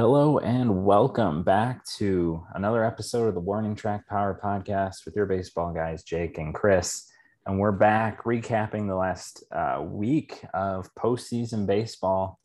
Hello 0.00 0.38
and 0.38 0.86
welcome 0.86 1.42
back 1.42 1.84
to 1.84 2.42
another 2.54 2.82
episode 2.86 3.28
of 3.28 3.34
the 3.34 3.40
Warning 3.40 3.74
Track 3.74 4.08
Power 4.08 4.40
Podcast 4.42 5.04
with 5.04 5.14
your 5.14 5.26
baseball 5.26 5.74
guys, 5.74 6.02
Jake 6.02 6.38
and 6.38 6.54
Chris. 6.54 7.06
And 7.44 7.58
we're 7.58 7.70
back 7.70 8.24
recapping 8.24 8.88
the 8.88 8.94
last 8.94 9.44
uh, 9.52 9.82
week 9.84 10.42
of 10.54 10.88
postseason 10.94 11.66
baseball. 11.66 12.40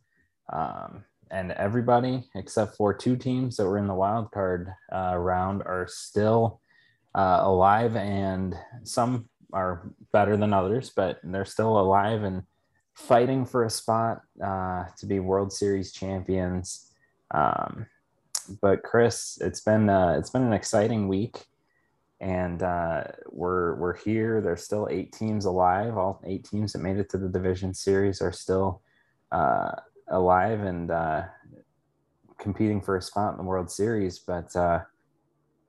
Um, 0.52 1.05
and 1.32 1.54
everybody 1.54 2.26
except 2.36 2.76
for 2.76 2.94
two 2.94 3.16
teams 3.16 3.55
that 3.55 3.66
were 3.66 3.77
in 3.77 3.88
the 3.88 3.94
wild 3.94 4.32
card 4.32 4.74
uh, 4.94 5.16
round 5.16 5.62
are 5.62 5.88
still 5.90 6.60
uh, 7.18 7.40
alive, 7.41 7.96
and 7.96 8.54
some 8.84 9.30
are 9.54 9.94
better 10.12 10.35
than 10.35 10.52
others, 10.52 10.91
but 10.94 11.22
they're 11.24 11.46
still 11.46 11.80
alive 11.80 12.24
and 12.24 12.44
fighting 12.96 13.46
for 13.46 13.63
a 13.63 13.70
spot 13.70 14.24
uh, 14.44 14.84
to 14.98 15.05
be 15.05 15.20
World 15.22 15.54
Series 15.54 15.94
champions. 15.94 16.91
Um, 17.35 17.88
but 18.62 18.84
Chris, 18.84 19.38
it's 19.41 19.59
been 19.59 19.89
uh, 19.89 20.16
it's 20.17 20.30
been 20.30 20.43
an 20.43 20.53
exciting 20.53 21.07
week, 21.07 21.45
and 22.21 22.62
uh, 22.63 23.03
we're 23.30 23.76
we're 23.76 23.98
here. 23.98 24.41
There's 24.41 24.63
still 24.63 24.88
eight 24.89 25.12
teams 25.12 25.45
alive. 25.45 25.98
All 25.98 26.21
eight 26.26 26.45
teams 26.45 26.73
that 26.73 26.79
made 26.79 26.98
it 26.98 27.10
to 27.10 27.18
the 27.18 27.27
division 27.27 27.73
series 27.73 28.21
are 28.21 28.32
still 28.32 28.82
uh, 29.32 29.71
alive 30.10 30.62
and 30.62 30.91
uh, 30.91 31.23
competing 32.37 32.82
for 32.82 32.98
a 32.98 33.01
spot 33.01 33.34
in 33.34 33.38
the 33.38 33.43
World 33.43 33.70
Series. 33.70 34.20
But 34.20 34.55
uh, 34.55 34.82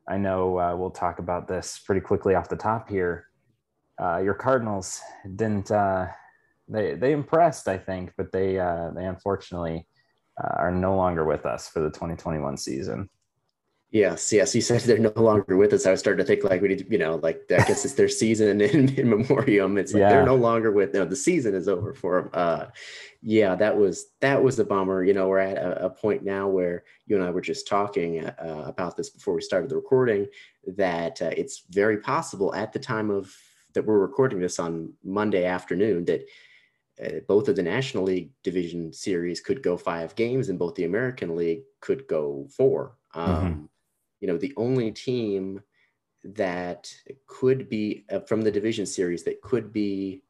I 0.07 0.19
know 0.19 0.59
uh, 0.59 0.77
we'll 0.77 0.91
talk 0.91 1.19
about 1.19 1.49
this 1.49 1.79
pretty 1.79 2.01
quickly 2.01 2.35
off 2.35 2.49
the 2.49 2.57
top 2.57 2.89
here. 2.89 3.27
Your 3.99 4.35
Cardinals 4.35 5.01
didn't 5.35 5.69
they 6.69 6.95
they 6.95 7.13
impressed, 7.13 7.67
I 7.67 7.79
think, 7.79 8.13
but 8.17 8.31
they 8.31 8.55
they 8.95 9.07
unfortunately 9.07 9.87
uh, 10.43 10.55
are 10.57 10.71
no 10.71 10.97
longer 10.97 11.25
with 11.25 11.47
us 11.47 11.69
for 11.69 11.81
the 11.81 11.91
2021 11.91 12.57
season. 12.57 13.09
Yes, 13.91 14.33
yes. 14.33 14.55
You 14.55 14.61
said 14.61 14.81
they're 14.83 14.99
no 14.99 15.13
longer 15.17 15.57
with 15.57 15.73
us. 15.73 15.87
I 15.87 15.93
was 15.93 16.01
starting 16.01 16.25
to 16.25 16.27
think 16.27 16.45
like 16.45 16.61
we 16.61 16.69
need 16.69 16.81
to, 16.81 16.91
you 16.91 16.99
know, 16.99 17.17
like 17.17 17.43
I 17.51 17.65
guess 17.65 17.85
it's 17.85 17.95
their 17.95 18.09
season 18.09 18.61
in, 18.61 18.89
in 18.95 19.09
memoriam. 19.09 19.79
It's 19.79 19.95
like 19.95 20.01
yeah. 20.01 20.09
they're 20.11 20.27
no 20.27 20.35
longer 20.35 20.73
with. 20.73 20.93
No, 20.93 21.05
the 21.05 21.17
season 21.17 21.55
is 21.55 21.69
over 21.69 21.95
for 21.95 22.23
them. 22.23 22.31
Uh, 22.35 22.67
yeah, 23.23 23.55
that 23.55 23.77
was 23.77 24.09
that 24.21 24.43
was 24.43 24.59
a 24.59 24.65
bummer. 24.65 25.05
You 25.05 25.15
know, 25.15 25.29
we're 25.29 25.39
at 25.39 25.57
a, 25.57 25.87
a 25.87 25.91
point 25.91 26.25
now 26.25 26.49
where 26.49 26.83
you 27.07 27.17
and 27.17 27.25
I 27.25 27.31
were 27.31 27.41
just 27.41 27.69
talking 27.69 28.27
uh, 28.27 28.65
about 28.67 28.97
this 28.97 29.09
before 29.09 29.35
we 29.35 29.41
started 29.41 29.71
the 29.71 29.77
recording. 29.77 30.27
That 30.77 31.23
uh, 31.23 31.31
it's 31.37 31.63
very 31.71 31.99
possible 31.99 32.55
at 32.55 32.73
the 32.73 32.81
time 32.81 33.09
of 33.09 33.33
that 33.75 33.87
we're 33.87 33.99
recording 33.99 34.41
this 34.41 34.59
on 34.59 34.93
Monday 35.05 35.45
afternoon 35.45 36.05
that 36.07 36.27
uh, 37.05 37.21
both 37.29 37.49
of 37.49 37.57
the 37.57 37.63
National 37.63 38.05
League 38.05 38.31
Division 38.43 38.93
Series 38.93 39.41
could 39.41 39.63
go 39.63 39.77
five 39.77 40.15
games, 40.15 40.49
and 40.49 40.59
both 40.59 40.75
the 40.75 40.85
American 40.85 41.37
League 41.37 41.63
could 41.81 42.07
go 42.07 42.47
four. 42.57 42.97
Mm-hmm. 43.15 43.31
Um, 43.31 43.53
mm-hmm. 43.53 43.65
You 44.21 44.29
know, 44.29 44.39
the 44.39 44.55
only 44.57 44.91
team 44.93 45.61
that 46.25 46.93
could 47.27 47.69
be 47.69 48.05
uh, 48.11 48.21
from 48.21 48.43
the 48.43 48.51
division 48.51 48.87
series 48.87 49.23
that 49.25 49.41
could 49.43 49.73
be 49.73 50.23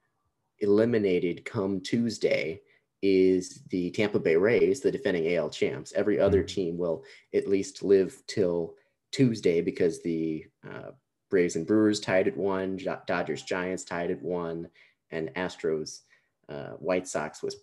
eliminated 0.58 1.45
come 1.45 1.81
Tuesday 1.81 2.61
is 3.02 3.63
the 3.70 3.90
Tampa 3.90 4.19
Bay 4.19 4.36
Rays, 4.36 4.80
the 4.80 4.90
defending 4.90 5.36
AL 5.36 5.51
champs. 5.51 5.92
Every 5.92 6.19
other 6.19 6.40
mm-hmm. 6.40 6.46
team 6.55 6.79
will 6.79 7.05
at 7.35 7.48
least 7.48 7.83
live 7.83 8.20
till 8.27 8.74
Tuesday 9.13 9.61
because 9.61 10.02
the 10.02 10.45
uh, 10.69 10.90
Braves 11.30 11.57
and 11.57 11.67
Brewers 11.67 12.01
tied 12.01 12.29
at 12.29 12.36
one, 12.36 12.79
Dodgers 13.07 13.42
Giants 13.42 13.85
tied 13.85 14.11
at 14.11 14.23
one, 14.23 14.69
and 15.11 15.30
Astros 15.35 16.01
uh, 16.48 16.70
White 16.79 17.08
Sox 17.08 17.42
was 17.42 17.57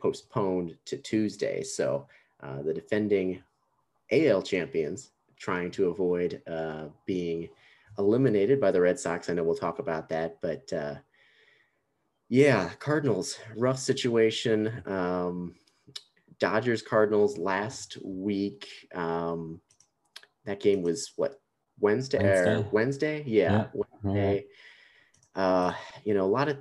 postponed 0.00 0.76
to 0.86 0.96
Tuesday. 0.96 1.62
So 1.62 2.06
uh, 2.42 2.62
the 2.62 2.74
defending 2.74 3.42
AL 4.12 4.42
champions 4.42 5.10
trying 5.36 5.70
to 5.72 5.88
avoid 5.90 6.42
uh, 6.46 6.86
being 7.06 7.48
eliminated 7.98 8.60
by 8.60 8.70
the 8.70 8.80
Red 8.80 8.98
Sox. 8.98 9.28
I 9.28 9.34
know 9.34 9.44
we'll 9.44 9.54
talk 9.54 9.78
about 9.78 10.08
that, 10.10 10.38
but 10.40 10.72
uh, 10.72 10.94
yeah, 12.28 12.70
Cardinals, 12.78 13.38
rough 13.56 13.78
situation. 13.78 14.82
Um, 14.86 15.54
Dodgers 16.38 16.82
Cardinals 16.82 17.38
last 17.38 17.98
week. 18.04 18.68
Um, 18.94 19.60
that 20.44 20.60
game 20.60 20.82
was 20.82 21.12
what 21.16 21.40
Wednesday? 21.80 22.22
Wednesday, 22.22 22.68
Wednesday? 22.70 23.24
Yeah, 23.26 23.52
yeah. 23.52 23.82
Wednesday. 24.02 24.46
Uh, 25.34 25.72
you 26.04 26.14
know, 26.14 26.24
a 26.24 26.26
lot 26.26 26.48
of 26.48 26.58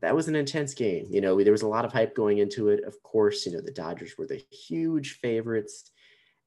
that 0.00 0.14
was 0.14 0.28
an 0.28 0.36
intense 0.36 0.74
game. 0.74 1.06
You 1.10 1.20
know, 1.20 1.42
there 1.42 1.52
was 1.52 1.62
a 1.62 1.68
lot 1.68 1.84
of 1.84 1.92
hype 1.92 2.14
going 2.14 2.38
into 2.38 2.68
it. 2.68 2.84
Of 2.84 3.02
course, 3.02 3.46
you 3.46 3.52
know, 3.52 3.60
the 3.60 3.70
Dodgers 3.72 4.16
were 4.18 4.26
the 4.26 4.42
huge 4.50 5.18
favorites, 5.20 5.90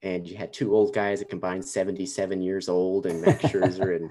and 0.02 0.28
you 0.28 0.38
had 0.38 0.54
two 0.54 0.76
old 0.76 0.94
guys 0.94 1.20
that 1.20 1.30
combined 1.30 1.66
77 1.66 2.42
years 2.42 2.70
old, 2.70 3.06
and 3.06 3.22
Max 3.22 3.44
Scherzer 3.46 3.96
and 3.96 4.10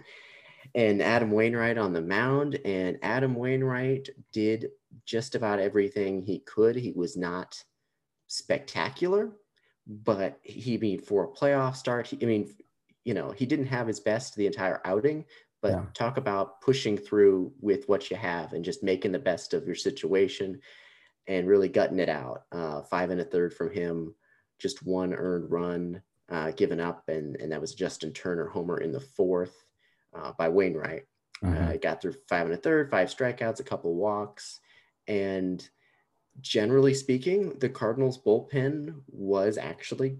and 0.74 1.02
Adam 1.02 1.30
Wainwright 1.30 1.78
on 1.78 1.92
the 1.92 2.00
mound. 2.00 2.58
And 2.64 2.98
Adam 3.02 3.34
Wainwright 3.34 4.08
did 4.32 4.70
just 5.04 5.34
about 5.34 5.60
everything 5.60 6.22
he 6.22 6.40
could. 6.40 6.76
He 6.76 6.92
was 6.92 7.16
not 7.16 7.62
spectacular, 8.28 9.32
but 9.86 10.38
he 10.42 10.74
I 10.74 10.78
mean 10.78 11.00
for 11.00 11.24
a 11.24 11.28
playoff 11.28 11.76
start, 11.76 12.06
he, 12.06 12.18
I 12.22 12.26
mean, 12.26 12.54
you 13.04 13.14
know, 13.14 13.30
he 13.30 13.46
didn't 13.46 13.66
have 13.66 13.86
his 13.86 14.00
best 14.00 14.34
the 14.34 14.46
entire 14.46 14.80
outing, 14.84 15.26
but 15.64 15.72
yeah. 15.72 15.84
talk 15.94 16.18
about 16.18 16.60
pushing 16.60 16.94
through 16.94 17.50
with 17.58 17.88
what 17.88 18.10
you 18.10 18.18
have 18.18 18.52
and 18.52 18.62
just 18.62 18.82
making 18.82 19.12
the 19.12 19.18
best 19.18 19.54
of 19.54 19.64
your 19.64 19.74
situation 19.74 20.60
and 21.26 21.48
really 21.48 21.70
gutting 21.70 22.00
it 22.00 22.10
out. 22.10 22.42
Uh, 22.52 22.82
five 22.82 23.08
and 23.08 23.18
a 23.18 23.24
third 23.24 23.54
from 23.54 23.72
him, 23.72 24.14
just 24.58 24.86
one 24.86 25.14
earned 25.14 25.50
run 25.50 26.02
uh, 26.30 26.50
given 26.50 26.80
up, 26.80 27.08
and 27.08 27.36
and 27.36 27.50
that 27.50 27.62
was 27.62 27.74
Justin 27.74 28.12
Turner 28.12 28.46
homer 28.46 28.76
in 28.76 28.92
the 28.92 29.00
fourth 29.00 29.64
uh, 30.14 30.32
by 30.36 30.50
Wainwright. 30.50 31.04
Mm-hmm. 31.42 31.72
Uh, 31.72 31.76
got 31.78 32.02
through 32.02 32.16
five 32.28 32.44
and 32.44 32.54
a 32.54 32.58
third, 32.58 32.90
five 32.90 33.08
strikeouts, 33.08 33.60
a 33.60 33.64
couple 33.64 33.94
walks, 33.94 34.60
and 35.08 35.66
generally 36.42 36.92
speaking, 36.92 37.58
the 37.58 37.70
Cardinals 37.70 38.22
bullpen 38.22 38.96
was 39.08 39.56
actually 39.56 40.18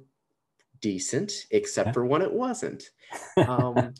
decent, 0.80 1.32
except 1.50 1.92
for 1.92 2.06
when 2.06 2.22
it 2.22 2.32
wasn't. 2.32 2.88
Um, 3.36 3.94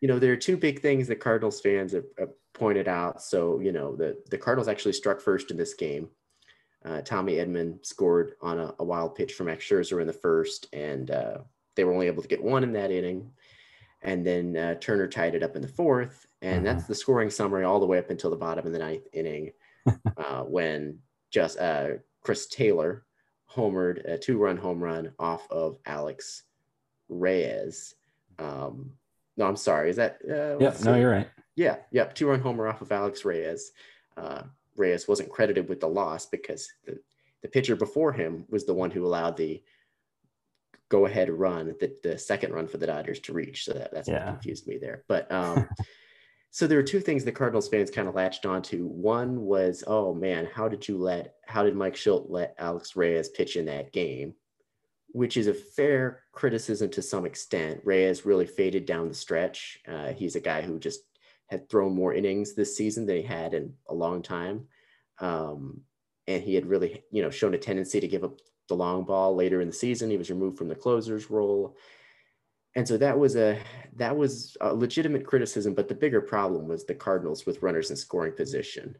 you 0.00 0.08
know, 0.08 0.18
there 0.18 0.32
are 0.32 0.36
two 0.36 0.56
big 0.56 0.80
things 0.80 1.08
that 1.08 1.20
Cardinals 1.20 1.60
fans 1.60 1.92
have, 1.92 2.06
have 2.18 2.30
pointed 2.54 2.88
out. 2.88 3.22
So, 3.22 3.60
you 3.60 3.72
know, 3.72 3.94
the, 3.94 4.16
the 4.30 4.38
Cardinals 4.38 4.68
actually 4.68 4.94
struck 4.94 5.20
first 5.20 5.50
in 5.50 5.56
this 5.56 5.74
game. 5.74 6.08
Uh, 6.84 7.02
Tommy 7.02 7.34
Edman 7.34 7.84
scored 7.84 8.32
on 8.40 8.58
a, 8.58 8.74
a, 8.78 8.84
wild 8.84 9.14
pitch 9.14 9.34
from 9.34 9.46
Max 9.46 9.66
Scherzer 9.66 10.00
in 10.00 10.06
the 10.06 10.12
first, 10.14 10.66
and 10.72 11.10
uh, 11.10 11.38
they 11.74 11.84
were 11.84 11.92
only 11.92 12.06
able 12.06 12.22
to 12.22 12.28
get 12.28 12.42
one 12.42 12.62
in 12.62 12.72
that 12.72 12.90
inning. 12.90 13.30
And 14.00 14.26
then 14.26 14.56
uh, 14.56 14.76
Turner 14.76 15.06
tied 15.06 15.34
it 15.34 15.42
up 15.42 15.56
in 15.56 15.62
the 15.62 15.68
fourth, 15.68 16.26
and 16.40 16.56
mm-hmm. 16.56 16.64
that's 16.64 16.86
the 16.86 16.94
scoring 16.94 17.28
summary 17.28 17.64
all 17.64 17.80
the 17.80 17.86
way 17.86 17.98
up 17.98 18.08
until 18.08 18.30
the 18.30 18.36
bottom 18.36 18.66
of 18.66 18.72
the 18.72 18.78
ninth 18.78 19.06
inning, 19.12 19.52
uh, 20.16 20.42
when 20.44 20.98
just 21.30 21.58
uh, 21.58 21.88
Chris 22.22 22.46
Taylor 22.46 23.04
homered 23.54 24.02
a 24.10 24.16
two-run 24.16 24.56
home 24.56 24.82
run 24.82 25.12
off 25.18 25.46
of 25.50 25.76
Alex 25.84 26.44
Reyes. 27.10 27.94
Um, 28.38 28.92
no, 29.40 29.46
I'm 29.46 29.56
sorry. 29.56 29.88
Is 29.88 29.96
that? 29.96 30.18
Uh, 30.22 30.58
yeah. 30.58 30.74
No, 30.84 30.94
you're 30.96 31.10
right. 31.10 31.28
Yeah. 31.56 31.76
Yep. 31.92 32.14
Two 32.14 32.28
run 32.28 32.40
homer 32.40 32.68
off 32.68 32.82
of 32.82 32.92
Alex 32.92 33.24
Reyes. 33.24 33.72
Uh, 34.16 34.42
Reyes 34.76 35.08
wasn't 35.08 35.30
credited 35.30 35.66
with 35.66 35.80
the 35.80 35.88
loss 35.88 36.26
because 36.26 36.70
the, 36.84 37.00
the 37.42 37.48
pitcher 37.48 37.74
before 37.74 38.12
him 38.12 38.44
was 38.50 38.66
the 38.66 38.74
one 38.74 38.90
who 38.90 39.06
allowed 39.06 39.38
the 39.38 39.62
go 40.90 41.06
ahead 41.06 41.30
run, 41.30 41.74
the, 41.80 41.96
the 42.02 42.18
second 42.18 42.52
run 42.52 42.68
for 42.68 42.76
the 42.76 42.86
Dodgers 42.86 43.20
to 43.20 43.32
reach. 43.32 43.64
So 43.64 43.72
that, 43.72 43.92
that's 43.94 44.08
yeah. 44.08 44.26
what 44.26 44.34
confused 44.34 44.66
me 44.66 44.76
there. 44.76 45.04
But 45.08 45.30
um, 45.32 45.66
so 46.50 46.66
there 46.66 46.76
were 46.76 46.82
two 46.82 47.00
things 47.00 47.24
the 47.24 47.32
Cardinals 47.32 47.68
fans 47.68 47.90
kind 47.90 48.08
of 48.08 48.14
latched 48.14 48.44
onto. 48.44 48.86
One 48.88 49.40
was, 49.40 49.82
oh 49.86 50.12
man, 50.12 50.48
how 50.52 50.68
did 50.68 50.86
you 50.86 50.98
let, 50.98 51.36
how 51.46 51.62
did 51.62 51.76
Mike 51.76 51.94
Shildt 51.94 52.26
let 52.28 52.54
Alex 52.58 52.94
Reyes 52.94 53.30
pitch 53.30 53.56
in 53.56 53.64
that 53.66 53.92
game? 53.92 54.34
Which 55.12 55.36
is 55.36 55.46
a 55.46 55.54
fair 55.54 56.22
criticism 56.32 56.90
to 56.90 57.02
some 57.02 57.26
extent. 57.26 57.80
Reyes 57.84 58.26
really 58.26 58.46
faded 58.46 58.86
down 58.86 59.08
the 59.08 59.14
stretch. 59.14 59.78
Uh, 59.86 60.12
he's 60.12 60.36
a 60.36 60.40
guy 60.40 60.62
who 60.62 60.78
just 60.78 61.00
had 61.48 61.68
thrown 61.68 61.94
more 61.94 62.14
innings 62.14 62.54
this 62.54 62.76
season 62.76 63.06
than 63.06 63.16
he 63.16 63.22
had 63.22 63.54
in 63.54 63.74
a 63.88 63.94
long 63.94 64.22
time. 64.22 64.66
Um, 65.18 65.82
and 66.26 66.42
he 66.42 66.54
had 66.54 66.66
really, 66.66 67.02
you 67.10 67.22
know, 67.22 67.30
shown 67.30 67.54
a 67.54 67.58
tendency 67.58 68.00
to 68.00 68.08
give 68.08 68.24
up 68.24 68.38
the 68.68 68.74
long 68.74 69.04
ball 69.04 69.34
later 69.34 69.60
in 69.60 69.68
the 69.68 69.74
season. 69.74 70.10
He 70.10 70.16
was 70.16 70.30
removed 70.30 70.56
from 70.56 70.68
the 70.68 70.76
closer's 70.76 71.28
role. 71.28 71.76
And 72.76 72.86
so 72.86 72.96
that 72.98 73.18
was 73.18 73.34
a 73.34 73.58
that 73.96 74.16
was 74.16 74.56
a 74.60 74.72
legitimate 74.72 75.26
criticism, 75.26 75.74
but 75.74 75.88
the 75.88 75.94
bigger 75.94 76.20
problem 76.20 76.68
was 76.68 76.84
the 76.84 76.94
Cardinals 76.94 77.44
with 77.44 77.62
runners 77.62 77.90
in 77.90 77.96
scoring 77.96 78.32
position. 78.32 78.96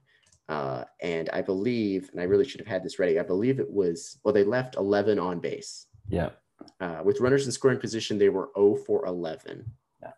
Uh, 0.49 0.83
and 1.01 1.31
I 1.33 1.43
believe, 1.43 2.11
and 2.11 2.21
I 2.21 2.25
really 2.25 2.45
should 2.45 2.59
have 2.59 2.67
had 2.67 2.83
this 2.83 2.99
ready. 2.99 3.21
I 3.21 3.23
believe 3.23 3.61
it 3.61 3.71
was 3.71 4.19
well, 4.25 4.35
they 4.35 4.43
left 4.43 4.75
11 4.75 5.21
on 5.21 5.39
base 5.39 5.87
yeah. 6.11 6.31
Uh, 6.81 7.01
with 7.05 7.21
runners 7.21 7.47
in 7.47 7.53
scoring 7.53 7.79
position, 7.79 8.19
they 8.19 8.29
were 8.29 8.51
0 8.57 8.77
for 8.87 9.07
11. 9.07 9.65
Yeah. 10.03 10.13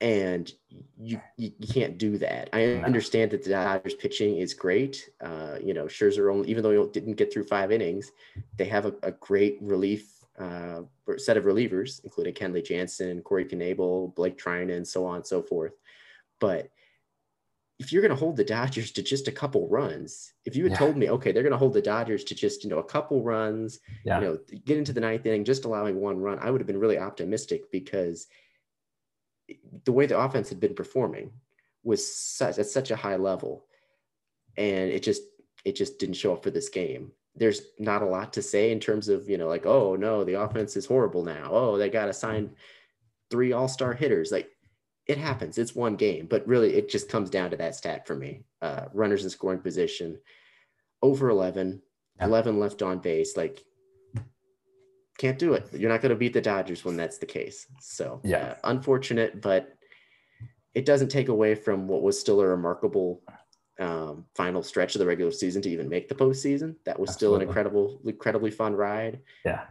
And 0.00 0.52
you, 0.96 1.20
you, 1.36 1.52
you 1.58 1.68
can't 1.68 1.98
do 1.98 2.18
that. 2.18 2.50
I 2.52 2.66
no. 2.66 2.82
understand 2.82 3.32
that 3.32 3.42
the 3.42 3.50
Dodgers 3.50 3.94
pitching 3.94 4.36
is 4.38 4.54
great. 4.54 5.10
Uh, 5.20 5.56
you 5.62 5.74
know, 5.74 5.84
Scherzer 5.86 6.32
only, 6.32 6.48
even 6.48 6.62
though 6.62 6.84
he 6.84 6.90
didn't 6.90 7.16
get 7.16 7.32
through 7.32 7.44
five 7.44 7.72
innings, 7.72 8.10
they 8.56 8.66
have 8.66 8.86
a, 8.86 8.94
a 9.02 9.12
great 9.12 9.58
relief 9.60 10.20
uh, 10.38 10.82
set 11.18 11.36
of 11.36 11.44
relievers, 11.44 12.00
including 12.04 12.34
Kenley 12.34 12.64
Jansen, 12.64 13.20
Corey 13.22 13.44
Knebel, 13.44 14.14
Blake 14.14 14.38
Treinen, 14.38 14.76
and 14.76 14.86
so 14.86 15.04
on 15.04 15.16
and 15.16 15.26
so 15.26 15.42
forth. 15.42 15.72
But 16.38 16.70
if 17.80 17.90
you're 17.90 18.02
going 18.02 18.10
to 18.10 18.16
hold 18.16 18.36
the 18.36 18.44
Dodgers 18.44 18.92
to 18.92 19.02
just 19.02 19.26
a 19.26 19.32
couple 19.32 19.66
runs, 19.66 20.34
if 20.44 20.54
you 20.54 20.64
had 20.64 20.72
yeah. 20.72 20.78
told 20.78 20.98
me, 20.98 21.08
okay, 21.08 21.32
they're 21.32 21.42
going 21.42 21.50
to 21.50 21.58
hold 21.58 21.72
the 21.72 21.80
Dodgers 21.80 22.24
to 22.24 22.34
just, 22.34 22.62
you 22.62 22.68
know, 22.68 22.78
a 22.78 22.84
couple 22.84 23.22
runs, 23.22 23.80
yeah. 24.04 24.20
you 24.20 24.26
know, 24.26 24.38
get 24.66 24.76
into 24.76 24.92
the 24.92 25.00
ninth 25.00 25.24
inning, 25.24 25.46
just 25.46 25.64
allowing 25.64 25.98
one 25.98 26.20
run, 26.20 26.38
I 26.40 26.50
would 26.50 26.60
have 26.60 26.66
been 26.66 26.78
really 26.78 26.98
optimistic 26.98 27.72
because 27.72 28.26
the 29.84 29.92
way 29.92 30.04
the 30.04 30.18
offense 30.18 30.50
had 30.50 30.60
been 30.60 30.74
performing 30.74 31.32
was 31.82 32.06
such, 32.06 32.58
at 32.58 32.66
such 32.66 32.90
a 32.90 32.96
high 32.96 33.16
level. 33.16 33.64
And 34.58 34.90
it 34.90 35.02
just, 35.02 35.22
it 35.64 35.74
just 35.74 35.98
didn't 35.98 36.16
show 36.16 36.34
up 36.34 36.42
for 36.42 36.50
this 36.50 36.68
game. 36.68 37.12
There's 37.34 37.62
not 37.78 38.02
a 38.02 38.06
lot 38.06 38.34
to 38.34 38.42
say 38.42 38.72
in 38.72 38.80
terms 38.80 39.08
of, 39.08 39.26
you 39.26 39.38
know, 39.38 39.48
like, 39.48 39.64
oh 39.64 39.96
no, 39.96 40.22
the 40.22 40.38
offense 40.38 40.76
is 40.76 40.84
horrible 40.84 41.24
now. 41.24 41.48
Oh, 41.50 41.78
they 41.78 41.88
got 41.88 42.06
to 42.06 42.12
sign 42.12 42.50
three 43.30 43.52
all-star 43.52 43.94
hitters. 43.94 44.30
Like 44.30 44.50
it 45.10 45.18
happens. 45.18 45.58
It's 45.58 45.74
one 45.74 45.96
game, 45.96 46.26
but 46.30 46.46
really 46.46 46.74
it 46.74 46.88
just 46.88 47.08
comes 47.08 47.30
down 47.30 47.50
to 47.50 47.56
that 47.56 47.74
stat 47.74 48.06
for 48.06 48.14
me. 48.14 48.44
Uh, 48.62 48.84
runners 48.92 49.24
in 49.24 49.30
scoring 49.30 49.58
position, 49.58 50.20
over 51.02 51.30
11, 51.30 51.82
yeah. 52.20 52.26
11 52.26 52.60
left 52.60 52.80
on 52.80 53.00
base. 53.00 53.36
Like, 53.36 53.64
can't 55.18 55.36
do 55.36 55.54
it. 55.54 55.66
You're 55.72 55.90
not 55.90 56.00
going 56.00 56.10
to 56.10 56.16
beat 56.16 56.32
the 56.32 56.40
Dodgers 56.40 56.84
when 56.84 56.96
that's 56.96 57.18
the 57.18 57.26
case. 57.26 57.66
So, 57.80 58.20
yeah, 58.22 58.50
uh, 58.50 58.54
unfortunate, 58.62 59.42
but 59.42 59.76
it 60.74 60.86
doesn't 60.86 61.08
take 61.08 61.26
away 61.26 61.56
from 61.56 61.88
what 61.88 62.02
was 62.02 62.18
still 62.18 62.40
a 62.40 62.46
remarkable 62.46 63.20
um, 63.80 64.26
final 64.36 64.62
stretch 64.62 64.94
of 64.94 65.00
the 65.00 65.06
regular 65.06 65.32
season 65.32 65.60
to 65.62 65.70
even 65.70 65.88
make 65.88 66.08
the 66.08 66.14
postseason. 66.14 66.76
That 66.84 67.00
was 67.00 67.10
Absolutely. 67.10 67.14
still 67.16 67.34
an 67.34 67.42
incredible, 67.42 68.00
incredibly 68.04 68.52
fun 68.52 68.76
ride. 68.76 69.18
Yeah 69.44 69.62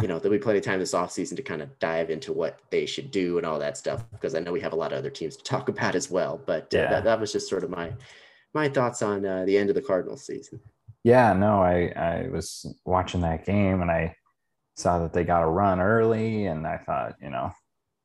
you 0.00 0.08
know, 0.08 0.18
there'll 0.18 0.36
be 0.36 0.42
plenty 0.42 0.58
of 0.58 0.64
time 0.64 0.78
this 0.78 0.94
offseason 0.94 1.36
to 1.36 1.42
kind 1.42 1.62
of 1.62 1.78
dive 1.78 2.10
into 2.10 2.32
what 2.32 2.60
they 2.70 2.86
should 2.86 3.10
do 3.10 3.38
and 3.38 3.46
all 3.46 3.58
that 3.58 3.76
stuff 3.76 4.04
because 4.12 4.34
I 4.34 4.40
know 4.40 4.52
we 4.52 4.60
have 4.60 4.72
a 4.72 4.76
lot 4.76 4.92
of 4.92 4.98
other 4.98 5.10
teams 5.10 5.36
to 5.36 5.44
talk 5.44 5.68
about 5.68 5.94
as 5.94 6.10
well. 6.10 6.40
But 6.44 6.74
uh, 6.74 6.78
yeah. 6.78 6.90
that, 6.90 7.04
that 7.04 7.20
was 7.20 7.32
just 7.32 7.48
sort 7.48 7.64
of 7.64 7.70
my 7.70 7.92
my 8.54 8.68
thoughts 8.68 9.02
on 9.02 9.24
uh, 9.24 9.44
the 9.44 9.56
end 9.56 9.68
of 9.68 9.74
the 9.74 9.82
Cardinals 9.82 10.24
season. 10.24 10.60
Yeah, 11.04 11.32
no, 11.32 11.62
I 11.62 11.92
I 11.96 12.28
was 12.28 12.66
watching 12.84 13.20
that 13.20 13.44
game 13.44 13.82
and 13.82 13.90
I 13.90 14.16
saw 14.76 14.98
that 15.00 15.12
they 15.12 15.24
got 15.24 15.42
a 15.42 15.46
run 15.46 15.80
early 15.80 16.46
and 16.46 16.66
I 16.66 16.78
thought, 16.78 17.14
you 17.20 17.30
know, 17.30 17.52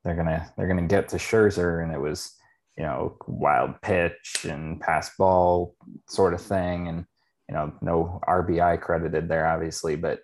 they're 0.04 0.16
gonna 0.16 0.52
they're 0.56 0.68
gonna 0.68 0.82
get 0.82 1.08
to 1.08 1.16
Scherzer 1.16 1.82
and 1.82 1.92
it 1.92 2.00
was 2.00 2.34
you 2.76 2.84
know 2.84 3.16
wild 3.26 3.80
pitch 3.82 4.46
and 4.48 4.80
pass 4.80 5.14
ball 5.16 5.74
sort 6.08 6.32
of 6.32 6.40
thing 6.40 6.88
and 6.88 7.04
you 7.48 7.54
know 7.54 7.72
no 7.82 8.20
RBI 8.26 8.80
credited 8.80 9.28
there 9.28 9.46
obviously, 9.46 9.96
but 9.96 10.20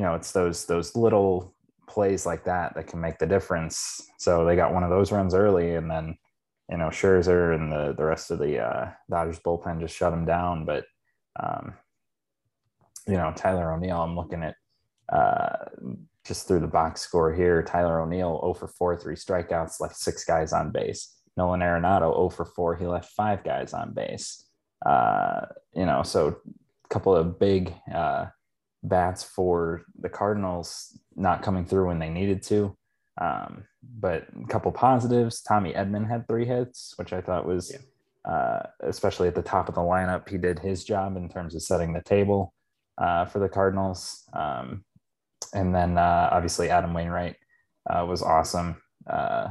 you 0.00 0.06
know, 0.06 0.14
it's 0.14 0.32
those 0.32 0.64
those 0.64 0.96
little 0.96 1.54
plays 1.86 2.24
like 2.24 2.44
that 2.44 2.74
that 2.74 2.86
can 2.86 3.02
make 3.02 3.18
the 3.18 3.26
difference. 3.26 4.00
So 4.18 4.46
they 4.46 4.56
got 4.56 4.72
one 4.72 4.82
of 4.82 4.88
those 4.88 5.12
runs 5.12 5.34
early, 5.34 5.74
and 5.74 5.90
then 5.90 6.16
you 6.70 6.78
know 6.78 6.86
Scherzer 6.86 7.54
and 7.54 7.70
the 7.70 7.92
the 7.94 8.06
rest 8.06 8.30
of 8.30 8.38
the 8.38 8.60
uh, 8.60 8.92
Dodgers 9.10 9.40
bullpen 9.40 9.78
just 9.78 9.94
shut 9.94 10.10
them 10.10 10.24
down. 10.24 10.64
But 10.64 10.86
um, 11.38 11.74
you 13.06 13.18
know 13.18 13.30
Tyler 13.36 13.74
O'Neill, 13.74 14.00
I'm 14.00 14.16
looking 14.16 14.42
at 14.42 14.54
uh, 15.12 15.66
just 16.24 16.48
through 16.48 16.60
the 16.60 16.66
box 16.66 17.02
score 17.02 17.34
here. 17.34 17.62
Tyler 17.62 18.00
O'Neill 18.00 18.40
0 18.40 18.54
for 18.54 18.68
4, 18.68 18.96
three 18.96 19.16
strikeouts, 19.16 19.80
left 19.80 19.96
six 19.96 20.24
guys 20.24 20.54
on 20.54 20.72
base. 20.72 21.14
Nolan 21.36 21.60
Arenado 21.60 22.14
0 22.14 22.30
for 22.30 22.46
4, 22.46 22.76
he 22.76 22.86
left 22.86 23.12
five 23.12 23.44
guys 23.44 23.74
on 23.74 23.92
base. 23.92 24.46
Uh, 24.86 25.44
you 25.74 25.84
know, 25.84 26.02
so 26.02 26.28
a 26.86 26.88
couple 26.88 27.14
of 27.14 27.38
big 27.38 27.74
uh, 27.94 28.26
bats 28.82 29.22
for 29.22 29.82
the 29.98 30.08
Cardinals 30.08 30.98
not 31.14 31.42
coming 31.42 31.66
through 31.66 31.88
when 31.88 31.98
they 31.98 32.08
needed 32.08 32.42
to. 32.44 32.76
Um, 33.20 33.64
but 33.98 34.26
a 34.42 34.46
couple 34.46 34.72
positives. 34.72 35.42
Tommy 35.42 35.72
Edman 35.72 36.08
had 36.08 36.26
three 36.26 36.46
hits, 36.46 36.94
which 36.96 37.12
I 37.12 37.20
thought 37.20 37.46
was, 37.46 37.72
yeah. 37.72 38.32
uh, 38.32 38.62
especially 38.80 39.28
at 39.28 39.34
the 39.34 39.42
top 39.42 39.68
of 39.68 39.74
the 39.74 39.80
lineup, 39.80 40.28
he 40.28 40.38
did 40.38 40.58
his 40.58 40.84
job 40.84 41.16
in 41.16 41.28
terms 41.28 41.54
of 41.54 41.62
setting 41.62 41.92
the 41.92 42.02
table 42.02 42.54
uh, 42.98 43.26
for 43.26 43.38
the 43.38 43.48
Cardinals. 43.48 44.24
Um, 44.32 44.84
and 45.52 45.74
then 45.74 45.98
uh, 45.98 46.28
obviously 46.32 46.70
Adam 46.70 46.94
Wainwright 46.94 47.36
uh, 47.88 48.06
was 48.06 48.22
awesome, 48.22 48.80
uh, 49.08 49.48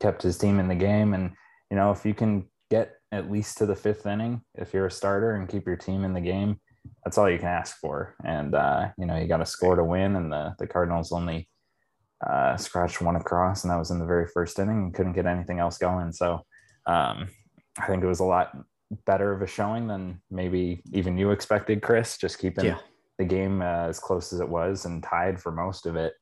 kept 0.00 0.22
his 0.22 0.38
team 0.38 0.58
in 0.58 0.68
the 0.68 0.74
game. 0.74 1.14
And, 1.14 1.32
you 1.70 1.76
know, 1.76 1.90
if 1.92 2.04
you 2.04 2.14
can 2.14 2.48
get 2.70 2.94
at 3.12 3.30
least 3.30 3.58
to 3.58 3.66
the 3.66 3.76
fifth 3.76 4.06
inning, 4.06 4.42
if 4.54 4.72
you're 4.72 4.86
a 4.86 4.90
starter 4.90 5.34
and 5.34 5.48
keep 5.48 5.66
your 5.66 5.76
team 5.76 6.04
in 6.04 6.14
the 6.14 6.20
game, 6.20 6.60
that's 7.04 7.18
all 7.18 7.30
you 7.30 7.38
can 7.38 7.48
ask 7.48 7.76
for. 7.78 8.14
And 8.24 8.54
uh, 8.54 8.88
you 8.98 9.06
know, 9.06 9.16
you 9.16 9.26
got 9.26 9.38
to 9.38 9.46
score 9.46 9.76
to 9.76 9.84
win, 9.84 10.16
and 10.16 10.32
the 10.32 10.54
the 10.58 10.66
Cardinals 10.66 11.12
only 11.12 11.48
uh, 12.26 12.56
scratched 12.56 13.00
one 13.00 13.16
across, 13.16 13.64
and 13.64 13.70
that 13.70 13.78
was 13.78 13.90
in 13.90 13.98
the 13.98 14.06
very 14.06 14.26
first 14.26 14.58
inning, 14.58 14.78
and 14.78 14.94
couldn't 14.94 15.12
get 15.12 15.26
anything 15.26 15.58
else 15.58 15.78
going. 15.78 16.12
So 16.12 16.42
um, 16.86 17.28
I 17.78 17.86
think 17.86 18.02
it 18.02 18.08
was 18.08 18.20
a 18.20 18.24
lot 18.24 18.56
better 19.06 19.32
of 19.32 19.42
a 19.42 19.46
showing 19.46 19.86
than 19.86 20.20
maybe 20.30 20.82
even 20.92 21.18
you 21.18 21.30
expected, 21.30 21.82
Chris. 21.82 22.16
Just 22.18 22.38
keeping 22.38 22.64
yeah. 22.64 22.78
the 23.18 23.24
game 23.24 23.62
uh, 23.62 23.86
as 23.88 23.98
close 23.98 24.32
as 24.32 24.40
it 24.40 24.48
was 24.48 24.84
and 24.84 25.02
tied 25.02 25.40
for 25.40 25.52
most 25.52 25.86
of 25.86 25.96
it 25.96 26.14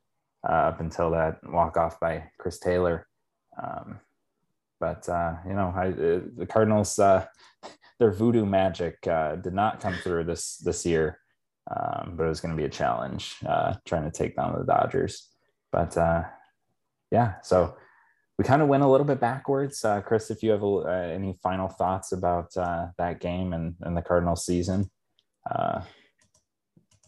uh, 0.48 0.52
up 0.52 0.80
until 0.80 1.10
that 1.10 1.38
walk 1.44 1.76
off 1.76 1.98
by 2.00 2.24
Chris 2.38 2.58
Taylor. 2.58 3.06
Um, 3.62 4.00
but 4.80 5.08
uh, 5.08 5.34
you 5.46 5.54
know, 5.54 5.72
I, 5.74 5.88
uh, 5.88 6.20
the 6.36 6.46
Cardinals 6.48 6.98
uh, 6.98 7.24
their 7.98 8.12
voodoo 8.12 8.44
magic 8.44 9.06
uh, 9.06 9.36
did 9.36 9.54
not 9.54 9.80
come 9.80 9.94
through 10.02 10.24
this 10.24 10.56
this 10.58 10.84
year, 10.84 11.18
um, 11.70 12.14
but 12.16 12.24
it 12.24 12.28
was 12.28 12.40
going 12.40 12.54
to 12.54 12.60
be 12.60 12.66
a 12.66 12.70
challenge 12.70 13.36
uh, 13.46 13.74
trying 13.86 14.04
to 14.04 14.10
take 14.10 14.36
down 14.36 14.54
the 14.58 14.64
Dodgers. 14.64 15.28
But 15.72 15.96
uh, 15.96 16.24
yeah, 17.10 17.34
so 17.42 17.76
we 18.38 18.44
kind 18.44 18.60
of 18.60 18.68
went 18.68 18.82
a 18.82 18.88
little 18.88 19.06
bit 19.06 19.20
backwards. 19.20 19.84
Uh, 19.84 20.02
Chris, 20.02 20.30
if 20.30 20.42
you 20.42 20.50
have 20.50 20.62
uh, 20.62 20.86
any 20.88 21.38
final 21.42 21.68
thoughts 21.68 22.12
about 22.12 22.54
uh, 22.56 22.88
that 22.98 23.20
game 23.20 23.52
and, 23.54 23.74
and 23.80 23.96
the 23.96 24.02
Cardinal 24.02 24.36
season. 24.36 24.90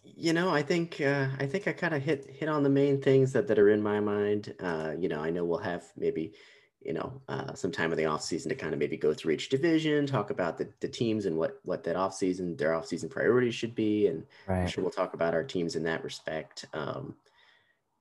you 0.02 0.32
know, 0.32 0.50
I 0.50 0.62
think 0.62 1.00
I 1.00 1.46
think 1.46 1.68
I 1.68 1.72
kind 1.72 1.94
of 1.94 2.02
hit 2.02 2.26
hit 2.26 2.48
on 2.48 2.62
the 2.62 2.70
main 2.70 3.00
things 3.00 3.32
that, 3.34 3.46
that 3.48 3.58
are 3.58 3.68
in 3.68 3.82
my 3.82 4.00
mind. 4.00 4.54
you 4.98 5.08
know, 5.08 5.20
I 5.20 5.30
know 5.30 5.44
we'll 5.44 5.58
have 5.58 5.84
maybe 5.96 6.32
you 6.80 6.92
know, 6.92 7.20
uh, 7.28 7.54
some 7.54 7.72
time 7.72 7.90
in 7.92 7.98
the 7.98 8.06
off 8.06 8.22
season 8.22 8.48
to 8.48 8.54
kind 8.54 8.72
of 8.72 8.78
maybe 8.78 8.96
go 8.96 9.12
through 9.12 9.32
each 9.32 9.48
division, 9.48 10.06
talk 10.06 10.30
about 10.30 10.56
the, 10.56 10.68
the 10.80 10.88
teams 10.88 11.26
and 11.26 11.36
what 11.36 11.58
what 11.64 11.82
that 11.84 11.96
off 11.96 12.14
season 12.14 12.56
their 12.56 12.74
off 12.74 12.86
season 12.86 13.08
priorities 13.08 13.54
should 13.54 13.74
be, 13.74 14.06
and 14.06 14.24
right. 14.46 14.60
I'm 14.60 14.68
sure 14.68 14.82
we'll 14.82 14.92
talk 14.92 15.14
about 15.14 15.34
our 15.34 15.44
teams 15.44 15.76
in 15.76 15.82
that 15.84 16.04
respect. 16.04 16.66
Um, 16.72 17.16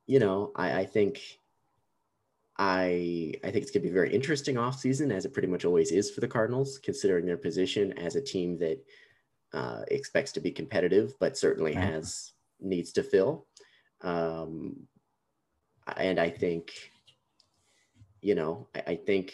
you 0.06 0.20
know, 0.20 0.52
I, 0.56 0.80
I 0.82 0.86
think 0.86 1.40
I 2.58 3.34
I 3.44 3.52
think 3.52 3.64
it's 3.64 3.72
going 3.72 3.82
to 3.82 3.88
be 3.88 3.90
a 3.90 3.94
very 3.94 4.14
interesting 4.14 4.58
off 4.58 4.80
season, 4.80 5.12
as 5.12 5.26
it 5.26 5.34
pretty 5.34 5.48
much 5.48 5.66
always 5.66 5.92
is 5.92 6.12
for 6.12 6.22
the 6.22 6.28
Cardinals, 6.28 6.78
considering 6.78 7.26
their 7.26 7.38
position 7.38 7.94
as 7.98 8.16
a 8.16 8.22
team 8.22 8.58
that 8.60 8.84
uh, 9.54 9.82
expects 9.90 10.32
to 10.34 10.40
be 10.40 10.52
competitive, 10.52 11.14
but 11.20 11.38
certainly 11.38 11.76
right. 11.76 11.84
has 11.84 12.34
needs 12.60 12.92
to 12.94 13.04
fill. 13.04 13.48
Um, 14.02 14.88
and 15.96 16.20
I 16.20 16.30
think 16.30 16.92
you 18.22 18.36
know, 18.36 18.68
I, 18.76 18.92
I 18.92 18.96
think 18.96 19.34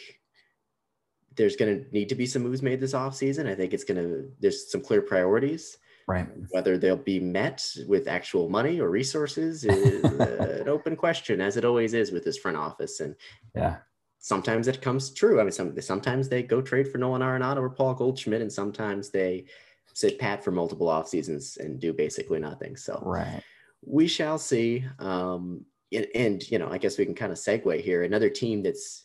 there's 1.36 1.56
going 1.56 1.84
to 1.84 1.90
need 1.92 2.08
to 2.08 2.14
be 2.14 2.26
some 2.26 2.42
moves 2.42 2.62
made 2.62 2.80
this 2.80 2.94
offseason. 2.94 3.48
I 3.48 3.54
think 3.54 3.72
it's 3.72 3.84
going 3.84 3.96
to, 3.96 4.30
there's 4.40 4.70
some 4.70 4.80
clear 4.80 5.02
priorities. 5.02 5.78
Right. 6.06 6.28
Whether 6.50 6.76
they'll 6.76 6.96
be 6.96 7.18
met 7.18 7.64
with 7.88 8.08
actual 8.08 8.50
money 8.50 8.78
or 8.78 8.90
resources 8.90 9.64
is 9.64 10.04
an 10.04 10.68
open 10.68 10.96
question, 10.96 11.40
as 11.40 11.56
it 11.56 11.64
always 11.64 11.94
is 11.94 12.12
with 12.12 12.24
this 12.24 12.36
front 12.36 12.58
office. 12.58 13.00
And 13.00 13.16
yeah, 13.54 13.76
sometimes 14.18 14.68
it 14.68 14.82
comes 14.82 15.12
true. 15.14 15.40
I 15.40 15.44
mean, 15.44 15.52
some, 15.52 15.80
sometimes 15.80 16.28
they 16.28 16.42
go 16.42 16.60
trade 16.60 16.88
for 16.88 16.98
Nolan 16.98 17.22
Arenado 17.22 17.58
or 17.58 17.70
Paul 17.70 17.94
Goldschmidt, 17.94 18.42
and 18.42 18.52
sometimes 18.52 19.10
they 19.10 19.46
sit 19.94 20.18
pat 20.18 20.44
for 20.44 20.50
multiple 20.50 20.88
off 20.88 21.08
seasons 21.08 21.56
and 21.58 21.80
do 21.80 21.92
basically 21.92 22.38
nothing. 22.38 22.76
So 22.76 23.02
right. 23.02 23.42
we 23.82 24.06
shall 24.06 24.38
see. 24.38 24.84
Um, 24.98 25.64
and, 25.92 26.06
and 26.14 26.50
you 26.50 26.58
know, 26.58 26.68
I 26.70 26.78
guess 26.78 26.98
we 26.98 27.04
can 27.04 27.14
kind 27.14 27.32
of 27.32 27.38
segue 27.38 27.80
here. 27.80 28.02
Another 28.02 28.30
team 28.30 28.62
that's 28.62 29.04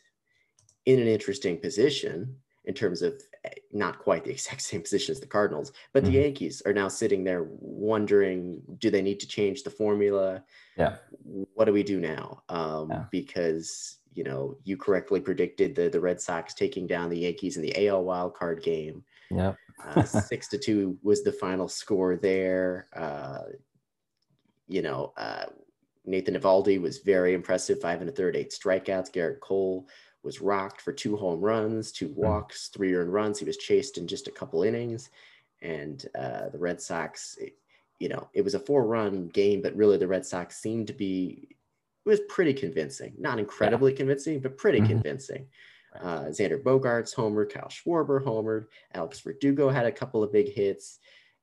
in 0.85 0.99
an 0.99 1.07
interesting 1.07 1.57
position 1.57 2.35
in 2.65 2.73
terms 2.73 3.01
of 3.01 3.21
eh, 3.45 3.49
not 3.71 3.99
quite 3.99 4.23
the 4.23 4.31
exact 4.37 4.61
same 4.61 4.81
position 4.81 5.11
as 5.11 5.19
the 5.19 5.27
Cardinals, 5.27 5.71
but 5.93 6.03
mm-hmm. 6.03 6.13
the 6.13 6.19
Yankees 6.19 6.61
are 6.65 6.73
now 6.73 6.87
sitting 6.87 7.23
there 7.23 7.47
wondering, 7.59 8.61
do 8.77 8.89
they 8.89 9.01
need 9.01 9.19
to 9.19 9.27
change 9.27 9.63
the 9.63 9.69
formula? 9.69 10.43
Yeah. 10.77 10.97
What 11.23 11.65
do 11.65 11.73
we 11.73 11.83
do 11.83 11.99
now? 11.99 12.43
Um, 12.49 12.89
yeah. 12.89 13.03
Because 13.11 13.97
you 14.13 14.23
know, 14.23 14.57
you 14.63 14.75
correctly 14.75 15.21
predicted 15.21 15.75
the 15.75 15.87
the 15.87 15.99
Red 15.99 16.19
Sox 16.19 16.53
taking 16.53 16.87
down 16.87 17.09
the 17.09 17.19
Yankees 17.19 17.57
in 17.57 17.61
the 17.61 17.87
AL 17.87 18.03
wild 18.03 18.33
card 18.33 18.63
game. 18.63 19.03
Yeah. 19.29 19.53
uh, 19.85 20.03
six 20.03 20.47
to 20.49 20.57
two 20.57 20.97
was 21.03 21.23
the 21.23 21.31
final 21.31 21.67
score 21.67 22.17
there. 22.17 22.87
Uh, 22.95 23.43
you 24.67 24.81
know, 24.81 25.13
uh, 25.17 25.45
Nathan 26.09 26.35
Eovaldi 26.35 26.81
was 26.81 26.97
very 26.97 27.33
impressive, 27.33 27.79
five 27.79 28.01
and 28.01 28.09
a 28.09 28.13
third, 28.13 28.35
eight 28.35 28.51
strikeouts. 28.51 29.11
Gerrit 29.11 29.39
Cole 29.39 29.87
was 30.23 30.41
rocked 30.41 30.81
for 30.81 30.91
two 30.91 31.15
home 31.15 31.39
runs, 31.39 31.91
two 31.91 32.07
hmm. 32.07 32.21
walks, 32.21 32.69
three 32.69 32.93
earned 32.95 33.13
runs. 33.13 33.39
He 33.39 33.45
was 33.45 33.57
chased 33.57 33.97
in 33.97 34.07
just 34.07 34.27
a 34.27 34.31
couple 34.31 34.63
innings. 34.63 35.09
And 35.61 36.05
uh, 36.17 36.49
the 36.49 36.57
Red 36.57 36.81
Sox, 36.81 37.37
you 37.99 38.09
know, 38.09 38.27
it 38.33 38.41
was 38.41 38.55
a 38.55 38.59
four 38.59 38.85
run 38.85 39.27
game, 39.27 39.61
but 39.61 39.75
really 39.75 39.97
the 39.97 40.07
Red 40.07 40.25
Sox 40.25 40.57
seemed 40.57 40.87
to 40.87 40.93
be, 40.93 41.47
it 42.05 42.09
was 42.09 42.21
pretty 42.29 42.53
convincing. 42.53 43.13
Not 43.17 43.39
incredibly 43.39 43.91
yeah. 43.91 43.97
convincing, 43.97 44.39
but 44.39 44.57
pretty 44.57 44.79
mm-hmm. 44.79 44.89
convincing. 44.89 45.47
Uh, 45.99 46.25
Xander 46.25 46.61
Bogaerts 46.61 47.15
homered, 47.15 47.51
Kyle 47.51 47.69
Schwarber 47.69 48.23
homered, 48.23 48.65
Alex 48.93 49.19
Verdugo 49.19 49.69
had 49.69 49.85
a 49.85 49.91
couple 49.91 50.23
of 50.23 50.31
big 50.31 50.53
hits, 50.53 50.99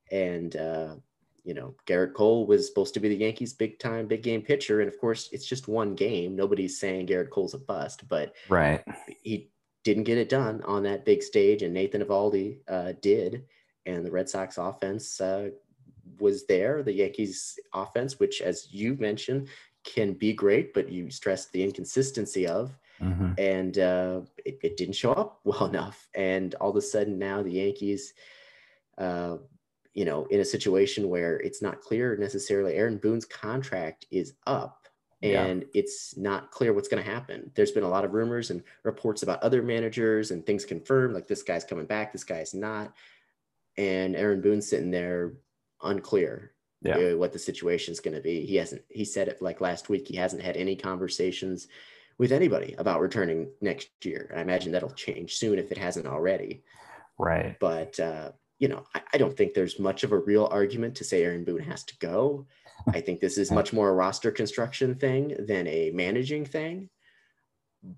and 0.09 0.55
uh, 0.55 0.95
you 1.47 1.53
know 1.53 1.73
Gerrit 1.85 2.13
Cole 2.13 2.45
was 2.45 2.67
supposed 2.67 2.93
to 2.93 2.99
be 2.99 3.07
the 3.07 3.15
Yankees' 3.15 3.53
big 3.53 3.79
time, 3.79 4.05
big 4.05 4.21
game 4.21 4.41
pitcher, 4.41 4.81
and 4.81 4.89
of 4.89 4.99
course 4.99 5.29
it's 5.31 5.45
just 5.45 5.69
one 5.69 5.95
game. 5.95 6.35
Nobody's 6.35 6.77
saying 6.77 7.07
Gerrit 7.07 7.29
Cole's 7.29 7.53
a 7.53 7.57
bust, 7.57 8.07
but 8.09 8.35
right, 8.49 8.83
he 9.23 9.49
didn't 9.85 10.03
get 10.03 10.17
it 10.17 10.27
done 10.27 10.61
on 10.63 10.83
that 10.83 11.05
big 11.05 11.23
stage, 11.23 11.63
and 11.63 11.73
Nathan 11.73 12.03
Eovaldi 12.03 12.57
uh, 12.67 12.91
did, 13.01 13.45
and 13.85 14.05
the 14.05 14.11
Red 14.11 14.27
Sox 14.27 14.57
offense 14.57 15.21
uh, 15.21 15.51
was 16.19 16.45
there. 16.47 16.83
The 16.83 16.93
Yankees 16.93 17.57
offense, 17.73 18.19
which 18.19 18.41
as 18.41 18.67
you 18.69 18.97
mentioned, 18.99 19.47
can 19.85 20.13
be 20.13 20.33
great, 20.33 20.73
but 20.73 20.91
you 20.91 21.09
stressed 21.09 21.53
the 21.53 21.63
inconsistency 21.63 22.45
of. 22.45 22.77
Mm-hmm. 23.01 23.33
And 23.37 23.77
uh, 23.77 24.21
it, 24.43 24.57
it, 24.63 24.75
didn't 24.75 24.95
show 24.95 25.13
up 25.13 25.39
well 25.43 25.65
enough. 25.65 26.09
And 26.15 26.55
all 26.55 26.71
of 26.71 26.75
a 26.75 26.81
sudden 26.81 27.19
now 27.19 27.43
the 27.43 27.51
Yankees, 27.51 28.13
uh, 28.97 29.37
you 29.97 30.05
know, 30.05 30.27
in 30.29 30.41
a 30.41 30.45
situation 30.45 31.09
where 31.09 31.37
it's 31.37 31.59
not 31.59 31.81
clear 31.81 32.15
necessarily 32.17 32.75
Aaron 32.75 32.99
Boone's 32.99 33.25
contract 33.25 34.05
is 34.11 34.35
up 34.45 34.87
and 35.23 35.61
yeah. 35.63 35.67
it's 35.73 36.15
not 36.15 36.51
clear 36.51 36.71
what's 36.71 36.87
going 36.87 37.03
to 37.03 37.11
happen. 37.11 37.49
There's 37.55 37.71
been 37.71 37.83
a 37.83 37.89
lot 37.89 38.05
of 38.05 38.13
rumors 38.13 38.51
and 38.51 38.61
reports 38.83 39.23
about 39.23 39.41
other 39.41 39.63
managers 39.63 40.29
and 40.29 40.45
things 40.45 40.65
confirmed, 40.65 41.15
like 41.15 41.27
this 41.27 41.41
guy's 41.41 41.63
coming 41.63 41.87
back, 41.87 42.13
this 42.13 42.23
guy's 42.23 42.53
not. 42.53 42.93
And 43.75 44.15
Aaron 44.15 44.39
Boone's 44.39 44.69
sitting 44.69 44.91
there 44.91 45.33
unclear 45.81 46.51
yeah. 46.83 47.13
what 47.13 47.33
the 47.33 47.39
situation 47.39 47.91
is 47.91 47.99
going 47.99 48.15
to 48.15 48.21
be. 48.21 48.45
He 48.45 48.57
hasn't, 48.57 48.83
he 48.89 49.03
said 49.03 49.27
it 49.27 49.41
like 49.41 49.61
last 49.61 49.89
week, 49.89 50.07
he 50.07 50.17
hasn't 50.17 50.43
had 50.43 50.57
any 50.57 50.75
conversations 50.75 51.69
with 52.19 52.31
anybody 52.31 52.75
about 52.77 53.01
returning 53.01 53.49
next 53.61 53.89
year. 54.03 54.31
I 54.37 54.41
imagine 54.41 54.73
that'll 54.73 54.91
change 54.91 55.37
soon 55.37 55.57
if 55.57 55.71
it 55.71 55.79
hasn't 55.79 56.05
already. 56.05 56.61
Right. 57.17 57.57
But, 57.59 57.99
uh, 57.99 58.33
you 58.59 58.67
know, 58.67 58.83
I, 58.95 59.01
I, 59.13 59.17
don't 59.17 59.35
think 59.35 59.53
there's 59.53 59.79
much 59.79 60.03
of 60.03 60.11
a 60.11 60.19
real 60.19 60.47
argument 60.51 60.95
to 60.95 61.03
say 61.03 61.23
Aaron 61.23 61.43
Boone 61.43 61.61
has 61.61 61.83
to 61.85 61.97
go. 61.99 62.45
I 62.93 63.01
think 63.01 63.19
this 63.19 63.37
is 63.37 63.51
much 63.59 63.73
more 63.73 63.89
a 63.89 63.93
roster 63.93 64.31
construction 64.31 64.95
thing 64.95 65.35
than 65.47 65.67
a 65.67 65.91
managing 65.91 66.45
thing. 66.45 66.89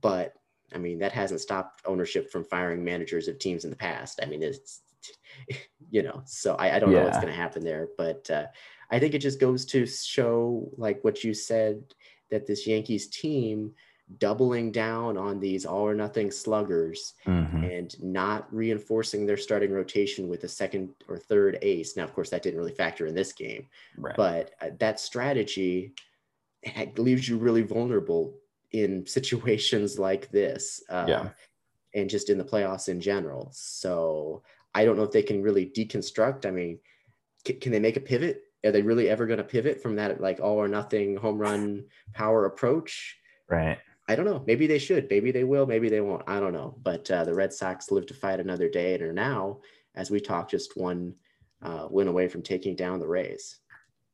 But 0.02 0.34
I 0.74 0.78
mean, 0.78 1.00
that 1.00 1.14
hasn't 1.14 1.42
stopped 1.42 1.82
ownership 1.86 2.32
from 2.32 2.44
firing 2.44 2.84
managers 2.84 3.28
of 3.28 3.40
teams 3.40 3.64
in 3.64 3.70
the 3.70 3.76
past. 3.76 4.20
I 4.22 4.26
mean, 4.26 4.44
it's, 4.44 4.82
you 5.90 6.04
know, 6.04 6.22
so 6.26 6.56
I, 6.56 6.76
I 6.76 6.80
don't 6.80 6.92
yeah. 6.92 7.00
know 7.00 7.06
what's 7.06 7.18
going 7.18 7.28
to 7.28 7.34
happen 7.34 7.64
there. 7.64 7.88
But 7.98 8.30
uh, 8.30 8.46
I 8.92 9.00
think 9.00 9.14
it 9.14 9.20
just 9.20 9.40
goes 9.40 9.66
to 9.68 9.86
show, 9.86 10.70
like 10.78 11.04
what 11.04 11.24
you 11.24 11.34
said, 11.34 11.82
that 12.32 12.46
this 12.46 12.68
Yankees 12.68 13.08
team 13.08 13.74
doubling 14.18 14.72
down 14.72 15.18
on 15.18 15.40
these 15.40 15.66
all 15.66 15.88
or 15.88 15.94
nothing 15.94 16.32
sluggers 16.32 17.14
mm-hmm. 17.28 17.64
and 17.64 18.02
not 18.02 18.52
reinforcing 18.54 19.26
their 19.26 19.38
starting 19.38 19.72
rotation 19.72 20.28
with 20.28 20.44
a 20.44 20.48
second 20.48 20.90
or 21.08 21.18
third 21.18 21.60
ace. 21.62 21.96
Now, 21.96 22.06
of 22.06 22.14
course, 22.14 22.30
that 22.32 22.42
didn't 22.42 22.60
really 22.60 22.74
factor 22.74 23.06
in 23.06 23.14
this 23.14 23.32
game, 23.34 23.68
right. 23.98 24.16
but 24.18 24.52
uh, 24.62 24.70
that 24.80 25.00
strategy 25.00 25.94
leaves 26.98 27.30
you 27.30 27.38
really 27.38 27.62
vulnerable 27.62 28.34
in 28.72 29.06
situations 29.08 30.00
like 30.00 30.32
this. 30.32 30.84
Uh, 30.90 31.06
yeah. 31.08 31.30
And 31.94 32.10
just 32.10 32.30
in 32.30 32.38
the 32.38 32.44
playoffs 32.44 32.88
in 32.88 33.02
general. 33.02 33.50
So 33.52 34.44
I 34.76 34.86
don't 34.86 34.96
know 34.96 35.04
if 35.04 35.12
they 35.12 35.24
can 35.24 35.42
really 35.42 35.66
deconstruct. 35.66 36.46
I 36.46 36.52
mean, 36.52 36.80
c- 37.46 37.54
can 37.54 37.72
they 37.72 37.80
make 37.80 37.98
a 37.98 38.02
pivot? 38.02 38.44
Are 38.64 38.72
they 38.72 38.84
really 38.84 39.10
ever 39.10 39.26
going 39.26 39.38
to 39.38 39.44
pivot 39.44 39.82
from 39.82 39.96
that 39.96 40.22
like 40.22 40.40
all 40.40 40.58
or 40.58 40.68
nothing 40.68 41.16
home 41.16 41.40
run 41.40 41.86
power 42.14 42.46
approach? 42.46 43.18
Right. 43.50 43.80
I 44.10 44.16
don't 44.16 44.26
know. 44.26 44.44
Maybe 44.48 44.66
they 44.66 44.80
should. 44.80 45.08
Maybe 45.08 45.32
they 45.32 45.44
will. 45.44 45.68
Maybe 45.68 45.88
they 45.88 46.02
won't. 46.02 46.24
I 46.28 46.40
don't 46.40 46.52
know. 46.52 46.76
But 46.82 47.10
uh, 47.12 47.26
the 47.26 47.36
Red 47.36 47.54
Sox 47.54 47.92
live 47.92 48.08
to 48.08 48.16
fight 48.16 48.40
another 48.40 48.68
day 48.68 48.96
and 48.96 49.04
are 49.04 49.14
now, 49.14 49.60
as 49.94 50.10
we 50.10 50.20
talk, 50.20 50.50
just 50.50 50.76
one 50.76 51.14
uh, 51.62 51.88
win 51.92 52.08
away 52.08 52.28
from 52.28 52.42
taking 52.42 52.76
down 52.76 53.00
the 53.00 53.08
Rays. 53.08 53.60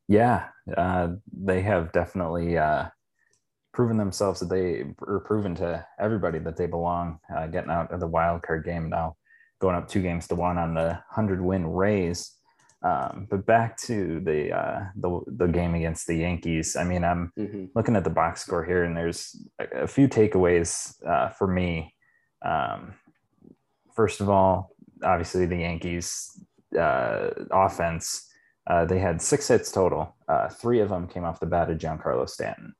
Yeah, 0.09 0.47
uh, 0.75 1.13
they 1.31 1.61
have 1.61 1.93
definitely 1.93 2.57
uh, 2.57 2.87
proven 3.73 3.95
themselves 3.95 4.41
that 4.41 4.49
they 4.49 4.83
are 5.07 5.21
proven 5.21 5.55
to 5.55 5.87
everybody 5.97 6.39
that 6.39 6.57
they 6.57 6.67
belong. 6.67 7.19
Uh, 7.33 7.47
getting 7.47 7.71
out 7.71 7.89
of 7.93 8.01
the 8.01 8.07
wild 8.07 8.41
card 8.41 8.65
game 8.65 8.89
now, 8.89 9.15
going 9.61 9.77
up 9.77 9.87
two 9.87 10.01
games 10.01 10.27
to 10.27 10.35
one 10.35 10.57
on 10.57 10.73
the 10.73 11.01
hundred 11.09 11.39
win 11.39 11.65
Rays. 11.65 12.34
Um, 12.85 13.25
but 13.31 13.47
back 13.47 13.77
to 13.77 14.19
the, 14.19 14.51
uh, 14.51 14.79
the 14.95 15.21
the 15.25 15.47
game 15.47 15.73
against 15.73 16.05
the 16.05 16.17
Yankees. 16.17 16.75
I 16.75 16.83
mean, 16.83 17.03
I'm 17.03 17.31
mm-hmm. 17.37 17.65
looking 17.73 17.95
at 17.95 18.03
the 18.03 18.11
box 18.11 18.41
score 18.41 18.63
here, 18.63 18.83
and 18.83 18.95
there's 18.95 19.35
a, 19.59 19.83
a 19.83 19.87
few 19.87 20.07
takeaways 20.07 20.93
uh, 21.03 21.29
for 21.29 21.47
me. 21.47 21.95
Um, 22.45 22.93
first 23.95 24.21
of 24.21 24.29
all, 24.29 24.75
obviously 25.03 25.47
the 25.47 25.57
Yankees 25.57 26.39
uh, 26.77 27.29
offense. 27.49 28.29
Uh, 28.67 28.85
they 28.85 28.99
had 28.99 29.21
six 29.21 29.47
hits 29.47 29.71
total. 29.71 30.15
Uh, 30.27 30.49
three 30.49 30.79
of 30.79 30.89
them 30.89 31.07
came 31.07 31.23
off 31.23 31.39
the 31.39 31.45
bat 31.45 31.71
of 31.71 31.79
Giancarlo 31.79 32.29
Stanton, 32.29 32.73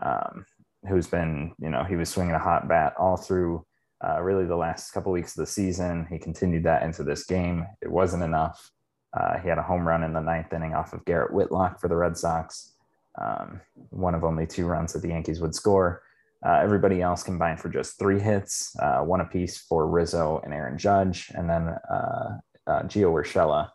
um, 0.00 0.46
who's 0.88 1.06
been, 1.06 1.52
you 1.58 1.70
know, 1.70 1.84
he 1.84 1.96
was 1.96 2.08
swinging 2.08 2.34
a 2.34 2.38
hot 2.38 2.68
bat 2.68 2.94
all 2.98 3.16
through 3.16 3.64
uh, 4.06 4.22
really 4.22 4.44
the 4.44 4.56
last 4.56 4.90
couple 4.92 5.12
weeks 5.12 5.36
of 5.36 5.44
the 5.44 5.50
season. 5.50 6.06
He 6.10 6.18
continued 6.18 6.64
that 6.64 6.82
into 6.82 7.02
this 7.02 7.24
game. 7.24 7.66
It 7.82 7.90
wasn't 7.90 8.22
enough. 8.22 8.70
Uh, 9.16 9.38
he 9.38 9.48
had 9.48 9.58
a 9.58 9.62
home 9.62 9.86
run 9.86 10.02
in 10.02 10.12
the 10.12 10.20
ninth 10.20 10.52
inning 10.52 10.74
off 10.74 10.92
of 10.92 11.04
Garrett 11.04 11.32
Whitlock 11.32 11.80
for 11.80 11.88
the 11.88 11.96
Red 11.96 12.16
Sox, 12.16 12.72
um, 13.20 13.60
one 13.90 14.14
of 14.14 14.24
only 14.24 14.46
two 14.46 14.66
runs 14.66 14.92
that 14.92 15.02
the 15.02 15.08
Yankees 15.08 15.40
would 15.40 15.54
score. 15.54 16.02
Uh, 16.44 16.58
everybody 16.62 17.00
else 17.00 17.22
combined 17.22 17.60
for 17.60 17.68
just 17.68 17.98
three 17.98 18.20
hits, 18.20 18.76
uh, 18.80 19.00
one 19.00 19.20
apiece 19.20 19.56
for 19.56 19.86
Rizzo 19.86 20.40
and 20.44 20.52
Aaron 20.52 20.76
Judge, 20.76 21.30
and 21.34 21.48
then 21.48 21.68
uh, 21.68 22.38
uh, 22.66 22.82
Gio 22.82 23.12
Urshela 23.12 23.70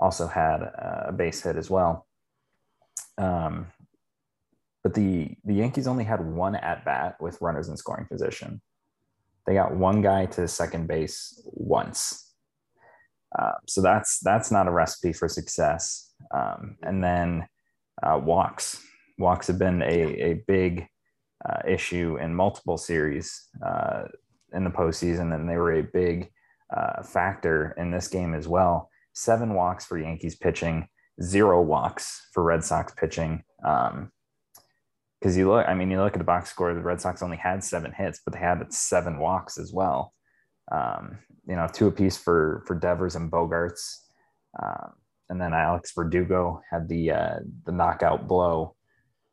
also 0.00 0.26
had 0.26 0.62
a 0.62 1.12
base 1.16 1.42
hit 1.42 1.56
as 1.56 1.70
well. 1.70 2.06
Um, 3.18 3.68
but 4.82 4.94
the 4.94 5.36
the 5.44 5.54
Yankees 5.54 5.86
only 5.86 6.04
had 6.04 6.20
one 6.20 6.56
at 6.56 6.84
bat 6.84 7.16
with 7.20 7.40
runners 7.40 7.68
in 7.68 7.76
scoring 7.76 8.06
position. 8.06 8.60
They 9.46 9.54
got 9.54 9.74
one 9.74 10.02
guy 10.02 10.26
to 10.26 10.48
second 10.48 10.88
base 10.88 11.40
once. 11.44 12.31
Uh, 13.38 13.52
so 13.66 13.80
that's 13.80 14.18
that's 14.20 14.50
not 14.50 14.68
a 14.68 14.72
recipe 14.72 15.12
for 15.12 15.28
success. 15.28 16.12
Um, 16.34 16.76
and 16.82 17.02
then 17.02 17.46
uh, 18.02 18.20
walks 18.22 18.82
walks 19.18 19.46
have 19.46 19.58
been 19.58 19.82
a, 19.82 19.86
a 19.86 20.44
big 20.46 20.86
uh, 21.48 21.58
issue 21.66 22.18
in 22.20 22.34
multiple 22.34 22.78
series 22.78 23.48
uh, 23.64 24.04
in 24.52 24.64
the 24.64 24.70
postseason, 24.70 25.34
and 25.34 25.48
they 25.48 25.56
were 25.56 25.74
a 25.74 25.82
big 25.82 26.30
uh, 26.74 27.02
factor 27.02 27.74
in 27.78 27.90
this 27.90 28.08
game 28.08 28.34
as 28.34 28.48
well. 28.48 28.90
Seven 29.14 29.54
walks 29.54 29.84
for 29.84 29.98
Yankees 29.98 30.36
pitching, 30.36 30.88
zero 31.22 31.60
walks 31.60 32.28
for 32.32 32.42
Red 32.42 32.64
Sox 32.64 32.92
pitching. 32.94 33.42
Um, 33.64 34.10
because 35.20 35.36
you 35.36 35.48
look, 35.48 35.68
I 35.68 35.74
mean, 35.74 35.88
you 35.88 36.02
look 36.02 36.14
at 36.14 36.18
the 36.18 36.24
box 36.24 36.50
score, 36.50 36.74
the 36.74 36.80
Red 36.80 37.00
Sox 37.00 37.22
only 37.22 37.36
had 37.36 37.62
seven 37.62 37.92
hits, 37.92 38.20
but 38.24 38.34
they 38.34 38.40
had 38.40 38.72
seven 38.72 39.20
walks 39.20 39.56
as 39.56 39.72
well. 39.72 40.12
Um, 40.72 41.18
you 41.46 41.56
know, 41.56 41.68
two 41.72 41.86
apiece 41.86 42.16
for 42.16 42.62
for 42.66 42.74
Devers 42.74 43.16
and 43.16 43.30
Bogaerts, 43.30 43.98
um, 44.62 44.92
and 45.28 45.40
then 45.40 45.52
Alex 45.52 45.92
Verdugo 45.94 46.62
had 46.70 46.88
the 46.88 47.10
uh, 47.10 47.38
the 47.64 47.72
knockout 47.72 48.26
blow. 48.26 48.74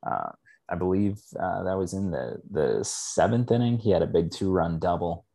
Uh, 0.06 0.32
I 0.70 0.76
believe 0.76 1.20
uh, 1.40 1.64
that 1.64 1.78
was 1.78 1.94
in 1.94 2.12
the 2.12 2.42
the 2.52 2.84
seventh 2.84 3.52
inning. 3.52 3.78
He 3.78 3.92
had 3.92 4.02
a 4.02 4.08
big 4.08 4.32
two 4.32 4.52
run 4.52 4.80
double 4.80 5.26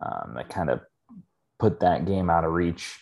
um, 0.00 0.34
that 0.36 0.48
kind 0.48 0.70
of 0.70 0.80
put 1.58 1.80
that 1.80 2.06
game 2.06 2.30
out 2.30 2.44
of 2.44 2.52
reach 2.52 2.98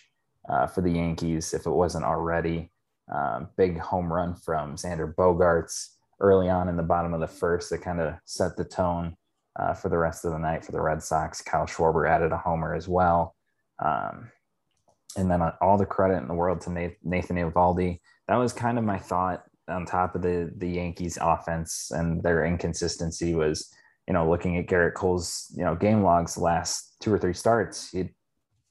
uh, 0.49 0.67
for 0.67 0.81
the 0.81 0.91
Yankees 0.91 1.53
if 1.53 1.65
it 1.65 1.71
wasn't 1.71 2.05
already. 2.05 2.71
Um, 3.13 3.49
big 3.57 3.79
home 3.79 4.11
run 4.11 4.35
from 4.35 4.75
Xander 4.75 5.13
Bogaerts 5.13 5.89
early 6.19 6.49
on 6.49 6.69
in 6.69 6.77
the 6.77 6.83
bottom 6.83 7.13
of 7.13 7.19
the 7.19 7.27
first 7.27 7.69
that 7.69 7.81
kind 7.81 7.99
of 7.99 8.13
set 8.25 8.55
the 8.55 8.63
tone 8.63 9.17
uh, 9.59 9.73
for 9.73 9.89
the 9.89 9.97
rest 9.97 10.25
of 10.25 10.31
the 10.31 10.37
night 10.37 10.65
for 10.65 10.71
the 10.71 10.81
Red 10.81 11.03
Sox. 11.03 11.41
Kyle 11.41 11.65
Schwarber 11.65 12.09
added 12.09 12.31
a 12.31 12.37
homer 12.37 12.73
as 12.73 12.87
well. 12.87 13.35
Um, 13.83 14.31
and 15.17 15.29
then 15.29 15.41
all 15.61 15.77
the 15.77 15.85
credit 15.85 16.17
in 16.17 16.27
the 16.27 16.33
world 16.33 16.61
to 16.61 16.71
Nathan 17.03 17.35
Eovaldi. 17.35 17.99
That 18.27 18.37
was 18.37 18.53
kind 18.53 18.77
of 18.77 18.83
my 18.83 18.97
thought 18.97 19.43
on 19.67 19.85
top 19.85 20.15
of 20.15 20.21
the 20.21 20.51
the 20.57 20.69
Yankees 20.69 21.17
offense 21.21 21.91
and 21.91 22.21
their 22.23 22.45
inconsistency 22.45 23.35
was, 23.35 23.73
you 24.07 24.13
know, 24.13 24.29
looking 24.29 24.57
at 24.57 24.67
Gerrit 24.67 24.93
Cole's, 24.93 25.53
you 25.55 25.63
know, 25.63 25.75
game 25.75 26.03
logs 26.03 26.37
last 26.37 26.95
two 27.01 27.13
or 27.13 27.19
three 27.19 27.33
starts, 27.33 27.89
he'd 27.91 28.13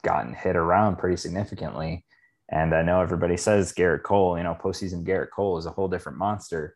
gotten 0.03 0.35
hit 0.35 0.57
around 0.57 0.97
pretty 0.97 1.17
significantly. 1.17 2.05
And 2.51 2.75
I 2.75 2.83
know 2.83 3.01
everybody 3.01 3.37
says 3.37 3.75
Gerrit 3.75 4.03
Cole, 4.03 4.39
you 4.39 4.45
know, 4.45 4.57
postseason 4.59 5.07
Gerrit 5.07 5.31
Cole 5.31 5.59
is 5.59 5.67
a 5.67 5.71
whole 5.71 5.89
different 5.89 6.19
monster 6.19 6.75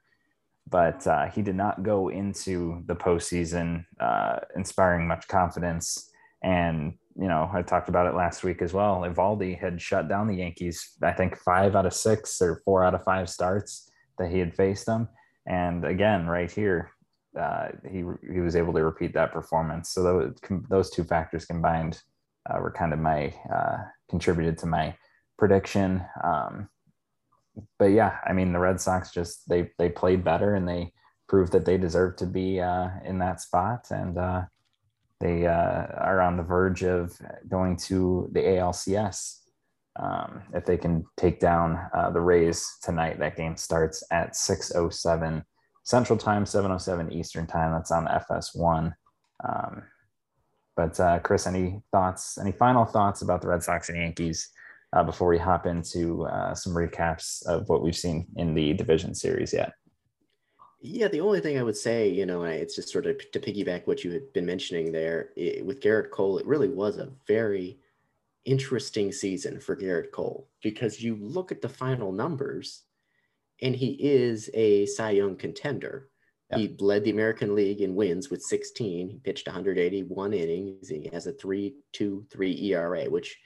but 0.68 1.06
uh, 1.06 1.26
he 1.26 1.42
did 1.42 1.56
not 1.56 1.82
go 1.82 2.08
into 2.08 2.82
the 2.86 2.96
postseason 2.96 3.84
uh, 4.00 4.40
inspiring 4.56 5.06
much 5.06 5.28
confidence. 5.28 6.10
And 6.42 6.94
you 7.16 7.28
know, 7.28 7.48
I 7.52 7.62
talked 7.62 7.88
about 7.88 8.06
it 8.06 8.16
last 8.16 8.42
week 8.42 8.60
as 8.60 8.72
well. 8.72 9.00
Eovaldi 9.00 9.58
had 9.58 9.80
shut 9.80 10.08
down 10.08 10.26
the 10.26 10.36
Yankees, 10.36 10.96
I 11.02 11.12
think 11.12 11.36
five 11.36 11.76
out 11.76 11.86
of 11.86 11.94
six 11.94 12.42
or 12.42 12.60
four 12.64 12.84
out 12.84 12.94
of 12.94 13.04
five 13.04 13.30
starts 13.30 13.90
that 14.18 14.30
he 14.30 14.38
had 14.38 14.54
faced 14.54 14.86
them. 14.86 15.08
And 15.46 15.84
again, 15.84 16.26
right 16.26 16.50
here, 16.50 16.90
uh, 17.38 17.68
he 17.90 18.04
he 18.32 18.40
was 18.40 18.56
able 18.56 18.72
to 18.72 18.84
repeat 18.84 19.12
that 19.14 19.32
performance. 19.32 19.90
So 19.90 20.02
those 20.02 20.34
those 20.68 20.90
two 20.90 21.04
factors 21.04 21.44
combined 21.44 22.00
uh, 22.48 22.58
were 22.60 22.70
kind 22.70 22.92
of 22.92 22.98
my 22.98 23.34
uh, 23.52 23.78
contributed 24.08 24.58
to 24.58 24.66
my 24.66 24.96
prediction. 25.38 26.04
Um, 26.22 26.68
but 27.78 27.86
yeah, 27.86 28.18
I 28.26 28.32
mean 28.32 28.52
the 28.52 28.58
Red 28.58 28.80
Sox 28.80 29.10
just 29.10 29.48
they 29.48 29.70
they 29.78 29.88
played 29.88 30.24
better 30.24 30.54
and 30.54 30.68
they 30.68 30.92
proved 31.28 31.52
that 31.52 31.64
they 31.64 31.78
deserve 31.78 32.16
to 32.16 32.26
be 32.26 32.60
uh, 32.60 32.88
in 33.04 33.18
that 33.18 33.40
spot 33.40 33.86
and 33.90 34.18
uh, 34.18 34.42
they 35.20 35.46
uh, 35.46 35.86
are 35.96 36.20
on 36.20 36.36
the 36.36 36.42
verge 36.42 36.82
of 36.84 37.18
going 37.48 37.76
to 37.76 38.28
the 38.32 38.40
ALCS. 38.40 39.40
Um, 39.96 40.42
if 40.52 40.64
they 40.64 40.76
can 40.76 41.04
take 41.16 41.38
down 41.38 41.78
uh, 41.94 42.10
the 42.10 42.20
Rays 42.20 42.78
tonight, 42.82 43.18
that 43.20 43.36
game 43.36 43.56
starts 43.56 44.02
at 44.10 44.32
6:07 44.32 45.44
Central 45.84 46.18
Time, 46.18 46.44
7:07 46.44 47.12
Eastern 47.12 47.46
Time. 47.46 47.72
That's 47.72 47.92
on 47.92 48.06
FS1. 48.06 48.92
Um, 49.48 49.82
but 50.76 50.98
uh, 50.98 51.20
Chris, 51.20 51.46
any 51.46 51.82
thoughts? 51.92 52.38
Any 52.38 52.52
final 52.52 52.84
thoughts 52.84 53.22
about 53.22 53.40
the 53.40 53.48
Red 53.48 53.62
Sox 53.62 53.88
and 53.88 53.98
Yankees 53.98 54.48
uh, 54.94 55.02
before 55.02 55.28
we 55.28 55.38
hop 55.38 55.66
into 55.66 56.24
uh, 56.26 56.54
some 56.54 56.72
recaps 56.72 57.44
of 57.46 57.68
what 57.68 57.82
we've 57.82 57.96
seen 57.96 58.26
in 58.36 58.54
the 58.54 58.72
division 58.72 59.14
series 59.14 59.52
yet? 59.52 59.72
Yeah, 60.80 61.08
the 61.08 61.20
only 61.20 61.40
thing 61.40 61.58
I 61.58 61.62
would 61.62 61.76
say, 61.76 62.08
you 62.08 62.26
know, 62.26 62.44
it's 62.44 62.76
just 62.76 62.90
sort 62.90 63.06
of 63.06 63.18
to 63.32 63.40
piggyback 63.40 63.86
what 63.86 64.04
you 64.04 64.12
had 64.12 64.32
been 64.32 64.46
mentioning 64.46 64.92
there 64.92 65.30
it, 65.34 65.64
with 65.64 65.80
Gerrit 65.80 66.10
Cole. 66.10 66.38
It 66.38 66.46
really 66.46 66.68
was 66.68 66.98
a 66.98 67.10
very 67.26 67.78
interesting 68.44 69.10
season 69.10 69.58
for 69.60 69.74
Gerrit 69.74 70.12
Cole 70.12 70.48
because 70.62 71.02
you 71.02 71.16
look 71.16 71.50
at 71.50 71.62
the 71.62 71.68
final 71.68 72.12
numbers, 72.12 72.82
and 73.62 73.74
he 73.74 73.92
is 73.92 74.50
a 74.52 74.86
Cy 74.86 75.12
Young 75.12 75.36
contender. 75.36 76.10
He 76.54 76.76
led 76.78 77.02
the 77.02 77.10
American 77.10 77.56
League 77.56 77.80
in 77.80 77.96
wins 77.96 78.30
with 78.30 78.40
16. 78.40 79.08
He 79.08 79.18
pitched 79.18 79.48
181 79.48 80.32
innings. 80.32 80.88
He 80.88 81.10
has 81.12 81.26
a 81.26 81.32
3.23 81.32 82.62
ERA, 82.62 83.10
which 83.10 83.36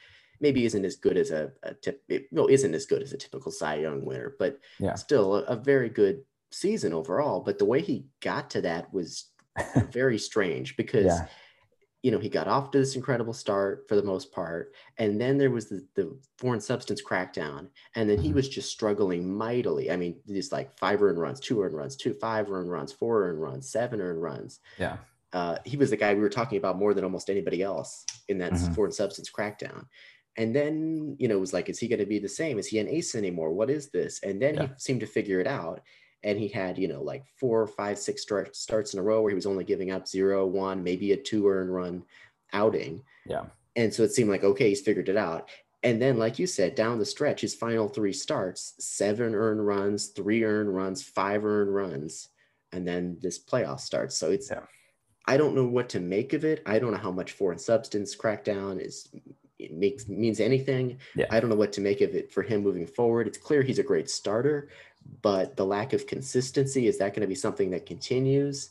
maybe 0.41 0.65
isn't 0.65 0.85
as 0.85 0.97
good 0.97 1.17
as 1.17 1.31
a, 1.31 1.53
a 1.63 1.75
tip. 1.75 2.03
It, 2.09 2.27
no, 2.33 2.49
isn't 2.49 2.75
as 2.75 2.87
good 2.87 3.03
as 3.03 3.13
a 3.13 3.19
typical 3.19 3.53
Cy 3.53 3.77
Young 3.77 4.05
winner, 4.05 4.35
but 4.39 4.59
yeah. 4.79 4.95
still 4.95 5.37
a, 5.37 5.43
a 5.43 5.57
very 5.57 5.89
good 5.89 6.23
season 6.51 6.93
overall. 6.93 7.41
But 7.41 7.59
the 7.59 7.65
way 7.65 7.81
he 7.81 8.07
got 8.21 8.51
to 8.51 8.61
that 8.63 8.93
was 8.93 9.27
very 9.93 10.19
strange 10.19 10.77
because. 10.77 11.07
Yeah 11.07 11.27
you 12.03 12.13
know, 12.13 12.19
he 12.19 12.29
got 12.29 12.47
off 12.47 12.71
to 12.71 12.79
this 12.79 12.95
incredible 12.95 13.33
start 13.33 13.85
for 13.89 13.97
the 13.97 14.03
most 14.03 14.31
part. 14.33 14.73
And 14.99 15.21
then 15.21 15.37
there 15.37 15.51
was 15.51 15.69
the, 15.69 15.85
the 15.95 16.17
foreign 16.37 16.61
substance 16.61 17.03
crackdown. 17.03 17.69
And 17.97 18.09
then 18.09 18.19
he 18.19 18.29
mm-hmm. 18.29 18.37
was 18.37 18.49
just 18.49 18.71
struggling 18.71 19.37
mightily. 19.37 19.91
I 19.91 19.97
mean, 19.97 20.21
these 20.25 20.53
like 20.53 20.79
five 20.79 21.03
earned 21.03 21.19
runs, 21.19 21.41
two 21.41 21.61
earned 21.61 21.77
runs, 21.77 21.97
two, 21.97 22.15
five 22.15 22.51
earned 22.51 22.71
runs, 22.71 22.93
four 22.93 23.25
earned 23.25 23.43
runs, 23.43 23.71
seven 23.71 24.01
earned 24.01 24.23
runs. 24.23 24.61
Yeah. 24.79 24.99
Uh, 25.33 25.59
he 25.65 25.77
was 25.77 25.91
the 25.91 25.97
guy 25.97 26.15
we 26.15 26.21
were 26.21 26.29
talking 26.29 26.57
about 26.57 26.79
more 26.79 26.95
than 26.95 27.05
almost 27.05 27.29
anybody 27.29 27.63
else 27.63 28.05
in 28.29 28.39
that 28.39 28.53
mm-hmm. 28.53 28.73
foreign 28.75 28.93
substance 28.93 29.31
crackdown. 29.31 29.85
And 30.39 30.55
then, 30.55 31.17
you 31.19 31.29
know, 31.29 31.37
it 31.37 31.41
was 31.41 31.53
like, 31.53 31.69
is 31.69 31.79
he 31.79 31.89
going 31.89 31.99
to 31.99 32.07
be 32.07 32.21
the 32.21 32.29
same? 32.29 32.59
Is 32.59 32.69
he 32.69 32.79
an 32.79 32.89
ace 32.89 33.15
anymore? 33.15 33.53
What 33.53 33.69
is 33.69 33.91
this? 33.91 34.21
And 34.23 34.41
then 34.41 34.55
yeah. 34.55 34.63
he 34.69 34.73
seemed 34.79 35.01
to 35.01 35.07
figure 35.07 35.41
it 35.41 35.47
out 35.47 35.81
and 36.25 36.39
he 36.39 36.49
had 36.49 36.79
you 36.79 36.89
know 36.89 37.03
like 37.03 37.25
four 37.37 37.67
five 37.67 37.99
six 37.99 38.23
start, 38.23 38.55
starts 38.57 38.95
in 38.95 39.01
a 39.01 39.03
row 39.03 39.23
where 39.23 39.31
he 39.31 39.35
was 39.35 39.47
only 39.47 39.65
giving 39.65 39.91
up 39.91 40.09
zero 40.09 40.47
one 40.47 40.83
maybe 40.83 41.13
a 41.13 41.17
two 41.17 41.49
earn 41.49 41.69
run 41.69 42.03
outing 42.53 43.03
yeah 43.27 43.45
and 43.77 43.93
so 43.93 44.03
it 44.03 44.13
seemed 44.13 44.31
like 44.31 44.45
okay 44.45 44.71
he's 44.71 44.81
figured 44.81 45.09
it 45.09 45.17
out 45.17 45.49
and 45.83 46.01
then 46.03 46.19
like 46.19 46.39
you 46.39 46.47
said 46.47 46.75
down 46.75 46.99
the 46.99 47.05
stretch 47.05 47.41
his 47.41 47.55
final 47.55 47.89
three 47.89 48.13
starts 48.13 48.75
seven 48.79 49.35
earned 49.35 49.65
runs 49.65 50.09
three 50.09 50.45
earned 50.45 50.75
runs 50.75 51.03
five 51.03 51.45
earned 51.45 51.75
runs 51.75 52.29
and 52.73 52.87
then 52.87 53.17
this 53.21 53.39
playoff 53.39 53.81
starts 53.81 54.17
so 54.17 54.31
it's 54.31 54.51
yeah. 54.51 54.61
i 55.27 55.37
don't 55.37 55.55
know 55.55 55.67
what 55.67 55.89
to 55.89 56.01
make 56.01 56.33
of 56.33 56.45
it 56.45 56.63
i 56.67 56.79
don't 56.79 56.93
know 56.93 56.99
how 56.99 57.13
much 57.13 57.33
foreign 57.33 57.59
substance 57.59 58.17
crackdown 58.17 58.85
is 58.85 59.09
it 59.59 59.73
makes 59.73 60.09
means 60.09 60.41
anything. 60.41 60.99
Yeah. 61.15 61.27
i 61.31 61.41
don't 61.41 61.51
know 61.51 61.57
what 61.57 61.73
to 61.75 61.81
make 61.81 62.01
of 62.01 62.15
it 62.15 62.33
for 62.33 62.43
him 62.43 62.63
moving 62.63 62.87
forward. 62.87 63.27
It's 63.27 63.39
clear 63.39 63.63
he's 63.63 63.79
a 63.79 63.83
great 63.83 64.09
starter 64.11 64.69
but 65.23 65.57
the 65.57 65.65
lack 65.65 65.93
of 65.93 66.07
consistency 66.07 66.87
is 66.87 66.99
that 66.99 67.15
going 67.15 67.23
to 67.23 67.27
be 67.29 67.35
something 67.35 67.71
that 67.71 67.87
continues? 67.87 68.71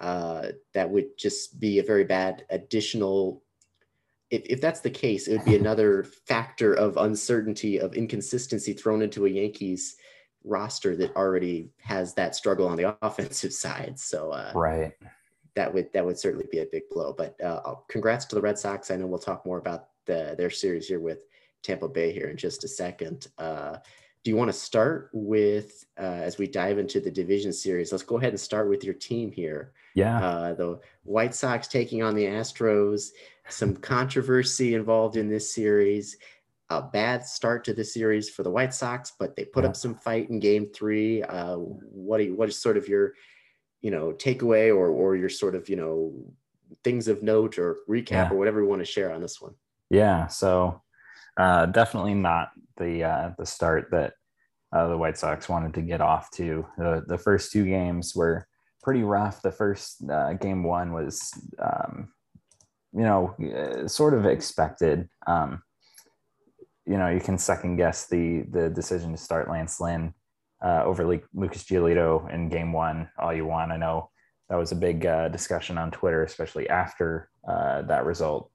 Uh, 0.00 0.48
that 0.74 0.90
would 0.90 1.16
just 1.16 1.60
be 1.60 1.78
a 1.78 1.82
very 1.82 2.04
bad 2.04 2.44
additional 2.50 3.42
if, 4.30 4.42
if 4.46 4.60
that's 4.60 4.80
the 4.80 4.90
case 4.90 5.28
it 5.28 5.36
would 5.36 5.44
be 5.44 5.56
another 5.60 6.04
factor 6.04 6.74
of 6.74 6.96
uncertainty 6.96 7.78
of 7.78 7.94
inconsistency 7.94 8.72
thrown 8.72 9.02
into 9.02 9.26
a 9.26 9.30
yankees 9.30 9.96
roster 10.44 10.96
that 10.96 11.14
already 11.14 11.70
has 11.78 12.14
that 12.14 12.34
struggle 12.34 12.66
on 12.66 12.76
the 12.76 12.96
offensive 13.02 13.52
side. 13.52 13.98
So 13.98 14.32
uh, 14.32 14.52
right. 14.54 14.92
that 15.54 15.72
would 15.72 15.92
that 15.92 16.04
would 16.04 16.18
certainly 16.18 16.48
be 16.50 16.58
a 16.58 16.66
big 16.66 16.82
blow 16.90 17.14
but 17.16 17.40
uh, 17.40 17.74
congrats 17.88 18.24
to 18.26 18.34
the 18.34 18.40
red 18.40 18.58
sox. 18.58 18.90
I 18.90 18.96
know 18.96 19.06
we'll 19.06 19.20
talk 19.20 19.46
more 19.46 19.58
about 19.58 19.90
the, 20.06 20.34
their 20.36 20.50
series 20.50 20.88
here 20.88 21.00
with 21.00 21.18
tampa 21.62 21.88
bay 21.88 22.12
here 22.12 22.28
in 22.28 22.36
just 22.36 22.64
a 22.64 22.68
second. 22.68 23.28
Uh, 23.38 23.76
do 24.24 24.30
you 24.30 24.36
want 24.36 24.48
to 24.48 24.56
start 24.56 25.10
with 25.12 25.84
uh, 25.98 26.02
as 26.02 26.38
we 26.38 26.46
dive 26.46 26.78
into 26.78 27.00
the 27.00 27.10
division 27.10 27.52
series 27.52 27.90
let's 27.92 28.04
go 28.04 28.18
ahead 28.18 28.30
and 28.30 28.40
start 28.40 28.68
with 28.68 28.84
your 28.84 28.94
team 28.94 29.30
here. 29.30 29.72
Yeah. 29.94 30.24
Uh, 30.24 30.54
the 30.54 30.80
white 31.04 31.34
sox 31.34 31.68
taking 31.68 32.02
on 32.02 32.14
the 32.14 32.24
astros 32.24 33.10
some 33.48 33.76
controversy 33.76 34.74
involved 34.74 35.16
in 35.16 35.28
this 35.28 35.52
series 35.52 36.16
a 36.70 36.80
bad 36.80 37.26
start 37.26 37.64
to 37.64 37.74
the 37.74 37.84
series 37.84 38.30
for 38.30 38.42
the 38.42 38.50
white 38.50 38.72
sox 38.72 39.12
but 39.18 39.36
they 39.36 39.44
put 39.44 39.64
yeah. 39.64 39.70
up 39.70 39.76
some 39.76 39.94
fight 39.94 40.30
in 40.30 40.38
game 40.38 40.66
three. 40.74 41.22
Uh, 41.22 41.56
what 41.56 42.22
you, 42.22 42.34
what 42.34 42.48
is 42.48 42.58
sort 42.58 42.76
of 42.76 42.88
your 42.88 43.14
you 43.80 43.90
know 43.90 44.12
takeaway 44.12 44.68
or 44.68 44.88
or 44.88 45.16
your 45.16 45.28
sort 45.28 45.54
of 45.54 45.68
you 45.68 45.76
know 45.76 46.14
things 46.84 47.08
of 47.08 47.22
note 47.22 47.58
or 47.58 47.78
recap 47.88 48.10
yeah. 48.10 48.30
or 48.30 48.36
whatever 48.36 48.62
you 48.62 48.68
want 48.68 48.80
to 48.80 48.86
share 48.86 49.12
on 49.12 49.20
this 49.20 49.40
one 49.40 49.54
yeah 49.92 50.26
so 50.26 50.82
uh, 51.36 51.66
definitely 51.66 52.14
not 52.14 52.50
the 52.76 53.04
uh, 53.04 53.30
the 53.38 53.46
start 53.46 53.88
that 53.90 54.14
uh, 54.72 54.88
the 54.88 54.96
White 54.96 55.18
Sox 55.18 55.48
wanted 55.48 55.74
to 55.74 55.82
get 55.82 56.00
off 56.00 56.30
to. 56.32 56.66
The 56.76 57.04
the 57.06 57.18
first 57.18 57.52
two 57.52 57.64
games 57.64 58.14
were 58.14 58.46
pretty 58.82 59.02
rough. 59.02 59.42
The 59.42 59.52
first 59.52 60.02
uh, 60.10 60.34
game 60.34 60.64
one 60.64 60.92
was, 60.92 61.32
um, 61.58 62.12
you 62.92 63.02
know, 63.02 63.34
uh, 63.54 63.88
sort 63.88 64.14
of 64.14 64.26
expected. 64.26 65.08
Um, 65.26 65.62
you 66.86 66.98
know, 66.98 67.08
you 67.08 67.20
can 67.20 67.38
second 67.38 67.76
guess 67.76 68.08
the 68.08 68.44
the 68.50 68.68
decision 68.68 69.12
to 69.12 69.18
start 69.18 69.48
Lance 69.48 69.80
Lynn 69.80 70.12
uh, 70.62 70.82
over 70.84 71.06
Lucas 71.06 71.64
Giolito 71.64 72.30
in 72.32 72.48
game 72.48 72.72
one 72.72 73.08
all 73.18 73.32
you 73.32 73.46
want. 73.46 73.72
I 73.72 73.76
know 73.78 74.10
that 74.50 74.56
was 74.56 74.72
a 74.72 74.76
big 74.76 75.00
discussion 75.32 75.78
on 75.78 75.90
Twitter, 75.90 76.24
especially 76.24 76.68
after 76.68 77.30
that 77.46 78.04
result 78.04 78.50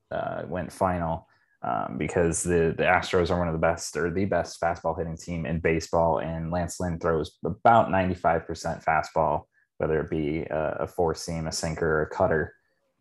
went 0.47 0.71
final 0.71 1.27
um, 1.63 1.98
because 1.98 2.43
the, 2.43 2.74
the 2.78 2.84
Astros 2.84 3.32
are 3.32 3.39
one 3.39 3.48
of 3.48 3.54
the 3.54 3.60
best 3.60 3.96
or 3.98 4.12
the 4.12 4.26
best 4.26 4.62
fastball 4.62 4.98
hitting 4.98 5.17
team 5.17 5.46
in 5.46 5.60
baseball. 5.60 6.20
And 6.20 6.52
Lance 6.52 6.80
Lynn 6.80 7.00
throws 7.00 7.38
about 7.43 7.89
95% 7.89 8.84
fastball, 8.84 9.43
whether 9.78 10.00
it 10.02 10.10
be 10.10 10.41
a, 10.41 10.78
a 10.82 10.88
four 10.88 11.15
seam, 11.15 11.48
a 11.48 11.52
sinker, 11.52 11.88
or 11.88 12.02
a 12.04 12.10
cutter. 12.10 12.54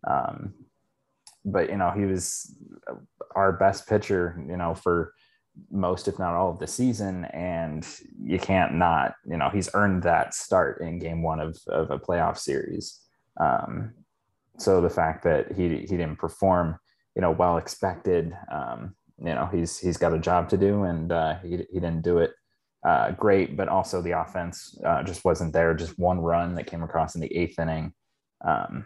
Um, 0.07 0.55
but, 1.45 1.69
you 1.69 1.77
know, 1.77 1.91
he 1.91 2.07
was 2.07 2.57
our 3.35 3.53
best 3.53 3.87
pitcher, 3.87 4.43
you 4.49 4.57
know, 4.57 4.75
for 4.75 5.13
most, 5.71 6.09
if 6.09 6.19
not 6.19 6.35
all 6.35 6.51
of 6.51 6.59
the 6.59 6.67
season. 6.67 7.27
And 7.27 7.87
you 8.23 8.39
can't 8.39 8.75
not, 8.75 9.15
you 9.29 9.37
know, 9.37 9.51
he's 9.51 9.69
earned 9.75 10.03
that 10.05 10.35
start 10.35 10.81
in 10.81 10.99
game 10.99 11.23
one 11.23 11.41
of, 11.41 11.59
of 11.69 11.91
a 11.91 11.99
playoff 11.99 12.39
series. 12.39 13.01
Um, 13.39 13.93
so 14.59 14.81
the 14.81 14.91
fact 14.91 15.25
that 15.25 15.53
he, 15.53 15.81
he 15.81 15.87
didn't 15.87 16.17
perform 16.17 16.79
you 17.17 17.23
know, 17.23 17.31
well 17.31 17.57
expected. 17.57 18.37
Um, 18.53 18.95
you 19.19 19.35
know, 19.35 19.49
he's 19.51 19.79
he's 19.79 19.97
got 19.97 20.13
a 20.13 20.19
job 20.19 20.51
to 20.51 20.59
do, 20.59 20.85
and 20.85 21.11
uh, 21.11 21.39
he 21.41 21.65
he 21.73 21.81
didn't 21.81 22.03
do 22.03 22.19
it 22.19 22.33
uh, 22.87 23.13
great. 23.13 23.57
But 23.57 23.69
also 23.69 24.03
the 24.03 24.21
offense 24.21 24.79
uh, 24.85 25.03
just 25.03 25.25
wasn't 25.25 25.55
there. 25.55 25.75
Just 25.75 25.99
one 25.99 26.21
run 26.21 26.55
that 26.55 26.67
came 26.67 26.83
across 26.83 27.15
in 27.15 27.23
the 27.23 27.35
eighth 27.35 27.59
inning. 27.59 27.95
Um, 28.47 28.85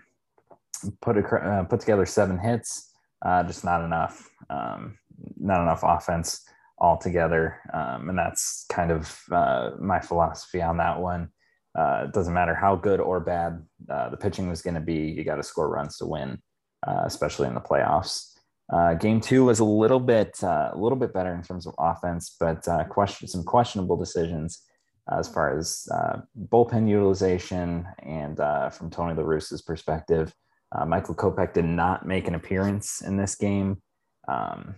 put 1.03 1.19
a, 1.19 1.27
uh, 1.27 1.65
put 1.65 1.81
together 1.81 2.07
seven 2.07 2.39
hits, 2.39 2.93
uh, 3.27 3.43
just 3.43 3.65
not 3.65 3.85
enough. 3.85 4.31
Um, 4.49 4.97
not 5.37 5.61
enough 5.61 5.81
offense 5.83 6.43
altogether, 6.79 7.59
um, 7.75 8.09
and 8.09 8.17
that's 8.17 8.65
kind 8.71 8.93
of 8.93 9.21
uh, 9.33 9.73
my 9.81 10.01
philosophy 10.01 10.63
on 10.63 10.77
that 10.77 10.99
one. 11.01 11.29
It 11.77 12.13
doesn't 12.13 12.35
matter 12.35 12.55
how 12.55 12.77
good 12.77 13.01
or 13.01 13.21
bad 13.21 13.65
the 13.87 14.17
pitching 14.21 14.49
was 14.49 14.63
going 14.63 14.75
to 14.75 14.81
be. 14.81 14.95
You 14.95 15.25
got 15.25 15.37
to 15.37 15.43
score 15.43 15.69
runs 15.69 15.99
to 15.99 16.07
win 16.07 16.41
uh, 16.87 17.03
especially 17.05 17.49
in 17.49 17.55
the 17.55 17.61
playoffs. 17.61 18.27
Uh, 18.73 18.95
game 18.95 19.21
two 19.21 19.45
was 19.45 19.59
a 19.59 19.65
little 19.65 19.99
bit 19.99 20.43
uh, 20.45 20.71
a 20.73 20.79
little 20.79 20.99
bit 20.99 21.13
better 21.13 21.35
in 21.35 21.43
terms 21.43 21.67
of 21.67 21.75
offense, 21.79 22.37
but 22.39 22.67
uh, 22.69 22.85
question 22.85 23.27
some 23.27 23.43
questionable 23.43 23.97
decisions 23.97 24.63
as 25.11 25.29
far 25.29 25.57
as 25.57 25.89
uh, 25.93 26.21
bullpen 26.49 26.89
utilization 26.89 27.87
and 28.03 28.39
uh, 28.39 28.71
from 28.71 28.91
Tony 28.91 29.15
La 29.15 29.23
Russa's 29.23 29.63
perspective. 29.63 30.33
Uh, 30.73 30.85
Michael 30.85 31.17
Kopech 31.17 31.53
did 31.53 31.65
not 31.65 32.07
make 32.07 32.29
an 32.29 32.37
appearance 32.37 33.03
in 33.03 33.17
this 33.17 33.35
game. 33.35 33.83
Um, 34.29 34.77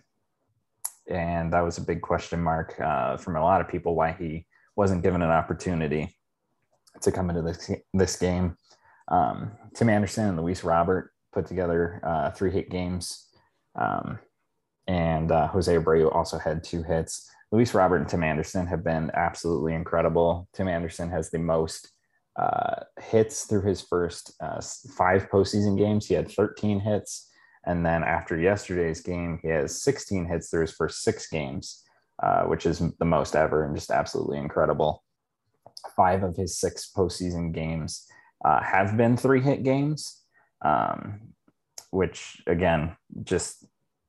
and 1.08 1.52
that 1.52 1.60
was 1.60 1.78
a 1.78 1.82
big 1.82 2.00
question 2.00 2.40
mark 2.40 2.80
uh, 2.80 3.16
from 3.16 3.36
a 3.36 3.42
lot 3.42 3.60
of 3.60 3.68
people 3.68 3.94
why 3.94 4.12
he 4.18 4.46
wasn't 4.76 5.02
given 5.02 5.20
an 5.20 5.30
opportunity 5.30 6.16
to 7.02 7.12
come 7.12 7.28
into 7.28 7.42
this, 7.42 7.70
this 7.92 8.16
game. 8.16 8.56
Um, 9.08 9.52
Tim 9.74 9.90
Anderson 9.90 10.28
and 10.28 10.40
Luis 10.40 10.64
Robert 10.64 11.11
put 11.32 11.46
together 11.46 12.00
uh, 12.04 12.30
three 12.30 12.50
hit 12.50 12.70
games. 12.70 13.28
Um, 13.74 14.18
and 14.86 15.30
uh, 15.30 15.48
Jose 15.48 15.74
Abreu 15.74 16.14
also 16.14 16.38
had 16.38 16.64
two 16.64 16.82
hits. 16.82 17.30
Luis 17.50 17.74
Robert 17.74 17.96
and 17.96 18.08
Tim 18.08 18.22
Anderson 18.22 18.66
have 18.66 18.82
been 18.82 19.10
absolutely 19.14 19.74
incredible. 19.74 20.48
Tim 20.52 20.68
Anderson 20.68 21.10
has 21.10 21.30
the 21.30 21.38
most 21.38 21.92
uh, 22.36 22.84
hits 23.00 23.44
through 23.44 23.62
his 23.62 23.82
first 23.82 24.32
uh, 24.40 24.60
five 24.96 25.28
postseason 25.30 25.76
games. 25.76 26.06
He 26.06 26.14
had 26.14 26.30
13 26.30 26.80
hits. 26.80 27.28
And 27.64 27.84
then 27.84 28.02
after 28.02 28.38
yesterday's 28.38 29.00
game, 29.00 29.38
he 29.42 29.48
has 29.48 29.82
16 29.82 30.26
hits 30.26 30.50
through 30.50 30.62
his 30.62 30.72
first 30.72 31.02
six 31.02 31.28
games, 31.28 31.84
uh, 32.22 32.44
which 32.44 32.66
is 32.66 32.82
the 32.98 33.04
most 33.04 33.36
ever 33.36 33.64
and 33.64 33.76
just 33.76 33.90
absolutely 33.90 34.38
incredible. 34.38 35.04
Five 35.94 36.22
of 36.22 36.36
his 36.36 36.58
six 36.58 36.90
postseason 36.96 37.52
games 37.52 38.06
uh, 38.44 38.62
have 38.62 38.96
been 38.96 39.16
three 39.16 39.40
hit 39.40 39.62
games, 39.62 40.21
um, 40.64 41.20
which 41.90 42.42
again, 42.46 42.96
just 43.22 43.64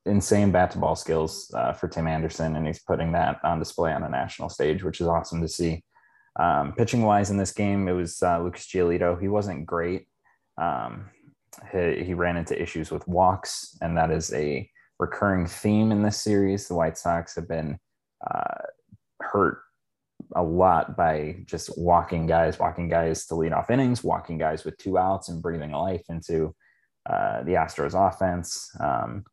insane 0.05 0.51
bat 0.51 0.71
to 0.71 0.77
ball 0.77 0.95
skills 0.95 1.51
uh, 1.55 1.73
for 1.73 1.87
Tim 1.87 2.07
Anderson. 2.07 2.55
And 2.55 2.67
he's 2.67 2.81
putting 2.81 3.11
that 3.13 3.39
on 3.43 3.59
display 3.59 3.93
on 3.93 4.03
a 4.03 4.09
national 4.09 4.49
stage, 4.49 4.83
which 4.83 5.01
is 5.01 5.07
awesome 5.07 5.41
to 5.41 5.47
see. 5.47 5.83
Um, 6.39 6.73
pitching 6.73 7.03
wise 7.03 7.29
in 7.29 7.37
this 7.37 7.51
game, 7.51 7.87
it 7.87 7.93
was 7.93 8.21
uh, 8.21 8.41
Lucas 8.41 8.67
Giolito. 8.67 9.19
He 9.19 9.27
wasn't 9.27 9.65
great. 9.65 10.07
Um, 10.57 11.09
he, 11.71 12.03
he, 12.03 12.13
ran 12.15 12.37
into 12.37 12.59
issues 12.59 12.89
with 12.89 13.07
walks, 13.07 13.77
and 13.81 13.95
that 13.97 14.09
is 14.09 14.33
a 14.33 14.67
recurring 14.99 15.45
theme 15.45 15.91
in 15.91 16.01
this 16.01 16.21
series. 16.21 16.67
The 16.67 16.75
White 16.75 16.97
Sox 16.97 17.35
have 17.35 17.47
been 17.47 17.77
uh, 18.29 18.65
hurt 19.21 19.59
a 20.35 20.43
lot 20.43 20.95
by 20.97 21.37
just 21.45 21.77
walking 21.77 22.25
guys, 22.25 22.59
walking 22.59 22.89
guys 22.89 23.25
to 23.27 23.35
lead 23.35 23.53
off 23.53 23.69
innings, 23.69 24.03
walking 24.03 24.37
guys 24.37 24.63
with 24.63 24.77
two 24.77 24.97
outs, 24.97 25.29
and 25.29 25.41
breathing 25.41 25.71
life 25.71 26.03
into 26.09 26.55
uh, 27.09 27.43
the 27.43 27.53
Astros 27.53 27.93
offense. 27.93 28.69
Um, 28.79 29.25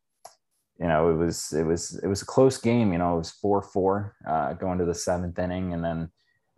you 0.79 0.87
know, 0.87 1.09
it 1.09 1.15
was 1.15 1.53
it 1.53 1.63
was 1.63 1.99
it 2.03 2.07
was 2.07 2.21
a 2.21 2.25
close 2.25 2.57
game. 2.57 2.91
You 2.91 2.99
know, 2.99 3.15
it 3.15 3.19
was 3.19 3.31
four 3.31 3.61
four 3.61 4.15
uh, 4.27 4.53
going 4.53 4.79
to 4.79 4.85
the 4.85 4.95
seventh 4.95 5.37
inning, 5.37 5.73
and 5.73 5.83
then 5.83 6.09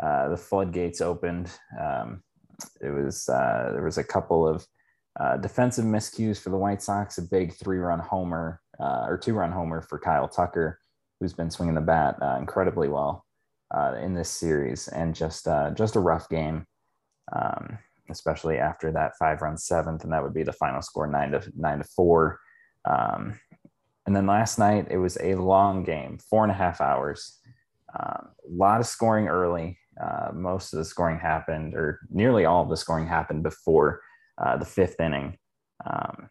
uh, 0.02 0.30
the 0.30 0.38
floodgates 0.38 1.02
opened. 1.02 1.52
Um, 1.80 2.24
it 2.82 2.90
was 2.90 3.28
uh, 3.30 3.70
there 3.74 3.84
was 3.84 3.98
a 3.98 4.04
couple 4.04 4.48
of 4.48 4.66
uh, 5.20 5.38
defensive 5.38 5.86
miscues 5.86 6.40
for 6.40 6.50
the 6.50 6.58
White 6.58 6.82
Sox, 6.82 7.18
a 7.18 7.22
big 7.22 7.54
three 7.54 7.78
run 7.78 8.00
homer 8.00 8.62
uh, 8.80 9.06
or 9.08 9.18
two 9.18 9.34
run 9.34 9.52
homer 9.52 9.82
for 9.82 10.00
Kyle 10.00 10.28
Tucker, 10.28 10.80
who's 11.20 11.34
been 11.34 11.52
swinging 11.52 11.76
the 11.76 11.82
bat 11.82 12.18
incredibly 12.40 12.88
well 12.88 13.23
in 14.02 14.14
this 14.14 14.30
series, 14.30 14.88
and 14.88 15.16
just 15.16 15.48
just 15.76 15.96
a 15.96 16.00
rough 16.00 16.30
game. 16.30 16.66
Um, 17.32 17.80
especially 18.10 18.58
after 18.58 18.92
that 18.92 19.18
five 19.18 19.42
run 19.42 19.58
seventh, 19.58 20.04
and 20.04 20.12
that 20.14 20.24
would 20.24 20.34
be 20.34 20.44
the 20.44 20.54
final 20.54 20.82
score 20.82 21.08
nine 21.08 21.32
to 21.32 21.42
nine 21.56 21.80
to 21.80 21.84
four. 21.84 22.40
Um, 22.86 23.40
and 24.06 24.16
then 24.16 24.28
last 24.28 24.60
night 24.60 24.88
it 24.90 24.98
was 24.98 25.18
a 25.22 25.36
long 25.36 25.84
game, 25.84 26.20
four 26.30 26.44
and 26.44 26.52
a 26.52 26.56
half 26.56 26.82
hours. 26.82 27.40
Um, 27.98 28.30
a 28.46 28.54
lot 28.54 28.82
of 28.82 28.88
scoring 28.88 29.28
early. 29.28 29.78
Uh, 30.02 30.32
most 30.34 30.74
of 30.74 30.80
the 30.80 30.86
scoring 30.86 31.20
happened, 31.20 31.76
or 31.76 32.00
nearly 32.10 32.46
all 32.46 32.64
of 32.64 32.70
the 32.70 32.78
scoring 32.78 33.08
happened 33.08 33.44
before 33.44 34.02
uh, 34.44 34.58
the 34.58 34.66
fifth 34.66 35.00
inning. 35.00 35.38
Um, 35.86 36.30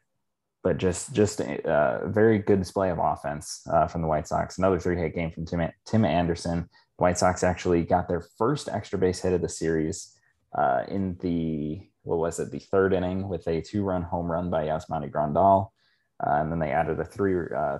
but 0.64 0.78
just 0.78 1.12
just 1.12 1.40
a, 1.40 1.60
a, 1.68 2.08
very 2.08 2.38
good 2.38 2.60
display 2.60 2.90
of 2.90 2.98
offense 2.98 3.62
uh, 3.72 3.86
from 3.86 4.02
the 4.02 4.08
White 4.08 4.28
Sox. 4.28 4.58
Another 4.58 4.78
three 4.78 4.96
hit 4.96 5.14
game 5.14 5.30
from 5.30 5.46
Tim, 5.46 5.68
Tim 5.86 6.04
Anderson. 6.04 6.68
White 6.96 7.18
Sox 7.18 7.42
actually 7.42 7.82
got 7.82 8.08
their 8.08 8.24
first 8.38 8.68
extra 8.68 8.98
base 8.98 9.20
hit 9.20 9.32
of 9.32 9.40
the 9.40 9.48
series 9.48 10.16
uh, 10.56 10.84
in 10.88 11.16
the 11.20 11.80
what 12.04 12.18
was 12.18 12.40
it 12.40 12.50
the 12.50 12.58
third 12.58 12.92
inning 12.92 13.28
with 13.28 13.46
a 13.46 13.60
two 13.60 13.84
run 13.84 14.02
home 14.02 14.30
run 14.30 14.50
by 14.50 14.64
Yasmani 14.64 15.10
Grandal, 15.10 15.70
uh, 16.24 16.34
and 16.40 16.50
then 16.50 16.58
they 16.58 16.70
added 16.70 16.98
a 17.00 17.04
three 17.04 17.34
uh, 17.56 17.78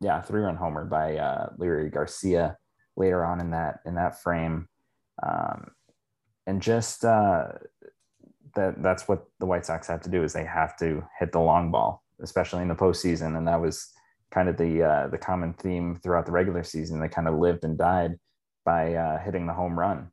yeah 0.00 0.20
three 0.22 0.40
run 0.40 0.56
homer 0.56 0.84
by 0.84 1.12
Leury 1.58 1.92
Garcia 1.92 2.56
later 2.96 3.24
on 3.24 3.40
in 3.40 3.50
that 3.50 3.80
in 3.86 3.94
that 3.94 4.20
frame. 4.20 4.68
Um, 5.22 5.70
and 6.46 6.62
just 6.62 7.04
uh, 7.04 7.48
that 8.54 8.82
that's 8.82 9.08
what 9.08 9.24
the 9.38 9.46
White 9.46 9.66
Sox 9.66 9.86
have 9.86 10.02
to 10.02 10.10
do 10.10 10.22
is 10.22 10.32
they 10.32 10.44
have 10.44 10.76
to 10.78 11.02
hit 11.18 11.32
the 11.32 11.40
long 11.40 11.70
ball, 11.70 12.02
especially 12.20 12.62
in 12.62 12.68
the 12.68 12.74
postseason. 12.74 13.36
And 13.36 13.46
that 13.46 13.60
was 13.60 13.92
kind 14.30 14.48
of 14.48 14.56
the 14.56 14.82
uh, 14.82 15.06
the 15.08 15.18
common 15.18 15.54
theme 15.54 15.96
throughout 16.02 16.26
the 16.26 16.32
regular 16.32 16.62
season. 16.62 17.00
They 17.00 17.08
kind 17.08 17.28
of 17.28 17.38
lived 17.38 17.64
and 17.64 17.78
died 17.78 18.18
by 18.68 18.92
uh, 18.92 19.18
hitting 19.24 19.46
the 19.46 19.54
home 19.54 19.78
run. 19.78 20.10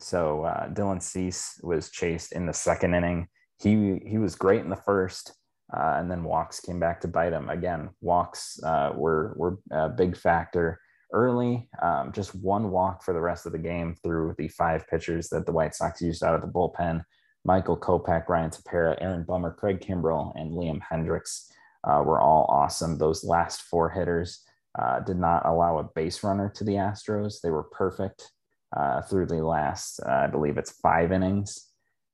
So 0.00 0.44
uh, 0.44 0.70
Dylan 0.70 1.02
Cease 1.02 1.60
was 1.62 1.90
chased 1.90 2.32
in 2.32 2.46
the 2.46 2.54
second 2.54 2.94
inning. 2.94 3.28
He 3.62 4.00
he 4.06 4.16
was 4.16 4.34
great 4.34 4.62
in 4.62 4.70
the 4.70 4.84
first, 4.90 5.34
uh, 5.76 5.96
and 5.98 6.10
then 6.10 6.24
walks 6.24 6.58
came 6.58 6.80
back 6.80 7.02
to 7.02 7.08
bite 7.08 7.34
him 7.34 7.50
again. 7.50 7.90
Walks 8.00 8.58
uh, 8.64 8.92
were 8.94 9.34
were 9.36 9.58
a 9.70 9.90
big 9.90 10.16
factor 10.16 10.80
early. 11.12 11.68
Um, 11.82 12.12
just 12.12 12.34
one 12.34 12.70
walk 12.70 13.04
for 13.04 13.12
the 13.12 13.20
rest 13.30 13.44
of 13.44 13.52
the 13.52 13.66
game 13.72 13.94
through 14.02 14.34
the 14.38 14.48
five 14.48 14.88
pitchers 14.88 15.28
that 15.28 15.44
the 15.44 15.52
White 15.52 15.74
Sox 15.74 16.00
used 16.00 16.24
out 16.24 16.34
of 16.34 16.40
the 16.40 16.54
bullpen. 16.56 17.02
Michael 17.44 17.76
Kopech, 17.76 18.28
Ryan 18.28 18.50
Tepera, 18.50 18.96
Aaron 19.02 19.24
Bummer, 19.24 19.52
Craig 19.52 19.80
Kimbrel, 19.80 20.32
and 20.34 20.52
Liam 20.52 20.80
Hendriks 20.90 21.50
uh, 21.84 22.02
were 22.06 22.20
all 22.20 22.46
awesome. 22.48 22.96
Those 22.96 23.22
last 23.22 23.62
four 23.62 23.90
hitters 23.90 24.47
uh, 24.78 25.00
did 25.00 25.18
not 25.18 25.46
allow 25.46 25.78
a 25.78 25.88
base 25.94 26.24
runner 26.24 26.50
to 26.56 26.64
the 26.64 26.74
Astros. 26.74 27.40
They 27.40 27.50
were 27.50 27.64
perfect 27.64 28.30
uh, 28.76 29.02
through 29.02 29.26
the 29.26 29.44
last, 29.44 30.00
uh, 30.00 30.10
I 30.10 30.26
believe 30.26 30.58
it's 30.58 30.72
five 30.72 31.12
innings. 31.12 31.66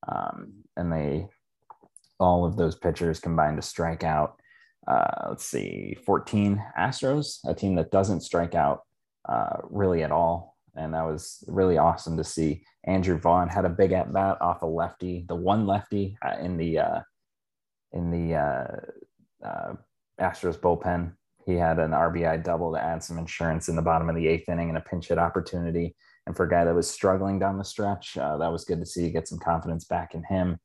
Um, 0.06 0.52
and 0.76 0.92
they, 0.92 1.26
all 2.20 2.44
of 2.44 2.56
those 2.56 2.76
pitchers 2.76 3.20
combined 3.20 3.56
to 3.56 3.62
strike 3.62 4.04
out 4.04 4.38
uh, 4.86 5.28
let's 5.30 5.46
see, 5.46 5.96
14 6.04 6.62
Astros, 6.78 7.38
a 7.46 7.54
team 7.54 7.74
that 7.76 7.90
doesn't 7.90 8.20
strike 8.20 8.54
out 8.54 8.82
uh, 9.28 9.56
really 9.70 10.02
at 10.02 10.12
all. 10.12 10.56
And 10.76 10.92
that 10.94 11.04
was 11.04 11.42
really 11.46 11.78
awesome 11.78 12.16
to 12.16 12.24
see. 12.24 12.64
Andrew 12.84 13.18
Vaughn 13.18 13.48
had 13.48 13.64
a 13.64 13.70
big 13.70 13.92
at 13.92 14.12
bat 14.12 14.38
off 14.42 14.62
a 14.62 14.66
lefty, 14.66 15.24
the 15.28 15.36
one 15.36 15.66
lefty 15.66 16.18
uh, 16.20 16.36
in 16.40 16.56
the 16.56 17.02
in 17.92 18.10
the 18.10 18.34
Astros 20.20 20.58
bullpen. 20.58 21.12
He 21.46 21.54
had 21.54 21.78
an 21.78 21.90
RBI 21.90 22.42
double 22.42 22.72
to 22.72 22.82
add 22.82 23.02
some 23.02 23.18
insurance 23.18 23.68
in 23.68 23.76
the 23.76 23.82
bottom 23.82 24.08
of 24.08 24.16
the 24.16 24.26
eighth 24.26 24.48
inning 24.48 24.68
and 24.68 24.78
a 24.78 24.82
pinch 24.82 25.08
hit 25.08 25.18
opportunity. 25.18 25.94
And 26.26 26.34
for 26.34 26.46
a 26.46 26.50
guy 26.50 26.64
that 26.64 26.74
was 26.74 26.90
struggling 26.90 27.38
down 27.38 27.58
the 27.58 27.64
stretch, 27.64 28.14
that 28.14 28.38
was 28.38 28.64
good 28.64 28.80
to 28.80 28.86
see. 28.86 29.10
Get 29.10 29.28
some 29.28 29.38
confidence 29.38 29.84
back 29.84 30.14
in 30.14 30.24
him. 30.24 30.58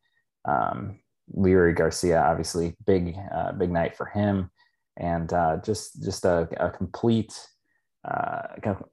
Um, 0.46 1.00
Leury 1.36 1.76
Garcia, 1.76 2.22
obviously 2.22 2.76
big, 2.86 3.16
uh, 3.34 3.52
big 3.54 3.72
night 3.72 3.96
for 3.96 4.06
him, 4.06 4.50
and 4.98 5.32
uh, 5.34 5.58
just 5.64 6.02
just 6.04 6.26
a, 6.26 6.48
a 6.60 6.70
complete, 6.70 7.34
uh, 8.08 8.42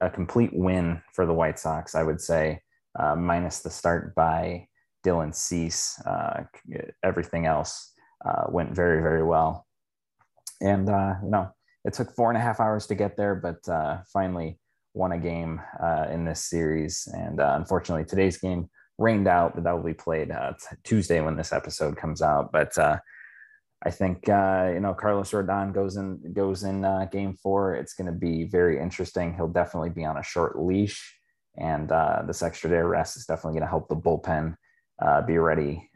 a 0.01 0.09
complete 0.09 0.51
win 0.53 1.01
for 1.13 1.25
the 1.25 1.33
White 1.33 1.59
Sox. 1.59 1.95
I 1.95 2.03
would 2.03 2.21
say, 2.21 2.61
uh, 2.99 3.15
minus 3.15 3.59
the 3.59 3.69
start 3.69 4.13
by 4.15 4.67
Dylan 5.05 5.33
Cease. 5.33 5.99
Uh, 6.05 6.43
everything 7.03 7.45
else 7.45 7.93
uh, 8.23 8.45
went 8.49 8.75
very, 8.75 9.01
very 9.01 9.23
well, 9.23 9.65
and 10.61 10.87
you 10.87 11.29
know 11.29 11.51
it 11.87 11.93
took 11.93 12.13
four 12.15 12.29
and 12.29 12.37
a 12.37 12.41
half 12.41 12.59
hours 12.59 12.85
to 12.87 12.95
get 12.95 13.17
there, 13.17 13.33
but 13.33 14.05
finally 14.11 14.59
won 14.93 15.13
a 15.13 15.17
game 15.17 15.61
in 16.11 16.25
this 16.25 16.43
series. 16.43 17.07
And 17.13 17.39
unfortunately, 17.39 18.05
today's 18.05 18.37
game 18.37 18.69
rained 18.97 19.27
out, 19.27 19.53
but 19.55 19.63
that 19.63 19.73
will 19.73 19.83
be 19.83 19.93
played 19.93 20.31
uh, 20.31 20.53
Tuesday 20.83 21.21
when 21.21 21.35
this 21.35 21.53
episode 21.53 21.97
comes 21.97 22.21
out. 22.21 22.51
But 22.51 22.77
uh, 22.77 22.97
I 23.83 23.91
think 23.91 24.27
uh, 24.27 24.71
you 24.73 24.79
know 24.79 24.93
Carlos 24.93 25.31
Rodon 25.31 25.73
goes 25.73 25.97
in 25.97 26.33
goes 26.33 26.63
in 26.63 26.83
uh, 26.83 27.05
game 27.11 27.35
four. 27.35 27.75
It's 27.75 27.93
going 27.93 28.07
to 28.07 28.17
be 28.17 28.45
very 28.45 28.81
interesting. 28.81 29.33
He'll 29.33 29.47
definitely 29.47 29.91
be 29.91 30.05
on 30.05 30.17
a 30.17 30.23
short 30.23 30.59
leash, 30.59 31.15
and 31.57 31.91
uh, 31.91 32.23
this 32.25 32.41
extra 32.41 32.69
day 32.69 32.77
rest 32.77 33.17
is 33.17 33.25
definitely 33.25 33.59
going 33.59 33.67
to 33.67 33.69
help 33.69 33.87
the 33.87 33.95
bullpen 33.95 34.55
uh, 34.99 35.21
be 35.21 35.37
ready 35.37 35.89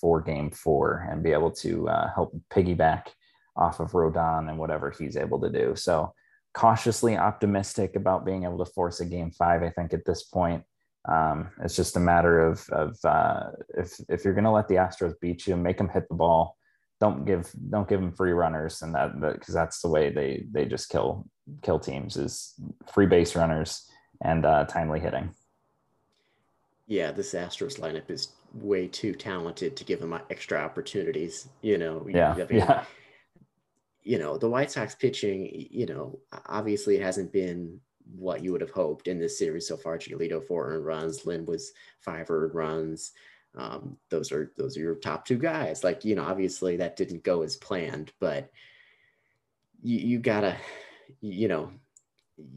for 0.00 0.22
game 0.22 0.50
four 0.50 1.06
and 1.10 1.22
be 1.22 1.32
able 1.32 1.50
to 1.50 1.88
help 2.14 2.34
piggyback 2.50 3.08
off 3.56 3.80
of 3.80 3.92
Rodon 3.92 4.48
and 4.48 4.58
whatever 4.58 4.90
he's 4.90 5.16
able 5.16 5.40
to 5.40 5.50
do. 5.50 5.74
So 5.76 6.12
cautiously 6.54 7.16
optimistic 7.16 7.96
about 7.96 8.24
being 8.24 8.44
able 8.44 8.64
to 8.64 8.72
force 8.72 9.00
a 9.00 9.04
game 9.04 9.30
five. 9.30 9.62
I 9.62 9.70
think 9.70 9.92
at 9.92 10.04
this 10.04 10.22
point. 10.24 10.64
Um, 11.08 11.50
it's 11.62 11.76
just 11.76 11.96
a 11.96 12.00
matter 12.00 12.40
of, 12.40 12.68
of 12.70 12.96
uh, 13.04 13.50
if 13.76 14.00
if 14.08 14.24
you're 14.24 14.34
going 14.34 14.44
to 14.44 14.50
let 14.50 14.66
the 14.66 14.74
Astros 14.74 15.14
beat 15.20 15.46
you, 15.46 15.56
make 15.56 15.78
them 15.78 15.88
hit 15.88 16.08
the 16.08 16.16
ball. 16.16 16.56
Don't 17.00 17.24
give 17.24 17.48
don't 17.70 17.88
give 17.88 18.00
them 18.00 18.10
free 18.12 18.32
runners, 18.32 18.82
and 18.82 18.92
that 18.94 19.20
because 19.20 19.54
that's 19.54 19.80
the 19.82 19.88
way 19.88 20.10
they 20.10 20.46
they 20.50 20.64
just 20.64 20.88
kill 20.88 21.28
kill 21.62 21.78
teams 21.78 22.16
is 22.16 22.54
free 22.92 23.06
base 23.06 23.36
runners 23.36 23.88
and 24.20 24.44
uh, 24.44 24.64
timely 24.64 24.98
hitting. 24.98 25.30
Yeah, 26.88 27.12
this 27.12 27.34
Astros 27.34 27.78
lineup 27.78 28.10
is 28.10 28.32
way 28.54 28.88
too 28.88 29.12
talented 29.14 29.76
to 29.76 29.84
give 29.84 30.00
them 30.00 30.18
extra 30.30 30.58
opportunities. 30.58 31.48
You 31.62 31.78
know, 31.78 32.06
yeah, 32.08 32.46
yeah. 32.50 32.84
You 34.06 34.18
know, 34.18 34.38
the 34.38 34.48
White 34.48 34.70
Sox 34.70 34.94
pitching, 34.94 35.66
you 35.70 35.86
know, 35.86 36.18
obviously 36.46 36.94
it 36.96 37.02
hasn't 37.02 37.32
been 37.32 37.80
what 38.14 38.42
you 38.42 38.52
would 38.52 38.60
have 38.60 38.70
hoped 38.70 39.08
in 39.08 39.18
this 39.18 39.36
series 39.36 39.66
so 39.66 39.76
far. 39.76 39.98
Giolito 39.98 40.46
four 40.46 40.68
earned 40.68 40.86
runs, 40.86 41.26
Lynn 41.26 41.44
was 41.44 41.72
five 42.00 42.30
earned 42.30 42.54
runs. 42.54 43.12
Um, 43.56 43.96
those 44.10 44.30
are 44.32 44.52
those 44.56 44.76
are 44.76 44.80
your 44.80 44.94
top 44.94 45.24
two 45.24 45.38
guys. 45.38 45.82
Like 45.82 46.04
you 46.04 46.14
know, 46.14 46.24
obviously 46.24 46.76
that 46.76 46.96
didn't 46.96 47.24
go 47.24 47.42
as 47.42 47.56
planned, 47.56 48.12
but 48.20 48.50
you, 49.82 49.98
you 49.98 50.18
gotta, 50.18 50.56
you 51.20 51.48
know, 51.48 51.70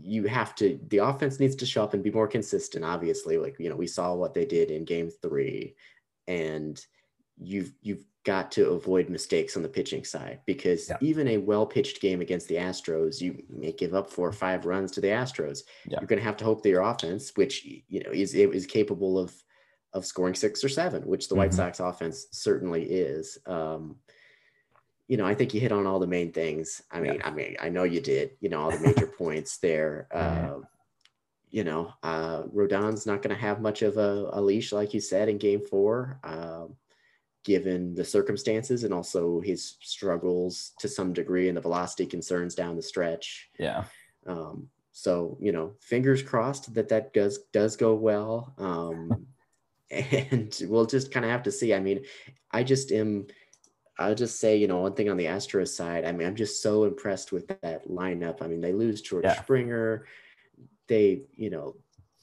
you 0.02 0.28
have 0.28 0.56
to. 0.56 0.80
The 0.90 0.98
offense 0.98 1.40
needs 1.40 1.56
to 1.58 1.66
show 1.66 1.84
up 1.84 1.94
and 1.94 2.04
be 2.04 2.12
more 2.12 2.28
consistent. 2.28 2.84
Obviously, 2.84 3.38
like 3.38 3.56
you 3.60 3.70
know, 3.70 3.76
we 3.76 3.88
saw 3.88 4.14
what 4.14 4.34
they 4.34 4.46
did 4.46 4.72
in 4.72 4.84
Game 4.86 5.10
Three, 5.22 5.76
and 6.28 6.86
you've 7.40 7.74
you've 7.82 8.06
got 8.26 8.52
to 8.52 8.70
avoid 8.72 9.10
mistakes 9.10 9.56
on 9.56 9.64
the 9.64 9.70
pitching 9.70 10.04
side 10.04 10.40
because 10.46 10.90
yeah. 10.90 10.98
even 11.02 11.28
a 11.30 11.38
well 11.38 11.66
pitched 11.66 12.02
game 12.02 12.22
against 12.22 12.48
the 12.48 12.56
Astros, 12.56 13.22
you 13.22 13.42
may 13.50 13.72
give 13.72 13.96
up 13.96 14.10
four 14.10 14.28
or 14.28 14.34
five 14.34 14.66
runs 14.66 14.92
to 14.92 15.02
the 15.02 15.08
Astros. 15.08 15.62
Yeah. 15.88 16.00
You're 16.00 16.08
going 16.08 16.20
to 16.20 16.26
have 16.26 16.38
to 16.38 16.46
hope 16.46 16.62
that 16.62 16.70
your 16.70 16.82
offense, 16.82 17.32
which 17.36 17.66
you 17.66 18.04
know 18.04 18.12
is 18.12 18.34
is 18.34 18.66
capable 18.66 19.18
of 19.18 19.34
of 19.94 20.06
scoring 20.06 20.36
six 20.36 20.64
or 20.64 20.70
seven, 20.70 21.04
which 21.04 21.28
the 21.28 21.34
mm-hmm. 21.34 21.40
White 21.40 21.54
Sox 21.54 21.80
offense 21.80 22.28
certainly 22.32 22.84
is. 22.84 23.40
Um, 23.46 23.96
you 25.08 25.18
know, 25.18 25.26
I 25.26 25.34
think 25.34 25.56
you 25.56 25.60
hit 25.60 25.72
on 25.72 25.88
all 25.88 26.00
the 26.00 26.06
main 26.06 26.32
things. 26.32 26.84
I 26.92 27.00
mean, 27.00 27.16
yeah. 27.16 27.28
I 27.28 27.32
mean, 27.32 27.56
I 27.60 27.70
know 27.70 27.84
you 27.84 28.00
did. 28.00 28.32
You 28.42 28.50
know, 28.50 28.62
all 28.62 28.72
the 28.72 28.80
major 28.80 29.08
points 29.18 29.58
there. 29.58 30.08
Uh, 30.14 30.60
you 31.50 31.64
know, 31.64 31.92
uh, 32.04 32.44
Rodon's 32.54 33.08
not 33.08 33.24
going 33.24 33.36
to 33.36 33.42
have 33.42 33.60
much 33.60 33.82
of 33.82 33.98
a, 33.98 34.30
a, 34.34 34.40
leash, 34.40 34.72
like 34.72 34.94
you 34.94 35.00
said, 35.00 35.30
in 35.30 35.40
Game 35.40 35.62
Four. 35.62 36.20
Um, 36.24 36.76
given 37.50 37.96
the 37.96 38.06
circumstances 38.06 38.84
and 38.84 38.94
also 38.94 39.42
his 39.42 39.78
struggles 39.82 40.74
to 40.78 40.88
some 40.88 41.14
degree 41.14 41.48
and 41.48 41.58
the 41.58 41.62
velocity 41.62 42.06
concerns 42.06 42.54
down 42.54 42.76
the 42.76 42.82
stretch. 42.82 43.50
Yeah. 43.58 43.86
Um, 44.28 44.70
so 44.92 45.36
you 45.42 45.52
know, 45.52 45.74
fingers 45.80 46.22
crossed 46.22 46.72
that 46.76 46.90
that 46.90 47.12
does 47.12 47.40
does 47.52 47.76
go 47.76 47.96
well. 47.96 48.54
Um, 48.60 49.26
and 49.92 50.56
we'll 50.68 50.86
just 50.86 51.12
kind 51.12 51.26
of 51.26 51.32
have 51.32 51.42
to 51.44 51.52
see. 51.52 51.74
I 51.74 51.80
mean, 51.80 52.06
I 52.52 52.62
just 52.64 52.92
am. 52.92 53.26
I'll 53.98 54.16
just 54.16 54.40
say, 54.40 54.56
you 54.56 54.68
know, 54.68 54.82
one 54.82 54.94
thing 54.94 55.10
on 55.10 55.18
the 55.18 55.26
Astros 55.26 55.70
side. 55.70 56.06
I 56.06 56.12
mean, 56.12 56.28
I'm 56.28 56.36
just 56.36 56.62
so 56.62 56.84
impressed 56.84 57.32
with 57.32 57.48
that 57.48 57.90
lineup. 57.90 58.44
I 58.44 58.48
mean, 58.48 58.62
they 58.62 58.74
lose 58.74 59.02
George 59.02 59.26
yeah. 59.26 59.42
Springer. 59.42 60.06
They, 60.88 61.24
you 61.36 61.50
know, 61.50 61.76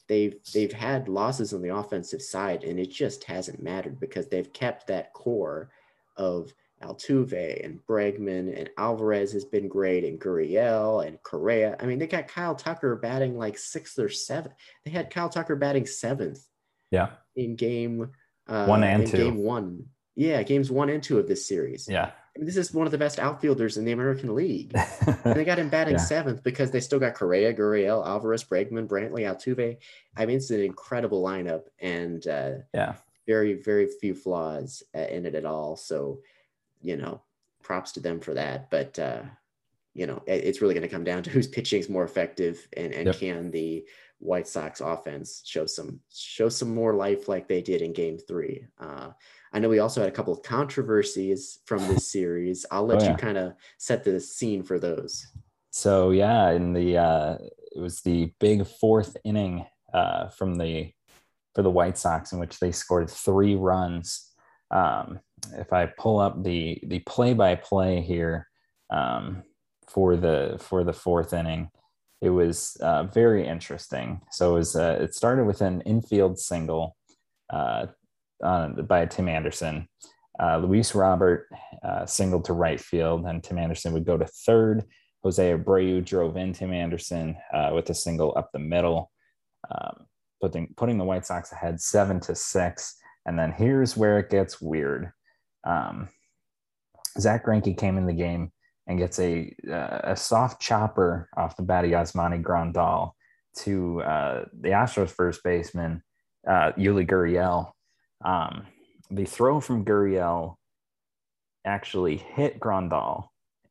they've 0.08 0.36
they've 0.52 0.72
had 0.72 1.08
losses 1.08 1.52
on 1.52 1.62
the 1.62 1.74
offensive 1.74 2.22
side, 2.22 2.64
and 2.64 2.78
it 2.78 2.90
just 2.90 3.24
hasn't 3.24 3.62
mattered 3.62 4.00
because 4.00 4.28
they've 4.28 4.52
kept 4.52 4.86
that 4.86 5.12
core 5.12 5.70
of 6.16 6.52
Altuve 6.82 7.64
and 7.64 7.80
Bregman 7.86 8.58
and 8.58 8.70
Alvarez 8.76 9.32
has 9.32 9.44
been 9.44 9.68
great, 9.68 10.04
and 10.04 10.20
Gurriel 10.20 11.06
and 11.06 11.22
Correa. 11.22 11.76
I 11.80 11.86
mean, 11.86 11.98
they 11.98 12.06
got 12.06 12.28
Kyle 12.28 12.54
Tucker 12.54 12.96
batting 12.96 13.38
like 13.38 13.56
sixth 13.56 13.98
or 13.98 14.08
seventh. 14.08 14.54
They 14.84 14.90
had 14.90 15.10
Kyle 15.10 15.28
Tucker 15.28 15.56
batting 15.56 15.86
seventh. 15.86 16.44
Yeah. 16.90 17.10
In 17.34 17.56
game 17.56 18.10
uh, 18.46 18.66
one 18.66 18.84
and 18.84 19.06
two. 19.06 19.16
Game 19.16 19.38
one. 19.38 19.86
Yeah, 20.14 20.42
games 20.42 20.70
one 20.70 20.88
and 20.88 21.02
two 21.02 21.18
of 21.18 21.28
this 21.28 21.46
series. 21.46 21.88
Yeah. 21.88 22.12
I 22.36 22.38
mean, 22.38 22.46
this 22.46 22.58
is 22.58 22.74
one 22.74 22.86
of 22.86 22.92
the 22.92 22.98
best 22.98 23.18
outfielders 23.18 23.78
in 23.78 23.86
the 23.86 23.92
American 23.92 24.34
League. 24.34 24.74
and 25.24 25.34
they 25.34 25.44
got 25.44 25.58
him 25.58 25.70
batting 25.70 25.94
yeah. 25.94 26.00
seventh 26.00 26.42
because 26.42 26.70
they 26.70 26.80
still 26.80 26.98
got 26.98 27.14
Correa, 27.14 27.54
Gurriel, 27.54 28.06
Alvarez, 28.06 28.44
Bregman, 28.44 28.86
Brantley, 28.86 29.22
Altuve. 29.22 29.78
I 30.18 30.26
mean, 30.26 30.36
it's 30.36 30.50
an 30.50 30.60
incredible 30.60 31.22
lineup 31.22 31.62
and 31.80 32.26
uh, 32.26 32.52
yeah, 32.74 32.96
very, 33.26 33.54
very 33.54 33.88
few 34.00 34.14
flaws 34.14 34.82
uh, 34.94 35.06
in 35.06 35.24
it 35.24 35.34
at 35.34 35.46
all. 35.46 35.76
So, 35.76 36.20
you 36.82 36.98
know, 36.98 37.22
props 37.62 37.92
to 37.92 38.00
them 38.00 38.20
for 38.20 38.34
that. 38.34 38.70
But, 38.70 38.98
uh, 38.98 39.22
you 39.94 40.06
know, 40.06 40.22
it, 40.26 40.44
it's 40.44 40.60
really 40.60 40.74
going 40.74 40.86
to 40.86 40.94
come 40.94 41.04
down 41.04 41.22
to 41.22 41.30
whose 41.30 41.48
pitching 41.48 41.80
is 41.80 41.88
more 41.88 42.04
effective 42.04 42.68
and, 42.76 42.92
and 42.92 43.06
yep. 43.06 43.16
can 43.16 43.50
the 43.50 43.86
White 44.18 44.48
Sox 44.48 44.80
offense 44.80 45.42
show 45.44 45.66
some 45.66 46.00
show 46.12 46.48
some 46.48 46.74
more 46.74 46.94
life 46.94 47.28
like 47.28 47.48
they 47.48 47.62
did 47.62 47.82
in 47.82 47.92
Game 47.92 48.18
Three. 48.18 48.66
Uh, 48.80 49.10
I 49.52 49.58
know 49.58 49.68
we 49.68 49.78
also 49.78 50.00
had 50.00 50.08
a 50.08 50.14
couple 50.14 50.32
of 50.32 50.42
controversies 50.42 51.60
from 51.66 51.86
this 51.88 52.08
series. 52.12 52.64
I'll 52.70 52.86
let 52.86 53.02
oh, 53.02 53.04
yeah. 53.04 53.10
you 53.12 53.16
kind 53.16 53.38
of 53.38 53.54
set 53.78 54.04
the 54.04 54.20
scene 54.20 54.62
for 54.62 54.78
those. 54.78 55.26
So 55.70 56.10
yeah, 56.10 56.50
in 56.52 56.72
the 56.72 56.96
uh, 56.96 57.38
it 57.74 57.80
was 57.80 58.00
the 58.00 58.32
big 58.40 58.66
fourth 58.66 59.16
inning 59.24 59.66
uh, 59.92 60.28
from 60.28 60.56
the 60.56 60.92
for 61.54 61.62
the 61.62 61.70
White 61.70 61.98
Sox 61.98 62.32
in 62.32 62.38
which 62.38 62.58
they 62.58 62.72
scored 62.72 63.10
three 63.10 63.54
runs. 63.54 64.30
Um, 64.70 65.20
if 65.54 65.72
I 65.72 65.86
pull 65.86 66.18
up 66.18 66.42
the 66.42 66.80
the 66.86 67.00
play 67.00 67.34
by 67.34 67.54
play 67.54 68.00
here 68.00 68.48
um, 68.90 69.42
for 69.88 70.16
the 70.16 70.56
for 70.60 70.84
the 70.84 70.92
fourth 70.92 71.32
inning, 71.32 71.70
it 72.20 72.30
was 72.30 72.76
uh, 72.80 73.04
very 73.04 73.46
interesting. 73.46 74.20
So 74.30 74.52
it 74.52 74.58
was 74.58 74.76
uh, 74.76 74.98
it 75.00 75.14
started 75.14 75.44
with 75.44 75.60
an 75.60 75.82
infield 75.82 76.38
single 76.38 76.96
uh, 77.50 77.86
by 78.40 79.06
Tim 79.06 79.28
Anderson. 79.28 79.88
Uh, 80.38 80.58
Luis 80.58 80.94
Robert 80.94 81.48
uh, 81.82 82.04
singled 82.04 82.44
to 82.46 82.52
right 82.52 82.80
field, 82.80 83.24
and 83.24 83.42
Tim 83.42 83.58
Anderson 83.58 83.92
would 83.92 84.04
go 84.04 84.16
to 84.16 84.26
third. 84.26 84.84
Jose 85.22 85.52
Abreu 85.52 86.04
drove 86.04 86.36
in 86.36 86.52
Tim 86.52 86.72
Anderson 86.72 87.36
uh, 87.52 87.72
with 87.74 87.90
a 87.90 87.94
single 87.94 88.36
up 88.36 88.50
the 88.52 88.58
middle, 88.58 89.10
um, 89.70 90.06
putting 90.40 90.72
putting 90.76 90.98
the 90.98 91.04
White 91.04 91.26
Sox 91.26 91.52
ahead 91.52 91.80
seven 91.80 92.20
to 92.20 92.34
six. 92.34 92.96
And 93.24 93.38
then 93.38 93.52
here's 93.52 93.96
where 93.96 94.18
it 94.18 94.30
gets 94.30 94.60
weird. 94.60 95.10
Um, 95.64 96.08
Zack 97.18 97.46
Greinke 97.46 97.76
came 97.76 97.98
in 97.98 98.06
the 98.06 98.12
game 98.12 98.52
and 98.86 98.98
gets 98.98 99.18
a 99.18 99.54
uh, 99.68 100.00
a 100.04 100.16
soft 100.16 100.60
chopper 100.60 101.28
off 101.36 101.56
the 101.56 101.62
bat 101.62 101.84
of 101.84 101.90
Yasmani 101.90 102.42
Grandal 102.42 103.12
to 103.58 104.02
uh, 104.02 104.44
the 104.60 104.70
Astros 104.70 105.10
first 105.10 105.42
baseman 105.42 106.02
uh, 106.46 106.72
Yuli 106.72 107.06
Gurriel, 107.06 107.72
um, 108.24 108.66
the 109.10 109.24
throw 109.24 109.60
from 109.60 109.84
Gurriel 109.84 110.54
actually 111.64 112.16
hit 112.16 112.60
Grandal, 112.60 113.28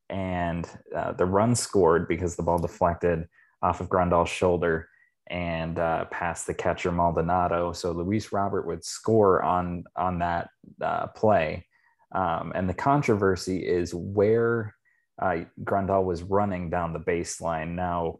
and 0.10 0.68
uh, 0.96 1.14
the 1.14 1.26
run 1.26 1.56
scored 1.56 2.08
because 2.08 2.36
the 2.36 2.44
ball 2.44 2.60
deflected 2.60 3.28
off 3.62 3.80
of 3.80 3.90
Grandal's 3.90 4.30
shoulder 4.30 4.90
and 5.28 5.80
uh, 5.80 6.06
past 6.06 6.46
the 6.46 6.54
catcher 6.54 6.92
Maldonado. 6.92 7.72
So 7.72 7.92
Luis 7.92 8.32
Robert 8.32 8.68
would 8.68 8.84
score 8.84 9.42
on 9.42 9.86
on 9.96 10.20
that 10.20 10.50
uh, 10.82 11.08
play. 11.08 11.66
Um, 12.14 12.52
and 12.56 12.70
the 12.70 12.74
controversy 12.74 13.66
is 13.66 13.94
where 13.94 14.76
uh, 15.22 15.38
Grandal 15.64 16.04
was 16.04 16.24
running 16.24 16.70
down 16.70 16.94
the 16.94 17.00
baseline. 17.00 17.76
Now, 17.76 18.20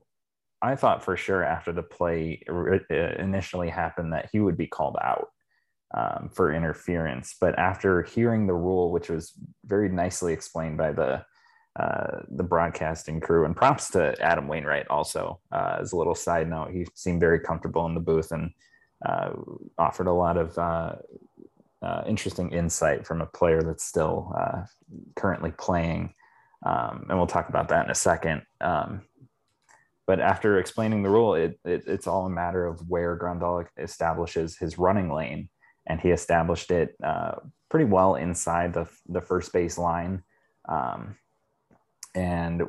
I 0.62 0.76
thought 0.76 1.04
for 1.04 1.18
sure 1.18 1.44
after 1.44 1.72
the 1.72 1.84
play 1.84 2.42
initially 3.20 3.70
happened 3.70 4.14
that 4.14 4.30
he 4.32 4.40
would 4.40 4.58
be 4.58 4.68
called 4.68 4.98
out 5.02 5.30
um, 5.94 6.30
for 6.34 6.54
interference. 6.54 7.36
But 7.40 7.58
after 7.60 8.04
hearing 8.04 8.48
the 8.48 8.54
rule, 8.54 8.92
which 8.92 9.10
was 9.10 9.34
very 9.66 9.90
nicely 9.90 10.34
explained 10.34 10.78
by 10.78 10.92
the 10.92 11.26
uh, 11.78 12.22
the 12.30 12.44
broadcasting 12.44 13.20
crew, 13.20 13.44
and 13.44 13.54
props 13.54 13.90
to 13.90 14.16
Adam 14.22 14.48
Wainwright 14.48 14.88
also 14.88 15.42
uh, 15.52 15.78
as 15.82 15.92
a 15.92 15.98
little 15.98 16.16
side 16.16 16.50
note, 16.50 16.72
he 16.72 16.88
seemed 16.96 17.20
very 17.20 17.40
comfortable 17.40 17.86
in 17.86 17.94
the 17.94 18.00
booth 18.00 18.32
and 18.32 18.52
uh, 19.06 19.32
offered 19.78 20.08
a 20.08 20.14
lot 20.14 20.38
of 20.38 20.58
uh, 20.58 20.96
uh, 21.82 22.04
interesting 22.08 22.52
insight 22.52 23.06
from 23.06 23.22
a 23.22 23.26
player 23.26 23.62
that's 23.62 23.84
still 23.84 24.34
uh, 24.38 24.64
currently 25.16 25.52
playing. 25.52 26.14
Um, 26.64 27.06
and 27.10 27.18
we'll 27.18 27.28
talk 27.28 27.50
about 27.50 27.70
that 27.70 27.86
in 27.86 27.92
a 27.92 27.96
second. 27.96 28.44
Um, 28.62 29.02
but 30.08 30.20
after 30.20 30.60
explaining 30.60 31.02
the 31.02 31.10
rule, 31.10 31.36
it, 31.36 31.60
it, 31.66 31.84
it's 31.88 32.08
all 32.08 32.26
a 32.26 32.30
matter 32.30 32.66
of 32.66 32.88
where 32.88 33.18
Grandal 33.18 33.66
establishes 33.78 34.58
his 34.58 34.78
running 34.78 35.12
lane 35.12 35.50
and 35.88 36.00
he 36.00 36.10
established 36.10 36.72
it 36.72 36.96
uh, 37.04 37.36
pretty 37.70 37.86
well 37.86 38.16
inside 38.16 38.74
the, 38.74 38.88
the 39.08 39.22
first 39.22 39.52
base 39.52 39.78
line. 39.78 40.24
Um, 40.68 41.16
and 42.14 42.62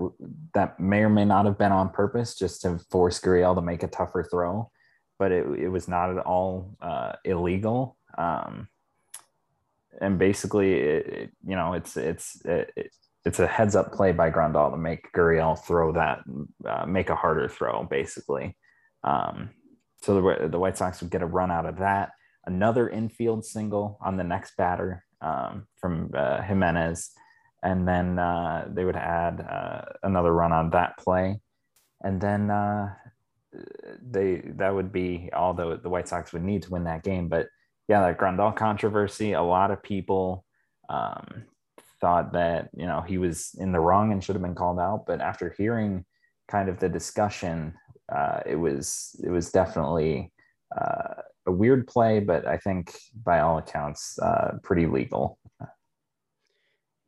that 0.55 0.81
may 0.81 1.01
or 1.01 1.09
may 1.09 1.25
not 1.25 1.46
have 1.46 1.57
been 1.57 1.72
on 1.72 1.90
purpose 1.90 2.35
just 2.35 2.62
to 2.62 2.79
force 2.90 3.20
Gurriel 3.20 3.55
to 3.55 3.62
make 3.62 3.83
a 3.83 3.88
tougher 3.88 4.25
throw, 4.25 4.70
but 5.18 5.31
it, 5.31 5.46
it 5.59 5.68
was 5.68 5.88
not 5.88 6.11
at 6.11 6.18
all 6.27 6.77
uh, 6.81 7.12
illegal. 7.25 7.96
Um, 8.18 8.68
and 10.01 10.18
basically, 10.18 10.75
it, 10.75 11.07
it, 11.07 11.31
you 11.46 11.55
know, 11.55 11.75
it's 11.75 11.96
it's 11.96 12.44
it, 12.44 12.90
it's 13.26 13.40
a 13.40 13.46
heads 13.46 13.76
up 13.76 13.92
play 13.92 14.12
by 14.12 14.30
Grandal 14.30 14.70
to 14.70 14.78
make 14.78 15.12
Gurriel 15.12 15.58
throw 15.62 15.92
that, 15.92 16.20
uh, 16.64 16.86
make 16.86 17.10
a 17.10 17.16
harder 17.16 17.48
throw, 17.48 17.84
basically. 17.84 18.56
Um, 19.04 19.50
so 20.02 20.14
the, 20.14 20.48
the 20.48 20.58
White 20.58 20.78
Sox 20.78 21.00
would 21.00 21.10
get 21.10 21.22
a 21.22 21.26
run 21.26 21.50
out 21.50 21.66
of 21.66 21.78
that 21.78 22.12
another 22.46 22.88
infield 22.88 23.44
single 23.44 23.98
on 24.00 24.16
the 24.16 24.24
next 24.24 24.56
batter 24.56 25.04
um, 25.20 25.66
from 25.80 26.10
uh, 26.16 26.40
Jimenez. 26.42 27.10
And 27.62 27.86
then 27.86 28.18
uh, 28.18 28.68
they 28.72 28.84
would 28.84 28.96
add 28.96 29.40
uh, 29.40 29.82
another 30.02 30.32
run 30.32 30.52
on 30.52 30.70
that 30.70 30.96
play. 30.98 31.40
And 32.02 32.20
then 32.20 32.50
uh, 32.50 32.94
they 34.00 34.42
that 34.56 34.74
would 34.74 34.92
be 34.92 35.30
all 35.34 35.54
the, 35.54 35.80
the 35.82 35.88
White 35.88 36.08
Sox 36.08 36.32
would 36.32 36.44
need 36.44 36.62
to 36.62 36.70
win 36.70 36.84
that 36.84 37.02
game. 37.02 37.28
But 37.28 37.48
yeah, 37.88 38.00
that 38.02 38.18
Grandal 38.18 38.54
controversy, 38.54 39.32
a 39.32 39.42
lot 39.42 39.70
of 39.70 39.82
people 39.82 40.44
um, 40.88 41.44
thought 42.06 42.32
that, 42.32 42.70
you 42.80 42.86
know, 42.86 43.00
he 43.00 43.18
was 43.18 43.36
in 43.58 43.72
the 43.72 43.80
wrong 43.80 44.12
and 44.12 44.22
should 44.22 44.36
have 44.36 44.46
been 44.48 44.60
called 44.62 44.78
out. 44.78 45.00
But 45.08 45.20
after 45.20 45.54
hearing 45.58 46.04
kind 46.46 46.68
of 46.68 46.78
the 46.78 46.88
discussion, 46.88 47.74
uh, 48.16 48.38
it 48.46 48.58
was, 48.66 49.20
it 49.26 49.30
was 49.36 49.50
definitely 49.50 50.30
uh, 50.80 51.14
a 51.46 51.52
weird 51.62 51.82
play, 51.88 52.20
but 52.20 52.46
I 52.46 52.58
think 52.58 52.96
by 53.24 53.40
all 53.40 53.58
accounts, 53.58 54.20
uh, 54.20 54.48
pretty 54.62 54.86
legal. 54.86 55.24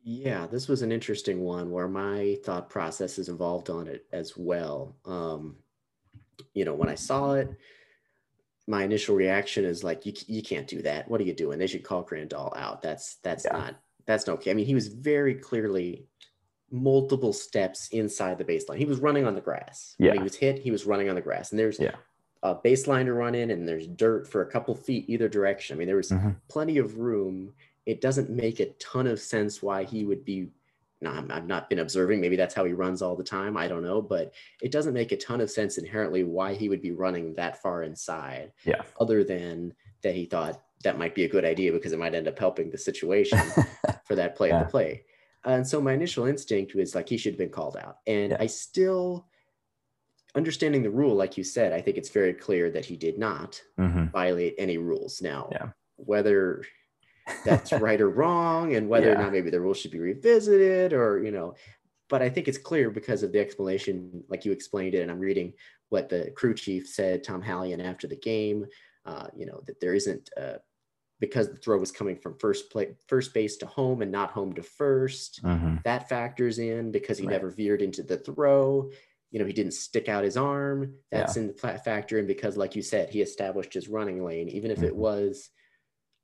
Yeah, 0.02 0.48
this 0.50 0.66
was 0.66 0.82
an 0.82 0.90
interesting 0.90 1.38
one 1.56 1.70
where 1.70 1.86
my 1.86 2.36
thought 2.44 2.68
process 2.68 3.18
is 3.18 3.28
involved 3.28 3.70
on 3.70 3.86
it 3.86 4.02
as 4.12 4.36
well. 4.36 4.96
Um, 5.04 5.58
you 6.54 6.64
know, 6.64 6.74
when 6.74 6.88
I 6.88 6.96
saw 6.96 7.34
it, 7.34 7.48
my 8.66 8.82
initial 8.82 9.14
reaction 9.14 9.64
is 9.64 9.84
like, 9.84 10.06
you, 10.06 10.12
you 10.26 10.42
can't 10.42 10.66
do 10.66 10.82
that. 10.82 11.08
What 11.08 11.20
are 11.20 11.28
you 11.30 11.34
doing? 11.34 11.58
They 11.58 11.68
should 11.68 11.84
call 11.84 12.04
Grandal 12.04 12.50
out. 12.56 12.82
That's 12.82 13.18
that's 13.22 13.44
yeah. 13.44 13.58
not 13.58 13.74
that's 14.08 14.26
not 14.26 14.38
okay. 14.38 14.50
I 14.50 14.54
mean, 14.54 14.66
he 14.66 14.74
was 14.74 14.88
very 14.88 15.34
clearly 15.34 16.06
multiple 16.70 17.32
steps 17.32 17.88
inside 17.88 18.38
the 18.38 18.44
baseline. 18.44 18.78
He 18.78 18.86
was 18.86 19.00
running 19.00 19.26
on 19.26 19.34
the 19.34 19.40
grass. 19.40 19.94
Yeah. 19.98 20.10
When 20.10 20.18
he 20.18 20.22
was 20.24 20.34
hit, 20.34 20.58
he 20.58 20.70
was 20.70 20.86
running 20.86 21.10
on 21.10 21.14
the 21.14 21.20
grass. 21.20 21.50
And 21.50 21.58
there's 21.58 21.78
yeah. 21.78 21.94
a 22.42 22.54
baseline 22.54 23.04
to 23.04 23.12
run 23.12 23.34
in, 23.34 23.50
and 23.50 23.68
there's 23.68 23.86
dirt 23.86 24.26
for 24.26 24.42
a 24.42 24.50
couple 24.50 24.74
feet 24.74 25.04
either 25.08 25.28
direction. 25.28 25.76
I 25.76 25.78
mean, 25.78 25.86
there 25.86 25.96
was 25.96 26.10
mm-hmm. 26.10 26.30
plenty 26.48 26.78
of 26.78 26.96
room. 26.96 27.52
It 27.84 28.00
doesn't 28.00 28.30
make 28.30 28.60
a 28.60 28.72
ton 28.74 29.06
of 29.06 29.20
sense 29.20 29.62
why 29.62 29.84
he 29.84 30.04
would 30.04 30.24
be 30.24 30.48
now 31.00 31.12
I'm, 31.12 31.30
I've 31.30 31.46
not 31.46 31.68
been 31.68 31.78
observing. 31.78 32.20
Maybe 32.20 32.34
that's 32.34 32.54
how 32.54 32.64
he 32.64 32.72
runs 32.72 33.02
all 33.02 33.14
the 33.14 33.22
time. 33.22 33.56
I 33.56 33.68
don't 33.68 33.84
know, 33.84 34.02
but 34.02 34.32
it 34.60 34.72
doesn't 34.72 34.94
make 34.94 35.12
a 35.12 35.16
ton 35.16 35.40
of 35.40 35.50
sense 35.50 35.78
inherently 35.78 36.24
why 36.24 36.54
he 36.54 36.68
would 36.68 36.82
be 36.82 36.90
running 36.90 37.34
that 37.34 37.62
far 37.62 37.84
inside. 37.84 38.52
Yeah. 38.64 38.82
Other 38.98 39.22
than 39.22 39.74
that, 40.02 40.16
he 40.16 40.24
thought 40.24 40.60
that 40.82 40.98
might 40.98 41.14
be 41.14 41.24
a 41.24 41.28
good 41.28 41.44
idea 41.44 41.72
because 41.72 41.92
it 41.92 41.98
might 41.98 42.14
end 42.14 42.26
up 42.26 42.38
helping 42.38 42.70
the 42.70 42.78
situation 42.78 43.38
for 44.08 44.16
that 44.16 44.34
play 44.34 44.48
yeah. 44.48 44.60
of 44.60 44.66
the 44.66 44.70
play. 44.70 45.04
And 45.44 45.66
so 45.66 45.80
my 45.80 45.92
initial 45.92 46.26
instinct 46.26 46.74
was 46.74 46.94
like 46.94 47.08
he 47.08 47.16
should 47.16 47.34
have 47.34 47.38
been 47.38 47.50
called 47.50 47.76
out, 47.76 47.98
and 48.06 48.32
yeah. 48.32 48.38
I 48.40 48.46
still 48.46 49.28
understanding 50.34 50.82
the 50.82 50.90
rule, 50.90 51.14
like 51.14 51.38
you 51.38 51.44
said, 51.44 51.72
I 51.72 51.80
think 51.80 51.96
it's 51.96 52.10
very 52.10 52.34
clear 52.34 52.70
that 52.70 52.84
he 52.84 52.96
did 52.96 53.18
not 53.18 53.60
mm-hmm. 53.78 54.06
violate 54.06 54.54
any 54.58 54.78
rules. 54.78 55.22
Now, 55.22 55.48
yeah. 55.52 55.68
whether 55.96 56.62
that's 57.44 57.72
right 57.80 58.00
or 58.00 58.10
wrong 58.10 58.74
and 58.74 58.88
whether 58.88 59.06
yeah. 59.06 59.12
or 59.12 59.22
not 59.22 59.32
maybe 59.32 59.50
the 59.50 59.60
rule 59.60 59.74
should 59.74 59.90
be 59.90 59.98
revisited 59.98 60.92
or 60.92 61.22
you 61.22 61.30
know 61.30 61.54
but 62.08 62.22
i 62.22 62.28
think 62.28 62.48
it's 62.48 62.58
clear 62.58 62.90
because 62.90 63.22
of 63.22 63.32
the 63.32 63.38
explanation 63.38 64.22
like 64.28 64.44
you 64.44 64.52
explained 64.52 64.94
it 64.94 65.02
and 65.02 65.10
i'm 65.10 65.18
reading 65.18 65.52
what 65.90 66.08
the 66.08 66.32
crew 66.36 66.54
chief 66.54 66.88
said 66.88 67.22
tom 67.22 67.42
hallion 67.42 67.80
after 67.80 68.06
the 68.06 68.16
game 68.16 68.64
uh, 69.06 69.26
you 69.34 69.46
know 69.46 69.62
that 69.66 69.80
there 69.80 69.94
isn't 69.94 70.28
uh, 70.40 70.54
because 71.20 71.48
the 71.48 71.56
throw 71.56 71.78
was 71.78 71.92
coming 71.92 72.16
from 72.16 72.38
first 72.38 72.70
play 72.70 72.94
first 73.06 73.34
base 73.34 73.56
to 73.56 73.66
home 73.66 74.02
and 74.02 74.12
not 74.12 74.30
home 74.30 74.52
to 74.52 74.62
1st 74.62 75.40
mm-hmm. 75.40 75.76
that 75.84 76.08
factors 76.08 76.58
in 76.58 76.92
because 76.92 77.18
he 77.18 77.26
right. 77.26 77.32
never 77.32 77.50
veered 77.50 77.82
into 77.82 78.02
the 78.02 78.16
throw 78.16 78.90
you 79.30 79.38
know 79.38 79.44
he 79.44 79.52
didn't 79.52 79.74
stick 79.74 80.08
out 80.08 80.24
his 80.24 80.36
arm 80.36 80.94
that's 81.10 81.36
yeah. 81.36 81.42
in 81.42 81.48
the 81.48 81.78
factor 81.78 82.18
and 82.18 82.28
because 82.28 82.56
like 82.56 82.76
you 82.76 82.82
said 82.82 83.10
he 83.10 83.20
established 83.20 83.74
his 83.74 83.88
running 83.88 84.24
lane 84.24 84.48
even 84.48 84.70
if 84.70 84.78
mm-hmm. 84.78 84.86
it 84.86 84.96
was 84.96 85.50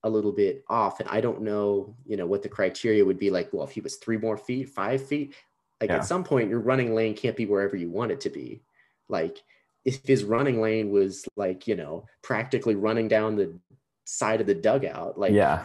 a 0.05 0.09
little 0.09 0.33
bit 0.33 0.63
off. 0.69 1.01
And 1.01 1.09
I 1.09 1.21
don't 1.21 1.41
know, 1.41 1.97
you 2.05 2.17
know, 2.17 2.27
what 2.27 2.43
the 2.43 2.49
criteria 2.49 3.05
would 3.05 3.19
be 3.19 3.31
like. 3.31 3.53
Well, 3.53 3.65
if 3.65 3.73
he 3.73 3.81
was 3.81 3.97
three 3.97 4.19
more 4.19 4.37
feet, 4.37 4.69
five 4.69 5.05
feet, 5.05 5.35
like 5.81 5.91
yeah. 5.91 5.97
at 5.97 6.05
some 6.05 6.23
point, 6.23 6.51
your 6.51 6.61
running 6.61 6.95
lane 6.95 7.17
can't 7.17 7.37
be 7.37 7.47
wherever 7.47 7.75
you 7.75 7.91
want 7.91 8.13
it 8.13 8.21
to 8.21 8.31
be. 8.31 8.63
Like 9.09 9.43
if 9.85 10.07
his 10.07 10.23
running 10.23 10.61
lane 10.61 10.91
was 10.91 11.25
like, 11.37 11.67
you 11.67 11.75
know, 11.75 12.05
practically 12.23 12.75
running 12.75 13.09
down 13.09 13.37
the 13.37 13.59
side 14.05 14.41
of 14.41 14.47
the 14.47 14.55
dugout, 14.55 15.19
like, 15.19 15.33
yeah, 15.33 15.65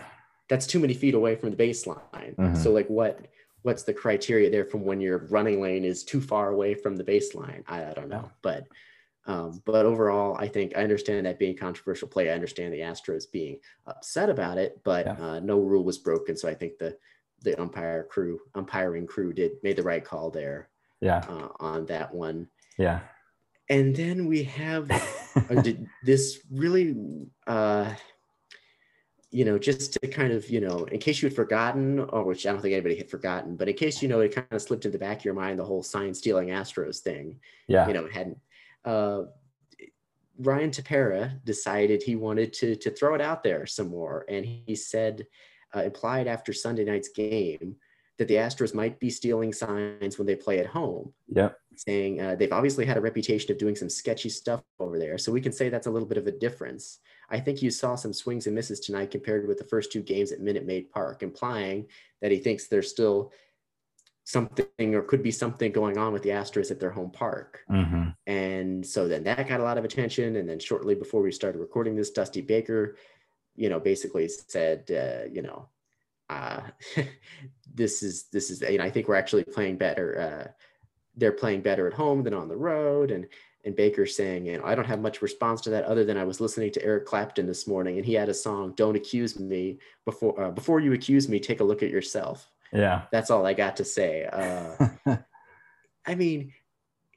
that's 0.49 0.67
too 0.67 0.79
many 0.79 0.93
feet 0.93 1.13
away 1.13 1.35
from 1.35 1.51
the 1.51 1.57
baseline. 1.57 2.35
Mm-hmm. 2.35 2.55
So, 2.55 2.71
like, 2.71 2.87
what? 2.87 3.27
What's 3.63 3.83
the 3.83 3.93
criteria 3.93 4.49
there 4.49 4.63
from 4.63 4.85
when 4.85 5.01
your 5.01 5.27
running 5.29 5.61
lane 5.61 5.83
is 5.83 6.05
too 6.05 6.21
far 6.21 6.49
away 6.49 6.75
from 6.75 6.95
the 6.95 7.03
baseline? 7.03 7.61
I, 7.67 7.87
I 7.87 7.93
don't 7.93 8.07
know, 8.07 8.31
but 8.41 8.65
um, 9.25 9.61
but 9.65 9.85
overall, 9.85 10.37
I 10.39 10.47
think 10.47 10.77
I 10.77 10.81
understand 10.81 11.25
that 11.25 11.39
being 11.39 11.57
controversial 11.57 12.07
play. 12.07 12.29
I 12.29 12.33
understand 12.33 12.73
the 12.73 12.79
Astros 12.79 13.25
being 13.31 13.59
upset 13.85 14.29
about 14.29 14.57
it, 14.57 14.79
but 14.83 15.05
yeah. 15.05 15.15
uh, 15.19 15.39
no 15.41 15.59
rule 15.59 15.83
was 15.83 15.97
broken. 15.97 16.37
So 16.37 16.47
I 16.47 16.53
think 16.53 16.77
the 16.77 16.97
the 17.41 17.59
umpire 17.61 18.05
crew, 18.09 18.39
umpiring 18.55 19.07
crew, 19.07 19.33
did 19.33 19.51
made 19.61 19.75
the 19.75 19.83
right 19.83 20.03
call 20.03 20.31
there. 20.31 20.69
Yeah. 21.01 21.19
Uh, 21.29 21.49
on 21.59 21.85
that 21.85 22.13
one. 22.13 22.47
Yeah. 22.77 22.99
And 23.69 23.95
then 23.95 24.25
we 24.25 24.43
have 24.43 24.89
uh, 24.89 25.61
this 26.03 26.39
really, 26.51 26.95
uh, 27.45 27.93
you 29.31 29.45
know, 29.45 29.59
just 29.59 29.93
to 29.93 30.07
kind 30.07 30.33
of, 30.33 30.49
you 30.49 30.59
know, 30.59 30.85
in 30.85 30.99
case 30.99 31.21
you 31.21 31.27
had 31.29 31.35
forgotten, 31.35 31.99
or 31.99 32.23
which 32.23 32.47
I 32.47 32.51
don't 32.51 32.61
think 32.61 32.73
anybody 32.73 32.97
had 32.97 33.09
forgotten, 33.09 33.55
but 33.55 33.69
in 33.69 33.75
case 33.75 34.01
you 34.01 34.07
know, 34.07 34.21
it 34.21 34.33
kind 34.33 34.47
of 34.51 34.61
slipped 34.61 34.85
in 34.85 34.91
the 34.91 34.97
back 34.97 35.19
of 35.19 35.25
your 35.25 35.35
mind 35.35 35.59
the 35.59 35.65
whole 35.65 35.83
sign 35.83 36.13
stealing 36.13 36.49
Astros 36.49 36.99
thing. 36.99 37.39
Yeah. 37.67 37.87
You 37.87 37.93
know, 37.93 38.05
it 38.05 38.13
hadn't 38.13 38.39
uh, 38.85 39.23
Ryan 40.39 40.71
Tepera 40.71 41.43
decided 41.43 42.01
he 42.01 42.15
wanted 42.15 42.53
to 42.53 42.75
to 42.77 42.91
throw 42.91 43.13
it 43.13 43.21
out 43.21 43.43
there 43.43 43.65
some 43.65 43.89
more, 43.89 44.25
and 44.29 44.45
he 44.45 44.75
said, 44.75 45.27
uh, 45.75 45.83
implied 45.83 46.27
after 46.27 46.53
Sunday 46.53 46.85
night's 46.85 47.09
game, 47.09 47.75
that 48.17 48.27
the 48.27 48.35
Astros 48.35 48.73
might 48.73 48.99
be 48.99 49.09
stealing 49.09 49.51
signs 49.53 50.17
when 50.17 50.25
they 50.25 50.35
play 50.35 50.59
at 50.59 50.65
home. 50.65 51.13
Yeah, 51.27 51.49
saying 51.75 52.21
uh, 52.21 52.35
they've 52.35 52.53
obviously 52.53 52.85
had 52.85 52.97
a 52.97 53.01
reputation 53.01 53.51
of 53.51 53.57
doing 53.57 53.75
some 53.75 53.89
sketchy 53.89 54.29
stuff 54.29 54.63
over 54.79 54.97
there, 54.97 55.17
so 55.17 55.31
we 55.31 55.41
can 55.41 55.51
say 55.51 55.67
that's 55.67 55.87
a 55.87 55.91
little 55.91 56.07
bit 56.07 56.17
of 56.17 56.27
a 56.27 56.31
difference. 56.31 56.99
I 57.29 57.39
think 57.39 57.61
you 57.61 57.71
saw 57.71 57.95
some 57.95 58.13
swings 58.13 58.47
and 58.47 58.55
misses 58.55 58.79
tonight 58.79 59.11
compared 59.11 59.47
with 59.47 59.57
the 59.57 59.63
first 59.63 59.91
two 59.91 60.01
games 60.01 60.31
at 60.31 60.41
Minute 60.41 60.65
Maid 60.65 60.89
Park, 60.91 61.23
implying 61.23 61.87
that 62.21 62.31
he 62.31 62.37
thinks 62.37 62.67
they're 62.67 62.81
still 62.81 63.31
something 64.29 64.93
or 64.93 65.01
could 65.01 65.23
be 65.23 65.31
something 65.31 65.71
going 65.71 65.97
on 65.97 66.13
with 66.13 66.21
the 66.21 66.29
Astros 66.29 66.69
at 66.69 66.79
their 66.79 66.91
home 66.91 67.09
park. 67.09 67.61
Mm-hmm. 67.69 68.09
And 68.27 68.85
so 68.85 69.07
then 69.07 69.23
that 69.23 69.47
got 69.47 69.59
a 69.59 69.63
lot 69.63 69.79
of 69.79 69.85
attention. 69.85 70.35
And 70.35 70.47
then 70.47 70.59
shortly 70.59 70.93
before 70.93 71.21
we 71.21 71.31
started 71.31 71.57
recording 71.57 71.95
this, 71.95 72.11
Dusty 72.11 72.41
Baker, 72.41 72.95
you 73.55 73.69
know, 73.69 73.79
basically 73.79 74.27
said, 74.27 74.89
uh, 74.91 75.27
you 75.31 75.41
know, 75.41 75.69
uh, 76.29 76.61
this 77.73 78.03
is 78.03 78.25
this 78.31 78.51
is, 78.51 78.61
you 78.61 78.77
know, 78.77 78.83
I 78.83 78.91
think 78.91 79.07
we're 79.07 79.15
actually 79.15 79.45
playing 79.45 79.77
better. 79.77 80.19
Uh, 80.19 80.51
they're 81.15 81.31
playing 81.31 81.61
better 81.61 81.87
at 81.87 81.93
home 81.93 82.23
than 82.23 82.33
on 82.35 82.47
the 82.47 82.55
road. 82.55 83.09
And 83.09 83.27
and 83.65 83.75
Baker 83.75 84.05
saying, 84.05 84.45
you 84.45 84.57
know, 84.57 84.63
I 84.65 84.73
don't 84.73 84.85
have 84.85 85.01
much 85.01 85.21
response 85.21 85.61
to 85.61 85.69
that 85.71 85.83
other 85.83 86.05
than 86.05 86.17
I 86.17 86.23
was 86.23 86.39
listening 86.39 86.71
to 86.71 86.83
Eric 86.83 87.05
Clapton 87.05 87.45
this 87.45 87.67
morning 87.67 87.97
and 87.97 88.05
he 88.05 88.13
had 88.13 88.29
a 88.29 88.33
song, 88.33 88.73
"Don't 88.75 88.95
Accuse 88.95 89.39
Me." 89.39 89.79
Before 90.05 90.39
uh, 90.41 90.51
before 90.51 90.79
you 90.79 90.93
accuse 90.93 91.27
me, 91.27 91.39
take 91.39 91.59
a 91.59 91.63
look 91.63 91.83
at 91.83 91.89
yourself. 91.89 92.49
Yeah. 92.71 93.03
That's 93.11 93.29
all 93.29 93.45
I 93.45 93.53
got 93.53 93.77
to 93.77 93.85
say. 93.85 94.25
Uh, 94.25 95.17
I 96.05 96.15
mean, 96.15 96.53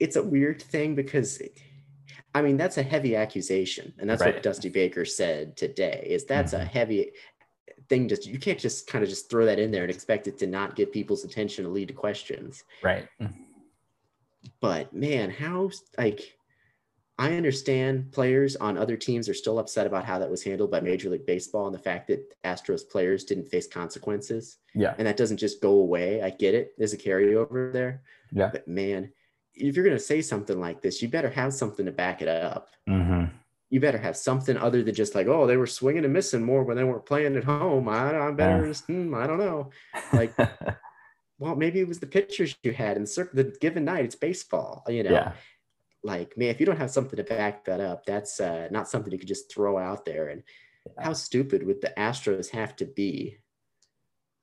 it's 0.01 0.17
a 0.17 0.23
weird 0.23 0.61
thing 0.61 0.95
because, 0.95 1.41
I 2.35 2.43
mean, 2.43 2.57
that's 2.57 2.79
a 2.79 2.83
heavy 2.83 3.17
accusation. 3.17 3.93
And 3.99 4.09
that's 4.09 4.21
right. 4.21 4.35
what 4.35 4.43
Dusty 4.43 4.69
Baker 4.69 5.05
said 5.05 5.57
today 5.57 6.07
is 6.09 6.25
that's 6.25 6.53
mm-hmm. 6.53 6.63
a 6.63 6.67
heavy 6.67 7.13
thing. 7.89 8.09
Just, 8.09 8.27
you 8.27 8.39
can't 8.39 8.59
just 8.59 8.87
kind 8.87 9.05
of 9.05 9.11
just 9.11 9.31
throw 9.31 9.47
that 9.47 9.59
in 9.59 9.71
there 9.71 9.83
and 9.83 9.91
expect 9.91 10.27
it 10.27 10.39
to 10.39 10.47
not 10.47 10.77
get 10.77 10.93
people's 10.93 11.25
attention 11.25 11.65
to 11.65 11.71
lead 11.71 11.89
to 11.89 11.95
questions. 11.95 12.65
Right. 12.83 13.09
But 14.61 14.93
man, 14.93 15.31
how 15.31 15.71
like, 15.99 16.37
I 17.19 17.37
understand 17.37 18.11
players 18.11 18.57
on 18.57 18.77
other 18.77 18.97
teams 18.97 19.29
are 19.29 19.35
still 19.35 19.59
upset 19.59 19.87
about 19.87 20.05
how 20.05 20.19
that 20.19 20.31
was 20.31 20.43
handled 20.43 20.71
by 20.71 20.81
Major 20.81 21.11
League 21.11 21.27
Baseball 21.27 21.67
and 21.67 21.75
the 21.75 21.79
fact 21.79 22.09
that 22.09 22.35
Astros 22.43 22.89
players 22.89 23.25
didn't 23.25 23.49
face 23.49 23.69
consequences. 23.69 24.59
Yeah. 24.75 24.95
And 24.99 25.07
that 25.07 25.17
doesn't 25.17 25.37
just 25.37 25.61
go 25.61 25.73
away. 25.73 26.23
I 26.23 26.31
get 26.31 26.55
it. 26.55 26.73
There's 26.79 26.95
a 26.95 26.99
carryover 26.99 27.73
there. 27.73 28.03
Yeah. 28.33 28.49
But 28.51 28.67
man, 28.67 29.13
if 29.55 29.77
you're 29.77 29.85
going 29.85 29.97
to 29.97 30.03
say 30.03 30.23
something 30.23 30.59
like 30.59 30.81
this, 30.81 31.03
you 31.03 31.09
better 31.09 31.31
have 31.31 31.53
something 31.53 31.85
to 31.87 31.93
back 31.93 32.23
it 32.23 32.29
up. 32.29 32.71
Mm-hmm. 32.89 33.27
You 33.71 33.81
better 33.81 33.99
have 33.99 34.17
something 34.17 34.57
other 34.57 34.83
than 34.83 34.95
just 34.95 35.15
like, 35.15 35.27
oh, 35.29 35.47
they 35.47 35.57
were 35.57 35.67
swinging 35.67 36.05
and 36.05 36.13
missing 36.13 36.43
more 36.43 36.65
when 36.65 36.77
they 36.77 36.85
weren't 36.85 37.07
playing 37.07 37.37
at 37.37 37.45
home. 37.45 37.89
I, 37.89 38.19
I 38.19 38.31
better, 38.33 38.67
just, 38.67 38.85
hmm, 38.87 39.15
I 39.15 39.27
don't 39.27 39.39
know. 39.39 39.71
Like, 40.13 40.35
well, 41.43 41.57
maybe 41.57 41.81
it 41.81 41.89
was 41.89 41.99
the 41.99 42.07
pictures 42.07 42.57
you 42.63 42.73
had 42.73 42.97
in 42.97 43.05
the 43.05 43.55
given 43.61 43.85
night. 43.85 44.05
It's 44.05 44.15
baseball, 44.15 44.85
you 44.89 45.03
know. 45.03 45.11
Yeah 45.11 45.33
like 46.03 46.37
man 46.37 46.49
if 46.49 46.61
you 46.61 46.67
don't 46.67 46.79
have 46.79 46.91
something 46.91 47.17
to 47.17 47.25
back 47.25 47.65
that 47.65 47.81
up 47.81 48.05
that's 48.05 48.41
uh, 48.41 48.69
not 48.71 48.89
something 48.89 49.13
you 49.13 49.19
could 49.19 49.29
just 49.29 49.53
throw 49.53 49.79
out 49.79 50.05
there 50.05 50.29
and 50.29 50.43
yeah. 50.87 51.05
how 51.05 51.13
stupid 51.13 51.65
would 51.65 51.81
the 51.81 51.93
astros 51.97 52.51
have 52.51 52.75
to 52.77 52.85
be 52.85 53.37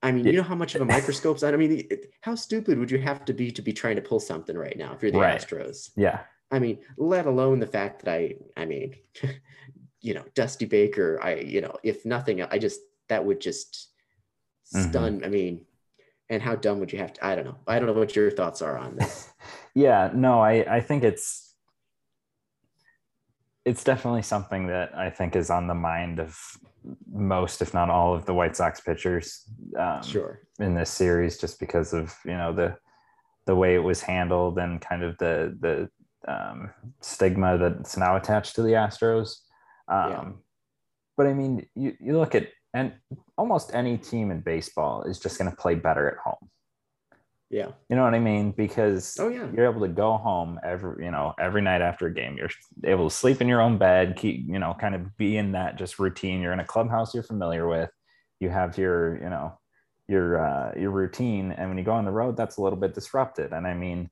i 0.02 0.12
mean 0.12 0.26
you 0.26 0.34
know 0.34 0.44
how 0.44 0.56
much 0.56 0.76
of 0.76 0.82
a 0.82 0.86
microscope's 0.86 1.44
on 1.44 1.54
i 1.54 1.58
mean 1.58 1.88
how 2.22 2.36
stupid 2.36 2.78
would 2.78 2.92
you 2.92 3.00
have 3.00 3.26
to 3.26 3.34
be 3.34 3.52
to 3.52 3.62
be 3.62 3.74
trying 3.74 3.96
to 3.96 4.02
pull 4.02 4.20
something 4.20 4.58
right 4.58 4.78
now 4.78 4.94
if 4.94 5.02
you're 5.02 5.12
the 5.12 5.20
right. 5.20 5.40
astros 5.40 5.92
yeah 5.96 6.22
i 6.52 6.60
mean 6.60 6.78
let 6.98 7.26
alone 7.26 7.60
the 7.60 7.68
fact 7.68 8.04
that 8.04 8.14
i 8.14 8.34
i 8.56 8.66
mean 8.66 8.96
you 10.02 10.14
know 10.14 10.24
dusty 10.36 10.66
baker 10.66 11.20
i 11.22 11.36
you 11.36 11.60
know 11.60 11.76
if 11.84 12.06
nothing 12.06 12.42
i 12.42 12.58
just 12.58 12.80
that 13.10 13.24
would 13.24 13.42
just 13.42 13.90
mm-hmm. 14.74 14.90
stun 14.90 15.16
mm-hmm. 15.18 15.26
i 15.26 15.30
mean 15.30 15.66
and 16.30 16.42
how 16.42 16.56
dumb 16.56 16.80
would 16.80 16.92
you 16.92 17.00
have 17.00 17.14
to 17.14 17.26
i 17.26 17.36
don't 17.36 17.46
know 17.46 17.58
i 17.68 17.78
don't 17.78 17.88
know 17.88 17.94
what 17.94 18.16
your 18.16 18.30
thoughts 18.32 18.62
are 18.62 18.78
on 18.78 18.96
this 18.96 19.30
yeah 19.76 20.12
no 20.14 20.40
i 20.40 20.76
i 20.76 20.80
think 20.80 21.04
it's 21.04 21.50
it's 23.70 23.84
definitely 23.84 24.24
something 24.24 24.66
that 24.68 24.98
I 24.98 25.12
think 25.12 25.36
is 25.36 25.52
on 25.52 25.68
the 25.68 25.76
mind 25.76 26.20
of 26.20 26.40
most, 27.12 27.62
if 27.62 27.74
not 27.74 27.90
all, 27.90 28.16
of 28.16 28.26
the 28.26 28.34
White 28.34 28.56
Sox 28.56 28.80
pitchers. 28.80 29.44
Um, 29.78 30.02
sure. 30.02 30.42
In 30.60 30.74
this 30.74 30.90
series, 30.90 31.38
just 31.38 31.60
because 31.60 31.94
of 31.94 32.16
you 32.26 32.38
know 32.38 32.52
the 32.52 32.78
the 33.46 33.56
way 33.56 33.76
it 33.76 33.84
was 33.84 34.02
handled 34.02 34.58
and 34.58 34.82
kind 34.82 35.04
of 35.04 35.18
the 35.20 35.56
the 35.60 36.32
um, 36.32 36.72
stigma 37.02 37.58
that's 37.58 37.96
now 37.96 38.16
attached 38.16 38.56
to 38.56 38.64
the 38.64 38.72
Astros. 38.72 39.36
Um, 39.88 40.10
yeah. 40.10 40.26
But 41.18 41.28
I 41.28 41.34
mean, 41.34 41.68
you, 41.76 41.96
you 42.00 42.18
look 42.18 42.34
at 42.34 42.48
and 42.74 42.94
almost 43.38 43.74
any 43.74 43.98
team 43.98 44.32
in 44.32 44.42
baseball 44.42 45.04
is 45.04 45.20
just 45.20 45.38
going 45.38 45.50
to 45.50 45.58
play 45.58 45.76
better 45.76 46.10
at 46.10 46.18
home. 46.18 46.50
Yeah. 47.50 47.70
You 47.90 47.96
know 47.96 48.04
what 48.04 48.14
I 48.14 48.20
mean? 48.20 48.52
Because 48.52 49.18
oh, 49.20 49.30
yeah. 49.30 49.48
you're 49.56 49.66
able 49.66 49.82
to 49.82 49.88
go 49.88 50.18
home 50.18 50.60
every, 50.64 51.04
you 51.04 51.10
know, 51.10 51.34
every 51.40 51.64
night 51.64 51.82
after 51.82 52.06
a 52.06 52.14
game. 52.14 52.38
You're 52.38 52.52
able 52.84 53.10
to 53.10 53.16
sleep 53.16 53.42
in 53.42 53.48
your 53.48 53.62
own 53.62 53.80
bed, 53.80 54.18
keep, 54.18 54.48
you 54.48 54.60
know, 54.60 54.76
kind 54.80 54.94
of 54.94 55.18
be 55.18 55.36
in 55.36 55.54
that 55.54 55.76
just 55.76 55.98
routine. 55.98 56.42
You're 56.42 56.54
in 56.54 56.60
a 56.60 56.66
clubhouse 56.66 57.14
you're 57.14 57.24
familiar 57.24 57.68
with. 57.68 57.90
You 58.40 58.50
have 58.50 58.78
your, 58.78 59.16
you 59.16 59.30
know, 59.30 59.58
your 60.08 60.46
uh 60.46 60.74
your 60.78 60.92
routine. 60.92 61.52
And 61.52 61.70
when 61.70 61.78
you 61.80 61.84
go 61.84 61.94
on 61.94 62.06
the 62.06 62.12
road, 62.12 62.38
that's 62.38 62.58
a 62.58 62.62
little 62.62 62.80
bit 62.80 62.94
disrupted. 62.94 63.52
And 63.52 63.66
I 63.66 63.74
mean, 63.74 64.12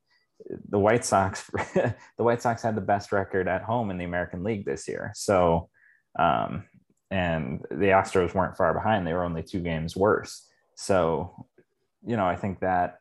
the 0.70 0.80
White 0.80 1.05
Sox, 1.05 1.49
the 1.76 1.95
White 2.18 2.41
Sox 2.41 2.64
had 2.64 2.76
the 2.76 2.82
best 2.82 3.12
record 3.12 3.47
at 3.47 3.62
home 3.62 3.91
in 3.91 3.99
the 3.99 4.05
American 4.05 4.43
League 4.43 4.66
this 4.66 4.88
year. 4.88 5.12
So 5.16 5.70
um 6.18 6.64
and 7.10 7.62
the 7.70 7.88
Astros 7.88 8.34
weren't 8.34 8.58
far 8.58 8.74
behind. 8.74 9.05
They 9.05 9.14
were 9.14 9.24
only 9.24 9.43
two 9.43 9.62
games 9.62 9.95
worse. 9.95 10.47
So, 10.76 11.47
you 12.05 12.18
know, 12.18 12.26
I 12.26 12.36
think 12.36 12.60
that 12.60 12.99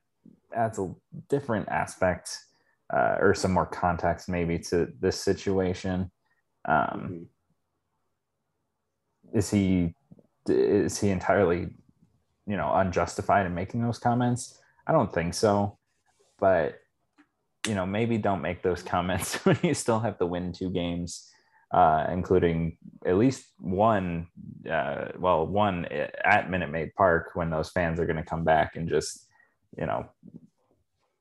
adds 0.54 0.78
a 0.78 0.94
different 1.28 1.68
aspect 1.68 2.38
uh, 2.92 3.16
or 3.20 3.34
some 3.34 3.52
more 3.52 3.66
context 3.66 4.28
maybe 4.28 4.58
to 4.58 4.88
this 5.00 5.20
situation. 5.20 6.10
Um, 6.66 6.76
mm-hmm. 6.76 7.22
Is 9.36 9.50
he 9.50 9.94
is 10.48 11.00
he 11.00 11.10
entirely, 11.10 11.68
you 12.46 12.56
know, 12.56 12.72
unjustified 12.72 13.46
in 13.46 13.54
making 13.54 13.82
those 13.82 13.98
comments? 13.98 14.58
I 14.86 14.92
don't 14.92 15.12
think 15.12 15.34
so, 15.34 15.78
but 16.38 16.78
you 17.66 17.74
know, 17.74 17.84
maybe 17.84 18.18
don't 18.18 18.42
make 18.42 18.62
those 18.62 18.82
comments 18.94 19.44
when 19.44 19.58
you 19.62 19.74
still 19.74 20.00
have 20.00 20.18
to 20.18 20.26
win 20.26 20.52
two 20.52 20.70
games, 20.70 21.28
uh, 21.72 22.06
including 22.10 22.76
at 23.04 23.16
least 23.16 23.46
one, 23.58 24.28
uh, 24.70 25.06
well, 25.18 25.46
one 25.46 25.86
at 26.24 26.50
Minute 26.50 26.70
Maid 26.70 26.94
Park 26.96 27.30
when 27.34 27.50
those 27.50 27.70
fans 27.70 28.00
are 28.00 28.06
going 28.06 28.16
to 28.16 28.22
come 28.22 28.44
back 28.44 28.76
and 28.76 28.88
just, 28.88 29.26
you 29.76 29.86
know, 29.86 30.06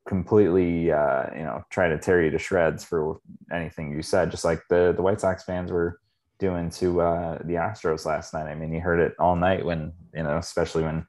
completely 0.08 0.92
uh, 0.92 1.26
you 1.36 1.44
know 1.44 1.64
try 1.70 1.90
to 1.90 1.98
tear 1.98 2.24
you 2.24 2.30
to 2.30 2.38
shreds 2.38 2.84
for 2.84 3.20
anything 3.52 3.92
you 3.92 4.02
said 4.02 4.30
just 4.30 4.46
like 4.46 4.62
the 4.70 4.94
the 4.96 5.02
white 5.02 5.20
sox 5.20 5.44
fans 5.44 5.72
were 5.72 6.00
doing 6.38 6.70
to 6.70 7.02
uh, 7.02 7.38
the 7.46 7.54
astros 7.54 8.06
last 8.06 8.34
night. 8.34 8.48
I 8.48 8.56
mean 8.56 8.74
you 8.74 8.82
heard 8.82 9.00
it 9.00 9.14
all 9.20 9.36
night 9.36 9.66
when 9.66 9.94
you 10.14 10.24
know 10.24 10.38
especially 10.38 10.84
when 10.84 11.08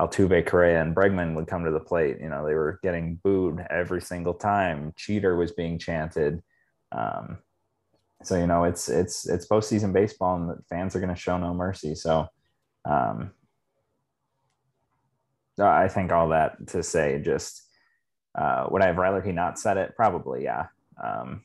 altuve 0.00 0.46
correa 0.46 0.80
and 0.80 0.94
bregman 0.94 1.34
would 1.34 1.46
come 1.46 1.64
to 1.64 1.70
the 1.70 1.80
plate. 1.80 2.18
You 2.20 2.28
know 2.28 2.46
they 2.46 2.54
were 2.54 2.78
getting 2.82 3.20
booed 3.22 3.66
every 3.70 4.00
single 4.00 4.34
time. 4.34 4.92
Cheater 4.96 5.36
was 5.36 5.52
being 5.52 5.78
chanted. 5.78 6.42
Um, 6.92 7.38
so 8.22 8.36
you 8.36 8.46
know 8.46 8.64
it's 8.64 8.88
it's 8.88 9.28
it's 9.28 9.46
postseason 9.46 9.92
baseball 9.92 10.36
and 10.36 10.48
the 10.48 10.58
fans 10.68 10.94
are 10.94 11.00
going 11.00 11.14
to 11.14 11.20
show 11.20 11.38
no 11.38 11.54
mercy 11.54 11.94
so 11.94 12.26
um, 12.84 13.30
i 15.60 15.88
think 15.88 16.12
all 16.12 16.28
that 16.28 16.66
to 16.66 16.82
say 16.82 17.20
just 17.24 17.68
uh, 18.38 18.66
would 18.70 18.82
I 18.82 18.86
have 18.86 18.96
rather 18.96 19.20
he 19.20 19.32
not 19.32 19.58
said 19.58 19.76
it? 19.76 19.94
Probably, 19.96 20.44
yeah. 20.44 20.66
Um, 21.02 21.42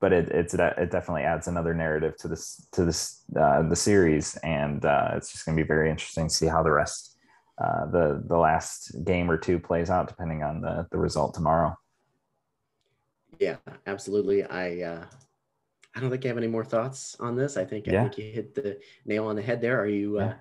but 0.00 0.12
it 0.12 0.28
it's 0.30 0.52
it 0.52 0.90
definitely 0.90 1.22
adds 1.22 1.48
another 1.48 1.74
narrative 1.74 2.16
to 2.18 2.28
this 2.28 2.66
to 2.72 2.84
this 2.84 3.22
uh, 3.38 3.62
the 3.62 3.76
series, 3.76 4.36
and 4.38 4.84
uh, 4.84 5.12
it's 5.14 5.32
just 5.32 5.46
going 5.46 5.56
to 5.56 5.62
be 5.62 5.66
very 5.66 5.90
interesting 5.90 6.28
to 6.28 6.34
see 6.34 6.46
how 6.46 6.62
the 6.62 6.70
rest 6.70 7.16
uh, 7.62 7.86
the 7.86 8.22
the 8.26 8.36
last 8.36 9.04
game 9.04 9.30
or 9.30 9.38
two 9.38 9.58
plays 9.58 9.88
out, 9.88 10.08
depending 10.08 10.42
on 10.42 10.60
the 10.60 10.86
the 10.90 10.98
result 10.98 11.34
tomorrow. 11.34 11.74
Yeah, 13.38 13.56
absolutely. 13.86 14.44
I 14.44 14.82
uh, 14.82 15.04
I 15.96 16.00
don't 16.00 16.10
think 16.10 16.24
I 16.24 16.28
have 16.28 16.36
any 16.36 16.46
more 16.46 16.64
thoughts 16.64 17.16
on 17.18 17.36
this. 17.36 17.56
I 17.56 17.64
think 17.64 17.88
I 17.88 18.02
think 18.02 18.18
you 18.18 18.30
hit 18.30 18.54
the 18.54 18.78
nail 19.06 19.26
on 19.26 19.36
the 19.36 19.42
head 19.42 19.62
there. 19.62 19.80
Are 19.80 19.88
you? 19.88 20.18
Uh, 20.18 20.34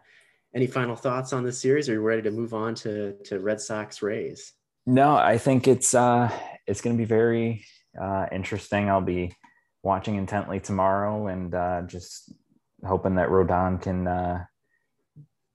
any 0.53 0.68
final 0.68 0.95
thoughts 0.95 1.34
on 1.34 1.43
this 1.43 1.60
series? 1.60 1.89
Are 1.89 1.93
you 1.93 2.01
ready 2.01 2.22
to 2.24 2.32
move 2.32 2.53
on 2.53 2.76
to 2.76 3.14
to 3.26 3.39
Red 3.39 3.60
Sox 3.60 4.01
Rays? 4.01 4.53
No, 4.86 5.16
I 5.16 5.38
think 5.38 5.68
it's 5.68 5.93
uh, 5.93 6.32
it's 6.66 6.82
going 6.82 6.95
to 6.95 7.01
be 7.01 7.06
very 7.06 7.66
uh, 7.99 8.28
interesting. 8.32 8.89
I'll 8.89 9.01
be 9.01 9.36
watching 9.84 10.16
intently 10.16 10.60
tomorrow 10.60 11.28
and 11.28 11.53
uh, 11.53 11.82
just 11.86 12.34
hoping 12.86 13.16
that 13.16 13.30
Rodon 13.30 13.82
can 13.82 14.08
uh, 14.08 14.45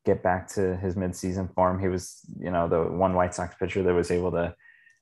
get 0.05 0.23
back 0.23 0.49
to 0.49 0.77
his 0.77 0.95
midseason 0.95 1.53
form. 1.55 1.81
He 1.81 1.89
was, 1.89 2.21
you 2.39 2.51
know, 2.51 2.69
the 2.69 2.83
one 2.83 3.15
White 3.15 3.35
Sox 3.35 3.55
pitcher 3.57 3.83
that 3.83 3.95
was 3.95 4.11
able 4.11 4.31
to 4.33 4.55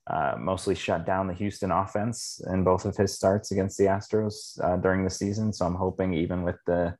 uh, 0.09 0.35
mostly 0.39 0.73
shut 0.73 1.05
down 1.05 1.27
the 1.27 1.33
Houston 1.33 1.71
offense 1.71 2.41
in 2.51 2.63
both 2.63 2.85
of 2.85 2.97
his 2.97 3.13
starts 3.13 3.51
against 3.51 3.77
the 3.77 3.85
Astros 3.85 4.59
uh, 4.63 4.77
during 4.77 5.03
the 5.03 5.09
season. 5.09 5.53
So 5.53 5.65
I'm 5.65 5.75
hoping, 5.75 6.13
even 6.13 6.43
with 6.43 6.57
the, 6.65 6.95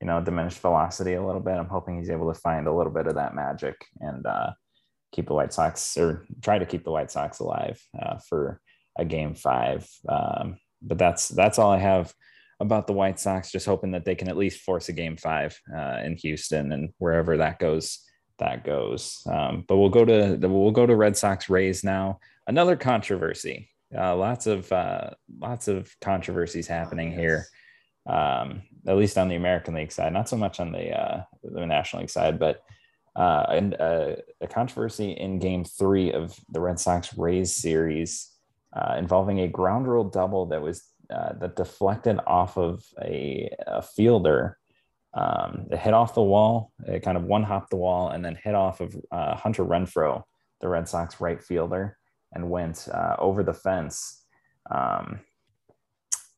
you 0.00 0.06
know, 0.06 0.20
diminished 0.20 0.60
velocity 0.60 1.14
a 1.14 1.24
little 1.24 1.40
bit, 1.40 1.56
I'm 1.56 1.68
hoping 1.68 1.98
he's 1.98 2.10
able 2.10 2.32
to 2.32 2.38
find 2.38 2.66
a 2.66 2.72
little 2.72 2.92
bit 2.92 3.06
of 3.06 3.16
that 3.16 3.34
magic 3.34 3.74
and 4.00 4.24
uh, 4.26 4.50
keep 5.10 5.26
the 5.26 5.34
White 5.34 5.52
Sox 5.52 5.96
or 5.96 6.24
try 6.40 6.58
to 6.58 6.66
keep 6.66 6.84
the 6.84 6.92
White 6.92 7.10
Sox 7.10 7.40
alive 7.40 7.82
uh, 8.00 8.18
for 8.28 8.60
a 8.96 9.04
game 9.04 9.34
five. 9.34 9.88
Um, 10.08 10.58
but 10.80 10.98
that's 10.98 11.28
that's 11.28 11.58
all 11.58 11.70
I 11.70 11.78
have 11.78 12.12
about 12.60 12.86
the 12.86 12.92
White 12.92 13.18
Sox. 13.18 13.50
Just 13.50 13.66
hoping 13.66 13.92
that 13.92 14.04
they 14.04 14.14
can 14.14 14.28
at 14.28 14.36
least 14.36 14.62
force 14.62 14.88
a 14.88 14.92
game 14.92 15.16
five 15.16 15.58
uh, 15.76 15.98
in 16.04 16.16
Houston 16.16 16.72
and 16.72 16.90
wherever 16.98 17.38
that 17.38 17.58
goes, 17.58 17.98
that 18.38 18.64
goes. 18.64 19.22
Um, 19.26 19.64
but 19.66 19.76
we'll 19.78 19.90
go 19.90 20.04
to 20.04 20.38
we'll 20.40 20.70
go 20.70 20.86
to 20.86 20.96
Red 20.96 21.16
Sox 21.16 21.48
Rays 21.48 21.82
now. 21.82 22.18
Another 22.46 22.76
controversy. 22.76 23.68
Uh, 23.96 24.16
lots 24.16 24.46
of 24.46 24.70
uh, 24.72 25.10
lots 25.38 25.68
of 25.68 25.94
controversies 26.00 26.66
happening 26.66 27.08
oh, 27.08 27.10
yes. 27.10 27.20
here. 27.20 27.46
Um, 28.06 28.62
at 28.86 28.96
least 28.96 29.16
on 29.16 29.28
the 29.28 29.36
American 29.36 29.74
League 29.74 29.92
side, 29.92 30.12
not 30.12 30.28
so 30.28 30.36
much 30.36 30.58
on 30.58 30.72
the 30.72 30.90
uh, 30.90 31.22
the 31.44 31.66
National 31.66 32.02
League 32.02 32.10
side, 32.10 32.38
but 32.38 32.62
uh, 33.14 33.44
and 33.50 33.74
uh, 33.74 34.16
a 34.40 34.46
controversy 34.48 35.12
in 35.12 35.38
game 35.38 35.64
three 35.64 36.12
of 36.12 36.34
the 36.50 36.60
Red 36.60 36.80
Sox 36.80 37.16
Rays 37.16 37.54
series 37.54 38.30
uh, 38.72 38.94
involving 38.96 39.40
a 39.40 39.48
ground 39.48 39.86
rule 39.86 40.04
double 40.04 40.46
that 40.46 40.62
was 40.62 40.82
uh, 41.10 41.34
that 41.34 41.56
deflected 41.56 42.18
off 42.26 42.56
of 42.56 42.82
a, 43.02 43.54
a 43.66 43.82
fielder. 43.82 44.58
Um, 45.14 45.66
it 45.70 45.78
hit 45.78 45.92
off 45.92 46.14
the 46.14 46.22
wall, 46.22 46.72
it 46.86 47.02
kind 47.02 47.18
of 47.18 47.24
one 47.24 47.42
hopped 47.42 47.68
the 47.68 47.76
wall, 47.76 48.08
and 48.08 48.24
then 48.24 48.38
hit 48.42 48.54
off 48.54 48.80
of 48.80 48.96
uh, 49.10 49.36
Hunter 49.36 49.64
Renfroe, 49.64 50.22
the 50.62 50.68
Red 50.68 50.88
Sox 50.88 51.20
right 51.20 51.42
fielder, 51.42 51.98
and 52.32 52.50
went 52.50 52.88
uh, 52.92 53.16
over 53.18 53.42
the 53.42 53.54
fence. 53.54 54.24
Um, 54.70 55.20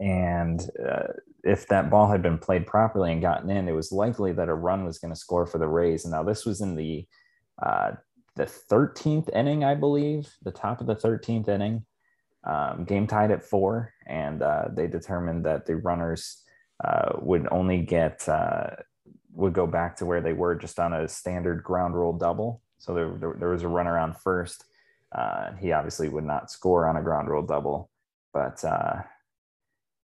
and 0.01 0.69
uh, 0.85 1.13
if 1.45 1.69
that 1.69 1.91
ball 1.91 2.11
had 2.11 2.23
been 2.23 2.39
played 2.39 2.67
properly 2.67 3.13
and 3.13 3.23
gotten 3.23 3.51
in, 3.51 3.69
it 3.69 3.73
was 3.73 3.93
likely 3.93 4.33
that 4.33 4.49
a 4.49 4.55
run 4.55 4.85
was 4.85 4.99
going 4.99 5.13
to 5.13 5.19
score 5.19 5.47
for 5.47 5.59
the 5.59 5.69
Rays. 5.69 6.05
And 6.05 6.13
now 6.13 6.23
this 6.23 6.45
was 6.45 6.61
in 6.61 6.75
the 6.75 7.07
uh, 7.63 7.93
the 8.37 8.45
13th 8.45 9.33
inning, 9.35 9.63
I 9.63 9.77
believe, 9.77 10.29
the 10.43 10.51
top 10.51 10.81
of 10.81 10.87
the 10.87 10.97
13th 10.97 11.49
inning. 11.49 11.85
Um, 12.45 12.85
game 12.85 13.07
tied 13.07 13.31
at 13.31 13.45
four, 13.45 13.95
and 14.07 14.43
uh, 14.43 14.67
they 14.71 14.87
determined 14.87 15.47
that 15.47 15.65
the 15.65 15.77
runners 15.77 16.43
uh, 16.85 17.13
would 17.21 17.49
only 17.51 17.81
get 17.83 18.29
uh, 18.29 18.71
would 19.33 19.55
go 19.55 19.67
back 19.67 19.97
to 19.97 20.07
where 20.07 20.21
they 20.21 20.33
were 20.33 20.55
just 20.55 20.79
on 20.79 20.93
a 20.93 21.09
standard 21.09 21.63
ground 21.63 21.95
rule 21.95 22.13
double. 22.13 22.61
So 22.79 22.95
there, 22.95 23.17
there, 23.19 23.37
there 23.39 23.49
was 23.49 23.63
a 23.63 23.69
runner 23.69 23.99
on 23.99 24.13
first. 24.13 24.65
Uh, 25.15 25.53
he 25.61 25.73
obviously 25.73 26.09
would 26.09 26.25
not 26.25 26.51
score 26.51 26.87
on 26.87 26.97
a 26.97 27.03
ground 27.03 27.29
rule 27.29 27.43
double, 27.43 27.91
but 28.33 28.65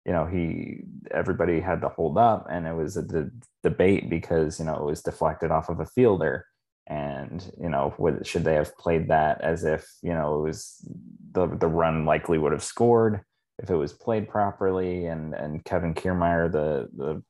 you 0.04 0.12
know 0.12 0.26
he 0.26 0.80
everybody 1.10 1.60
had 1.60 1.80
to 1.80 1.88
hold 1.88 2.16
up 2.16 2.46
and 2.48 2.66
it 2.66 2.74
was 2.74 2.96
a 2.96 3.02
de- 3.02 3.30
debate 3.64 4.08
because 4.08 4.58
you 4.58 4.64
know 4.64 4.76
it 4.76 4.84
was 4.84 5.02
deflected 5.02 5.50
off 5.50 5.68
of 5.68 5.80
a 5.80 5.86
fielder. 5.86 6.46
And 6.88 7.52
you 7.60 7.68
know 7.68 7.94
should 8.22 8.44
they 8.44 8.54
have 8.54 8.76
played 8.78 9.08
that 9.08 9.40
as 9.40 9.64
if 9.64 9.88
you 10.02 10.12
know 10.12 10.38
it 10.38 10.42
was 10.48 10.88
the 11.32 11.46
the 11.46 11.66
run 11.66 12.04
likely 12.04 12.38
would 12.38 12.52
have 12.52 12.62
scored 12.62 13.22
if 13.58 13.70
it 13.70 13.76
was 13.76 13.92
played 13.92 14.28
properly? 14.28 15.06
And 15.06 15.34
and 15.34 15.64
Kevin 15.64 15.94
Kiermaier 15.94 16.50
the 16.50 16.88
the 16.96 17.22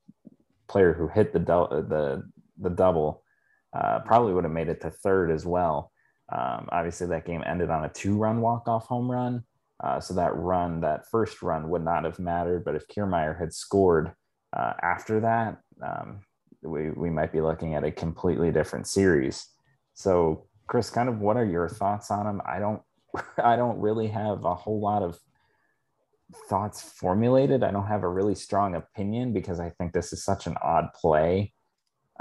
player 0.68 0.92
who 0.92 1.08
hit 1.08 1.32
the 1.32 1.38
the 1.38 2.30
the 2.58 2.70
double 2.70 3.22
uh, 3.74 4.00
probably 4.00 4.32
would 4.32 4.44
have 4.44 4.52
made 4.52 4.68
it 4.68 4.80
to 4.82 4.90
third 4.90 5.30
as 5.30 5.46
well 5.46 5.90
um, 6.30 6.68
obviously 6.72 7.06
that 7.08 7.26
game 7.26 7.42
ended 7.46 7.70
on 7.70 7.84
a 7.84 7.88
two 7.88 8.16
run 8.16 8.40
walk 8.40 8.68
off 8.68 8.86
home 8.86 9.10
run 9.10 9.44
uh, 9.82 10.00
so 10.00 10.14
that 10.14 10.34
run, 10.34 10.80
that 10.80 11.08
first 11.10 11.42
run, 11.42 11.68
would 11.68 11.84
not 11.84 12.04
have 12.04 12.18
mattered. 12.18 12.64
But 12.64 12.74
if 12.74 12.88
Kiermaier 12.88 13.38
had 13.38 13.52
scored 13.52 14.12
uh, 14.56 14.72
after 14.82 15.20
that, 15.20 15.58
um, 15.82 16.20
we 16.62 16.90
we 16.90 17.10
might 17.10 17.32
be 17.32 17.40
looking 17.40 17.74
at 17.74 17.84
a 17.84 17.90
completely 17.90 18.50
different 18.50 18.86
series. 18.86 19.46
So, 19.94 20.46
Chris, 20.66 20.90
kind 20.90 21.08
of, 21.08 21.20
what 21.20 21.36
are 21.36 21.44
your 21.44 21.68
thoughts 21.68 22.10
on 22.10 22.26
him? 22.26 22.40
I 22.46 22.58
don't, 22.58 22.82
I 23.38 23.56
don't 23.56 23.78
really 23.78 24.08
have 24.08 24.44
a 24.44 24.54
whole 24.54 24.80
lot 24.80 25.02
of 25.02 25.18
thoughts 26.48 26.82
formulated. 26.82 27.62
I 27.62 27.70
don't 27.70 27.86
have 27.86 28.02
a 28.02 28.08
really 28.08 28.34
strong 28.34 28.74
opinion 28.74 29.32
because 29.32 29.60
I 29.60 29.70
think 29.70 29.92
this 29.92 30.12
is 30.12 30.24
such 30.24 30.46
an 30.46 30.56
odd 30.62 30.88
play. 30.94 31.52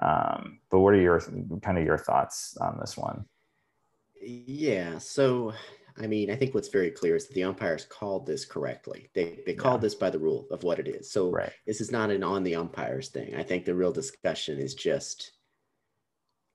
Um, 0.01 0.59
but 0.69 0.79
what 0.79 0.93
are 0.93 1.01
your 1.01 1.21
kind 1.61 1.77
of 1.77 1.85
your 1.85 1.97
thoughts 1.97 2.57
on 2.59 2.77
this 2.79 2.97
one? 2.97 3.25
Yeah. 4.21 4.97
So, 4.97 5.53
I 5.97 6.07
mean, 6.07 6.29
I 6.29 6.35
think 6.35 6.53
what's 6.53 6.67
very 6.67 6.91
clear 6.91 7.15
is 7.15 7.27
that 7.27 7.33
the 7.33 7.43
umpires 7.43 7.85
called 7.85 8.25
this 8.25 8.45
correctly. 8.45 9.09
They 9.13 9.39
they 9.45 9.53
called 9.53 9.81
this 9.81 9.95
by 9.95 10.09
the 10.09 10.19
rule 10.19 10.47
of 10.51 10.63
what 10.63 10.79
it 10.79 10.87
is. 10.87 11.11
So 11.11 11.31
right. 11.31 11.51
this 11.65 11.81
is 11.81 11.91
not 11.91 12.09
an 12.09 12.23
on 12.23 12.43
the 12.43 12.55
umpires 12.55 13.09
thing. 13.09 13.35
I 13.35 13.43
think 13.43 13.65
the 13.65 13.75
real 13.75 13.91
discussion 13.91 14.59
is 14.59 14.73
just, 14.75 15.31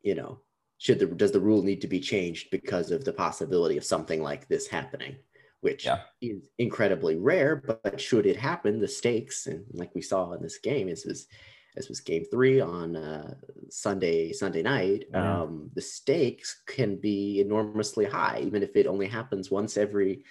you 0.02 0.14
know, 0.14 0.40
should 0.78 0.98
the 0.98 1.06
does 1.06 1.32
the 1.32 1.40
rule 1.40 1.62
need 1.62 1.80
to 1.82 1.88
be 1.88 2.00
changed 2.00 2.50
because 2.50 2.90
of 2.90 3.04
the 3.04 3.12
possibility 3.12 3.76
of 3.76 3.84
something 3.84 4.22
like 4.22 4.48
this 4.48 4.66
happening? 4.66 5.16
Which 5.62 5.84
yeah. 5.84 6.00
is 6.22 6.40
incredibly 6.58 7.16
rare, 7.16 7.56
but 7.56 8.00
should 8.00 8.24
it 8.24 8.36
happen, 8.36 8.80
the 8.80 8.88
stakes 8.88 9.46
and 9.46 9.64
like 9.72 9.94
we 9.94 10.00
saw 10.00 10.32
in 10.32 10.42
this 10.42 10.58
game 10.58 10.88
is 10.88 11.04
was 11.04 11.26
this 11.74 11.88
was 11.88 12.00
game 12.00 12.24
three 12.30 12.60
on 12.60 12.96
uh, 12.96 13.34
Sunday 13.68 14.32
Sunday 14.32 14.62
night. 14.62 15.04
Mm-hmm. 15.12 15.42
Um, 15.42 15.70
the 15.74 15.80
stakes 15.80 16.62
can 16.66 16.96
be 16.96 17.40
enormously 17.40 18.04
high, 18.04 18.40
even 18.42 18.62
if 18.62 18.74
it 18.76 18.86
only 18.86 19.06
happens 19.06 19.50
once 19.50 19.76
every 19.76 20.24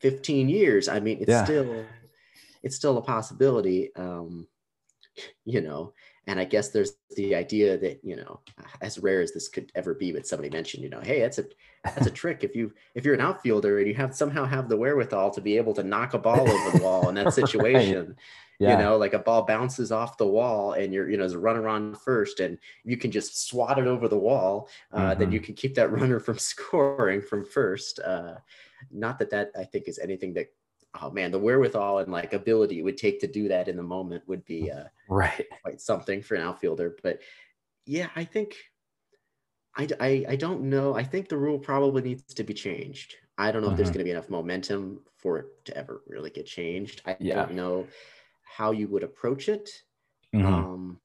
15 0.00 0.48
years. 0.48 0.88
I 0.88 1.00
mean, 1.00 1.18
it's 1.20 1.28
yeah. 1.28 1.44
still 1.44 1.84
it's 2.62 2.76
still 2.76 2.98
a 2.98 3.02
possibility. 3.02 3.94
Um, 3.96 4.46
you 5.44 5.60
know, 5.60 5.92
and 6.26 6.38
I 6.38 6.44
guess 6.44 6.68
there's 6.68 6.92
the 7.16 7.34
idea 7.34 7.78
that 7.78 8.00
you 8.02 8.16
know, 8.16 8.40
as 8.80 8.98
rare 8.98 9.20
as 9.20 9.32
this 9.32 9.48
could 9.48 9.70
ever 9.74 9.94
be, 9.94 10.12
but 10.12 10.26
somebody 10.26 10.50
mentioned, 10.50 10.82
you 10.82 10.90
know, 10.90 11.00
hey, 11.00 11.20
that's 11.20 11.38
a 11.38 11.44
that's 11.84 12.06
a 12.06 12.10
trick. 12.22 12.44
If 12.44 12.54
you 12.54 12.72
if 12.94 13.04
you're 13.04 13.14
an 13.14 13.20
outfielder 13.20 13.78
and 13.78 13.88
you 13.88 13.94
have 13.94 14.14
somehow 14.14 14.44
have 14.44 14.68
the 14.68 14.76
wherewithal 14.76 15.30
to 15.30 15.40
be 15.40 15.56
able 15.56 15.74
to 15.74 15.82
knock 15.82 16.14
a 16.14 16.18
ball 16.18 16.48
over 16.48 16.78
the 16.78 16.84
wall 16.84 17.08
in 17.08 17.14
that 17.16 17.32
situation. 17.34 18.06
right 18.08 18.16
yeah. 18.58 18.76
you 18.76 18.84
know 18.84 18.96
like 18.96 19.14
a 19.14 19.18
ball 19.18 19.42
bounces 19.44 19.92
off 19.92 20.16
the 20.16 20.26
wall 20.26 20.72
and 20.72 20.92
you're 20.92 21.08
you 21.08 21.16
know 21.16 21.24
as 21.24 21.32
a 21.32 21.38
runner 21.38 21.68
on 21.68 21.94
first 21.94 22.40
and 22.40 22.58
you 22.84 22.96
can 22.96 23.10
just 23.10 23.46
swat 23.46 23.78
it 23.78 23.86
over 23.86 24.08
the 24.08 24.18
wall 24.18 24.68
uh, 24.92 25.10
mm-hmm. 25.10 25.20
then 25.20 25.32
you 25.32 25.40
can 25.40 25.54
keep 25.54 25.74
that 25.74 25.92
runner 25.92 26.18
from 26.20 26.38
scoring 26.38 27.22
from 27.22 27.44
first 27.44 28.00
uh, 28.00 28.34
not 28.90 29.18
that 29.18 29.30
that 29.30 29.50
i 29.58 29.64
think 29.64 29.86
is 29.88 29.98
anything 29.98 30.34
that 30.34 30.52
oh 31.00 31.10
man 31.10 31.30
the 31.30 31.38
wherewithal 31.38 31.98
and 31.98 32.10
like 32.12 32.32
ability 32.32 32.78
it 32.78 32.82
would 32.82 32.96
take 32.96 33.20
to 33.20 33.26
do 33.26 33.48
that 33.48 33.68
in 33.68 33.76
the 33.76 33.82
moment 33.82 34.26
would 34.26 34.44
be 34.44 34.70
uh, 34.70 34.84
right 35.08 35.46
quite 35.62 35.80
something 35.80 36.22
for 36.22 36.34
an 36.34 36.42
outfielder 36.42 36.96
but 37.02 37.20
yeah 37.86 38.08
i 38.16 38.24
think 38.24 38.56
I, 39.78 39.88
I, 40.00 40.24
I 40.30 40.36
don't 40.36 40.62
know. 40.62 40.94
I 40.94 41.04
think 41.04 41.28
the 41.28 41.36
rule 41.36 41.58
probably 41.58 42.02
needs 42.02 42.34
to 42.34 42.42
be 42.42 42.52
changed. 42.52 43.14
I 43.38 43.52
don't 43.52 43.62
know 43.62 43.68
mm-hmm. 43.68 43.74
if 43.74 43.76
there's 43.76 43.88
mm-hmm. 43.90 43.94
going 43.94 43.98
to 44.00 44.04
be 44.04 44.10
enough 44.10 44.28
momentum 44.28 45.00
for 45.16 45.38
it 45.38 45.46
to 45.66 45.76
ever 45.76 46.02
really 46.08 46.30
get 46.30 46.46
changed. 46.46 47.02
I 47.06 47.16
yeah. 47.20 47.36
don't 47.36 47.54
know 47.54 47.86
how 48.42 48.72
you 48.72 48.88
would 48.88 49.04
approach 49.04 49.48
it. 49.48 49.70
Mm-hmm. 50.34 50.46
Um, 50.46 51.00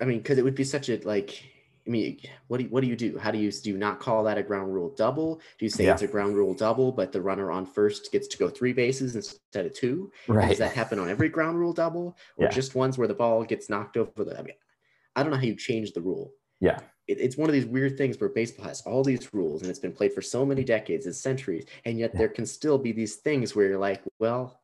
I 0.00 0.04
mean, 0.04 0.18
because 0.18 0.36
it 0.36 0.44
would 0.44 0.54
be 0.54 0.64
such 0.64 0.90
a 0.90 0.98
like. 0.98 1.42
I 1.86 1.90
mean, 1.90 2.18
what 2.48 2.58
do 2.58 2.64
you, 2.64 2.70
what 2.70 2.82
do 2.82 2.86
you 2.86 2.96
do? 2.96 3.18
How 3.18 3.30
do 3.30 3.38
you 3.38 3.50
do 3.50 3.70
you 3.70 3.78
not 3.78 4.00
call 4.00 4.22
that 4.24 4.38
a 4.38 4.42
ground 4.42 4.72
rule 4.74 4.90
double? 4.90 5.36
Do 5.58 5.64
you 5.64 5.70
say 5.70 5.86
yeah. 5.86 5.92
it's 5.92 6.02
a 6.02 6.06
ground 6.06 6.36
rule 6.36 6.54
double, 6.54 6.92
but 6.92 7.10
the 7.10 7.20
runner 7.20 7.50
on 7.50 7.64
first 7.64 8.12
gets 8.12 8.28
to 8.28 8.38
go 8.38 8.48
three 8.48 8.72
bases 8.72 9.16
instead 9.16 9.66
of 9.66 9.74
two? 9.74 10.12
Right. 10.28 10.50
Does 10.50 10.58
that 10.58 10.72
happen 10.72 10.98
on 10.98 11.08
every 11.08 11.28
ground 11.28 11.58
rule 11.58 11.72
double, 11.72 12.16
or 12.36 12.44
yeah. 12.44 12.50
just 12.50 12.74
ones 12.74 12.98
where 12.98 13.08
the 13.08 13.14
ball 13.14 13.44
gets 13.44 13.70
knocked 13.70 13.96
over 13.96 14.24
the? 14.24 14.38
I 14.38 14.42
mean, 14.42 14.54
I 15.16 15.22
don't 15.22 15.32
know 15.32 15.38
how 15.38 15.44
you 15.44 15.56
change 15.56 15.92
the 15.92 16.02
rule. 16.02 16.32
Yeah. 16.60 16.78
It, 17.08 17.18
it's 17.18 17.36
one 17.36 17.48
of 17.48 17.54
these 17.54 17.66
weird 17.66 17.96
things 17.96 18.20
where 18.20 18.28
baseball 18.28 18.66
has 18.66 18.82
all 18.82 19.02
these 19.02 19.32
rules 19.32 19.62
and 19.62 19.70
it's 19.70 19.78
been 19.78 19.92
played 19.92 20.12
for 20.12 20.22
so 20.22 20.44
many 20.44 20.64
decades 20.64 21.06
and 21.06 21.14
centuries, 21.14 21.64
and 21.86 21.98
yet 21.98 22.10
yeah. 22.12 22.18
there 22.18 22.28
can 22.28 22.44
still 22.44 22.78
be 22.78 22.92
these 22.92 23.16
things 23.16 23.56
where 23.56 23.66
you're 23.66 23.78
like, 23.78 24.02
well, 24.18 24.60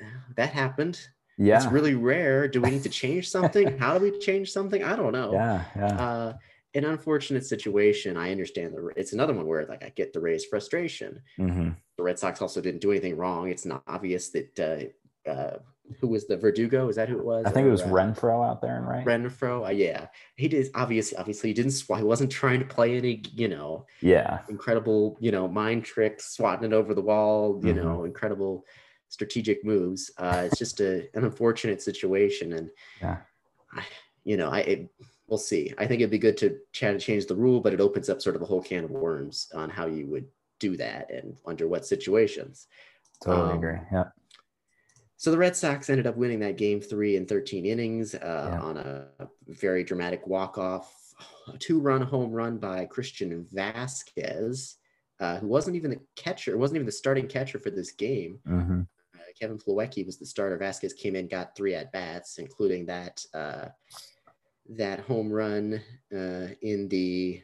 eh, 0.00 0.06
that 0.36 0.50
happened. 0.50 1.00
Yeah. 1.38 1.56
It's 1.56 1.66
really 1.66 1.94
rare. 1.94 2.48
Do 2.48 2.60
we 2.60 2.70
need 2.70 2.82
to 2.82 2.88
change 2.88 3.28
something? 3.28 3.78
How 3.78 3.98
do 3.98 4.04
we 4.04 4.18
change 4.18 4.50
something? 4.52 4.82
I 4.82 4.96
don't 4.96 5.12
know. 5.12 5.32
Yeah. 5.32 5.64
Yeah. 5.76 5.86
Uh, 5.86 6.32
an 6.74 6.84
unfortunate 6.84 7.44
situation. 7.44 8.16
I 8.16 8.30
understand 8.30 8.74
the. 8.74 8.92
It's 8.96 9.12
another 9.12 9.34
one 9.34 9.46
where 9.46 9.66
like 9.66 9.84
I 9.84 9.90
get 9.90 10.12
the 10.12 10.20
Rays' 10.20 10.44
frustration. 10.44 11.20
Mm-hmm. 11.38 11.70
The 11.96 12.02
Red 12.02 12.18
Sox 12.18 12.40
also 12.40 12.60
didn't 12.60 12.80
do 12.80 12.90
anything 12.90 13.16
wrong. 13.16 13.48
It's 13.48 13.66
not 13.66 13.82
obvious 13.86 14.30
that 14.30 14.92
uh, 15.26 15.30
uh, 15.30 15.58
who 16.00 16.08
was 16.08 16.26
the 16.26 16.36
Verdugo? 16.36 16.88
Is 16.88 16.96
that 16.96 17.08
who 17.08 17.18
it 17.18 17.24
was? 17.24 17.44
I 17.46 17.50
think 17.50 17.66
or, 17.66 17.68
it 17.68 17.72
was 17.72 17.82
uh, 17.82 17.88
Renfroe 17.88 18.48
out 18.48 18.62
there, 18.62 18.80
right? 18.80 19.04
Renfroe, 19.04 19.66
uh, 19.66 19.70
yeah, 19.70 20.06
he 20.36 20.48
did. 20.48 20.68
Obviously, 20.74 21.18
obviously, 21.18 21.50
he 21.50 21.54
didn't. 21.54 21.74
He 21.74 22.02
wasn't 22.02 22.30
trying 22.30 22.60
to 22.60 22.66
play 22.66 22.96
any, 22.96 23.22
you 23.34 23.48
know, 23.48 23.86
yeah, 24.00 24.40
incredible, 24.48 25.16
you 25.20 25.30
know, 25.30 25.48
mind 25.48 25.84
tricks, 25.84 26.34
swatting 26.34 26.64
it 26.64 26.74
over 26.74 26.94
the 26.94 27.02
wall, 27.02 27.60
you 27.62 27.74
mm-hmm. 27.74 27.84
know, 27.84 28.04
incredible 28.04 28.64
strategic 29.12 29.62
moves. 29.62 30.10
Uh, 30.16 30.44
it's 30.46 30.58
just 30.58 30.80
a, 30.80 31.06
an 31.14 31.24
unfortunate 31.24 31.82
situation, 31.82 32.54
and 32.54 32.70
yeah. 33.02 33.18
I, 33.76 33.82
you 34.24 34.38
know, 34.38 34.48
I 34.48 34.60
it, 34.60 34.90
we'll 35.28 35.38
see. 35.38 35.72
I 35.76 35.86
think 35.86 36.00
it'd 36.00 36.10
be 36.10 36.18
good 36.18 36.38
to 36.38 36.58
change 36.72 37.26
the 37.26 37.36
rule, 37.36 37.60
but 37.60 37.74
it 37.74 37.80
opens 37.80 38.08
up 38.08 38.22
sort 38.22 38.36
of 38.36 38.42
a 38.42 38.46
whole 38.46 38.62
can 38.62 38.84
of 38.84 38.90
worms 38.90 39.48
on 39.54 39.68
how 39.68 39.86
you 39.86 40.06
would 40.06 40.26
do 40.58 40.78
that 40.78 41.10
and 41.10 41.36
under 41.46 41.68
what 41.68 41.84
situations. 41.84 42.68
Totally 43.22 43.52
um, 43.52 43.58
agree. 43.58 43.78
Yeah. 43.92 44.04
So 45.18 45.30
the 45.30 45.38
Red 45.38 45.54
Sox 45.54 45.90
ended 45.90 46.06
up 46.06 46.16
winning 46.16 46.40
that 46.40 46.56
game 46.56 46.80
three 46.80 47.16
in 47.16 47.26
13 47.26 47.66
innings 47.66 48.14
uh, 48.14 48.50
yeah. 48.52 48.60
on 48.60 48.76
a 48.78 49.06
very 49.46 49.84
dramatic 49.84 50.26
walk-off, 50.26 51.14
two-run 51.60 52.02
home 52.02 52.32
run 52.32 52.58
by 52.58 52.86
Christian 52.86 53.46
Vasquez, 53.52 54.78
uh, 55.20 55.38
who 55.38 55.46
wasn't 55.46 55.76
even 55.76 55.92
the 55.92 56.00
catcher, 56.16 56.58
wasn't 56.58 56.76
even 56.76 56.86
the 56.86 56.92
starting 56.92 57.28
catcher 57.28 57.60
for 57.60 57.70
this 57.70 57.92
game. 57.92 58.40
Mm-hmm. 58.48 58.80
Kevin 59.38 59.58
Plawecki 59.58 60.04
was 60.04 60.18
the 60.18 60.26
starter. 60.26 60.56
Vasquez 60.56 60.92
came 60.92 61.16
in, 61.16 61.28
got 61.28 61.56
three 61.56 61.74
at 61.74 61.92
bats, 61.92 62.38
including 62.38 62.86
that 62.86 63.24
uh, 63.34 63.66
that 64.70 65.00
home 65.00 65.30
run 65.30 65.80
uh, 66.14 66.48
in 66.62 66.88
the 66.88 67.42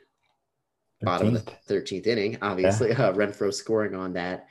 13th. 1.02 1.04
bottom 1.04 1.36
of 1.36 1.44
the 1.44 1.52
13th 1.68 2.06
inning. 2.06 2.38
Obviously, 2.42 2.90
yeah. 2.90 3.06
uh, 3.06 3.12
Renfroe 3.12 3.52
scoring 3.52 3.94
on 3.94 4.12
that. 4.14 4.48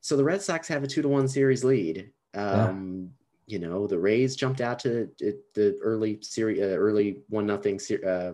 So 0.00 0.16
the 0.16 0.24
Red 0.24 0.42
Sox 0.42 0.68
have 0.68 0.84
a 0.84 0.86
two 0.86 1.02
to 1.02 1.08
one 1.08 1.28
series 1.28 1.64
lead. 1.64 2.10
Um, 2.34 3.10
yeah. 3.46 3.58
You 3.58 3.58
know, 3.60 3.86
the 3.86 3.98
Rays 3.98 4.34
jumped 4.34 4.60
out 4.60 4.78
to 4.80 5.08
the 5.18 5.78
early 5.82 6.18
series, 6.20 6.60
uh, 6.60 6.76
early 6.76 7.22
one 7.28 7.46
nothing 7.46 7.78
uh, 8.06 8.32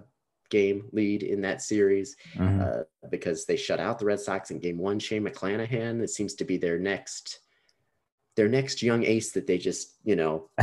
game 0.48 0.88
lead 0.92 1.22
in 1.22 1.40
that 1.42 1.60
series 1.62 2.16
mm-hmm. 2.34 2.60
uh, 2.60 3.08
because 3.10 3.44
they 3.44 3.56
shut 3.56 3.80
out 3.80 3.98
the 3.98 4.04
Red 4.04 4.20
Sox 4.20 4.50
in 4.50 4.58
game 4.58 4.78
one. 4.78 4.98
Shane 4.98 5.24
McClanahan, 5.24 6.02
it 6.02 6.10
seems 6.10 6.34
to 6.34 6.44
be 6.44 6.56
their 6.56 6.78
next 6.78 7.40
their 8.36 8.48
next 8.48 8.82
young 8.82 9.04
ace 9.04 9.32
that 9.32 9.46
they 9.46 9.58
just, 9.58 9.98
you 10.04 10.16
know, 10.16 10.48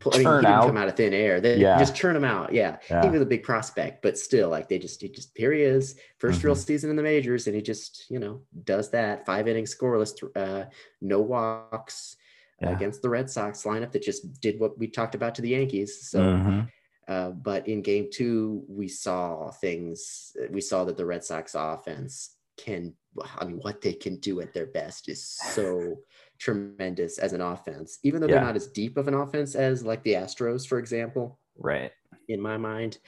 pull, 0.00 0.14
I 0.14 0.18
mean, 0.18 0.26
he 0.26 0.32
didn't 0.34 0.46
out. 0.46 0.66
come 0.66 0.76
out 0.76 0.88
of 0.88 0.96
thin 0.96 1.12
air. 1.12 1.40
They 1.40 1.58
yeah. 1.58 1.78
just 1.78 1.96
turn 1.96 2.16
him 2.16 2.24
out. 2.24 2.52
Yeah. 2.52 2.78
yeah. 2.90 3.02
He 3.02 3.10
was 3.10 3.22
a 3.22 3.26
big 3.26 3.42
prospect, 3.42 4.02
but 4.02 4.18
still, 4.18 4.48
like 4.48 4.68
they 4.68 4.78
just, 4.78 5.00
he 5.00 5.08
just, 5.08 5.30
here 5.36 5.52
he 5.52 5.62
is, 5.62 5.98
1st 6.20 6.30
mm-hmm. 6.30 6.46
real 6.46 6.56
season 6.56 6.90
in 6.90 6.96
the 6.96 7.02
majors, 7.02 7.46
and 7.46 7.54
he 7.54 7.62
just, 7.62 8.06
you 8.10 8.18
know, 8.18 8.42
does 8.64 8.90
that 8.90 9.26
five 9.26 9.48
innings 9.48 9.74
scoreless, 9.74 10.12
uh, 10.36 10.68
no 11.00 11.20
walks 11.20 12.16
yeah. 12.60 12.70
against 12.70 13.02
the 13.02 13.08
Red 13.08 13.30
Sox 13.30 13.62
lineup 13.62 13.92
that 13.92 14.02
just 14.02 14.40
did 14.40 14.58
what 14.58 14.78
we 14.78 14.88
talked 14.88 15.14
about 15.14 15.34
to 15.36 15.42
the 15.42 15.50
Yankees. 15.50 16.08
So, 16.08 16.20
mm-hmm. 16.20 16.60
uh, 17.06 17.30
but 17.30 17.68
in 17.68 17.82
game 17.82 18.08
two, 18.12 18.64
we 18.68 18.88
saw 18.88 19.50
things, 19.50 20.36
we 20.50 20.60
saw 20.60 20.84
that 20.84 20.96
the 20.96 21.06
Red 21.06 21.24
Sox 21.24 21.54
offense 21.54 22.34
can, 22.56 22.94
I 23.38 23.44
mean, 23.44 23.58
what 23.58 23.80
they 23.80 23.92
can 23.92 24.16
do 24.16 24.40
at 24.40 24.52
their 24.52 24.66
best 24.66 25.08
is 25.08 25.24
so 25.26 25.96
tremendous 26.38 27.18
as 27.18 27.32
an 27.32 27.40
offense, 27.40 27.98
even 28.02 28.20
though 28.20 28.28
yeah. 28.28 28.36
they're 28.36 28.44
not 28.44 28.56
as 28.56 28.68
deep 28.68 28.96
of 28.96 29.08
an 29.08 29.14
offense 29.14 29.54
as 29.54 29.84
like 29.84 30.02
the 30.02 30.14
Astros, 30.14 30.66
for 30.66 30.78
example. 30.78 31.38
Right. 31.56 31.92
In 32.28 32.40
my 32.40 32.56
mind, 32.56 32.98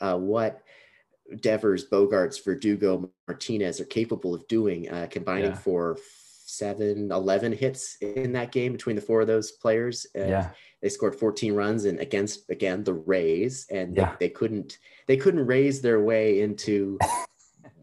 uh, 0.00 0.16
what 0.16 0.62
Devers, 1.40 1.88
Bogaerts, 1.88 2.44
Verdugo, 2.44 3.10
Martinez 3.26 3.80
are 3.80 3.86
capable 3.86 4.34
of 4.34 4.46
doing, 4.48 4.90
uh, 4.90 5.06
combining 5.10 5.52
yeah. 5.52 5.56
for 5.56 5.96
seven, 6.46 7.10
11 7.10 7.52
hits 7.52 7.96
in 8.00 8.32
that 8.32 8.52
game 8.52 8.72
between 8.72 8.96
the 8.96 9.02
four 9.02 9.22
of 9.22 9.26
those 9.26 9.52
players. 9.52 10.06
Uh, 10.16 10.26
yeah. 10.26 10.50
They 10.82 10.88
scored 10.90 11.16
14 11.16 11.54
runs 11.54 11.86
and 11.86 11.98
against, 11.98 12.50
again, 12.50 12.84
the 12.84 12.92
Rays, 12.92 13.66
and 13.70 13.96
yeah. 13.96 14.16
they, 14.20 14.26
they 14.26 14.28
couldn't, 14.28 14.78
they 15.06 15.16
couldn't 15.16 15.46
raise 15.46 15.80
their 15.80 16.02
way 16.02 16.40
into 16.40 16.98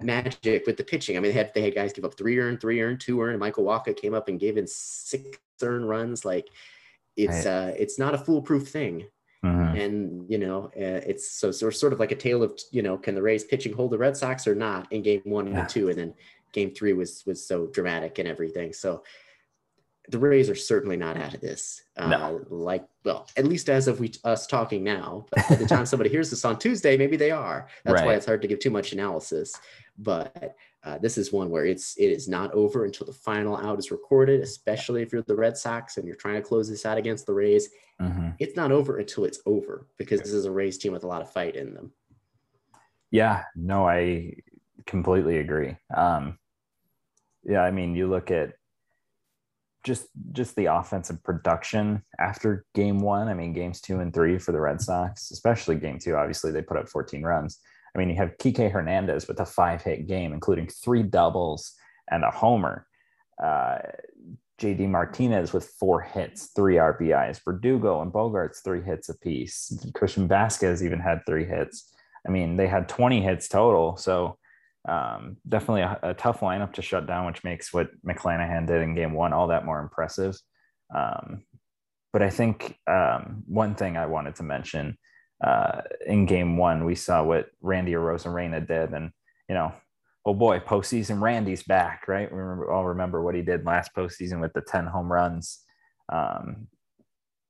magic 0.03 0.65
with 0.65 0.77
the 0.77 0.83
pitching. 0.83 1.17
I 1.17 1.19
mean, 1.19 1.31
they 1.31 1.37
had 1.37 1.53
they 1.53 1.61
had 1.61 1.75
guys 1.75 1.93
give 1.93 2.05
up 2.05 2.17
three 2.17 2.39
earned, 2.39 2.61
three 2.61 2.81
earned, 2.81 2.99
two 2.99 3.21
earned. 3.21 3.39
Michael 3.39 3.65
Wacha 3.65 3.95
came 3.95 4.13
up 4.13 4.27
and 4.27 4.39
gave 4.39 4.57
in 4.57 4.67
six 4.67 5.37
earned 5.61 5.87
runs. 5.87 6.25
Like 6.25 6.47
it's 7.15 7.45
right. 7.45 7.69
uh 7.69 7.71
it's 7.77 7.99
not 7.99 8.15
a 8.15 8.17
foolproof 8.17 8.67
thing. 8.67 9.05
Mm-hmm. 9.43 9.75
And 9.75 10.29
you 10.29 10.37
know, 10.37 10.65
uh, 10.65 11.01
it's 11.07 11.31
so, 11.31 11.51
so 11.51 11.69
sort 11.71 11.93
of 11.93 11.99
like 11.99 12.11
a 12.11 12.15
tale 12.15 12.43
of 12.43 12.59
you 12.71 12.83
know, 12.83 12.97
can 12.97 13.15
the 13.15 13.21
Rays 13.21 13.43
pitching 13.43 13.73
hold 13.73 13.91
the 13.91 13.97
Red 13.97 14.15
Sox 14.15 14.47
or 14.47 14.53
not 14.53 14.91
in 14.91 15.01
game 15.01 15.21
one 15.23 15.47
yeah. 15.47 15.61
and 15.61 15.69
two, 15.69 15.89
and 15.89 15.97
then 15.97 16.13
game 16.51 16.71
three 16.71 16.93
was 16.93 17.23
was 17.25 17.45
so 17.45 17.67
dramatic 17.67 18.19
and 18.19 18.27
everything. 18.27 18.71
So 18.71 19.03
the 20.11 20.19
Rays 20.19 20.49
are 20.49 20.55
certainly 20.55 20.97
not 20.97 21.17
out 21.17 21.33
of 21.33 21.41
this. 21.41 21.83
Uh, 21.95 22.07
no. 22.07 22.45
Like, 22.49 22.85
well, 23.05 23.27
at 23.37 23.45
least 23.45 23.69
as 23.69 23.87
of 23.87 23.99
we 23.99 24.11
us 24.25 24.45
talking 24.45 24.83
now. 24.83 25.25
But 25.31 25.49
by 25.49 25.55
the 25.55 25.65
time 25.65 25.85
somebody 25.87 26.09
hears 26.09 26.29
this 26.29 26.43
on 26.43 26.59
Tuesday, 26.59 26.97
maybe 26.97 27.15
they 27.15 27.31
are. 27.31 27.67
That's 27.85 28.01
right. 28.01 28.05
why 28.05 28.13
it's 28.15 28.25
hard 28.25 28.41
to 28.41 28.47
give 28.47 28.59
too 28.59 28.69
much 28.69 28.91
analysis. 28.91 29.55
But 29.97 30.55
uh, 30.83 30.97
this 30.97 31.17
is 31.17 31.31
one 31.31 31.49
where 31.49 31.65
it's 31.65 31.95
it 31.97 32.07
is 32.07 32.27
not 32.27 32.53
over 32.53 32.83
until 32.85 33.07
the 33.07 33.13
final 33.13 33.55
out 33.55 33.79
is 33.79 33.89
recorded. 33.89 34.41
Especially 34.41 35.01
if 35.01 35.13
you're 35.13 35.21
the 35.21 35.35
Red 35.35 35.57
Sox 35.57 35.97
and 35.97 36.05
you're 36.05 36.15
trying 36.15 36.35
to 36.35 36.41
close 36.41 36.69
this 36.69 36.85
out 36.85 36.97
against 36.97 37.25
the 37.25 37.33
Rays, 37.33 37.69
mm-hmm. 38.01 38.29
it's 38.39 38.57
not 38.57 38.71
over 38.71 38.97
until 38.97 39.23
it's 39.23 39.39
over 39.45 39.87
because 39.97 40.19
this 40.19 40.33
is 40.33 40.45
a 40.45 40.51
Rays 40.51 40.77
team 40.77 40.91
with 40.91 41.05
a 41.05 41.07
lot 41.07 41.21
of 41.21 41.31
fight 41.31 41.55
in 41.55 41.73
them. 41.73 41.93
Yeah, 43.11 43.43
no, 43.55 43.87
I 43.87 44.35
completely 44.85 45.37
agree. 45.37 45.77
Um, 45.95 46.37
yeah, 47.43 47.61
I 47.61 47.71
mean, 47.71 47.95
you 47.95 48.07
look 48.07 48.29
at 48.29 48.53
just 49.83 50.07
just 50.31 50.55
the 50.55 50.65
offensive 50.65 51.23
production 51.23 52.03
after 52.19 52.65
game 52.75 52.99
one. 52.99 53.27
I 53.27 53.33
mean, 53.33 53.53
games 53.53 53.81
two 53.81 53.99
and 53.99 54.13
three 54.13 54.37
for 54.37 54.51
the 54.51 54.59
Red 54.59 54.81
Sox, 54.81 55.31
especially 55.31 55.75
game 55.75 55.99
two. 55.99 56.15
Obviously, 56.15 56.51
they 56.51 56.61
put 56.61 56.77
up 56.77 56.89
14 56.89 57.23
runs. 57.23 57.59
I 57.95 57.99
mean, 57.99 58.09
you 58.09 58.15
have 58.15 58.37
Kike 58.37 58.71
Hernandez 58.71 59.27
with 59.27 59.39
a 59.39 59.45
five 59.45 59.81
hit 59.81 60.07
game, 60.07 60.33
including 60.33 60.67
three 60.67 61.03
doubles 61.03 61.73
and 62.09 62.23
a 62.23 62.31
homer. 62.31 62.85
Uh, 63.41 63.79
JD 64.61 64.89
Martinez 64.89 65.53
with 65.53 65.65
four 65.79 66.01
hits, 66.01 66.51
three 66.55 66.75
RBIs. 66.75 67.41
Verdugo 67.43 68.01
and 68.01 68.13
Bogaerts, 68.13 68.63
three 68.63 68.81
hits 68.81 69.09
apiece. 69.09 69.75
Christian 69.95 70.27
Vasquez 70.27 70.83
even 70.83 70.99
had 70.99 71.21
three 71.25 71.45
hits. 71.45 71.91
I 72.27 72.29
mean, 72.29 72.55
they 72.57 72.67
had 72.67 72.87
20 72.87 73.21
hits 73.21 73.47
total. 73.47 73.97
So 73.97 74.37
um, 74.87 75.37
definitely 75.47 75.81
a, 75.81 75.99
a, 76.01 76.13
tough 76.13 76.39
lineup 76.39 76.73
to 76.73 76.81
shut 76.81 77.05
down, 77.05 77.27
which 77.27 77.43
makes 77.43 77.71
what 77.71 77.89
McClanahan 78.03 78.65
did 78.65 78.81
in 78.81 78.95
game 78.95 79.13
one 79.13 79.31
all 79.31 79.47
that 79.47 79.65
more 79.65 79.79
impressive. 79.79 80.35
Um, 80.93 81.43
but 82.11 82.21
I 82.23 82.29
think 82.29 82.77
um, 82.87 83.43
one 83.45 83.75
thing 83.75 83.95
I 83.95 84.07
wanted 84.07 84.35
to 84.35 84.43
mention 84.43 84.97
uh, 85.43 85.81
in 86.05 86.25
game 86.25 86.57
one, 86.57 86.83
we 86.83 86.95
saw 86.95 87.23
what 87.23 87.47
Randy 87.61 87.93
Arozarena 87.93 88.67
did. 88.67 88.91
And, 88.91 89.11
you 89.47 89.55
know, 89.55 89.71
oh 90.25 90.33
boy, 90.33 90.59
postseason 90.59 91.21
Randy's 91.21 91.63
back, 91.63 92.07
right? 92.07 92.31
We 92.31 92.39
remember, 92.39 92.71
all 92.71 92.87
remember 92.87 93.21
what 93.23 93.35
he 93.35 93.41
did 93.41 93.65
last 93.65 93.91
postseason 93.95 94.41
with 94.41 94.53
the 94.53 94.61
10 94.61 94.87
home 94.87 95.11
runs. 95.11 95.59
Um, 96.11 96.67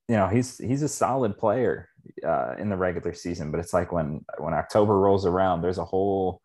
you 0.07 0.17
know, 0.17 0.27
he's 0.27 0.57
he's 0.57 0.81
a 0.81 0.89
solid 0.89 1.37
player 1.37 1.87
uh, 2.27 2.55
in 2.59 2.69
the 2.69 2.75
regular 2.75 3.13
season, 3.13 3.49
but 3.49 3.61
it's 3.61 3.73
like 3.73 3.93
when 3.93 4.25
when 4.39 4.53
October 4.53 4.99
rolls 4.99 5.25
around, 5.25 5.61
there's 5.61 5.77
a 5.77 5.85
whole 5.85 6.41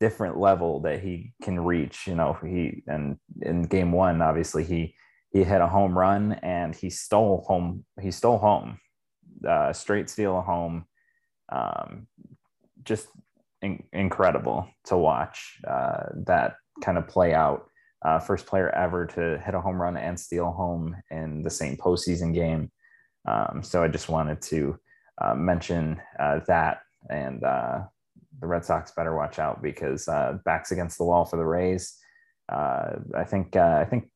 different 0.00 0.38
level 0.38 0.80
that 0.80 1.00
he 1.00 1.32
can 1.42 1.60
reach. 1.60 2.06
You 2.06 2.14
know, 2.14 2.38
he 2.42 2.82
and 2.86 3.16
in 3.42 3.62
game 3.62 3.92
one, 3.92 4.22
obviously 4.22 4.64
he 4.64 4.94
he 5.30 5.44
hit 5.44 5.60
a 5.60 5.66
home 5.66 5.96
run 5.96 6.32
and 6.42 6.74
he 6.74 6.90
stole 6.90 7.44
home. 7.46 7.84
He 8.00 8.10
stole 8.10 8.38
home, 8.38 8.78
uh, 9.46 9.72
straight 9.72 10.10
steal 10.10 10.38
a 10.38 10.42
home. 10.42 10.86
Um, 11.48 12.08
just 12.84 13.08
in, 13.62 13.82
incredible 13.92 14.68
to 14.84 14.96
watch 14.96 15.58
uh, 15.66 16.04
that 16.26 16.54
kind 16.82 16.98
of 16.98 17.08
play 17.08 17.34
out. 17.34 17.66
Uh, 18.04 18.18
first 18.18 18.46
player 18.46 18.70
ever 18.70 19.06
to 19.06 19.38
hit 19.44 19.54
a 19.54 19.60
home 19.60 19.80
run 19.80 19.96
and 19.96 20.18
steal 20.18 20.52
home 20.52 20.94
in 21.10 21.42
the 21.42 21.50
same 21.50 21.76
postseason 21.76 22.32
game. 22.32 22.70
Um, 23.26 23.62
so 23.62 23.82
I 23.82 23.88
just 23.88 24.08
wanted 24.08 24.40
to 24.42 24.78
uh, 25.20 25.34
mention 25.34 26.00
uh, 26.18 26.40
that 26.46 26.82
and 27.10 27.42
uh, 27.42 27.80
the 28.40 28.46
Red 28.46 28.64
Sox 28.64 28.92
better 28.92 29.16
watch 29.16 29.38
out 29.38 29.62
because 29.62 30.08
uh, 30.08 30.38
backs 30.44 30.72
against 30.72 30.98
the 30.98 31.04
wall 31.04 31.24
for 31.24 31.36
the 31.36 31.44
Rays. 31.44 31.96
Uh, 32.48 32.96
I 33.14 33.24
think 33.24 33.56
uh, 33.56 33.78
I 33.80 33.84
think 33.84 34.08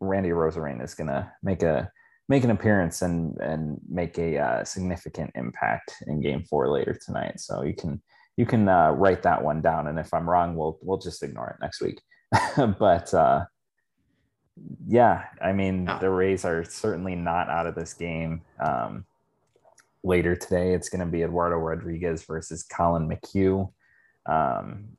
Randy 0.00 0.30
Arozarena 0.30 0.84
is 0.84 0.94
going 0.94 1.08
to 1.08 1.30
make 1.42 1.62
a 1.62 1.90
make 2.28 2.44
an 2.44 2.50
appearance 2.50 3.02
and 3.02 3.36
and 3.38 3.80
make 3.88 4.18
a 4.18 4.38
uh, 4.38 4.64
significant 4.64 5.30
impact 5.34 5.94
in 6.06 6.20
Game 6.20 6.44
Four 6.44 6.70
later 6.70 6.98
tonight. 7.04 7.40
So 7.40 7.62
you 7.62 7.74
can 7.74 8.02
you 8.36 8.46
can 8.46 8.68
uh, 8.68 8.92
write 8.92 9.22
that 9.22 9.42
one 9.42 9.62
down, 9.62 9.88
and 9.88 9.98
if 9.98 10.12
I'm 10.12 10.28
wrong, 10.28 10.54
we'll 10.54 10.78
we'll 10.82 10.98
just 10.98 11.22
ignore 11.22 11.50
it 11.50 11.62
next 11.62 11.80
week. 11.80 12.00
but 12.78 13.12
uh, 13.14 13.44
yeah, 14.86 15.24
I 15.40 15.52
mean 15.52 15.90
the 16.00 16.10
Rays 16.10 16.44
are 16.44 16.64
certainly 16.64 17.14
not 17.14 17.48
out 17.48 17.66
of 17.66 17.74
this 17.74 17.94
game. 17.94 18.42
Um, 18.60 19.06
later 20.08 20.34
today. 20.34 20.72
It's 20.72 20.88
going 20.88 21.04
to 21.04 21.12
be 21.12 21.22
Eduardo 21.22 21.56
Rodriguez 21.56 22.24
versus 22.24 22.64
Collin 22.64 23.08
McHugh 23.08 23.70
um, 24.26 24.96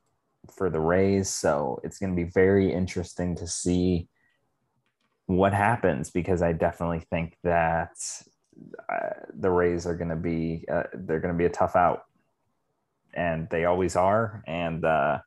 for 0.56 0.70
the 0.70 0.80
Rays. 0.80 1.28
So 1.28 1.80
it's 1.82 1.98
going 1.98 2.16
to 2.16 2.16
be 2.16 2.30
very 2.30 2.72
interesting 2.72 3.34
to 3.36 3.46
see 3.46 4.08
what 5.26 5.52
happens 5.52 6.10
because 6.10 6.42
I 6.42 6.52
definitely 6.52 7.02
think 7.10 7.36
that 7.42 7.92
uh, 8.88 9.10
the 9.34 9.50
Rays 9.50 9.86
are 9.86 9.96
going 9.96 10.10
to 10.10 10.16
be 10.16 10.64
uh, 10.72 10.84
they're 10.94 11.20
going 11.20 11.34
to 11.34 11.38
be 11.38 11.46
a 11.46 11.50
tough 11.50 11.76
out, 11.76 12.02
and 13.14 13.48
they 13.50 13.64
always 13.64 13.96
are. 13.96 14.42
And 14.46 14.84
uh, 14.84 15.18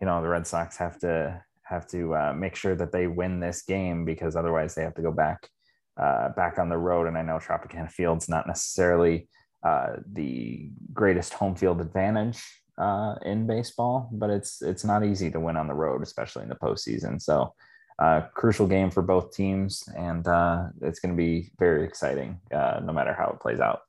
you 0.00 0.06
know 0.06 0.22
the 0.22 0.28
Red 0.28 0.46
Sox 0.46 0.76
have 0.76 0.98
to 1.00 1.42
have 1.62 1.86
to 1.88 2.14
uh, 2.14 2.32
make 2.34 2.56
sure 2.56 2.74
that 2.74 2.92
they 2.92 3.06
win 3.06 3.40
this 3.40 3.62
game 3.62 4.04
because 4.04 4.36
otherwise 4.36 4.74
they 4.74 4.82
have 4.82 4.94
to 4.94 5.02
go 5.02 5.12
back 5.12 5.48
uh, 5.96 6.30
back 6.30 6.58
on 6.58 6.68
the 6.68 6.78
road. 6.78 7.06
And 7.06 7.16
I 7.16 7.22
know 7.22 7.38
Tropicana 7.38 7.90
Field's 7.90 8.28
not 8.28 8.46
necessarily 8.46 9.28
uh, 9.62 9.96
the 10.10 10.70
greatest 10.92 11.34
home 11.34 11.54
field 11.54 11.80
advantage 11.80 12.42
uh, 12.78 13.14
in 13.24 13.46
baseball, 13.46 14.08
but 14.12 14.30
it's 14.30 14.62
it's 14.62 14.84
not 14.84 15.04
easy 15.04 15.30
to 15.30 15.40
win 15.40 15.56
on 15.56 15.68
the 15.68 15.74
road, 15.74 16.02
especially 16.02 16.42
in 16.42 16.48
the 16.48 16.54
postseason. 16.54 17.20
So, 17.20 17.54
uh, 17.98 18.22
crucial 18.34 18.66
game 18.66 18.90
for 18.90 19.02
both 19.02 19.34
teams, 19.36 19.86
and 19.96 20.26
uh, 20.26 20.68
it's 20.80 21.00
going 21.00 21.14
to 21.14 21.16
be 21.16 21.50
very 21.58 21.84
exciting, 21.84 22.40
uh, 22.52 22.80
no 22.82 22.92
matter 22.92 23.12
how 23.12 23.28
it 23.28 23.40
plays 23.40 23.60
out. 23.60 23.80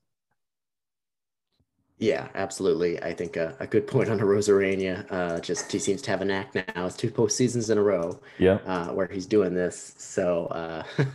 Yeah, 2.02 2.30
absolutely. 2.34 3.02
I 3.02 3.14
think 3.14 3.38
a, 3.38 3.56
a 3.60 3.68
good 3.68 3.86
point 3.86 4.10
on 4.10 4.20
Arozarena. 4.20 5.06
Uh, 5.10 5.40
just 5.40 5.72
he 5.72 5.78
seems 5.78 6.02
to 6.02 6.10
have 6.10 6.22
a 6.22 6.26
knack 6.26 6.54
now. 6.56 6.88
It's 6.88 6.98
two 6.98 7.12
postseasons 7.12 7.70
in 7.70 7.78
a 7.78 7.84
row. 7.84 8.20
Yeah. 8.40 8.58
Uh, 8.66 8.88
where 8.88 9.08
he's 9.08 9.28
doing 9.28 9.54
this. 9.54 9.94
So 10.00 10.48
uh, 10.48 10.84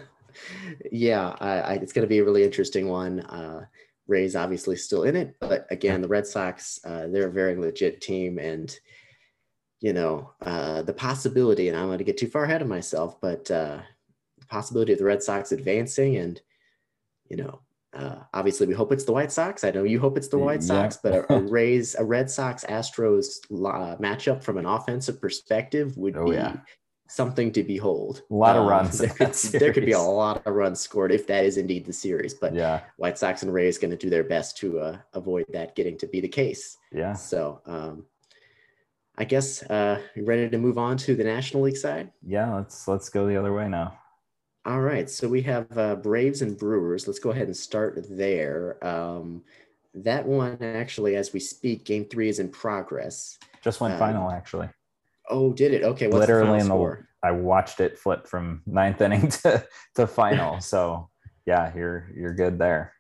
yeah, 0.91 1.35
I, 1.41 1.51
I, 1.61 1.73
it's 1.75 1.93
going 1.93 2.05
to 2.05 2.09
be 2.09 2.19
a 2.19 2.25
really 2.25 2.45
interesting 2.45 2.89
one. 2.89 3.21
Uh, 3.21 3.67
Rays 4.07 4.37
obviously 4.37 4.77
still 4.77 5.03
in 5.03 5.17
it, 5.17 5.37
but 5.41 5.67
again, 5.71 6.01
the 6.01 6.09
Red 6.09 6.27
Sox, 6.27 6.79
uh, 6.85 7.09
they're 7.09 7.27
a 7.27 7.33
very 7.33 7.57
legit 7.57 8.01
team, 8.01 8.39
and 8.39 8.79
you 9.81 9.93
know 9.93 10.33
uh, 10.43 10.83
the 10.83 10.93
possibility. 10.93 11.69
And 11.69 11.77
I 11.77 11.81
don't 11.81 11.89
want 11.89 11.99
to 11.99 12.05
get 12.05 12.17
too 12.17 12.29
far 12.29 12.45
ahead 12.45 12.63
of 12.63 12.69
myself, 12.69 13.21
but 13.21 13.51
uh, 13.51 13.81
the 14.39 14.47
possibility 14.47 14.93
of 14.93 15.01
the 15.01 15.05
Red 15.05 15.23
Sox 15.23 15.51
advancing, 15.51 16.17
and 16.17 16.41
you 17.29 17.37
know, 17.37 17.61
uh, 17.95 18.19
obviously 18.33 18.69
we 18.69 18.75
hope 18.75 18.93
it's 18.93 19.05
the 19.05 19.13
White 19.13 19.33
Sox. 19.33 19.65
I 19.65 19.73
know 19.73 19.83
you 19.83 19.99
hope 19.99 20.17
it's 20.17 20.29
the 20.29 20.39
White 20.39 20.63
Sox, 20.63 20.99
but 21.03 21.13
a, 21.13 21.35
a 21.35 21.41
Rays, 21.51 21.97
a 21.97 22.05
Red 22.05 22.31
Sox 22.31 22.65
Astros 22.65 23.39
uh, 23.51 23.97
matchup 23.97 24.45
from 24.45 24.59
an 24.59 24.67
offensive 24.67 25.21
perspective 25.21 25.97
would 25.97 26.17
oh, 26.17 26.27
be 26.27 26.37
yeah 26.37 26.59
something 27.09 27.53
to 27.53 27.63
behold. 27.63 28.23
A 28.31 28.35
lot 28.35 28.57
um, 28.57 28.63
of 28.63 28.69
runs. 28.69 28.99
There 29.01 29.11
could, 29.11 29.33
there 29.61 29.73
could, 29.73 29.87
be 29.87 29.93
a 29.93 30.01
lot 30.01 30.47
of 30.47 30.55
runs 30.55 30.81
scored 30.81 31.13
if 31.13 31.27
that 31.27 31.45
is 31.45 31.57
indeed 31.57 31.85
the 31.85 31.93
series. 31.93 32.35
But 32.35 32.55
yeah, 32.55 32.81
White 32.97 33.19
Sox 33.19 33.43
and 33.43 33.53
Rays 33.53 33.79
going 33.79 33.91
to 33.91 33.97
do 33.97 34.11
their 34.11 34.25
best 34.25 34.57
to 34.59 34.81
uh, 34.81 34.99
avoid 35.15 35.47
that 35.53 35.75
getting 35.77 35.97
to 35.99 36.07
be 36.07 36.21
the 36.21 36.29
case. 36.29 36.79
Yeah. 36.93 37.15
So 37.15 37.61
um, 37.67 38.05
I 39.19 39.25
guess 39.25 39.63
uh, 39.65 40.01
you 40.15 40.25
ready 40.25 40.49
to 40.49 40.59
move 40.59 40.79
on 40.79 40.97
to 40.99 41.15
the 41.15 41.25
National 41.25 41.63
League 41.63 41.77
side? 41.77 42.13
Yeah, 42.27 42.55
let's 42.55 42.87
let's 42.87 43.09
go 43.09 43.27
the 43.27 43.37
other 43.37 43.53
way 43.53 43.69
now. 43.69 43.99
All 44.67 44.81
right, 44.81 45.09
so 45.09 45.29
we 45.29 45.43
have 45.43 45.79
uh, 45.79 45.95
Braves 45.95 46.43
and 46.43 46.59
Brewers. 46.59 47.07
Let's 47.07 47.21
go 47.21 47.31
ahead 47.31 47.47
and 47.47 47.57
start 47.57 48.05
there. 48.11 48.85
Um, 48.85 49.45
that 49.95 50.27
one 50.27 50.59
actually, 50.61 51.15
as 51.15 51.33
we 51.33 51.41
speak, 51.41 51.85
Game 51.85 52.05
Three 52.05 52.29
is 52.29 52.41
in 52.41 52.49
progress. 52.49 53.39
Just 53.63 53.81
went 53.81 53.95
um, 53.95 54.01
final, 54.01 54.31
actually. 54.31 54.69
Oh, 55.29 55.53
did 55.53 55.75
it? 55.75 55.83
Okay. 55.83 56.07
What's 56.07 56.21
Literally 56.21 56.59
the 56.59 56.65
in 56.65 56.69
the 56.69 57.07
I 57.23 57.33
watched 57.33 57.81
it 57.81 57.99
flip 57.99 58.27
from 58.27 58.63
ninth 58.67 59.01
inning 59.01 59.29
to, 59.29 59.67
to 59.97 60.07
final. 60.07 60.61
so 60.61 61.09
yeah, 61.45 61.73
you're 61.75 62.11
you're 62.15 62.35
good 62.35 62.59
there. 62.59 62.93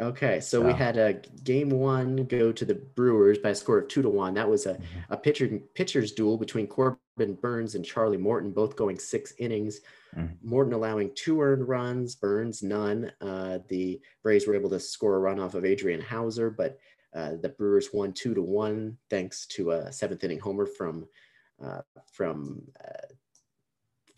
Okay, 0.00 0.40
so, 0.40 0.62
so, 0.62 0.66
we 0.66 0.72
had 0.72 0.96
a 0.96 1.20
game 1.44 1.68
one 1.68 2.24
go 2.24 2.52
to 2.52 2.64
the 2.64 2.74
Brewers 2.74 3.36
by 3.36 3.50
a 3.50 3.54
score 3.54 3.76
of 3.76 3.88
two 3.88 4.00
to 4.00 4.08
one. 4.08 4.32
That 4.32 4.48
was 4.48 4.64
a, 4.64 4.72
mm-hmm. 4.72 5.12
a 5.12 5.16
pitcher 5.18 5.60
pitcher's 5.74 6.12
duel 6.12 6.38
between 6.38 6.66
Corbin 6.66 7.34
Burnes 7.42 7.74
and 7.74 7.84
Charlie 7.84 8.16
Morton, 8.16 8.50
both 8.50 8.76
going 8.76 8.98
six 8.98 9.34
innings. 9.38 9.80
Mm-hmm. 10.16 10.48
Morton 10.48 10.72
allowing 10.72 11.10
two 11.14 11.42
earned 11.42 11.68
runs, 11.68 12.14
Burnes 12.14 12.62
none. 12.62 13.12
Uh, 13.20 13.58
the 13.68 14.00
Braves 14.22 14.46
were 14.46 14.54
able 14.54 14.70
to 14.70 14.80
score 14.80 15.16
a 15.16 15.18
run 15.18 15.38
off 15.38 15.54
of 15.54 15.66
Adrian 15.66 16.00
Houser, 16.00 16.48
but 16.48 16.78
uh, 17.14 17.32
the 17.42 17.50
Brewers 17.50 17.90
won 17.92 18.14
two 18.14 18.32
to 18.32 18.42
one 18.42 18.96
thanks 19.10 19.44
to 19.48 19.72
a 19.72 19.92
seventh 19.92 20.24
inning 20.24 20.40
homer 20.40 20.64
from 20.64 21.06
uh, 21.64 21.82
from 22.12 22.62
uh, 22.82 23.14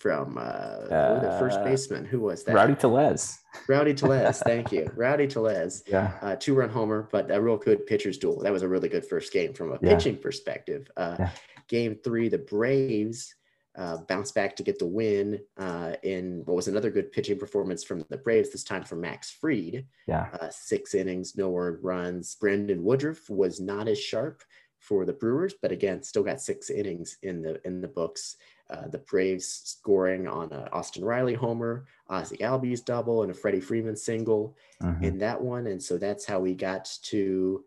from 0.02 0.36
uh, 0.36 0.88
the 0.88 1.36
first 1.38 1.60
uh, 1.60 1.64
baseman. 1.64 2.04
Who 2.04 2.20
was 2.20 2.42
that? 2.42 2.54
Rowdy 2.54 2.74
Tellez. 2.74 3.38
Rowdy 3.68 3.94
Tellez. 4.00 4.42
thank 4.44 4.72
you, 4.72 4.90
Rowdy 4.96 5.28
Tellez. 5.28 5.84
Yeah. 5.86 6.14
Uh, 6.20 6.34
two 6.34 6.54
run 6.54 6.68
homer, 6.68 7.08
but 7.12 7.30
a 7.30 7.40
real 7.40 7.56
good 7.56 7.86
pitcher's 7.86 8.18
duel. 8.18 8.40
That 8.40 8.52
was 8.52 8.62
a 8.62 8.68
really 8.68 8.88
good 8.88 9.06
first 9.06 9.32
game 9.32 9.54
from 9.54 9.70
a 9.70 9.78
yeah. 9.80 9.94
pitching 9.94 10.16
perspective. 10.16 10.90
Uh, 10.96 11.16
yeah. 11.20 11.30
Game 11.68 11.96
three, 12.02 12.28
the 12.28 12.38
Braves 12.38 13.32
uh, 13.76 13.98
bounced 14.08 14.34
back 14.34 14.56
to 14.56 14.62
get 14.62 14.78
the 14.78 14.86
win 14.86 15.40
uh, 15.56 15.92
in 16.02 16.42
what 16.44 16.56
was 16.56 16.68
another 16.68 16.90
good 16.90 17.12
pitching 17.12 17.38
performance 17.38 17.84
from 17.84 18.04
the 18.10 18.18
Braves, 18.18 18.50
this 18.50 18.64
time 18.64 18.82
from 18.82 19.00
Max 19.00 19.30
Fried. 19.30 19.86
Yeah. 20.06 20.28
Uh, 20.40 20.48
six 20.50 20.94
innings, 20.94 21.36
no 21.36 21.56
earned 21.56 21.82
runs. 21.82 22.34
Brandon 22.34 22.82
Woodruff 22.82 23.30
was 23.30 23.60
not 23.60 23.88
as 23.88 24.00
sharp 24.00 24.42
for 24.82 25.04
the 25.04 25.12
Brewers, 25.12 25.54
but 25.62 25.70
again, 25.70 26.02
still 26.02 26.24
got 26.24 26.40
six 26.40 26.68
innings 26.68 27.16
in 27.22 27.40
the 27.40 27.64
in 27.66 27.80
the 27.80 27.88
books. 27.88 28.36
Uh, 28.68 28.88
the 28.88 28.98
Braves 28.98 29.62
scoring 29.64 30.26
on 30.26 30.50
a 30.52 30.68
Austin 30.72 31.04
Riley 31.04 31.34
homer, 31.34 31.84
Ozzie 32.08 32.38
Albies 32.38 32.84
double, 32.84 33.22
and 33.22 33.30
a 33.30 33.34
Freddie 33.34 33.60
Freeman 33.60 33.96
single 33.96 34.56
mm-hmm. 34.82 35.04
in 35.04 35.18
that 35.18 35.40
one. 35.40 35.66
And 35.66 35.82
so 35.82 35.98
that's 35.98 36.24
how 36.24 36.40
we 36.40 36.54
got 36.54 36.90
to 37.04 37.64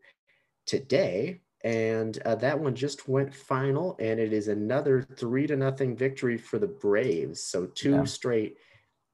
today. 0.66 1.42
And 1.64 2.20
uh, 2.26 2.36
that 2.36 2.60
one 2.60 2.76
just 2.76 3.08
went 3.08 3.34
final, 3.34 3.96
and 4.00 4.20
it 4.20 4.34
is 4.34 4.48
another 4.48 5.04
three 5.16 5.48
to 5.48 5.56
nothing 5.56 5.96
victory 5.96 6.38
for 6.38 6.60
the 6.60 6.68
Braves. 6.68 7.42
So 7.42 7.68
two 7.68 7.92
yeah. 7.92 8.04
straight 8.04 8.58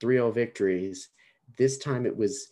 3 0.02 0.16
0 0.16 0.32
victories. 0.32 1.10
This 1.58 1.78
time 1.78 2.06
it 2.06 2.18
was 2.18 2.50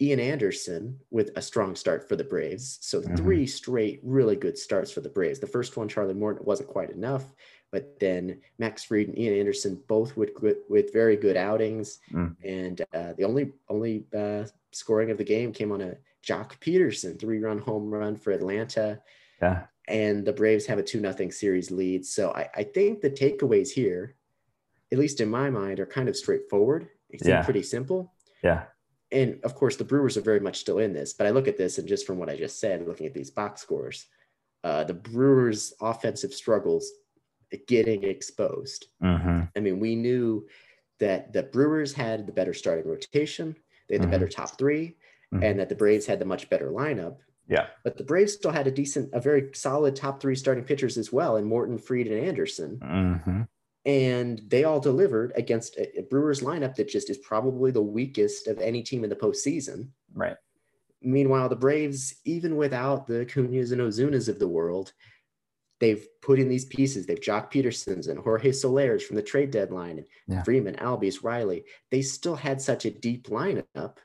Ian 0.00 0.20
Anderson 0.20 0.98
with 1.10 1.30
a 1.36 1.42
strong 1.42 1.76
start 1.76 2.08
for 2.08 2.16
the 2.16 2.24
Braves. 2.24 2.78
So 2.80 3.00
mm-hmm. 3.00 3.16
three 3.16 3.46
straight 3.46 4.00
really 4.02 4.36
good 4.36 4.56
starts 4.56 4.90
for 4.90 5.00
the 5.00 5.08
Braves. 5.08 5.40
The 5.40 5.46
first 5.46 5.76
one, 5.76 5.88
Charlie 5.88 6.14
Morton, 6.14 6.44
wasn't 6.44 6.70
quite 6.70 6.90
enough. 6.90 7.24
But 7.70 8.00
then 8.00 8.40
Max 8.58 8.84
Fried 8.84 9.08
and 9.08 9.18
Ian 9.18 9.38
Anderson 9.38 9.80
both 9.86 10.16
with 10.16 10.30
with 10.68 10.92
very 10.92 11.16
good 11.16 11.36
outings, 11.36 12.00
mm. 12.12 12.34
and 12.42 12.80
uh, 12.92 13.12
the 13.16 13.24
only 13.24 13.52
only 13.68 14.06
uh, 14.16 14.44
scoring 14.72 15.10
of 15.10 15.18
the 15.18 15.24
game 15.24 15.52
came 15.52 15.70
on 15.70 15.80
a 15.80 15.94
Joc 16.26 16.58
Pederson 16.60 17.18
three 17.20 17.38
run 17.38 17.58
home 17.58 17.88
run 17.88 18.16
for 18.16 18.32
Atlanta. 18.32 19.00
Yeah, 19.40 19.66
and 19.86 20.24
the 20.24 20.32
Braves 20.32 20.66
have 20.66 20.78
a 20.78 20.82
two 20.82 21.00
nothing 21.00 21.30
series 21.30 21.70
lead. 21.70 22.04
So 22.04 22.32
I, 22.32 22.48
I 22.56 22.62
think 22.64 23.02
the 23.02 23.10
takeaways 23.10 23.70
here, 23.70 24.16
at 24.90 24.98
least 24.98 25.20
in 25.20 25.30
my 25.30 25.48
mind, 25.48 25.78
are 25.78 25.86
kind 25.86 26.08
of 26.08 26.16
straightforward. 26.16 26.88
It 27.08 27.20
yeah. 27.24 27.44
pretty 27.44 27.62
simple. 27.62 28.12
Yeah. 28.42 28.64
And 29.12 29.40
of 29.44 29.54
course, 29.54 29.76
the 29.76 29.84
Brewers 29.84 30.16
are 30.16 30.22
very 30.22 30.40
much 30.40 30.58
still 30.58 30.78
in 30.78 30.92
this. 30.92 31.12
But 31.12 31.26
I 31.26 31.30
look 31.30 31.48
at 31.48 31.58
this, 31.58 31.78
and 31.78 31.88
just 31.88 32.06
from 32.06 32.18
what 32.18 32.30
I 32.30 32.36
just 32.36 32.60
said, 32.60 32.86
looking 32.86 33.06
at 33.06 33.14
these 33.14 33.30
box 33.30 33.60
scores, 33.60 34.06
uh, 34.62 34.84
the 34.84 34.94
Brewers' 34.94 35.72
offensive 35.80 36.32
struggles 36.32 36.90
getting 37.66 38.04
exposed. 38.04 38.86
Mm-hmm. 39.02 39.40
I 39.56 39.60
mean, 39.60 39.80
we 39.80 39.96
knew 39.96 40.46
that 41.00 41.32
the 41.32 41.42
Brewers 41.42 41.92
had 41.92 42.26
the 42.26 42.32
better 42.32 42.54
starting 42.54 42.88
rotation, 42.88 43.56
they 43.88 43.96
had 43.96 44.04
the 44.04 44.08
better 44.08 44.28
top 44.28 44.56
3 44.56 44.94
mm-hmm. 45.34 45.42
and 45.42 45.58
that 45.58 45.68
the 45.68 45.74
Braves 45.74 46.06
had 46.06 46.20
the 46.20 46.24
much 46.24 46.48
better 46.48 46.70
lineup. 46.70 47.16
Yeah. 47.48 47.66
But 47.82 47.96
the 47.96 48.04
Braves 48.04 48.34
still 48.34 48.52
had 48.52 48.68
a 48.68 48.70
decent, 48.70 49.10
a 49.12 49.20
very 49.20 49.50
solid 49.54 49.96
top 49.96 50.20
three 50.20 50.36
starting 50.36 50.62
pitchers 50.62 50.96
as 50.96 51.12
well, 51.12 51.36
and 51.36 51.46
Morton, 51.46 51.78
Fried, 51.78 52.06
and 52.06 52.24
Anderson. 52.24 52.78
And 53.90 54.40
they 54.46 54.62
all 54.62 54.78
delivered 54.78 55.32
against 55.34 55.76
a, 55.76 56.02
Brewers 56.08 56.42
lineup 56.42 56.76
that 56.76 56.88
just 56.88 57.10
is 57.10 57.18
probably 57.18 57.72
the 57.72 57.82
weakest 57.82 58.46
of 58.46 58.60
any 58.60 58.84
team 58.84 59.02
in 59.02 59.10
the 59.10 59.16
postseason. 59.16 59.88
Right. 60.14 60.36
Meanwhile, 61.02 61.48
the 61.48 61.56
Braves, 61.56 62.14
even 62.24 62.56
without 62.56 63.08
the 63.08 63.24
Acuñas 63.24 63.72
and 63.72 63.80
Ozunas 63.80 64.28
of 64.28 64.38
the 64.38 64.46
world, 64.46 64.92
they've 65.80 66.06
put 66.22 66.38
in 66.38 66.48
these 66.48 66.66
pieces. 66.66 67.04
They've 67.04 67.18
Joc 67.18 67.50
Pedersons 67.50 68.06
and 68.06 68.20
Jorge 68.20 68.52
Soler's 68.52 69.02
from 69.02 69.16
the 69.16 69.22
trade 69.22 69.50
deadline, 69.50 69.98
and 69.98 70.06
yeah. 70.28 70.42
Freeman, 70.44 70.76
Albies, 70.76 71.24
Riley. 71.24 71.64
They 71.90 72.02
still 72.02 72.36
had 72.36 72.60
such 72.60 72.84
a 72.84 72.92
deep 72.92 73.26
lineup 73.26 73.96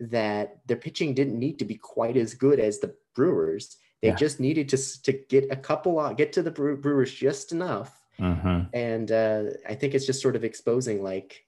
that 0.00 0.66
their 0.66 0.76
pitching 0.76 1.14
didn't 1.14 1.38
need 1.38 1.60
to 1.60 1.64
be 1.64 1.76
quite 1.76 2.16
as 2.16 2.34
good 2.34 2.58
as 2.58 2.80
the 2.80 2.96
Brewers. 3.14 3.76
They 4.02 4.08
yeah. 4.08 4.16
just 4.16 4.40
needed 4.40 4.68
to 4.70 5.02
to 5.02 5.12
get 5.12 5.52
a 5.52 5.56
couple, 5.56 6.12
get 6.14 6.32
to 6.32 6.42
the 6.42 6.50
Brewers 6.50 7.12
just 7.14 7.52
enough. 7.52 8.00
Mm-hmm. 8.20 8.74
And 8.74 9.10
uh, 9.10 9.42
I 9.68 9.74
think 9.74 9.94
it's 9.94 10.06
just 10.06 10.22
sort 10.22 10.36
of 10.36 10.44
exposing, 10.44 11.02
like, 11.02 11.44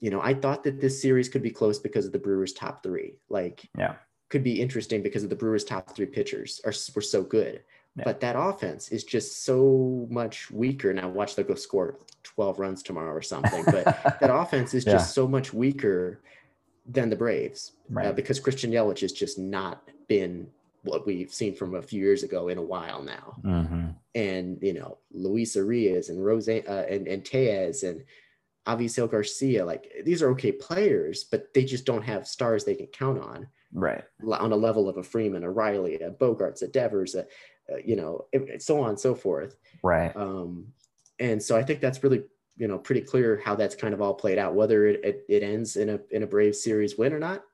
you 0.00 0.10
know, 0.10 0.20
I 0.20 0.34
thought 0.34 0.64
that 0.64 0.80
this 0.80 1.00
series 1.00 1.28
could 1.28 1.42
be 1.42 1.50
close 1.50 1.78
because 1.78 2.06
of 2.06 2.12
the 2.12 2.18
Brewers' 2.18 2.52
top 2.52 2.82
three. 2.82 3.18
Like, 3.28 3.68
yeah, 3.76 3.94
could 4.30 4.42
be 4.42 4.60
interesting 4.60 5.02
because 5.02 5.24
of 5.24 5.30
the 5.30 5.36
Brewers' 5.36 5.64
top 5.64 5.94
three 5.94 6.06
pitchers 6.06 6.60
are 6.64 6.72
were 6.94 7.02
so 7.02 7.22
good. 7.22 7.62
Yeah. 7.96 8.04
But 8.04 8.20
that 8.20 8.36
offense 8.38 8.90
is 8.90 9.04
just 9.04 9.44
so 9.44 10.06
much 10.10 10.50
weaker. 10.50 10.92
Now 10.94 11.08
watch 11.08 11.34
them 11.34 11.46
go 11.46 11.56
score 11.56 11.98
12 12.22 12.58
runs 12.58 12.82
tomorrow 12.82 13.12
or 13.12 13.22
something. 13.22 13.64
But 13.64 13.84
that 14.20 14.32
offense 14.32 14.74
is 14.74 14.84
just 14.84 15.12
so 15.12 15.26
much 15.26 15.52
weaker 15.52 16.20
than 16.86 17.10
the 17.10 17.16
Braves 17.16 17.72
uh, 17.90 17.94
right. 17.94 18.06
uh, 18.06 18.12
because 18.12 18.38
Christian 18.38 18.70
Yelich 18.70 19.00
has 19.00 19.12
just 19.12 19.38
not 19.38 19.88
been 20.08 20.48
what 20.82 21.06
we've 21.06 21.32
seen 21.32 21.54
from 21.54 21.74
a 21.74 21.82
few 21.82 22.00
years 22.00 22.22
ago 22.22 22.48
in 22.48 22.58
a 22.58 22.62
while 22.62 23.02
now. 23.02 23.36
Mm-hmm. 23.42 23.86
And 24.14 24.58
you 24.62 24.72
know, 24.72 24.98
Luis 25.12 25.56
Urias 25.56 26.08
and 26.08 26.24
Rose 26.24 26.48
uh, 26.48 26.86
and 26.88 27.06
and 27.06 27.24
Tellez 27.24 27.82
and 27.82 28.04
Avisail 28.66 29.10
Garcia, 29.10 29.64
like 29.64 29.90
these 30.04 30.22
are 30.22 30.30
okay 30.30 30.52
players, 30.52 31.24
but 31.24 31.52
they 31.54 31.64
just 31.64 31.84
don't 31.84 32.02
have 32.02 32.26
stars 32.26 32.64
they 32.64 32.74
can 32.74 32.86
count 32.86 33.20
on. 33.20 33.48
Right. 33.72 34.04
On 34.26 34.52
a 34.52 34.56
level 34.56 34.88
of 34.88 34.96
a 34.96 35.02
Freeman, 35.02 35.44
a 35.44 35.50
Riley, 35.50 35.96
a 35.96 36.10
Bogaerts, 36.10 36.62
a 36.62 36.68
Devers, 36.68 37.14
a, 37.14 37.26
uh, 37.72 37.76
you 37.84 37.96
know, 37.96 38.26
so 38.58 38.80
on 38.80 38.90
and 38.90 39.00
so 39.00 39.14
forth. 39.14 39.56
Right. 39.82 40.14
Um, 40.16 40.66
and 41.20 41.42
so 41.42 41.56
I 41.56 41.62
think 41.62 41.80
that's 41.80 42.02
really, 42.02 42.24
you 42.56 42.66
know, 42.66 42.78
pretty 42.78 43.02
clear 43.02 43.40
how 43.44 43.54
that's 43.54 43.76
kind 43.76 43.94
of 43.94 44.02
all 44.02 44.14
played 44.14 44.38
out. 44.38 44.54
Whether 44.54 44.86
it, 44.86 45.04
it, 45.04 45.24
it 45.28 45.42
ends 45.42 45.76
in 45.76 45.88
a 45.90 46.00
in 46.10 46.22
a 46.22 46.26
Brave 46.26 46.56
series 46.56 46.98
win 46.98 47.12
or 47.12 47.18
not, 47.18 47.44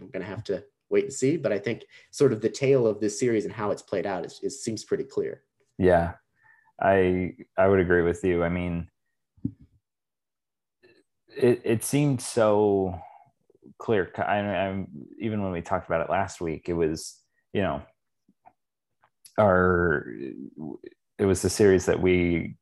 I'm 0.00 0.08
gonna 0.08 0.24
have 0.24 0.44
to 0.44 0.64
wait 0.90 1.04
and 1.04 1.12
see. 1.12 1.36
But 1.36 1.52
I 1.52 1.58
think 1.58 1.84
sort 2.10 2.32
of 2.32 2.40
the 2.40 2.48
tale 2.48 2.86
of 2.86 3.00
this 3.00 3.18
series 3.18 3.44
and 3.44 3.52
how 3.52 3.70
it's 3.70 3.82
played 3.82 4.06
out 4.06 4.24
is, 4.24 4.40
is 4.42 4.62
seems 4.62 4.84
pretty 4.84 5.04
clear. 5.04 5.42
Yeah, 5.78 6.14
I 6.80 7.34
I 7.56 7.68
would 7.68 7.80
agree 7.80 8.02
with 8.02 8.22
you. 8.24 8.42
I 8.42 8.48
mean, 8.48 8.88
it 11.36 11.60
it 11.64 11.84
seemed 11.84 12.20
so 12.20 13.00
clear. 13.78 14.10
I, 14.16 14.38
I'm 14.38 14.88
even 15.20 15.42
when 15.42 15.52
we 15.52 15.62
talked 15.62 15.86
about 15.86 16.00
it 16.00 16.10
last 16.10 16.40
week, 16.40 16.68
it 16.68 16.74
was 16.74 17.20
you 17.52 17.62
know 17.62 17.82
our 19.38 20.06
it 21.18 21.24
was 21.24 21.42
the 21.42 21.50
series 21.50 21.86
that 21.86 22.00
we 22.00 22.56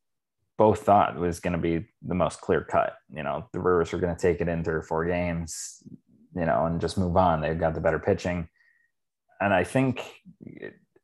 both 0.56 0.82
thought 0.82 1.16
was 1.16 1.40
going 1.40 1.52
to 1.52 1.58
be 1.58 1.86
the 2.02 2.14
most 2.14 2.40
clear 2.40 2.62
cut. 2.62 2.94
You 3.12 3.22
know, 3.22 3.48
the 3.52 3.58
Brewers 3.58 3.92
were 3.92 3.98
going 3.98 4.14
to 4.14 4.20
take 4.20 4.40
it 4.40 4.48
in 4.48 4.62
three 4.62 4.74
or 4.74 4.82
four 4.82 5.04
games, 5.04 5.82
you 6.35 6.45
know, 6.45 6.66
and 6.66 6.80
just 6.80 6.99
move 6.99 7.16
on. 7.16 7.41
They've 7.41 7.59
got 7.59 7.74
the 7.74 7.80
better 7.80 7.99
pitching. 7.99 8.49
And 9.41 9.53
I 9.53 9.64
think, 9.64 10.03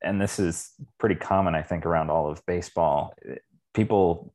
and 0.03 0.21
this 0.21 0.39
is 0.39 0.71
pretty 0.99 1.17
common, 1.17 1.55
I 1.55 1.63
think, 1.63 1.85
around 1.85 2.11
all 2.11 2.31
of 2.31 2.45
baseball, 2.47 3.15
people 3.75 4.33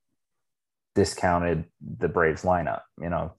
discounted 0.95 1.65
the 1.81 2.07
Braves 2.07 2.43
lineup, 2.43 2.81
you 3.01 3.09
know. 3.09 3.33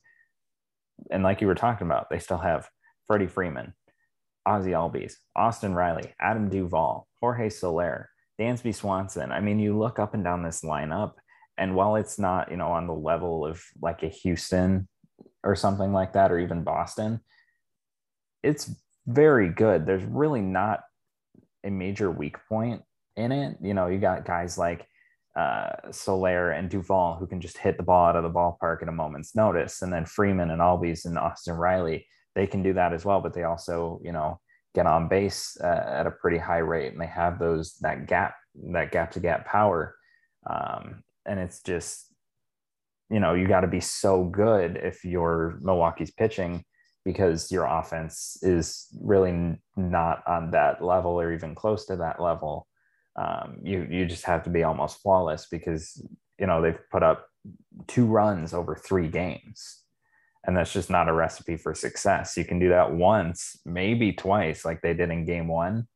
And 1.11 1.23
like 1.23 1.41
you 1.41 1.47
were 1.47 1.55
talking 1.55 1.87
about, 1.87 2.11
they 2.11 2.19
still 2.19 2.39
have 2.39 2.69
Freddie 3.07 3.27
Freeman, 3.27 3.75
Ozzie 4.45 4.71
Albies, 4.71 5.15
Austin 5.35 5.75
Riley, 5.75 6.15
Adam 6.21 6.49
Duvall, 6.49 7.07
Jorge 7.21 7.49
Soler, 7.49 8.11
Dansby 8.41 8.75
Swanson. 8.75 9.31
I 9.31 9.41
mean, 9.41 9.59
you 9.59 9.79
look 9.79 9.99
up 9.99 10.15
and 10.15 10.25
down 10.25 10.43
this 10.43 10.63
lineup, 10.63 11.13
and 11.59 11.75
while 11.75 11.97
it's 11.97 12.19
not, 12.19 12.51
you 12.51 12.57
know, 12.57 12.69
on 12.69 12.87
the 12.87 12.95
level 12.95 13.47
of 13.47 13.63
like 13.81 14.03
a 14.03 14.09
Houston 14.09 14.89
or 15.43 15.55
something 15.55 15.93
like 15.93 16.13
that, 16.15 16.33
or 16.33 16.39
even 16.39 16.65
Boston, 16.65 17.21
it's 18.47 18.74
very 19.07 19.49
good. 19.49 19.86
There's 19.86 20.05
really 20.05 20.40
not 20.40 20.80
a 21.64 21.70
major 21.70 22.11
weak 22.11 22.36
point 22.49 22.82
in 23.16 23.32
it. 23.32 23.57
You 23.61 23.74
know, 23.74 23.88
you 23.88 23.99
got 23.99 24.24
guys 24.24 24.57
like 24.57 24.86
uh, 25.36 25.90
Soler 25.90 26.51
and 26.51 26.70
Duvall 26.70 27.16
who 27.16 27.26
can 27.26 27.40
just 27.40 27.59
hit 27.59 27.76
the 27.76 27.82
ball 27.82 28.07
out 28.07 28.16
of 28.16 28.22
the 28.22 28.30
ballpark 28.30 28.82
at 28.82 28.88
a 28.88 28.92
moment's 28.92 29.34
notice, 29.34 29.82
and 29.82 29.92
then 29.92 30.07
Freeman 30.07 30.51
and 30.51 30.61
Albies 30.61 31.05
and 31.05 31.18
Austin 31.18 31.55
Riley 31.55 32.07
they 32.34 32.47
can 32.47 32.62
do 32.62 32.74
that 32.74 32.92
as 32.92 33.05
well. 33.05 33.20
But 33.20 33.32
they 33.32 33.44
also, 33.44 34.01
you 34.05 34.12
know, 34.12 34.38
get 34.74 34.86
on 34.86 35.09
base 35.09 35.57
uh, 35.62 35.84
at 35.88 36.07
a 36.07 36.11
pretty 36.11 36.38
high 36.38 36.59
rate, 36.59 36.92
and 36.92 37.01
they 37.01 37.07
have 37.07 37.38
those 37.38 37.76
that 37.80 38.07
gap 38.07 38.34
that 38.72 38.92
gap 38.92 39.11
to 39.12 39.20
gap 39.20 39.47
power, 39.47 39.97
um, 40.49 41.03
and 41.26 41.40
it's 41.40 41.61
just, 41.62 42.14
you 43.11 43.20
know, 43.20 43.34
you 43.34 43.49
got 43.49 43.62
to 43.62 43.66
be 43.66 43.80
so 43.80 44.24
good 44.24 44.76
if 44.76 45.05
you're 45.05 45.59
Milwaukee's 45.62 46.11
pitching 46.11 46.64
because 47.07 47.53
your 47.53 47.65
offense 47.67 48.37
is 48.43 48.89
really 49.01 49.57
not 49.77 50.25
on 50.27 50.51
that 50.51 50.83
level 50.83 51.13
or 51.13 51.33
even 51.33 51.55
close 51.55 51.87
to 51.87 51.95
that 51.97 52.21
level. 52.21 52.67
Um, 53.15 53.61
you 53.63 53.87
you 53.89 54.07
just 54.07 54.25
have 54.25 54.43
to 54.43 54.51
be 54.51 54.65
almost 54.65 55.01
flawless 55.01 55.47
because 55.49 56.05
you 56.39 56.47
know 56.47 56.61
they've 56.61 56.79
put 56.91 57.05
up 57.05 57.29
two 57.87 58.07
runs 58.07 58.53
over 58.53 58.75
three 58.75 59.07
games 59.07 59.85
and 60.47 60.57
that's 60.57 60.73
just 60.73 60.91
not 60.91 61.09
a 61.09 61.13
recipe 61.13 61.57
for 61.57 61.75
success. 61.75 62.37
You 62.37 62.45
can 62.45 62.59
do 62.59 62.69
that 62.71 62.93
once, 62.93 63.59
maybe 63.65 64.13
twice, 64.13 64.65
like 64.65 64.81
they 64.81 64.95
did 64.95 65.11
in 65.11 65.25
game 65.25 65.49
one. 65.49 65.87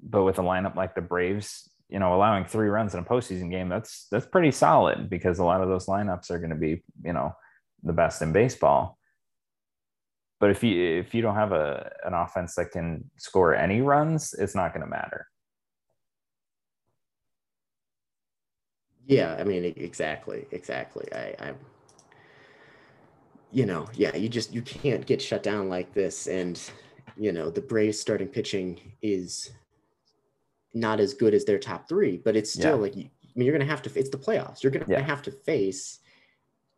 But 0.00 0.24
with 0.24 0.38
a 0.38 0.42
lineup 0.42 0.76
like 0.76 0.94
the 0.94 1.00
Braves, 1.00 1.68
you 1.88 1.98
know, 1.98 2.14
allowing 2.14 2.44
three 2.44 2.68
runs 2.68 2.94
in 2.94 3.00
a 3.00 3.04
postseason 3.04 3.50
game, 3.50 3.68
that's 3.68 4.06
that's 4.10 4.26
pretty 4.26 4.50
solid 4.50 5.08
because 5.08 5.38
a 5.38 5.44
lot 5.44 5.60
of 5.60 5.68
those 5.68 5.86
lineups 5.86 6.30
are 6.30 6.38
going 6.38 6.50
to 6.50 6.56
be, 6.56 6.82
you 7.04 7.12
know, 7.12 7.32
the 7.82 7.92
best 7.92 8.22
in 8.22 8.32
baseball. 8.32 8.98
But 10.44 10.50
if 10.50 10.62
you 10.62 10.98
if 10.98 11.14
you 11.14 11.22
don't 11.22 11.36
have 11.36 11.52
a 11.52 11.90
an 12.04 12.12
offense 12.12 12.54
that 12.56 12.70
can 12.70 13.10
score 13.16 13.54
any 13.54 13.80
runs, 13.80 14.34
it's 14.34 14.54
not 14.54 14.74
going 14.74 14.82
to 14.84 14.86
matter. 14.86 15.26
Yeah, 19.06 19.36
I 19.40 19.44
mean 19.44 19.64
exactly, 19.64 20.44
exactly. 20.50 21.08
I, 21.14 21.34
I'm 21.38 21.56
you 23.52 23.64
know, 23.64 23.88
yeah, 23.94 24.14
you 24.14 24.28
just 24.28 24.52
you 24.52 24.60
can't 24.60 25.06
get 25.06 25.22
shut 25.22 25.42
down 25.42 25.70
like 25.70 25.94
this. 25.94 26.26
And 26.26 26.60
you 27.16 27.32
know, 27.32 27.48
the 27.48 27.62
Braves 27.62 27.98
starting 27.98 28.28
pitching 28.28 28.92
is 29.00 29.50
not 30.74 31.00
as 31.00 31.14
good 31.14 31.32
as 31.32 31.46
their 31.46 31.58
top 31.58 31.88
three, 31.88 32.18
but 32.18 32.36
it's 32.36 32.52
still 32.52 32.76
yeah. 32.76 32.82
like 32.82 32.92
I 32.92 33.08
mean, 33.34 33.46
you're 33.46 33.56
gonna 33.56 33.64
have 33.64 33.80
to. 33.80 33.98
It's 33.98 34.10
the 34.10 34.18
playoffs. 34.18 34.62
You're 34.62 34.72
gonna 34.72 34.84
yeah. 34.88 35.00
have 35.00 35.22
to 35.22 35.30
face 35.30 36.00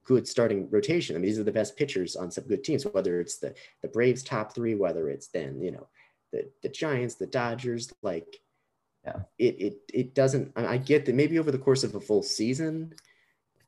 good 0.07 0.27
starting 0.27 0.71
rotation. 0.71 1.17
I 1.17 1.19
mean, 1.19 1.29
these 1.29 1.39
are 1.39 1.45
the 1.45 1.53
best 1.53 1.77
pitchers 1.77 2.17
on 2.17 2.31
some 2.31 2.45
good 2.45 2.65
teams. 2.65 2.85
Whether 2.85 3.21
it's 3.21 3.39
the 3.39 3.55
the 3.83 3.89
Braves 3.89 4.23
top 4.23 4.55
three, 4.55 4.75
whether 4.75 5.09
it's 5.09 5.29
then 5.29 5.61
you 5.61 5.73
know 5.73 5.89
the 6.33 6.51
the 6.63 6.69
Giants, 6.69 7.17
the 7.17 7.27
Dodgers, 7.27 7.93
like 8.03 8.41
yeah, 9.05 9.21
it 9.39 9.61
it 9.61 9.77
it 9.93 10.15
doesn't. 10.15 10.53
I 10.57 10.79
get 10.79 11.05
that 11.07 11.15
maybe 11.15 11.39
over 11.39 11.51
the 11.51 11.59
course 11.59 11.85
of 11.85 11.95
a 11.95 12.01
full 12.01 12.23
season, 12.23 12.95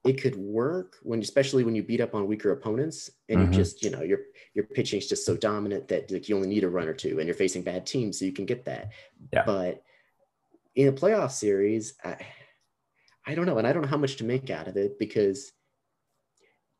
it 0.04 0.20
could 0.20 0.36
work 0.36 0.96
when 1.02 1.20
especially 1.20 1.64
when 1.64 1.74
you 1.74 1.82
beat 1.82 2.00
up 2.00 2.14
on 2.14 2.26
weaker 2.26 2.52
opponents 2.52 3.10
and 3.28 3.40
mm-hmm. 3.40 3.52
you 3.52 3.58
just 3.58 3.82
you 3.82 3.90
know 3.90 4.02
your 4.02 4.20
your 4.54 4.64
pitching 4.64 4.98
is 4.98 5.08
just 5.08 5.26
so 5.26 5.36
dominant 5.36 5.88
that 5.88 6.10
like 6.10 6.28
you 6.28 6.36
only 6.36 6.48
need 6.48 6.64
a 6.64 6.68
run 6.68 6.88
or 6.88 6.94
two 6.94 7.18
and 7.18 7.26
you're 7.26 7.34
facing 7.34 7.62
bad 7.62 7.84
teams 7.84 8.18
so 8.18 8.24
you 8.24 8.32
can 8.32 8.46
get 8.46 8.64
that 8.64 8.90
yeah. 9.32 9.42
but 9.44 9.82
in 10.76 10.88
a 10.88 10.92
playoff 10.92 11.32
series 11.32 11.94
I, 12.04 12.16
I 13.26 13.34
don't 13.34 13.46
know 13.46 13.58
and 13.58 13.66
i 13.66 13.72
don't 13.72 13.82
know 13.82 13.88
how 13.88 13.96
much 13.96 14.16
to 14.16 14.24
make 14.24 14.50
out 14.50 14.68
of 14.68 14.76
it 14.76 14.98
because 14.98 15.52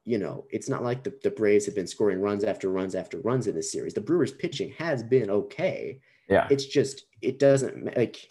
you 0.09 0.19
know 0.19 0.45
it's 0.51 0.69
not 0.69 0.83
like 0.83 1.03
the, 1.05 1.13
the 1.23 1.31
braves 1.31 1.67
have 1.67 1.75
been 1.75 1.87
scoring 1.87 2.21
runs 2.21 2.45
after 2.45 2.71
runs 2.71 2.95
after 2.95 3.21
runs 3.21 3.47
in 3.47 3.55
this 3.55 3.71
series 3.71 3.95
the 3.95 4.01
brewers 4.01 4.33
pitching 4.33 4.73
has 4.79 5.03
been 5.03 5.31
okay 5.31 6.01
yeah 6.29 6.47
it's 6.51 6.67
just 6.67 7.07
it 7.21 7.39
doesn't 7.39 7.97
like 7.97 8.29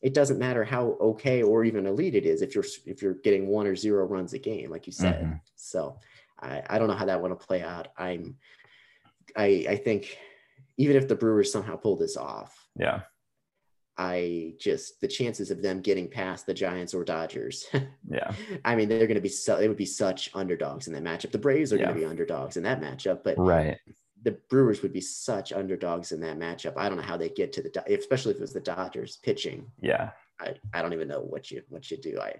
it 0.00 0.14
doesn't 0.14 0.38
matter 0.38 0.64
how 0.64 0.96
okay 1.00 1.42
or 1.42 1.64
even 1.64 1.86
elite 1.86 2.14
it 2.14 2.24
is 2.24 2.42
if 2.42 2.54
you're 2.54 2.64
if 2.86 3.02
you're 3.02 3.14
getting 3.14 3.48
one 3.48 3.66
or 3.66 3.74
zero 3.74 4.04
runs 4.06 4.32
a 4.32 4.38
game, 4.38 4.70
like 4.70 4.86
you 4.86 4.92
said. 4.92 5.22
Mm-hmm. 5.22 5.36
So 5.56 5.98
I, 6.38 6.62
I 6.70 6.78
don't 6.78 6.88
know 6.88 6.94
how 6.94 7.06
that 7.06 7.20
one 7.20 7.30
to 7.30 7.36
play 7.36 7.62
out. 7.62 7.88
I'm 7.96 8.36
I 9.36 9.66
I 9.68 9.76
think 9.76 10.16
even 10.76 10.96
if 10.96 11.08
the 11.08 11.16
Brewers 11.16 11.50
somehow 11.50 11.76
pull 11.76 11.96
this 11.96 12.16
off, 12.16 12.68
yeah, 12.78 13.02
I 13.98 14.54
just 14.60 15.00
the 15.00 15.08
chances 15.08 15.50
of 15.50 15.60
them 15.60 15.80
getting 15.80 16.08
past 16.08 16.46
the 16.46 16.54
Giants 16.54 16.94
or 16.94 17.04
Dodgers. 17.04 17.66
yeah. 18.08 18.32
I 18.64 18.76
mean, 18.76 18.88
they're 18.88 19.06
going 19.06 19.16
to 19.16 19.20
be 19.20 19.28
so 19.28 19.56
they 19.56 19.68
would 19.68 19.76
be 19.76 19.84
such 19.84 20.30
underdogs 20.34 20.86
in 20.86 20.92
that 20.94 21.02
matchup. 21.02 21.32
The 21.32 21.38
Braves 21.38 21.72
are 21.72 21.76
yeah. 21.76 21.86
going 21.86 21.96
to 21.96 22.00
be 22.00 22.06
underdogs 22.06 22.56
in 22.56 22.62
that 22.62 22.80
matchup, 22.80 23.24
but 23.24 23.36
right 23.36 23.78
the 24.22 24.32
Brewers 24.48 24.82
would 24.82 24.92
be 24.92 25.00
such 25.00 25.52
underdogs 25.52 26.12
in 26.12 26.20
that 26.20 26.38
matchup. 26.38 26.74
I 26.76 26.88
don't 26.88 26.98
know 26.98 27.04
how 27.04 27.16
they 27.16 27.28
get 27.28 27.52
to 27.54 27.62
the 27.62 27.98
especially 27.98 28.32
if 28.32 28.38
it 28.38 28.42
was 28.42 28.52
the 28.52 28.60
Dodgers 28.60 29.18
pitching. 29.22 29.70
Yeah. 29.80 30.10
I, 30.40 30.54
I 30.72 30.82
don't 30.82 30.92
even 30.92 31.08
know 31.08 31.20
what 31.20 31.50
you 31.50 31.62
what 31.68 31.90
you 31.90 31.96
do. 31.96 32.20
I 32.20 32.34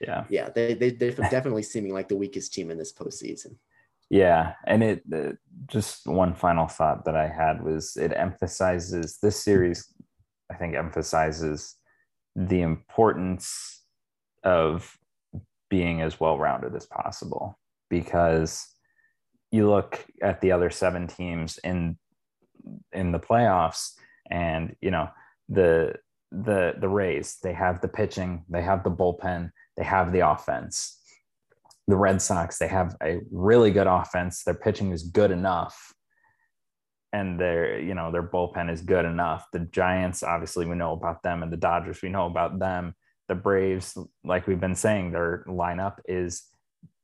yeah 0.00 0.24
yeah 0.28 0.50
they 0.54 0.74
they 0.74 0.90
they're 0.90 1.10
definitely 1.30 1.62
seeming 1.62 1.92
like 1.92 2.08
the 2.08 2.16
weakest 2.16 2.52
team 2.52 2.70
in 2.70 2.78
this 2.78 2.92
postseason. 2.92 3.56
Yeah, 4.08 4.52
and 4.64 4.84
it 4.84 5.02
uh, 5.12 5.32
just 5.66 6.06
one 6.06 6.32
final 6.32 6.68
thought 6.68 7.04
that 7.06 7.16
I 7.16 7.26
had 7.26 7.62
was 7.62 7.96
it 7.96 8.12
emphasizes 8.14 9.18
this 9.20 9.42
series. 9.42 9.92
I 10.50 10.54
think 10.54 10.74
emphasizes 10.74 11.76
the 12.34 12.60
importance 12.60 13.82
of 14.44 14.96
being 15.68 16.00
as 16.02 16.20
well 16.20 16.38
rounded 16.38 16.74
as 16.74 16.86
possible. 16.86 17.58
Because 17.88 18.66
you 19.50 19.68
look 19.68 20.04
at 20.22 20.40
the 20.40 20.52
other 20.52 20.70
seven 20.70 21.06
teams 21.06 21.58
in 21.62 21.98
in 22.92 23.12
the 23.12 23.20
playoffs 23.20 23.92
and 24.28 24.74
you 24.80 24.90
know 24.90 25.08
the 25.48 25.94
the 26.32 26.74
the 26.80 26.88
Rays 26.88 27.38
they 27.42 27.52
have 27.52 27.80
the 27.80 27.88
pitching 27.88 28.44
they 28.48 28.62
have 28.62 28.82
the 28.82 28.90
bullpen 28.90 29.50
they 29.76 29.84
have 29.84 30.12
the 30.12 30.28
offense. 30.28 30.98
The 31.86 31.96
Red 31.96 32.20
Sox 32.20 32.58
they 32.58 32.68
have 32.68 32.96
a 33.02 33.20
really 33.30 33.70
good 33.70 33.86
offense. 33.86 34.42
Their 34.42 34.54
pitching 34.54 34.90
is 34.90 35.04
good 35.04 35.30
enough 35.30 35.94
and 37.16 37.40
their 37.40 37.78
you 37.80 37.94
know 37.94 38.10
their 38.12 38.22
bullpen 38.22 38.70
is 38.70 38.82
good 38.82 39.04
enough 39.04 39.46
the 39.52 39.60
Giants 39.60 40.22
obviously 40.22 40.66
we 40.66 40.76
know 40.76 40.92
about 40.92 41.22
them 41.22 41.42
and 41.42 41.52
the 41.52 41.56
Dodgers 41.56 42.02
we 42.02 42.08
know 42.08 42.26
about 42.26 42.58
them 42.58 42.94
the 43.28 43.34
Braves 43.34 43.96
like 44.24 44.46
we've 44.46 44.60
been 44.60 44.74
saying 44.74 45.10
their 45.10 45.44
lineup 45.48 45.96
is 46.06 46.48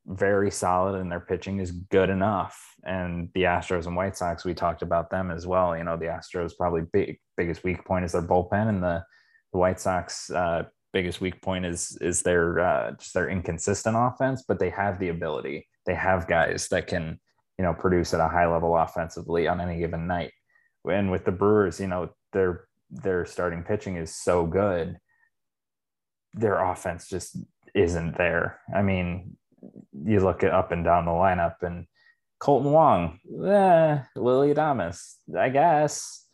very 0.06 0.50
solid 0.50 1.00
and 1.00 1.10
their 1.10 1.20
pitching 1.20 1.60
is 1.60 1.70
good 1.70 2.10
enough. 2.10 2.60
And 2.84 3.28
the 3.34 3.42
Astros 3.42 3.86
and 3.86 3.96
White 3.96 4.16
Sox, 4.16 4.44
we 4.44 4.54
talked 4.54 4.82
about 4.82 5.10
them 5.10 5.30
as 5.30 5.46
well. 5.46 5.76
You 5.76 5.84
know, 5.84 5.96
the 5.96 6.06
Astros 6.06 6.56
probably 6.56 6.82
big 6.92 7.18
biggest 7.36 7.62
weak 7.64 7.84
point 7.84 8.04
is 8.04 8.12
their 8.12 8.22
bullpen, 8.22 8.68
and 8.68 8.82
the 8.82 9.04
the 9.52 9.58
White 9.58 9.80
Sox 9.80 10.30
uh, 10.30 10.64
biggest 10.92 11.20
weak 11.20 11.40
point 11.42 11.64
is 11.64 11.96
is 12.00 12.22
their 12.22 12.58
uh, 12.58 12.92
just 12.98 13.14
their 13.14 13.28
inconsistent 13.28 13.96
offense. 13.98 14.44
But 14.46 14.58
they 14.58 14.70
have 14.70 14.98
the 14.98 15.08
ability. 15.08 15.68
They 15.86 15.94
have 15.94 16.28
guys 16.28 16.68
that 16.68 16.86
can 16.88 17.20
you 17.59 17.64
know 17.64 17.74
produce 17.74 18.14
at 18.14 18.20
a 18.20 18.28
high 18.28 18.46
level 18.46 18.76
offensively 18.76 19.48
on 19.48 19.61
any 19.61 19.78
given 19.78 20.07
night. 20.07 20.32
And 20.88 21.11
with 21.11 21.24
the 21.24 21.32
Brewers, 21.32 21.80
you 21.80 21.86
know 21.86 22.11
their 22.32 22.66
their 22.90 23.24
starting 23.24 23.62
pitching 23.62 23.96
is 23.96 24.14
so 24.14 24.46
good. 24.46 24.98
Their 26.34 26.62
offense 26.62 27.09
just 27.09 27.36
isn't 27.74 28.16
there. 28.16 28.61
I 28.74 28.82
mean, 28.82 29.36
you 30.05 30.20
look 30.20 30.42
at 30.44 30.53
up 30.53 30.72
and 30.72 30.84
down 30.84 31.05
the 31.05 31.12
lineup 31.12 31.57
and 31.62 31.86
Kolten 32.42 32.72
Wong, 32.72 33.20
eh, 33.46 34.03
Willy 34.16 34.53
Adames, 34.53 35.14
I 35.38 35.48
guess. 35.48 36.26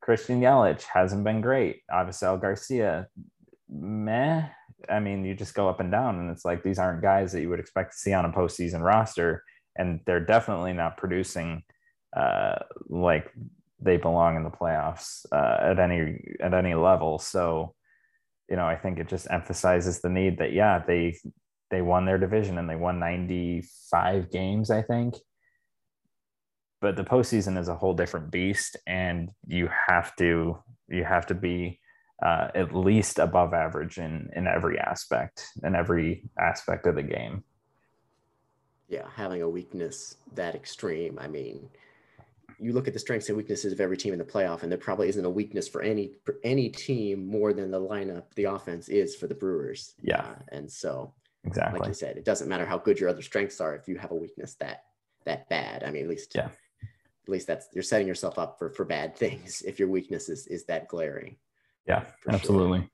Christian 0.00 0.40
Yelich 0.40 0.84
hasn't 0.84 1.24
been 1.24 1.40
great. 1.40 1.82
Avisail 1.90 2.40
Garcia, 2.40 3.08
meh. 3.68 4.46
I 4.88 5.00
mean, 5.00 5.24
you 5.24 5.34
just 5.34 5.54
go 5.54 5.68
up 5.68 5.80
and 5.80 5.90
down, 5.90 6.20
and 6.20 6.30
it's 6.30 6.44
like 6.44 6.62
these 6.62 6.78
aren't 6.78 7.02
guys 7.02 7.32
that 7.32 7.42
you 7.42 7.50
would 7.50 7.60
expect 7.60 7.92
to 7.92 7.98
see 7.98 8.12
on 8.12 8.24
a 8.24 8.32
postseason 8.32 8.80
roster, 8.80 9.42
and 9.80 10.00
they're 10.04 10.24
definitely 10.24 10.74
not 10.74 10.98
producing 10.98 11.62
uh, 12.14 12.56
like 12.88 13.32
they 13.80 13.96
belong 13.96 14.36
in 14.36 14.44
the 14.44 14.50
playoffs 14.50 15.24
uh, 15.32 15.70
at 15.70 15.78
any 15.78 16.22
at 16.40 16.52
any 16.52 16.74
level. 16.74 17.18
So, 17.18 17.74
you 18.48 18.56
know, 18.56 18.66
I 18.66 18.76
think 18.76 18.98
it 18.98 19.08
just 19.08 19.26
emphasizes 19.30 20.00
the 20.00 20.10
need 20.10 20.38
that 20.38 20.52
yeah, 20.52 20.82
they 20.86 21.16
they 21.70 21.80
won 21.80 22.04
their 22.04 22.18
division 22.18 22.58
and 22.58 22.68
they 22.68 22.76
won 22.76 22.98
95 22.98 24.30
games, 24.30 24.70
I 24.70 24.82
think. 24.82 25.14
But 26.80 26.96
the 26.96 27.04
postseason 27.04 27.58
is 27.58 27.68
a 27.68 27.76
whole 27.76 27.94
different 27.94 28.30
beast, 28.30 28.76
and 28.86 29.30
you 29.46 29.68
have 29.88 30.14
to 30.16 30.58
you 30.88 31.04
have 31.04 31.26
to 31.26 31.34
be 31.34 31.80
uh, 32.22 32.48
at 32.54 32.74
least 32.74 33.18
above 33.18 33.54
average 33.54 33.96
in 33.96 34.28
in 34.36 34.46
every 34.46 34.78
aspect 34.78 35.46
in 35.62 35.74
every 35.74 36.28
aspect 36.38 36.86
of 36.86 36.96
the 36.96 37.02
game. 37.02 37.44
Yeah, 38.90 39.06
having 39.14 39.42
a 39.42 39.48
weakness 39.48 40.16
that 40.34 40.54
extreme. 40.54 41.18
I 41.18 41.28
mean, 41.28 41.68
you 42.58 42.72
look 42.72 42.88
at 42.88 42.92
the 42.92 43.00
strengths 43.00 43.28
and 43.28 43.38
weaknesses 43.38 43.72
of 43.72 43.80
every 43.80 43.96
team 43.96 44.12
in 44.12 44.18
the 44.18 44.24
playoff, 44.24 44.62
and 44.62 44.70
there 44.70 44.78
probably 44.78 45.08
isn't 45.08 45.24
a 45.24 45.30
weakness 45.30 45.68
for 45.68 45.80
any 45.80 46.12
for 46.24 46.36
any 46.44 46.68
team 46.68 47.26
more 47.26 47.52
than 47.52 47.70
the 47.70 47.80
lineup, 47.80 48.24
the 48.34 48.44
offense 48.44 48.88
is 48.88 49.16
for 49.16 49.26
the 49.26 49.34
Brewers. 49.34 49.94
Yeah, 50.02 50.20
uh, 50.20 50.34
and 50.52 50.70
so 50.70 51.14
Exactly. 51.44 51.80
Like 51.80 51.88
you 51.88 51.94
said, 51.94 52.16
it 52.16 52.24
doesn't 52.24 52.48
matter 52.48 52.66
how 52.66 52.78
good 52.78 52.98
your 52.98 53.08
other 53.08 53.22
strengths 53.22 53.60
are 53.60 53.74
if 53.74 53.88
you 53.88 53.96
have 53.96 54.10
a 54.10 54.14
weakness 54.14 54.54
that 54.54 54.84
that 55.24 55.48
bad. 55.48 55.84
I 55.84 55.90
mean, 55.90 56.02
at 56.04 56.08
least 56.08 56.32
yeah. 56.34 56.48
At 57.22 57.28
least 57.28 57.46
that's 57.46 57.68
you're 57.72 57.82
setting 57.82 58.06
yourself 58.06 58.38
up 58.38 58.58
for 58.58 58.70
for 58.70 58.84
bad 58.84 59.16
things 59.16 59.62
if 59.62 59.78
your 59.78 59.88
weakness 59.88 60.28
is 60.28 60.46
is 60.48 60.64
that 60.64 60.88
glaring. 60.88 61.36
Yeah, 61.86 62.04
absolutely. 62.28 62.80
Sure. 62.80 62.90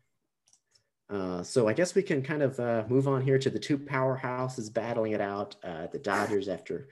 Uh, 1.08 1.40
so 1.42 1.68
I 1.68 1.72
guess 1.72 1.94
we 1.94 2.02
can 2.02 2.20
kind 2.20 2.42
of 2.42 2.58
uh, 2.58 2.82
move 2.88 3.06
on 3.06 3.22
here 3.22 3.38
to 3.38 3.48
the 3.48 3.60
two 3.60 3.78
powerhouses 3.78 4.72
battling 4.72 5.12
it 5.12 5.20
out. 5.20 5.54
Uh, 5.62 5.86
the 5.86 5.98
Dodgers, 5.98 6.48
after 6.48 6.88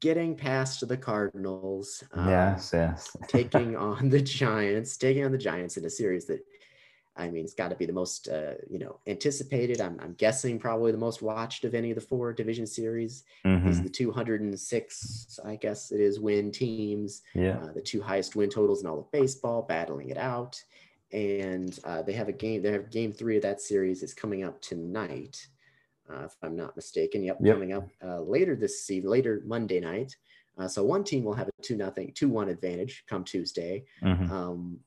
getting 0.00 0.34
past 0.34 0.86
the 0.88 0.96
Cardinals, 0.96 2.02
um, 2.12 2.28
yes, 2.28 2.70
yes, 2.72 3.14
taking 3.26 3.76
on 3.88 4.08
the 4.08 4.20
Giants, 4.20 4.96
taking 4.96 5.24
on 5.24 5.32
the 5.32 5.38
Giants 5.38 5.76
in 5.76 5.84
a 5.84 5.90
series 5.90 6.24
that 6.26 6.42
I 7.18 7.28
mean, 7.28 7.44
it's 7.44 7.54
got 7.54 7.70
to 7.70 7.74
be 7.74 7.84
the 7.84 7.92
most, 7.92 8.28
uh, 8.28 8.52
you 8.70 8.78
know, 8.78 9.00
anticipated. 9.08 9.80
I'm, 9.80 9.98
I'm, 10.00 10.12
guessing 10.14 10.58
probably 10.58 10.92
the 10.92 10.98
most 10.98 11.20
watched 11.20 11.64
of 11.64 11.74
any 11.74 11.90
of 11.90 11.96
the 11.96 12.00
four 12.00 12.32
division 12.32 12.64
series. 12.64 13.24
Mm-hmm. 13.44 13.66
These 13.66 13.82
the 13.82 13.88
206, 13.88 15.40
I 15.44 15.56
guess 15.56 15.90
it 15.90 16.00
is, 16.00 16.20
win 16.20 16.52
teams. 16.52 17.22
Yeah. 17.34 17.58
Uh, 17.58 17.72
the 17.72 17.80
two 17.80 18.00
highest 18.00 18.36
win 18.36 18.48
totals 18.48 18.82
in 18.82 18.88
all 18.88 19.00
of 19.00 19.10
baseball, 19.10 19.62
battling 19.62 20.10
it 20.10 20.16
out. 20.16 20.62
And 21.12 21.78
uh, 21.84 22.02
they 22.02 22.12
have 22.12 22.28
a 22.28 22.32
game. 22.32 22.62
They 22.62 22.72
have 22.72 22.90
game 22.90 23.12
three 23.12 23.36
of 23.36 23.42
that 23.42 23.60
series 23.60 24.02
is 24.02 24.12
coming 24.12 24.44
up 24.44 24.60
tonight, 24.60 25.46
uh, 26.10 26.24
if 26.24 26.36
I'm 26.42 26.56
not 26.56 26.76
mistaken. 26.76 27.22
Yep, 27.22 27.38
yep. 27.40 27.54
coming 27.54 27.72
up 27.72 27.88
uh, 28.04 28.20
later 28.20 28.54
this 28.54 28.84
season, 28.84 29.10
later 29.10 29.42
Monday 29.46 29.80
night. 29.80 30.14
Uh, 30.58 30.68
so 30.68 30.84
one 30.84 31.04
team 31.04 31.24
will 31.24 31.34
have 31.34 31.48
a 31.48 31.62
two 31.62 31.76
nothing, 31.76 32.12
two 32.14 32.28
one 32.28 32.48
advantage 32.48 33.04
come 33.08 33.24
Tuesday. 33.24 33.84
Mm-hmm. 34.02 34.30
Um, 34.30 34.80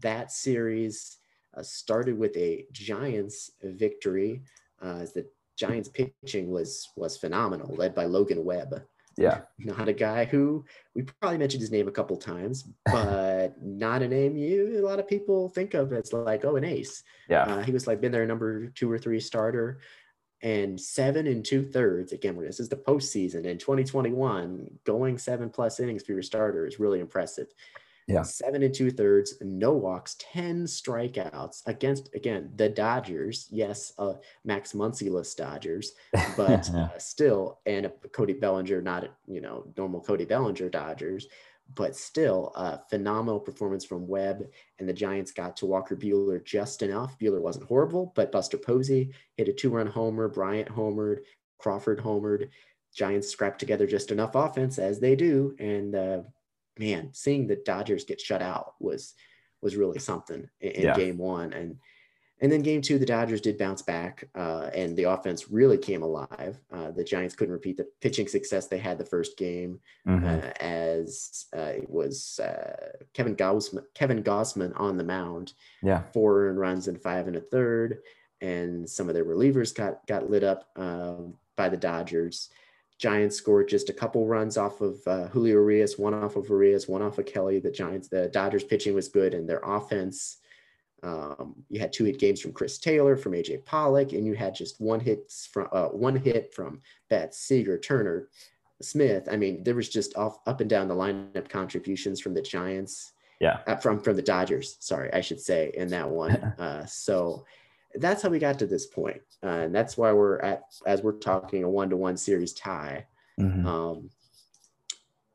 that 0.00 0.32
series 0.32 1.18
uh, 1.56 1.62
started 1.62 2.18
with 2.18 2.36
a 2.36 2.66
Giants 2.72 3.50
victory 3.62 4.42
uh, 4.82 4.98
as 5.00 5.12
the 5.12 5.26
Giants 5.56 5.88
pitching 5.88 6.50
was 6.50 6.90
was 6.96 7.16
phenomenal, 7.16 7.74
led 7.74 7.94
by 7.94 8.04
Logan 8.04 8.44
Webb. 8.44 8.82
Yeah, 9.16 9.40
not 9.58 9.88
a 9.88 9.92
guy 9.92 10.24
who 10.24 10.64
we 10.94 11.02
probably 11.02 11.38
mentioned 11.38 11.60
his 11.60 11.70
name 11.70 11.88
a 11.88 11.92
couple 11.92 12.16
times, 12.16 12.68
but 12.84 13.54
not 13.62 14.02
a 14.02 14.08
name 14.08 14.36
you 14.36 14.78
a 14.78 14.86
lot 14.86 14.98
of 14.98 15.08
people 15.08 15.48
think 15.48 15.74
of 15.74 15.92
as 15.92 16.12
like 16.12 16.44
oh 16.44 16.56
an 16.56 16.64
ace. 16.64 17.02
Yeah, 17.28 17.44
uh, 17.44 17.62
he 17.62 17.72
was 17.72 17.86
like 17.86 18.00
been 18.00 18.12
their 18.12 18.26
number 18.26 18.68
two 18.68 18.90
or 18.90 18.98
three 18.98 19.20
starter. 19.20 19.80
and 20.42 20.78
seven 20.78 21.26
and 21.26 21.44
two 21.44 21.64
thirds. 21.64 22.12
Again, 22.12 22.38
this 22.38 22.60
is 22.60 22.68
the 22.68 22.76
postseason 22.76 23.46
in 23.46 23.56
2021. 23.56 24.68
Going 24.84 25.18
seven 25.18 25.48
plus 25.48 25.80
innings 25.80 26.04
for 26.04 26.12
your 26.12 26.22
starter 26.22 26.66
is 26.66 26.78
really 26.78 27.00
impressive. 27.00 27.48
Yeah. 28.06 28.22
Seven 28.22 28.62
and 28.62 28.72
two 28.72 28.90
thirds, 28.90 29.34
no 29.40 29.72
walks, 29.72 30.16
10 30.20 30.64
strikeouts 30.64 31.62
against, 31.66 32.08
again, 32.14 32.52
the 32.54 32.68
Dodgers. 32.68 33.48
Yes, 33.50 33.92
uh, 33.98 34.14
Max 34.44 34.72
Muncy-less 34.72 35.34
Dodgers, 35.34 35.92
but 36.36 36.68
yeah. 36.72 36.88
uh, 36.94 36.98
still, 36.98 37.58
and 37.66 37.90
Cody 38.12 38.34
Bellinger, 38.34 38.80
not, 38.80 39.08
you 39.26 39.40
know, 39.40 39.66
normal 39.76 40.00
Cody 40.00 40.24
Bellinger 40.24 40.68
Dodgers, 40.68 41.26
but 41.74 41.96
still 41.96 42.52
a 42.54 42.78
phenomenal 42.88 43.40
performance 43.40 43.84
from 43.84 44.06
Webb. 44.06 44.46
And 44.78 44.88
the 44.88 44.92
Giants 44.92 45.32
got 45.32 45.56
to 45.56 45.66
Walker 45.66 45.96
Buehler 45.96 46.44
just 46.44 46.82
enough. 46.82 47.18
Buehler 47.18 47.40
wasn't 47.40 47.66
horrible, 47.66 48.12
but 48.14 48.30
Buster 48.30 48.56
Posey 48.56 49.12
hit 49.36 49.48
a 49.48 49.52
two 49.52 49.70
run 49.70 49.88
homer, 49.88 50.28
Bryant 50.28 50.68
homered, 50.68 51.18
Crawford 51.58 51.98
homered. 51.98 52.50
Giants 52.94 53.28
scrapped 53.28 53.58
together 53.58 53.86
just 53.86 54.10
enough 54.10 54.34
offense 54.34 54.78
as 54.78 55.00
they 55.00 55.16
do. 55.16 55.54
And 55.58 55.94
uh, 55.94 56.20
man, 56.78 57.10
seeing 57.12 57.46
the 57.46 57.56
Dodgers 57.56 58.04
get 58.04 58.20
shut 58.20 58.42
out 58.42 58.74
was 58.80 59.14
was 59.62 59.76
really 59.76 59.98
something 59.98 60.48
in, 60.60 60.70
in 60.70 60.82
yeah. 60.82 60.96
game 60.96 61.18
one. 61.18 61.52
And 61.52 61.76
and 62.40 62.52
then 62.52 62.60
game 62.60 62.82
two, 62.82 62.98
the 62.98 63.06
Dodgers 63.06 63.40
did 63.40 63.56
bounce 63.56 63.80
back, 63.80 64.28
uh, 64.34 64.68
and 64.74 64.94
the 64.94 65.04
offense 65.04 65.50
really 65.50 65.78
came 65.78 66.02
alive. 66.02 66.58
Uh, 66.70 66.90
the 66.90 67.02
Giants 67.02 67.34
couldn't 67.34 67.54
repeat 67.54 67.78
the 67.78 67.88
pitching 68.02 68.28
success 68.28 68.66
they 68.66 68.76
had 68.76 68.98
the 68.98 69.06
first 69.06 69.38
game, 69.38 69.80
mm-hmm. 70.06 70.26
uh, 70.26 70.50
as 70.60 71.46
uh, 71.56 71.72
it 71.76 71.88
was 71.88 72.38
uh, 72.40 72.92
Kevin 73.14 73.36
Gausman, 73.36 73.84
Kevin 73.94 74.22
Gausman 74.22 74.78
on 74.78 74.98
the 74.98 75.04
mound. 75.04 75.54
Yeah, 75.82 76.02
four 76.12 76.52
runs 76.52 76.88
and 76.88 77.00
five 77.00 77.26
and 77.26 77.36
a 77.36 77.40
third, 77.40 78.00
and 78.42 78.88
some 78.88 79.08
of 79.08 79.14
their 79.14 79.24
relievers 79.24 79.74
got 79.74 80.06
got 80.06 80.28
lit 80.28 80.44
up 80.44 80.68
um, 80.76 81.34
by 81.56 81.70
the 81.70 81.78
Dodgers. 81.78 82.50
Giants 82.98 83.36
scored 83.36 83.68
just 83.68 83.90
a 83.90 83.92
couple 83.92 84.26
runs 84.26 84.56
off 84.56 84.80
of 84.80 85.00
uh, 85.06 85.28
Julio 85.28 85.54
Urias, 85.54 85.98
one 85.98 86.14
off 86.14 86.36
of 86.36 86.48
Urias, 86.48 86.88
one 86.88 87.02
off 87.02 87.18
of 87.18 87.26
Kelly. 87.26 87.58
The 87.60 87.70
Giants, 87.70 88.08
the 88.08 88.28
Dodgers 88.28 88.64
pitching 88.64 88.94
was 88.94 89.08
good, 89.08 89.34
and 89.34 89.48
their 89.48 89.60
offense. 89.62 90.38
Um, 91.02 91.54
you 91.68 91.78
had 91.78 91.92
two 91.92 92.04
hit 92.04 92.18
games 92.18 92.40
from 92.40 92.52
Chris 92.52 92.78
Taylor, 92.78 93.16
from 93.16 93.32
AJ 93.32 93.66
Pollock, 93.66 94.12
and 94.12 94.26
you 94.26 94.34
had 94.34 94.54
just 94.54 94.80
one 94.80 95.00
hit 95.00 95.30
from 95.50 95.68
uh, 95.72 95.88
one 95.88 96.16
hit 96.16 96.54
from 96.54 96.80
Betts, 97.10 97.38
Seager, 97.38 97.78
Turner, 97.78 98.28
Smith. 98.80 99.28
I 99.30 99.36
mean, 99.36 99.62
there 99.62 99.74
was 99.74 99.90
just 99.90 100.16
off 100.16 100.38
up 100.46 100.62
and 100.62 100.70
down 100.70 100.88
the 100.88 100.94
lineup 100.94 101.50
contributions 101.50 102.20
from 102.20 102.32
the 102.32 102.42
Giants. 102.42 103.12
Yeah, 103.40 103.58
uh, 103.66 103.76
from 103.76 104.00
from 104.00 104.16
the 104.16 104.22
Dodgers. 104.22 104.78
Sorry, 104.80 105.12
I 105.12 105.20
should 105.20 105.40
say 105.40 105.70
in 105.74 105.88
that 105.88 106.08
one. 106.08 106.30
uh, 106.58 106.86
so 106.86 107.44
that's 107.98 108.22
how 108.22 108.28
we 108.28 108.38
got 108.38 108.58
to 108.58 108.66
this 108.66 108.86
point. 108.86 109.20
Uh, 109.42 109.48
and 109.48 109.74
that's 109.74 109.96
why 109.96 110.12
we're 110.12 110.38
at 110.40 110.64
as 110.86 111.02
we're 111.02 111.12
talking 111.12 111.64
a 111.64 111.70
one 111.70 111.90
to 111.90 111.96
one 111.96 112.16
series 112.16 112.52
tie. 112.52 113.06
Mm-hmm. 113.40 113.66
Um, 113.66 114.10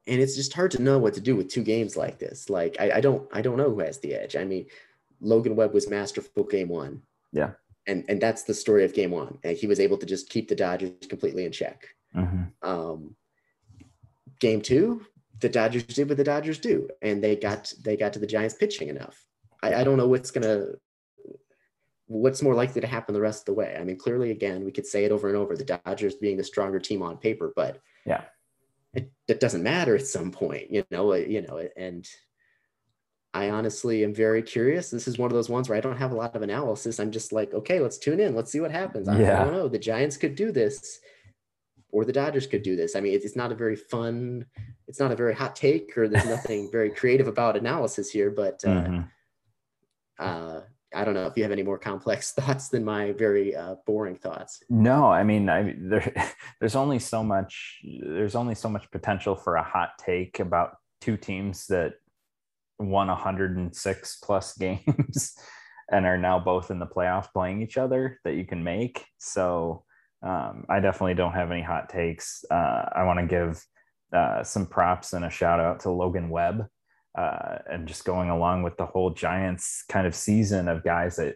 and 0.07 0.19
it's 0.19 0.35
just 0.35 0.53
hard 0.53 0.71
to 0.71 0.81
know 0.81 0.97
what 0.97 1.13
to 1.13 1.21
do 1.21 1.35
with 1.35 1.49
two 1.49 1.63
games 1.63 1.95
like 1.95 2.19
this. 2.19 2.49
Like 2.49 2.77
I, 2.79 2.93
I 2.93 3.01
don't 3.01 3.27
I 3.31 3.41
don't 3.41 3.57
know 3.57 3.69
who 3.69 3.79
has 3.79 3.99
the 3.99 4.13
edge. 4.13 4.35
I 4.35 4.43
mean, 4.43 4.65
Logan 5.19 5.55
Webb 5.55 5.73
was 5.73 5.89
masterful 5.89 6.43
game 6.43 6.69
one. 6.69 7.01
Yeah. 7.31 7.51
And 7.87 8.03
and 8.09 8.21
that's 8.21 8.43
the 8.43 8.53
story 8.53 8.83
of 8.83 8.93
game 8.93 9.11
one. 9.11 9.37
And 9.43 9.55
he 9.55 9.67
was 9.67 9.79
able 9.79 9.97
to 9.97 10.05
just 10.05 10.29
keep 10.29 10.47
the 10.47 10.55
Dodgers 10.55 10.91
completely 11.07 11.45
in 11.45 11.51
check. 11.51 11.87
Mm-hmm. 12.15 12.67
Um, 12.67 13.15
game 14.39 14.61
two, 14.61 15.05
the 15.39 15.49
Dodgers 15.49 15.83
did 15.83 16.07
what 16.09 16.17
the 16.17 16.23
Dodgers 16.23 16.59
do, 16.59 16.89
and 17.01 17.23
they 17.23 17.35
got 17.35 17.73
they 17.83 17.97
got 17.97 18.13
to 18.13 18.19
the 18.19 18.27
Giants 18.27 18.55
pitching 18.55 18.89
enough. 18.89 19.17
I, 19.63 19.75
I 19.75 19.83
don't 19.83 19.97
know 19.97 20.07
what's 20.07 20.31
gonna 20.31 20.73
what's 22.11 22.41
more 22.41 22.53
likely 22.53 22.81
to 22.81 22.87
happen 22.87 23.13
the 23.13 23.21
rest 23.21 23.41
of 23.41 23.45
the 23.45 23.53
way. 23.53 23.77
I 23.79 23.83
mean, 23.83 23.97
clearly, 23.97 24.31
again, 24.31 24.65
we 24.65 24.71
could 24.71 24.85
say 24.85 25.05
it 25.05 25.11
over 25.11 25.27
and 25.29 25.37
over: 25.37 25.55
the 25.55 25.79
Dodgers 25.85 26.15
being 26.15 26.37
the 26.37 26.43
stronger 26.43 26.79
team 26.79 27.01
on 27.01 27.17
paper, 27.17 27.53
but 27.55 27.81
yeah, 28.05 28.23
it, 28.93 29.11
it 29.27 29.39
doesn't 29.39 29.63
matter 29.63 29.95
at 29.95 30.05
some 30.05 30.31
point, 30.31 30.71
you 30.71 30.83
know. 30.91 31.13
You 31.13 31.41
know, 31.41 31.65
and 31.77 32.07
I 33.33 33.49
honestly 33.49 34.03
am 34.03 34.13
very 34.13 34.41
curious. 34.41 34.91
This 34.91 35.07
is 35.07 35.17
one 35.17 35.31
of 35.31 35.35
those 35.35 35.49
ones 35.49 35.69
where 35.69 35.77
I 35.77 35.81
don't 35.81 35.97
have 35.97 36.11
a 36.11 36.15
lot 36.15 36.35
of 36.35 36.41
analysis. 36.41 36.99
I'm 36.99 37.11
just 37.11 37.31
like, 37.31 37.53
okay, 37.53 37.79
let's 37.79 37.97
tune 37.97 38.19
in. 38.19 38.35
Let's 38.35 38.51
see 38.51 38.59
what 38.59 38.71
happens. 38.71 39.07
I, 39.07 39.19
yeah. 39.19 39.41
I 39.41 39.45
don't 39.45 39.53
know. 39.53 39.69
The 39.69 39.79
Giants 39.79 40.17
could 40.17 40.35
do 40.35 40.51
this, 40.51 40.99
or 41.91 42.03
the 42.03 42.13
Dodgers 42.13 42.45
could 42.45 42.63
do 42.63 42.75
this. 42.75 42.95
I 42.95 42.99
mean, 42.99 43.13
it's, 43.13 43.23
it's 43.23 43.37
not 43.37 43.53
a 43.53 43.55
very 43.55 43.77
fun, 43.77 44.45
it's 44.87 44.99
not 44.99 45.11
a 45.11 45.15
very 45.15 45.33
hot 45.33 45.55
take, 45.55 45.97
or 45.97 46.09
there's 46.09 46.25
nothing 46.25 46.69
very 46.71 46.89
creative 46.99 47.27
about 47.27 47.55
analysis 47.55 48.11
here. 48.11 48.31
But 48.31 48.61
uh, 48.65 48.69
mm-hmm. 48.69 49.01
uh, 50.19 50.61
I 50.93 51.05
don't 51.05 51.13
know 51.13 51.27
if 51.27 51.37
you 51.37 51.43
have 51.43 51.51
any 51.51 51.63
more 51.63 51.77
complex 51.77 52.31
thoughts 52.37 52.69
than 52.69 52.83
my 52.83 53.11
very 53.13 53.55
uh, 53.55 53.75
boring 53.85 54.15
thoughts. 54.15 54.61
No, 54.69 55.05
I 55.05 55.23
mean, 55.23 55.49
I 55.49 55.75
there, 55.77 56.33
there's 56.59 56.75
only 56.75 56.99
so 56.99 57.23
much. 57.23 57.81
There's 57.83 58.35
only 58.35 58.55
so 58.55 58.69
much 58.69 58.89
potential 58.91 59.35
for 59.35 59.55
a 59.55 59.63
hot 59.63 59.91
take 59.99 60.39
about 60.39 60.77
two 60.99 61.17
teams 61.17 61.67
that 61.67 61.93
won 62.79 63.07
106 63.07 64.17
plus 64.23 64.53
games 64.57 65.37
and 65.91 66.05
are 66.05 66.17
now 66.17 66.39
both 66.39 66.71
in 66.71 66.79
the 66.79 66.85
playoffs 66.85 67.31
playing 67.33 67.61
each 67.61 67.77
other 67.77 68.19
that 68.23 68.35
you 68.35 68.45
can 68.45 68.63
make. 68.63 69.05
So 69.17 69.83
um, 70.23 70.65
I 70.69 70.79
definitely 70.79 71.15
don't 71.15 71.33
have 71.33 71.51
any 71.51 71.61
hot 71.61 71.89
takes. 71.89 72.45
Uh, 72.49 72.89
I 72.95 73.03
want 73.03 73.19
to 73.19 73.25
give 73.25 73.65
uh, 74.13 74.43
some 74.43 74.65
props 74.65 75.13
and 75.13 75.25
a 75.25 75.29
shout 75.29 75.59
out 75.59 75.81
to 75.81 75.91
Logan 75.91 76.29
Webb 76.29 76.67
uh, 77.17 77.57
and 77.69 77.87
just 77.87 78.05
going 78.05 78.29
along 78.29 78.63
with 78.63 78.77
the 78.77 78.85
whole 78.85 79.09
Giants 79.11 79.83
kind 79.89 80.07
of 80.07 80.15
season 80.15 80.67
of 80.67 80.83
guys 80.83 81.17
that 81.17 81.35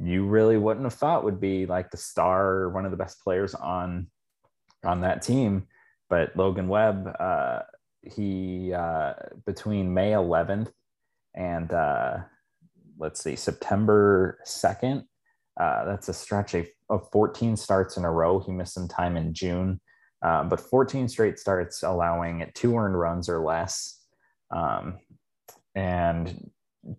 you 0.00 0.26
really 0.26 0.58
wouldn't 0.58 0.84
have 0.84 0.94
thought 0.94 1.24
would 1.24 1.40
be 1.40 1.66
like 1.66 1.90
the 1.90 1.96
star 1.96 2.46
or 2.46 2.70
one 2.70 2.84
of 2.84 2.90
the 2.90 2.96
best 2.96 3.22
players 3.22 3.54
on 3.54 4.08
on 4.84 5.00
that 5.00 5.22
team. 5.22 5.66
But 6.08 6.36
Logan 6.36 6.68
Webb, 6.68 7.14
uh, 7.18 7.60
he 8.02 8.72
uh, 8.72 9.14
between 9.46 9.92
May 9.92 10.12
11th 10.12 10.70
and 11.34 11.72
uh, 11.72 12.18
let's 12.98 13.22
see 13.22 13.36
September 13.36 14.38
2nd. 14.46 15.04
Uh, 15.58 15.84
that's 15.84 16.08
a 16.08 16.14
stretch 16.14 16.54
of 16.54 17.10
14 17.10 17.56
starts 17.56 17.96
in 17.96 18.04
a 18.04 18.12
row. 18.12 18.38
He 18.38 18.52
missed 18.52 18.74
some 18.74 18.88
time 18.88 19.16
in 19.16 19.32
June, 19.32 19.80
uh, 20.22 20.44
but 20.44 20.60
14 20.60 21.08
straight 21.08 21.38
starts 21.38 21.82
allowing 21.82 22.50
two 22.54 22.76
earned 22.76 22.98
runs 22.98 23.28
or 23.28 23.44
less. 23.44 23.95
Um, 24.50 24.98
and 25.74 26.50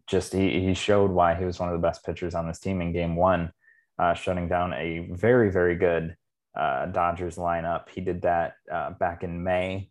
just 0.07 0.33
he, 0.33 0.59
he 0.59 0.73
showed 0.73 1.11
why 1.11 1.35
he 1.35 1.45
was 1.45 1.59
one 1.59 1.69
of 1.69 1.73
the 1.73 1.87
best 1.87 2.05
pitchers 2.05 2.35
on 2.35 2.47
this 2.47 2.59
team 2.59 2.81
in 2.81 2.93
game 2.93 3.15
one, 3.15 3.51
uh, 3.99 4.13
shutting 4.13 4.49
down 4.49 4.73
a 4.73 5.07
very, 5.11 5.51
very 5.51 5.75
good 5.75 6.15
uh, 6.57 6.87
Dodgers 6.87 7.37
lineup. 7.37 7.89
He 7.89 8.01
did 8.01 8.21
that 8.23 8.53
uh, 8.71 8.91
back 8.91 9.23
in 9.23 9.43
May 9.43 9.89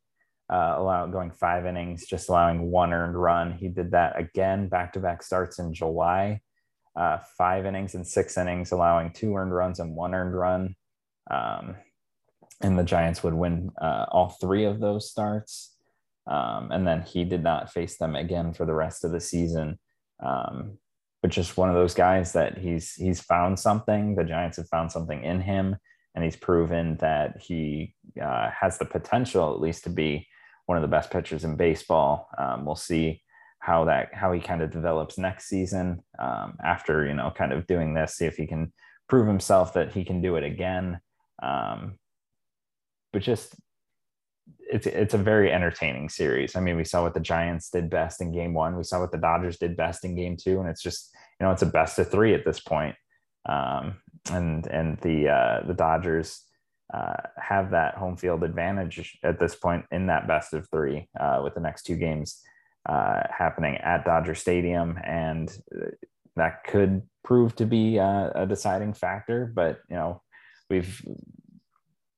uh, 0.48 0.74
allowing 0.78 1.11
going 1.11 1.30
five 1.30 1.66
innings, 1.66 2.07
just 2.07 2.28
allowing 2.28 2.70
one 2.70 2.92
earned 2.92 3.20
run. 3.20 3.52
He 3.52 3.68
did 3.68 3.90
that 3.92 4.18
again, 4.18 4.68
back 4.68 4.92
to 4.92 5.00
back 5.00 5.22
starts 5.22 5.59
in 5.59 5.74
July, 5.74 6.40
uh, 6.94 7.18
five 7.36 7.66
innings 7.66 7.94
and 7.94 8.07
six 8.07 8.36
innings, 8.38 8.72
allowing 8.72 9.12
two 9.12 9.34
earned 9.34 9.54
runs 9.54 9.80
and 9.80 9.96
one 9.96 10.14
earned 10.14 10.36
run. 10.36 10.76
Um, 11.30 11.76
and 12.62 12.78
the 12.78 12.84
Giants 12.84 13.22
would 13.22 13.34
win 13.34 13.70
uh, 13.80 14.07
all 14.11 14.36
three 14.40 14.64
of 14.64 14.80
those 14.80 15.11
starts. 15.11 15.76
Um, 16.27 16.70
and 16.72 16.87
then 16.87 17.03
he 17.03 17.24
did 17.24 17.43
not 17.43 17.72
face 17.72 17.99
them 17.99 18.16
again 18.16 18.53
for 18.53 18.64
the 18.64 18.74
rest 18.74 19.05
of 19.05 19.12
the 19.12 19.20
season. 19.20 19.79
Um, 20.24 20.79
but 21.22 21.31
just 21.31 21.57
one 21.57 21.68
of 21.68 21.74
those 21.74 21.95
guys 21.95 22.33
that 22.33 22.59
he's 22.59 22.95
he's 22.95 23.20
found 23.20 23.59
something. 23.59 24.14
The 24.14 24.24
Giants 24.24 24.59
have 24.59 24.68
found 24.68 24.93
something 24.93 25.24
in 25.24 25.41
him, 25.41 25.77
and 26.14 26.24
he's 26.24 26.37
proven 26.37 26.97
that 26.99 27.41
he 27.41 27.95
uh, 28.20 28.51
has 28.51 28.79
the 28.79 28.85
potential, 28.85 29.53
at 29.53 29.61
least, 29.61 29.85
to 29.85 29.91
be 29.91 30.27
one 30.66 30.79
of 30.79 30.83
the 30.83 30.89
best 30.89 31.11
pitchers 31.11 31.45
in 31.45 31.57
baseball. 31.57 32.29
Um, 32.39 32.64
we'll 32.64 32.77
see 32.77 33.22
how 33.61 33.85
that 33.87 34.14
how 34.14 34.33
he 34.33 34.41
kind 34.41 34.62
of 34.62 34.70
develops 34.70 35.18
next 35.18 35.49
season 35.49 36.03
um, 36.18 36.57
after 36.64 37.07
you 37.07 37.14
know 37.14 37.33
kind 37.37 37.53
of 37.53 37.66
doing 37.66 37.95
this. 37.95 38.16
See 38.16 38.27
if 38.27 38.37
he 38.37 38.47
can 38.47 38.72
prove 39.09 39.27
himself 39.27 39.74
that 39.74 39.93
he 39.93 40.05
can 40.05 40.20
do 40.20 40.37
it 40.37 40.45
again. 40.45 41.01
Um, 41.43 41.99
but 43.12 43.22
just 43.22 43.55
it's 44.59 44.86
it's 44.86 45.14
a 45.14 45.18
very 45.18 45.53
entertaining 45.53 46.09
series. 46.09 46.57
I 46.57 46.61
mean, 46.61 46.76
we 46.76 46.84
saw 46.84 47.03
what 47.03 47.14
the 47.14 47.20
Giants 47.20 47.70
did 47.70 47.88
best 47.90 48.20
in 48.20 48.32
Game 48.32 48.55
One. 48.55 48.76
We 48.76 48.84
saw 48.84 49.01
what 49.01 49.12
the 49.12 49.18
Dodgers 49.18 49.59
did 49.59 49.76
best 49.76 50.05
in 50.05 50.16
Game 50.16 50.36
Two, 50.36 50.61
and 50.61 50.68
it's 50.68 50.82
just 50.82 51.14
you 51.40 51.47
know 51.47 51.53
it's 51.53 51.62
a 51.62 51.66
best 51.66 51.99
of 51.99 52.11
three 52.11 52.34
at 52.34 52.44
this 52.44 52.61
point. 52.61 52.97
Um, 53.49 53.97
and 54.30 54.66
and 54.66 54.99
the 54.99 55.28
uh, 55.28 55.66
the 55.66 55.74
Dodgers 55.74 56.42
uh, 56.92 57.14
have 57.36 57.70
that 57.70 57.94
home 57.97 58.16
field 58.16 58.42
advantage 58.44 59.18
at 59.22 59.38
this 59.38 59.55
point 59.55 59.84
in 59.90 60.07
that 60.07 60.28
best 60.28 60.55
of 60.55 60.68
three 60.70 61.09
uh, 61.18 61.40
with 61.42 61.55
the 61.55 61.61
next 61.61 61.82
two 61.82 61.97
games 61.97 62.42
uh, 62.88 63.22
happening 63.36 63.76
at 63.78 64.05
Dodger 64.05 64.34
Stadium. 64.34 64.99
And 65.05 65.51
that 66.36 66.64
could 66.64 67.03
prove 67.24 67.57
to 67.57 67.66
be 67.66 67.97
a, 67.97 68.32
a 68.34 68.47
deciding 68.47 68.94
factor. 68.94 69.51
But, 69.53 69.80
you 69.88 69.97
know, 69.97 70.22
we've 70.70 71.05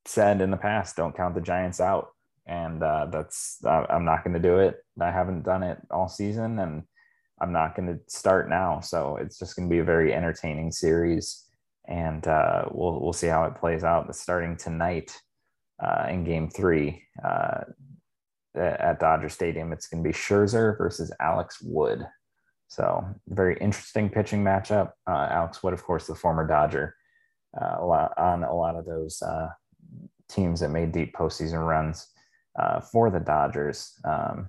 said 0.05 0.41
in 0.41 0.51
the 0.51 0.57
past, 0.57 0.97
don't 0.97 1.17
count 1.17 1.35
the 1.35 1.41
Giants 1.41 1.81
out. 1.81 2.09
And 2.49 2.83
uh, 2.83 3.07
that's, 3.13 3.63
I'm 3.65 4.05
not 4.05 4.25
going 4.25 4.35
to 4.35 4.41
do 4.41 4.59
it. 4.59 4.79
I 5.01 5.11
haven't 5.11 5.45
done 5.45 5.63
it 5.63 5.79
all 5.91 6.09
season 6.09 6.59
and 6.59 6.83
I'm 7.41 7.53
not 7.53 7.77
going 7.77 7.89
to 7.89 8.01
start 8.09 8.49
now. 8.49 8.81
So 8.81 9.17
it's 9.17 9.39
just 9.39 9.55
going 9.55 9.69
to 9.69 9.73
be 9.73 9.81
a 9.81 9.85
very 9.85 10.15
entertaining 10.15 10.73
series 10.73 11.45
and 11.89 12.27
uh, 12.29 12.67
we'll 12.71 13.01
we'll 13.01 13.13
see 13.15 13.27
how 13.27 13.45
it 13.45 13.57
plays 13.57 13.83
out. 13.83 14.15
Starting 14.15 14.57
tonight 14.57 15.19
uh, 15.83 16.07
in 16.09 16.23
Game 16.23 16.51
Three 16.51 17.03
uh, 17.25 17.63
at 18.55 19.01
Dodger 19.01 19.31
Stadium, 19.31 19.73
it's 19.73 19.89
going 19.89 20.05
to 20.05 20.09
be 20.09 20.15
Scherzer 20.15 20.77
versus 20.77 21.11
Alex 21.21 21.61
Wood. 21.63 22.07
So 22.69 23.03
very 23.29 23.57
interesting 23.59 24.11
pitching 24.11 24.45
matchup. 24.45 24.93
Uh, 25.09 25.29
Alex 25.31 25.63
Wood, 25.63 25.73
of 25.73 25.83
course, 25.83 26.07
the 26.07 26.15
former 26.15 26.47
Dodger, 26.47 26.95
uh, 27.59 27.77
a 27.79 27.87
lot, 27.87 28.13
on 28.19 28.45
a 28.45 28.55
lot 28.55 28.77
of 28.77 28.85
those 28.85 29.23
teams 30.29 30.61
that 30.61 30.69
made 30.69 30.93
deep 30.93 31.17
postseason 31.17 31.67
runs 31.67 32.07
for 32.91 33.11
the 33.11 33.21
Dodgers, 33.21 33.99
um, 34.05 34.49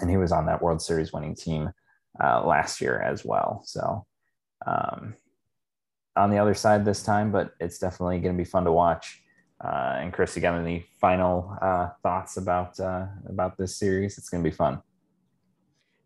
and 0.00 0.10
he 0.10 0.16
was 0.16 0.32
on 0.32 0.46
that 0.46 0.62
World 0.62 0.82
Series 0.82 1.12
winning 1.12 1.34
team 1.34 1.70
last 2.20 2.80
year 2.80 3.00
as 3.00 3.24
well. 3.24 3.62
So. 3.64 4.06
Um, 4.66 5.14
on 6.18 6.30
the 6.30 6.38
other 6.38 6.54
side 6.54 6.84
this 6.84 7.02
time, 7.02 7.30
but 7.30 7.54
it's 7.60 7.78
definitely 7.78 8.18
going 8.18 8.34
to 8.34 8.38
be 8.38 8.48
fun 8.48 8.64
to 8.64 8.72
watch. 8.72 9.22
Uh, 9.62 9.96
and 9.98 10.12
Chris, 10.12 10.36
you 10.36 10.42
got 10.42 10.58
any 10.58 10.84
final 11.00 11.56
uh, 11.62 11.88
thoughts 12.02 12.36
about 12.36 12.78
uh, 12.78 13.06
about 13.28 13.56
this 13.56 13.76
series? 13.76 14.18
It's 14.18 14.28
going 14.28 14.42
to 14.42 14.48
be 14.48 14.54
fun. 14.54 14.82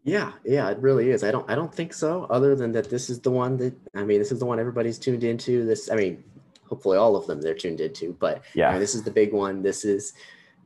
Yeah, 0.05 0.33
yeah, 0.45 0.69
it 0.71 0.79
really 0.79 1.11
is. 1.11 1.23
I 1.23 1.31
don't, 1.31 1.49
I 1.49 1.55
don't 1.55 1.73
think 1.73 1.93
so. 1.93 2.25
Other 2.25 2.57
than 2.57 2.73
that, 2.73 2.91
this 2.91 3.09
is 3.09 3.21
the 3.21 3.31
one 3.31 3.57
that 3.59 3.75
I 3.95 4.05
mean, 4.05 4.19
this 4.19 4.33
is 4.33 4.39
the 4.39 4.47
one 4.47 4.59
everybody's 4.59 4.99
tuned 4.99 5.23
into. 5.23 5.65
This, 5.65 5.91
I 5.91 5.97
mean, 5.97 6.25
hopefully 6.65 6.97
all 6.97 7.15
of 7.15 7.27
them 7.27 7.41
they're 7.41 7.55
tuned 7.55 7.81
into. 7.81 8.17
But 8.19 8.43
yeah, 8.55 8.69
I 8.69 8.73
mean, 8.73 8.81
this 8.81 8.95
is 8.95 9.03
the 9.03 9.11
big 9.11 9.33
one. 9.33 9.63
This 9.63 9.85
is 9.85 10.15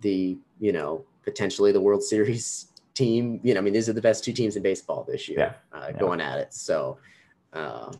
the 0.00 0.38
you 0.60 0.72
know 0.72 1.04
potentially 1.22 1.72
the 1.72 1.80
World 1.80 2.02
Series 2.02 2.66
team. 2.94 3.40
You 3.42 3.54
know, 3.54 3.60
I 3.60 3.62
mean, 3.62 3.74
these 3.74 3.88
are 3.88 3.92
the 3.92 4.02
best 4.02 4.24
two 4.24 4.32
teams 4.32 4.56
in 4.56 4.62
baseball 4.62 5.04
this 5.08 5.28
year 5.28 5.38
yeah. 5.38 5.78
Uh, 5.78 5.88
yeah. 5.90 5.98
going 5.98 6.20
at 6.20 6.38
it. 6.38 6.54
So. 6.54 6.98
Uh, 7.52 7.90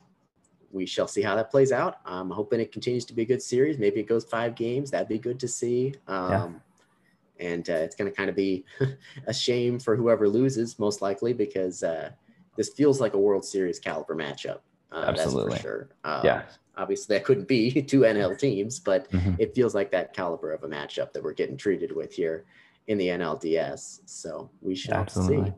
we 0.73 0.87
shall 0.87 1.09
see 1.09 1.23
how 1.23 1.35
that 1.35 1.51
plays 1.51 1.73
out. 1.73 2.01
I'm 2.05 2.31
hoping 2.31 2.61
it 2.61 2.71
continues 2.71 3.05
to 3.07 3.15
be 3.15 3.23
a 3.23 3.25
good 3.25 3.43
series. 3.43 3.79
Maybe 3.79 4.01
it 4.01 4.07
goes 4.07 4.25
five 4.25 4.55
games. 4.55 4.91
That'd 4.91 5.09
be 5.09 5.19
good 5.19 5.41
to 5.41 5.49
see. 5.49 5.95
Um, 6.07 6.31
yeah. 6.31 7.49
And 7.49 7.71
uh, 7.71 7.75
it's 7.75 7.97
going 7.97 8.11
to 8.11 8.17
kind 8.17 8.29
of 8.29 8.37
be 8.37 8.65
a 9.27 9.33
shame 9.33 9.79
for 9.79 9.97
whoever 9.97 10.29
loses, 10.29 10.79
most 10.79 11.03
likely, 11.03 11.33
because 11.33 11.83
uh, 11.83 12.11
this 12.57 12.71
feels 12.71 13.01
like 13.01 13.15
a 13.15 13.19
World 13.19 13.45
Series 13.45 13.79
caliber 13.79 14.15
matchup. 14.15 14.61
Uh, 14.93 15.05
Absolutely. 15.09 15.51
That's 15.51 15.63
for 15.63 15.69
sure. 15.69 15.89
Um, 16.05 16.21
yeah. 16.25 16.43
Obviously, 16.77 17.17
that 17.17 17.25
couldn't 17.25 17.49
be 17.49 17.83
two 17.83 18.01
NL 18.01 18.39
teams, 18.47 18.79
but 18.79 19.11
mm-hmm. 19.11 19.35
it 19.39 19.55
feels 19.55 19.75
like 19.75 19.91
that 19.93 20.15
caliber 20.15 20.53
of 20.53 20.65
a 20.65 20.69
matchup 20.69 21.13
that 21.13 21.23
we're 21.23 21.33
getting 21.33 21.57
treated 21.57 21.95
with 21.95 22.13
here 22.13 22.45
in 22.87 22.99
the 22.99 23.09
NLDS. 23.09 24.01
So 24.07 24.51
we 24.61 24.75
shall 24.75 24.95
Absolutely. 24.95 25.51
see. 25.51 25.57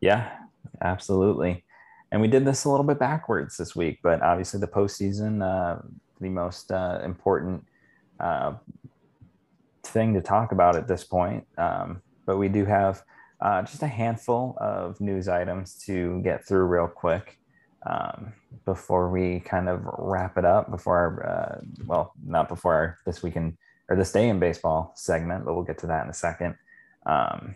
Yeah, 0.00 0.30
absolutely 0.80 1.64
and 2.10 2.20
we 2.20 2.28
did 2.28 2.44
this 2.44 2.64
a 2.64 2.70
little 2.70 2.84
bit 2.84 2.98
backwards 2.98 3.56
this 3.56 3.76
week, 3.76 3.98
but 4.02 4.22
obviously 4.22 4.60
the 4.60 4.66
postseason, 4.66 5.42
uh, 5.42 5.80
the 6.20 6.28
most 6.28 6.72
uh, 6.72 7.00
important 7.04 7.64
uh, 8.18 8.54
thing 9.82 10.14
to 10.14 10.20
talk 10.20 10.52
about 10.52 10.76
at 10.76 10.88
this 10.88 11.04
point. 11.04 11.46
Um, 11.58 12.02
but 12.24 12.38
we 12.38 12.48
do 12.48 12.64
have 12.64 13.02
uh, 13.40 13.62
just 13.62 13.82
a 13.82 13.86
handful 13.86 14.56
of 14.58 15.00
news 15.00 15.28
items 15.28 15.74
to 15.86 16.20
get 16.22 16.46
through 16.46 16.64
real 16.64 16.88
quick 16.88 17.38
um, 17.84 18.32
before 18.64 19.10
we 19.10 19.40
kind 19.40 19.68
of 19.68 19.82
wrap 19.98 20.36
it 20.38 20.44
up. 20.44 20.70
Before 20.70 20.96
our, 20.96 21.26
uh, 21.26 21.60
well, 21.86 22.12
not 22.24 22.48
before 22.48 22.74
our 22.74 22.98
this 23.06 23.22
weekend 23.22 23.56
or 23.88 23.96
this 23.96 24.12
day 24.12 24.28
in 24.28 24.38
baseball 24.38 24.92
segment, 24.96 25.44
but 25.44 25.54
we'll 25.54 25.64
get 25.64 25.78
to 25.78 25.86
that 25.86 26.04
in 26.04 26.10
a 26.10 26.14
second. 26.14 26.56
Um, 27.06 27.54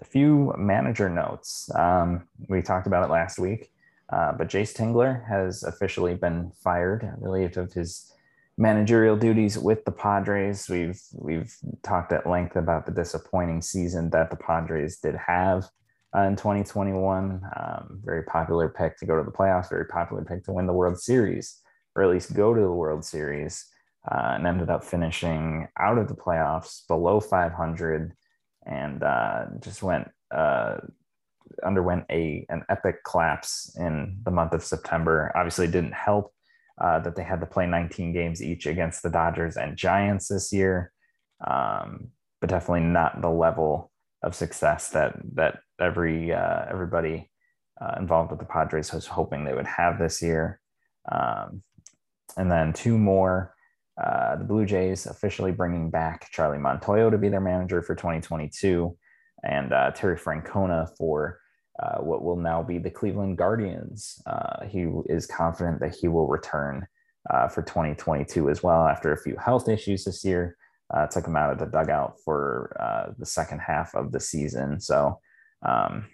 a 0.00 0.04
few 0.04 0.52
manager 0.58 1.08
notes. 1.08 1.70
Um, 1.74 2.28
we 2.48 2.62
talked 2.62 2.86
about 2.86 3.04
it 3.04 3.12
last 3.12 3.38
week. 3.38 3.70
Uh, 4.10 4.32
but 4.32 4.48
Jayce 4.48 4.74
Tingler 4.74 5.26
has 5.26 5.62
officially 5.62 6.14
been 6.14 6.52
fired, 6.62 7.10
relieved 7.18 7.56
of 7.56 7.72
his 7.72 8.12
managerial 8.56 9.16
duties 9.16 9.58
with 9.58 9.84
the 9.84 9.90
Padres. 9.90 10.68
We've 10.68 11.00
we've 11.14 11.56
talked 11.82 12.12
at 12.12 12.28
length 12.28 12.56
about 12.56 12.86
the 12.86 12.92
disappointing 12.92 13.62
season 13.62 14.10
that 14.10 14.30
the 14.30 14.36
Padres 14.36 14.98
did 14.98 15.16
have 15.16 15.68
uh, 16.14 16.22
in 16.22 16.36
2021. 16.36 17.42
Um, 17.56 18.00
very 18.04 18.22
popular 18.22 18.68
pick 18.68 18.96
to 18.98 19.06
go 19.06 19.16
to 19.16 19.24
the 19.24 19.36
playoffs. 19.36 19.70
Very 19.70 19.86
popular 19.86 20.24
pick 20.24 20.44
to 20.44 20.52
win 20.52 20.66
the 20.66 20.72
World 20.72 20.98
Series, 20.98 21.60
or 21.94 22.02
at 22.02 22.10
least 22.10 22.34
go 22.34 22.54
to 22.54 22.60
the 22.60 22.70
World 22.70 23.04
Series, 23.04 23.66
uh, 24.10 24.34
and 24.34 24.46
ended 24.46 24.70
up 24.70 24.84
finishing 24.84 25.68
out 25.78 25.98
of 25.98 26.08
the 26.08 26.14
playoffs 26.14 26.86
below 26.86 27.20
500, 27.20 28.12
and 28.66 29.02
uh, 29.02 29.46
just 29.60 29.82
went 29.82 30.08
uh, 30.30 30.76
underwent 31.64 32.04
a 32.10 32.46
an 32.48 32.64
epic 32.68 33.04
collapse 33.04 33.76
in 33.78 34.18
the 34.24 34.30
month 34.30 34.52
of 34.52 34.64
September. 34.64 35.32
Obviously, 35.34 35.66
didn't 35.66 35.94
help 35.94 36.32
uh, 36.80 37.00
that 37.00 37.16
they 37.16 37.22
had 37.22 37.40
to 37.40 37.46
play 37.46 37.66
19 37.66 38.12
games 38.12 38.42
each 38.42 38.66
against 38.66 39.02
the 39.02 39.10
Dodgers 39.10 39.56
and 39.56 39.76
Giants 39.76 40.28
this 40.28 40.52
year, 40.52 40.92
um, 41.46 42.08
but 42.40 42.50
definitely 42.50 42.80
not 42.80 43.20
the 43.20 43.30
level 43.30 43.90
of 44.24 44.34
success 44.34 44.90
that 44.90 45.14
that 45.34 45.60
every 45.78 46.32
uh, 46.32 46.64
everybody 46.68 47.30
uh, 47.80 47.94
involved 47.98 48.30
with 48.30 48.40
the 48.40 48.46
Padres 48.46 48.92
was 48.92 49.06
hoping 49.06 49.44
they 49.44 49.54
would 49.54 49.66
have 49.66 49.98
this 49.98 50.22
year. 50.22 50.60
Um, 51.10 51.62
and 52.36 52.50
then 52.50 52.72
two 52.72 52.98
more. 52.98 53.54
Uh, 54.02 54.36
the 54.36 54.44
Blue 54.44 54.64
Jays 54.64 55.06
officially 55.06 55.52
bringing 55.52 55.88
back 55.88 56.28
Charlie 56.32 56.58
Montoyo 56.58 57.10
to 57.10 57.18
be 57.18 57.28
their 57.28 57.40
manager 57.40 57.80
for 57.80 57.94
2022 57.94 58.96
and 59.44 59.72
uh, 59.72 59.92
Terry 59.92 60.16
Francona 60.16 60.88
for 60.96 61.38
uh, 61.80 61.98
what 61.98 62.24
will 62.24 62.36
now 62.36 62.62
be 62.62 62.78
the 62.78 62.90
Cleveland 62.90 63.38
Guardians. 63.38 64.20
Uh, 64.26 64.64
he 64.64 64.86
is 65.06 65.26
confident 65.26 65.78
that 65.80 65.94
he 65.94 66.08
will 66.08 66.26
return 66.26 66.86
for 67.52 67.62
2022 67.62 68.50
as 68.50 68.62
well 68.62 68.86
after 68.86 69.12
a 69.12 69.20
few 69.20 69.36
health 69.36 69.68
issues 69.68 70.04
this 70.04 70.24
year. 70.24 70.56
Uh, 70.94 71.06
took 71.08 71.26
him 71.26 71.36
out 71.36 71.50
of 71.50 71.58
the 71.58 71.66
dugout 71.66 72.20
for 72.24 72.76
uh, 72.78 73.12
the 73.18 73.26
second 73.26 73.58
half 73.58 73.94
of 73.94 74.12
the 74.12 74.20
season. 74.20 74.78
So, 74.78 75.18
um, 75.66 76.06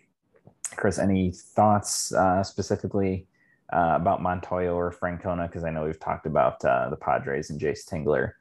Chris, 0.77 0.99
any 0.99 1.33
thoughts 1.33 2.13
specifically 2.43 3.27
about 3.69 4.23
Montoya 4.23 4.73
or 4.73 4.91
Francona? 4.91 5.49
Because 5.49 5.65
I 5.65 5.71
know 5.71 5.85
we've 5.85 6.01
talked 6.01 6.27
about 6.27 6.61
the 6.61 6.97
Padres 7.01 7.51
and 7.51 7.61
Jayce 7.61 7.85
Tingler 7.85 8.33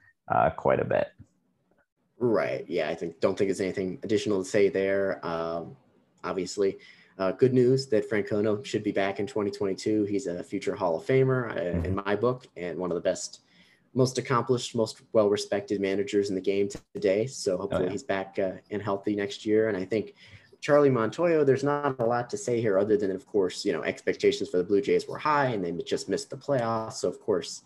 quite 0.56 0.80
a 0.80 0.86
bit. 0.86 1.10
Right. 2.20 2.66
Yeah, 2.68 2.90
I 2.90 2.96
think 2.96 3.20
don't 3.22 3.38
think 3.38 3.48
there's 3.48 3.62
anything 3.62 3.98
additional 4.04 4.44
to 4.44 4.50
say 4.50 4.68
there. 4.70 5.26
Um, 5.26 5.78
obviously, 6.24 6.78
uh, 7.18 7.32
good 7.32 7.54
news 7.54 7.88
that 7.88 8.10
Francona 8.10 8.64
should 8.66 8.84
be 8.84 8.92
back 8.92 9.20
in 9.20 9.28
2022. 9.28 10.04
He's 10.04 10.28
a 10.28 10.44
future 10.44 10.76
Hall 10.76 10.98
of 10.98 11.06
Famer 11.06 11.56
uh, 11.56 11.88
in 11.88 11.96
my 12.06 12.16
book, 12.16 12.48
and 12.58 12.78
one 12.78 12.92
of 12.92 12.96
the 12.96 13.02
best, 13.02 13.42
most 13.94 14.18
accomplished, 14.18 14.76
most 14.76 15.02
well-respected 15.14 15.82
managers 15.82 16.30
in 16.30 16.36
the 16.36 16.42
game 16.42 16.70
today. 16.94 17.26
So 17.26 17.58
hopefully 17.58 17.84
oh, 17.84 17.86
yeah. 17.86 17.92
he's 17.92 18.04
back 18.04 18.38
uh, 18.40 18.52
and 18.72 18.82
healthy 18.82 19.16
next 19.16 19.46
year. 19.46 19.68
And 19.68 19.78
I 19.78 19.86
think 19.86 20.14
Charlie 20.62 20.90
Montoyo, 20.90 21.46
there's 21.46 21.64
not 21.64 22.00
a 22.00 22.06
lot 22.06 22.30
to 22.30 22.38
say 22.38 22.62
here 22.62 22.78
other 22.78 22.98
than, 22.98 23.12
of 23.12 23.26
course, 23.26 23.66
you 23.66 23.72
know, 23.72 23.84
expectations 23.84 24.50
for 24.50 24.58
the 24.58 24.64
Blue 24.64 24.82
Jays 24.82 25.08
were 25.08 25.18
high 25.18 25.48
and 25.48 25.64
they 25.64 25.72
just 25.84 26.10
missed 26.10 26.30
the 26.30 26.38
playoffs. 26.38 26.94
So 26.94 27.08
of 27.08 27.20
course, 27.20 27.64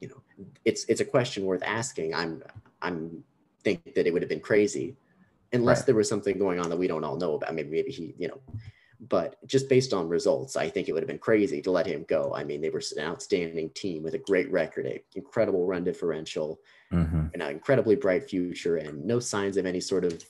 you 0.00 0.08
know, 0.08 0.20
it's 0.64 0.84
it's 0.86 1.00
a 1.00 1.04
question 1.04 1.44
worth 1.44 1.62
asking. 1.62 2.14
I'm 2.14 2.42
I'm 2.82 3.24
think 3.62 3.94
that 3.94 4.06
it 4.06 4.12
would 4.12 4.22
have 4.22 4.28
been 4.28 4.40
crazy 4.40 4.96
unless 5.52 5.80
right. 5.80 5.86
there 5.86 5.94
was 5.94 6.08
something 6.08 6.38
going 6.38 6.60
on 6.60 6.68
that 6.68 6.76
we 6.76 6.88
don't 6.88 7.04
all 7.04 7.16
know 7.16 7.34
about. 7.34 7.54
Maybe 7.54 7.70
maybe 7.70 7.90
he, 7.90 8.14
you 8.18 8.28
know, 8.28 8.40
but 9.00 9.36
just 9.46 9.68
based 9.68 9.92
on 9.92 10.08
results, 10.08 10.56
I 10.56 10.68
think 10.68 10.88
it 10.88 10.92
would 10.92 11.02
have 11.02 11.08
been 11.08 11.18
crazy 11.18 11.60
to 11.62 11.70
let 11.70 11.86
him 11.86 12.04
go. 12.08 12.32
I 12.34 12.44
mean, 12.44 12.60
they 12.60 12.70
were 12.70 12.82
an 12.96 13.04
outstanding 13.04 13.70
team 13.70 14.02
with 14.02 14.14
a 14.14 14.18
great 14.18 14.50
record, 14.50 14.86
an 14.86 14.98
incredible 15.14 15.66
run 15.66 15.84
differential, 15.84 16.60
mm-hmm. 16.92 17.26
an 17.34 17.40
incredibly 17.42 17.96
bright 17.96 18.28
future, 18.28 18.76
and 18.76 19.04
no 19.04 19.18
signs 19.18 19.56
of 19.56 19.66
any 19.66 19.80
sort 19.80 20.04
of, 20.04 20.22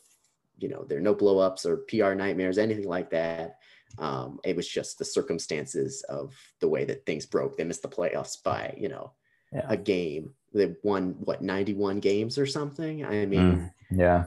you 0.58 0.68
know, 0.68 0.84
there 0.84 0.98
are 0.98 1.02
no 1.02 1.14
blowups 1.14 1.66
or 1.66 1.78
PR 1.88 2.14
nightmares, 2.14 2.58
anything 2.58 2.88
like 2.88 3.10
that. 3.10 3.58
Um, 3.98 4.40
it 4.44 4.56
was 4.56 4.68
just 4.68 4.98
the 4.98 5.04
circumstances 5.04 6.02
of 6.08 6.34
the 6.60 6.68
way 6.68 6.84
that 6.84 7.06
things 7.06 7.26
broke. 7.26 7.56
They 7.56 7.64
missed 7.64 7.82
the 7.82 7.88
playoffs 7.88 8.42
by, 8.42 8.74
you 8.76 8.88
know, 8.88 9.12
yeah. 9.52 9.66
a 9.68 9.76
game 9.76 10.34
they 10.54 10.74
won 10.82 11.16
what 11.18 11.42
91 11.42 12.00
games 12.00 12.38
or 12.38 12.46
something. 12.46 13.04
I 13.04 13.26
mean, 13.26 13.40
mm, 13.40 13.72
yeah, 13.90 14.26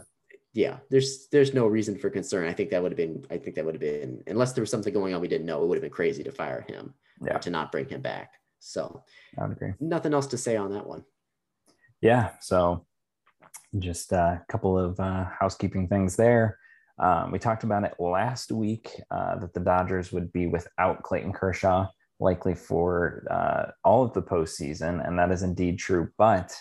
yeah. 0.54 0.78
There's 0.90 1.28
there's 1.32 1.54
no 1.54 1.68
reason 1.68 1.98
for 1.98 2.10
concern. 2.10 2.48
I 2.48 2.54
think 2.54 2.70
that 2.72 2.82
would 2.82 2.92
have 2.92 2.98
been. 2.98 3.26
I 3.30 3.38
think 3.38 3.56
that 3.56 3.66
would 3.66 3.76
have 3.76 3.82
been 3.82 4.24
unless 4.28 4.54
there 4.54 4.62
was 4.62 4.72
something 4.72 4.94
going 4.94 5.14
on 5.14 5.22
we 5.22 5.28
didn't 5.28 5.46
know. 5.46 5.64
It 5.64 5.68
would 5.68 5.78
have 5.78 5.84
been 5.84 5.92
crazy 5.92 6.24
to 6.24 6.32
fire 6.32 6.66
him. 6.68 6.94
Yeah. 7.22 7.38
to 7.40 7.50
not 7.50 7.72
bring 7.72 7.90
him 7.90 8.02
back. 8.02 8.34
So 8.60 9.04
I 9.38 9.44
would 9.44 9.58
agree. 9.58 9.74
Nothing 9.80 10.14
else 10.14 10.28
to 10.28 10.38
say 10.38 10.56
on 10.56 10.72
that 10.74 10.86
one. 10.86 11.04
Yeah. 12.02 12.32
So 12.42 12.86
just 13.80 14.12
a 14.12 14.44
couple 14.48 14.78
of 14.78 15.00
uh, 15.00 15.26
housekeeping 15.40 15.88
things 15.88 16.16
there. 16.16 16.60
Um, 17.00 17.32
we 17.32 17.40
talked 17.40 17.64
about 17.64 17.84
it 17.84 17.96
last 18.00 18.52
week 18.52 19.02
uh, 19.12 19.38
that 19.40 19.54
the 19.54 19.60
Dodgers 19.60 20.12
would 20.12 20.32
be 20.32 20.48
without 20.48 21.04
Clayton 21.04 21.34
Kershaw 21.34 21.88
likely 22.20 22.56
for 22.56 23.24
uh, 23.30 23.72
all 23.84 24.04
of 24.04 24.14
the 24.14 24.22
postseason, 24.22 25.08
and 25.08 25.20
that 25.20 25.32
is 25.32 25.44
indeed 25.44 25.78
true. 25.78 26.10
But 26.18 26.56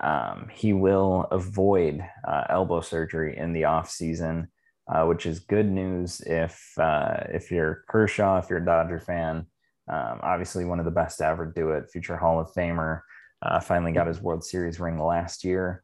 um, 0.00 0.48
he 0.52 0.72
will 0.72 1.26
avoid 1.30 2.02
uh, 2.26 2.44
elbow 2.48 2.80
surgery 2.80 3.36
in 3.36 3.52
the 3.52 3.64
off 3.64 3.90
season, 3.90 4.48
uh, 4.92 5.04
which 5.04 5.26
is 5.26 5.40
good 5.40 5.70
news 5.70 6.20
if 6.22 6.72
uh, 6.78 7.24
if 7.28 7.50
you're 7.50 7.84
Kershaw, 7.88 8.38
if 8.38 8.48
you're 8.48 8.60
a 8.60 8.64
Dodger 8.64 9.00
fan. 9.00 9.46
Um, 9.92 10.20
obviously, 10.22 10.64
one 10.64 10.78
of 10.78 10.84
the 10.84 10.90
best 10.90 11.18
to 11.18 11.26
ever 11.26 11.46
do 11.46 11.70
it, 11.70 11.90
future 11.90 12.16
Hall 12.16 12.40
of 12.40 12.52
Famer. 12.54 13.02
Uh, 13.42 13.60
finally 13.60 13.92
got 13.92 14.06
his 14.06 14.20
World 14.20 14.44
Series 14.44 14.80
ring 14.80 14.98
last 14.98 15.44
year. 15.44 15.82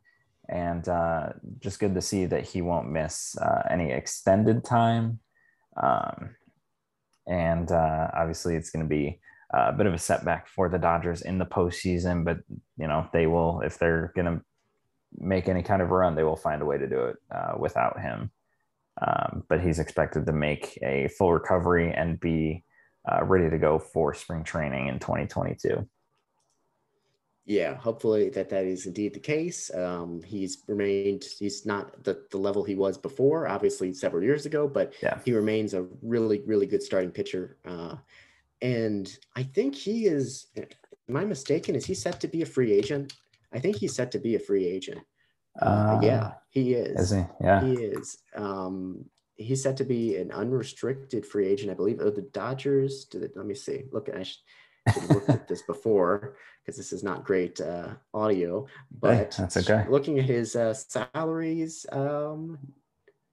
And 0.48 0.88
uh, 0.88 1.30
just 1.58 1.80
good 1.80 1.94
to 1.94 2.02
see 2.02 2.26
that 2.26 2.44
he 2.44 2.62
won't 2.62 2.90
miss 2.90 3.36
uh, 3.38 3.62
any 3.68 3.90
extended 3.90 4.64
time. 4.64 5.18
Um, 5.82 6.36
and 7.26 7.70
obviously, 7.72 8.54
it's 8.54 8.70
going 8.70 8.84
to 8.84 8.88
be 8.88 9.20
a 9.50 9.72
bit 9.72 9.86
of 9.86 9.94
a 9.94 9.98
setback 9.98 10.48
for 10.48 10.68
the 10.68 10.78
Dodgers 10.78 11.22
in 11.22 11.38
the 11.38 11.46
postseason, 11.46 12.24
but 12.24 12.38
you 12.76 12.86
know 12.86 13.08
they 13.12 13.26
will 13.26 13.60
if 13.60 13.78
they're 13.78 14.12
going 14.14 14.26
to 14.26 14.44
make 15.18 15.48
any 15.48 15.62
kind 15.62 15.82
of 15.82 15.90
run, 15.90 16.14
they 16.14 16.24
will 16.24 16.36
find 16.36 16.62
a 16.62 16.66
way 16.66 16.78
to 16.78 16.88
do 16.88 17.00
it 17.06 17.16
uh, 17.30 17.52
without 17.58 18.00
him. 18.00 18.30
Um, 19.00 19.44
but 19.48 19.60
he's 19.60 19.78
expected 19.78 20.26
to 20.26 20.32
make 20.32 20.78
a 20.82 21.08
full 21.08 21.32
recovery 21.32 21.92
and 21.92 22.18
be 22.18 22.64
uh, 23.10 23.24
ready 23.24 23.50
to 23.50 23.58
go 23.58 23.78
for 23.78 24.14
spring 24.14 24.42
training 24.42 24.88
in 24.88 24.98
2022. 24.98 25.86
Yeah, 27.44 27.74
hopefully 27.76 28.28
that 28.30 28.48
that 28.48 28.64
is 28.64 28.86
indeed 28.86 29.14
the 29.14 29.20
case. 29.20 29.72
Um, 29.72 30.20
he's 30.22 30.64
remained, 30.66 31.24
he's 31.38 31.64
not 31.64 32.02
the, 32.02 32.24
the 32.32 32.38
level 32.38 32.64
he 32.64 32.74
was 32.74 32.98
before, 32.98 33.46
obviously 33.46 33.92
several 33.92 34.24
years 34.24 34.46
ago, 34.46 34.66
but 34.66 34.94
yeah. 35.00 35.20
he 35.24 35.32
remains 35.32 35.72
a 35.72 35.86
really, 36.02 36.42
really 36.44 36.66
good 36.66 36.82
starting 36.82 37.12
pitcher. 37.12 37.58
Uh, 37.64 37.96
and 38.62 39.10
I 39.34 39.42
think 39.42 39.74
he 39.74 40.06
is, 40.06 40.46
am 40.56 41.16
I 41.16 41.24
mistaken? 41.24 41.74
Is 41.74 41.86
he 41.86 41.94
set 41.94 42.20
to 42.20 42.28
be 42.28 42.42
a 42.42 42.46
free 42.46 42.72
agent? 42.72 43.12
I 43.52 43.58
think 43.58 43.76
he's 43.76 43.94
set 43.94 44.10
to 44.12 44.18
be 44.18 44.34
a 44.34 44.40
free 44.40 44.66
agent. 44.66 45.00
Uh, 45.60 45.98
yeah, 46.02 46.24
uh, 46.24 46.32
he 46.50 46.74
is. 46.74 47.12
Is 47.12 47.16
he? 47.16 47.24
Yeah, 47.40 47.64
he 47.64 47.72
is. 47.74 48.18
Um, 48.34 49.06
he's 49.36 49.62
set 49.62 49.76
to 49.78 49.84
be 49.84 50.16
an 50.16 50.30
unrestricted 50.32 51.24
free 51.24 51.46
agent, 51.46 51.70
I 51.70 51.74
believe. 51.74 52.00
Oh, 52.00 52.10
the 52.10 52.22
Dodgers. 52.22 53.04
Did 53.04 53.22
it, 53.22 53.32
let 53.36 53.46
me 53.46 53.54
see. 53.54 53.84
Look, 53.92 54.08
I 54.14 54.22
should, 54.22 54.38
should 54.92 55.10
looked 55.10 55.28
at 55.30 55.48
this 55.48 55.62
before 55.62 56.36
because 56.62 56.76
this 56.76 56.92
is 56.92 57.02
not 57.02 57.24
great 57.24 57.60
uh, 57.60 57.94
audio. 58.12 58.66
But 59.00 59.14
hey, 59.14 59.28
that's 59.38 59.56
okay. 59.58 59.84
Looking 59.88 60.18
at 60.18 60.26
his 60.26 60.56
uh, 60.56 60.74
salaries, 60.74 61.86
um, 61.92 62.58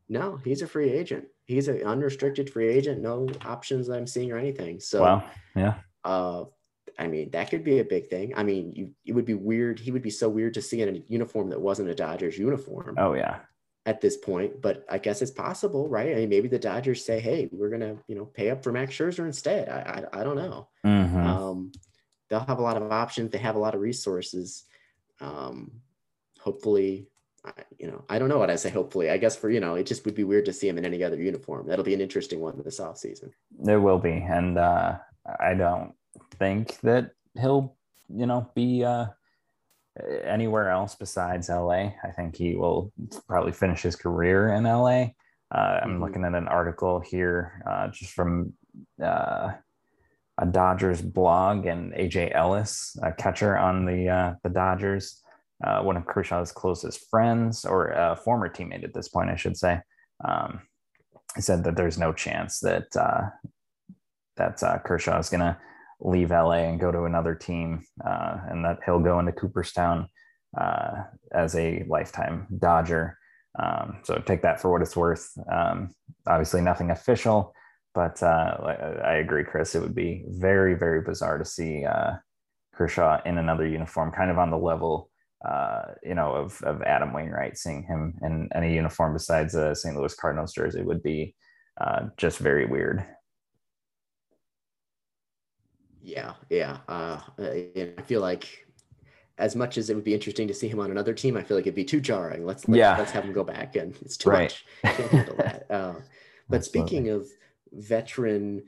no, 0.10 0.38
he's 0.38 0.62
a 0.62 0.68
free 0.68 0.92
agent. 0.92 1.26
He's 1.46 1.68
an 1.68 1.84
unrestricted 1.84 2.50
free 2.50 2.70
agent. 2.70 3.02
No 3.02 3.28
options 3.46 3.88
that 3.88 3.98
I'm 3.98 4.08
seeing 4.08 4.32
or 4.32 4.38
anything. 4.38 4.80
So, 4.80 5.02
wow, 5.02 5.30
yeah. 5.56 5.76
Uh, 6.04 6.46
I 6.98 7.08
mean, 7.08 7.32
that 7.32 7.50
could 7.50 7.64
be 7.64 7.80
a 7.80 7.86
big 7.86 8.08
thing. 8.08 8.34
I 8.36 8.44
mean, 8.44 8.72
you, 8.74 8.92
it 9.06 9.14
would 9.14 9.26
be 9.26 9.34
weird. 9.34 9.80
He 9.80 9.92
would 9.92 10.02
be 10.02 10.10
so 10.10 10.30
weird 10.30 10.54
to 10.56 10.62
see 10.62 10.82
in 10.82 10.96
a 10.96 11.00
uniform 11.08 11.50
that 11.50 11.60
wasn't 11.60 11.90
a 11.90 11.96
Dodgers 11.96 12.38
uniform. 12.38 12.96
Oh 12.98 13.14
yeah. 13.14 13.40
At 13.86 14.00
this 14.00 14.16
point, 14.16 14.62
but 14.62 14.86
I 14.90 14.98
guess 14.98 15.22
it's 15.22 15.32
possible, 15.32 15.90
right? 15.90 16.14
I 16.14 16.16
mean, 16.16 16.30
maybe 16.30 16.48
the 16.48 16.58
Dodgers 16.58 17.04
say, 17.04 17.20
"Hey, 17.20 17.50
we're 17.52 17.70
gonna, 17.70 17.98
you 18.08 18.16
know, 18.16 18.24
pay 18.24 18.50
up 18.50 18.64
for 18.64 18.72
Max 18.72 18.96
Scherzer 18.96 19.26
instead." 19.26 19.68
I, 19.68 20.06
I, 20.14 20.22
I 20.22 20.24
don't 20.24 20.38
know. 20.38 20.70
Mm-hmm. 20.86 21.18
Um, 21.18 21.72
they'll 22.30 22.40
have 22.40 22.60
a 22.60 22.64
lot 22.64 22.78
of 22.78 22.90
options. 22.94 23.32
They 23.32 23.40
have 23.40 23.58
a 23.58 23.60
lot 23.60 23.76
of 23.76 23.82
resources. 23.82 24.64
Um, 25.20 25.82
hopefully, 26.40 27.08
you 27.78 27.88
know, 27.88 28.04
I 28.10 28.20
don't 28.20 28.30
know 28.30 28.38
what 28.38 28.50
I 28.50 28.56
say. 28.56 28.70
Hopefully, 28.70 29.10
I 29.10 29.18
guess 29.18 29.36
for 29.36 29.50
you 29.50 29.60
know, 29.60 29.76
it 29.76 29.86
just 29.86 30.06
would 30.06 30.16
be 30.16 30.24
weird 30.24 30.46
to 30.46 30.54
see 30.54 30.68
him 30.68 30.78
in 30.78 30.86
any 30.86 31.04
other 31.04 31.22
uniform. 31.22 31.68
That'll 31.68 31.86
be 31.86 31.94
an 31.94 32.02
interesting 32.02 32.40
one 32.40 32.62
this 32.64 32.80
off 32.80 32.98
season. 32.98 33.32
There 33.60 33.82
will 33.82 34.00
be, 34.00 34.12
and 34.12 34.58
uh, 34.58 34.98
I 35.40 35.54
don't 35.54 35.94
think 36.40 36.80
that 36.82 37.12
he'll, 37.40 37.76
you 38.08 38.26
know, 38.26 38.50
be 38.56 38.84
uh, 38.84 39.08
anywhere 40.24 40.70
else 40.70 40.96
besides 40.96 41.50
LA. 41.50 41.92
I 42.04 42.12
think 42.16 42.36
he 42.36 42.56
will 42.56 42.92
probably 43.28 43.52
finish 43.52 43.82
his 43.82 43.96
career 43.96 44.54
in 44.54 44.64
LA. 44.64 45.08
Uh, 45.54 45.80
I'm 45.84 45.92
mm-hmm. 45.92 46.04
looking 46.04 46.26
at 46.26 46.34
an 46.34 46.48
article 46.48 47.00
here 47.00 47.62
uh, 47.70 47.90
just 47.90 48.14
from 48.14 48.54
uh, 49.04 49.52
a 50.38 50.46
Dodgers 50.46 51.02
blog 51.02 51.66
and 51.66 51.94
AJ 51.94 52.36
Ellis, 52.36 52.98
a 53.04 53.12
catcher 53.12 53.58
on 53.58 53.86
the 53.86 54.10
uh, 54.10 54.34
the 54.44 54.50
Dodgers, 54.50 55.22
uh, 55.64 55.82
one 55.82 55.98
of 55.98 56.06
Kershaw's 56.06 56.52
closest 56.52 57.10
friends 57.10 57.66
or 57.66 57.88
a 57.90 58.16
former 58.16 58.50
teammate 58.50 58.84
at 58.84 58.94
this 58.94 59.10
point, 59.10 59.30
I 59.30 59.36
should 59.36 59.58
say. 59.58 59.80
Um, 60.26 60.62
said 61.40 61.64
that 61.64 61.76
there's 61.76 61.98
no 61.98 62.14
chance 62.14 62.60
that 62.60 62.96
uh, 62.96 63.30
that 64.38 64.84
Kershaw 64.84 65.18
is 65.20 65.30
going 65.30 65.42
to 65.42 65.58
leave 66.00 66.32
LA 66.32 66.64
and 66.68 66.80
go 66.80 66.92
to 66.92 67.04
another 67.04 67.36
team, 67.36 67.84
uh, 68.06 68.38
and 68.50 68.64
that 68.66 68.80
he'll 68.86 69.00
go 69.00 69.20
into 69.20 69.32
Cooperstown 69.32 70.08
uh, 70.60 71.04
as 71.34 71.56
a 71.56 71.84
lifetime 71.88 72.48
Dodger. 72.60 73.18
Um, 73.58 74.00
so 74.04 74.22
take 74.26 74.42
that 74.42 74.60
for 74.60 74.72
what 74.72 74.82
it's 74.82 74.96
worth. 74.96 75.32
Um, 75.52 75.94
obviously, 76.28 76.62
nothing 76.62 76.92
official, 76.92 77.54
but 77.94 78.22
uh, 78.22 78.58
I 79.04 79.14
agree, 79.14 79.44
Chris. 79.44 79.76
It 79.76 79.82
would 79.82 79.96
be 79.96 80.26
very, 80.28 80.76
very 80.76 81.02
bizarre 81.02 81.38
to 81.38 81.46
see 81.46 81.86
uh, 81.86 82.14
Kershaw 82.74 83.22
in 83.26 83.38
another 83.38 83.68
uniform, 83.68 84.12
kind 84.12 84.32
of 84.32 84.40
on 84.40 84.50
the 84.50 84.58
level, 84.58 85.10
uh, 85.48 85.94
you 86.04 86.16
know, 86.16 86.34
of, 86.34 86.62
of 86.64 86.82
Adam 86.84 87.14
Wainwright. 87.14 87.58
Seeing 87.58 87.84
him 87.84 88.18
in 88.22 88.50
any 88.56 88.74
uniform 88.74 89.14
besides 89.14 89.56
a 89.56 89.76
St. 89.76 89.96
Louis 89.96 90.14
Cardinals 90.16 90.54
jersey 90.54 90.82
would 90.82 91.04
be 91.04 91.36
uh, 91.80 92.08
just 92.18 92.40
very 92.40 92.66
weird. 92.66 93.06
Yeah, 96.02 96.34
yeah. 96.50 96.80
Uh, 96.88 97.20
I 97.40 97.94
feel 98.06 98.22
like 98.22 98.68
as 99.38 99.56
much 99.56 99.78
as 99.78 99.90
it 99.90 99.96
would 99.96 100.04
be 100.04 100.14
interesting 100.14 100.48
to 100.48 100.54
see 100.54 100.68
him 100.68 100.80
on 100.80 100.92
another 100.92 101.14
team, 101.14 101.38
I 101.38 101.44
feel 101.44 101.58
like 101.58 101.66
it'd 101.66 101.76
be 101.76 101.86
too 101.86 102.02
jarring. 102.02 102.46
Let's, 102.46 102.68
let's 102.68 102.78
yeah. 102.78 102.98
let's 102.98 103.12
have 103.12 103.24
him 103.24 103.34
go 103.34 103.44
back, 103.44 103.76
and 103.76 103.96
it's 104.02 104.18
too 104.18 104.30
right. 104.30 104.54
much. 104.84 104.96
Can't 104.96 105.12
handle 105.12 105.36
that. 105.38 105.66
Uh, 105.70 105.96
but 106.50 106.58
Absolutely. 106.58 106.88
speaking 106.88 107.10
of 107.10 107.28
veteran, 107.72 108.64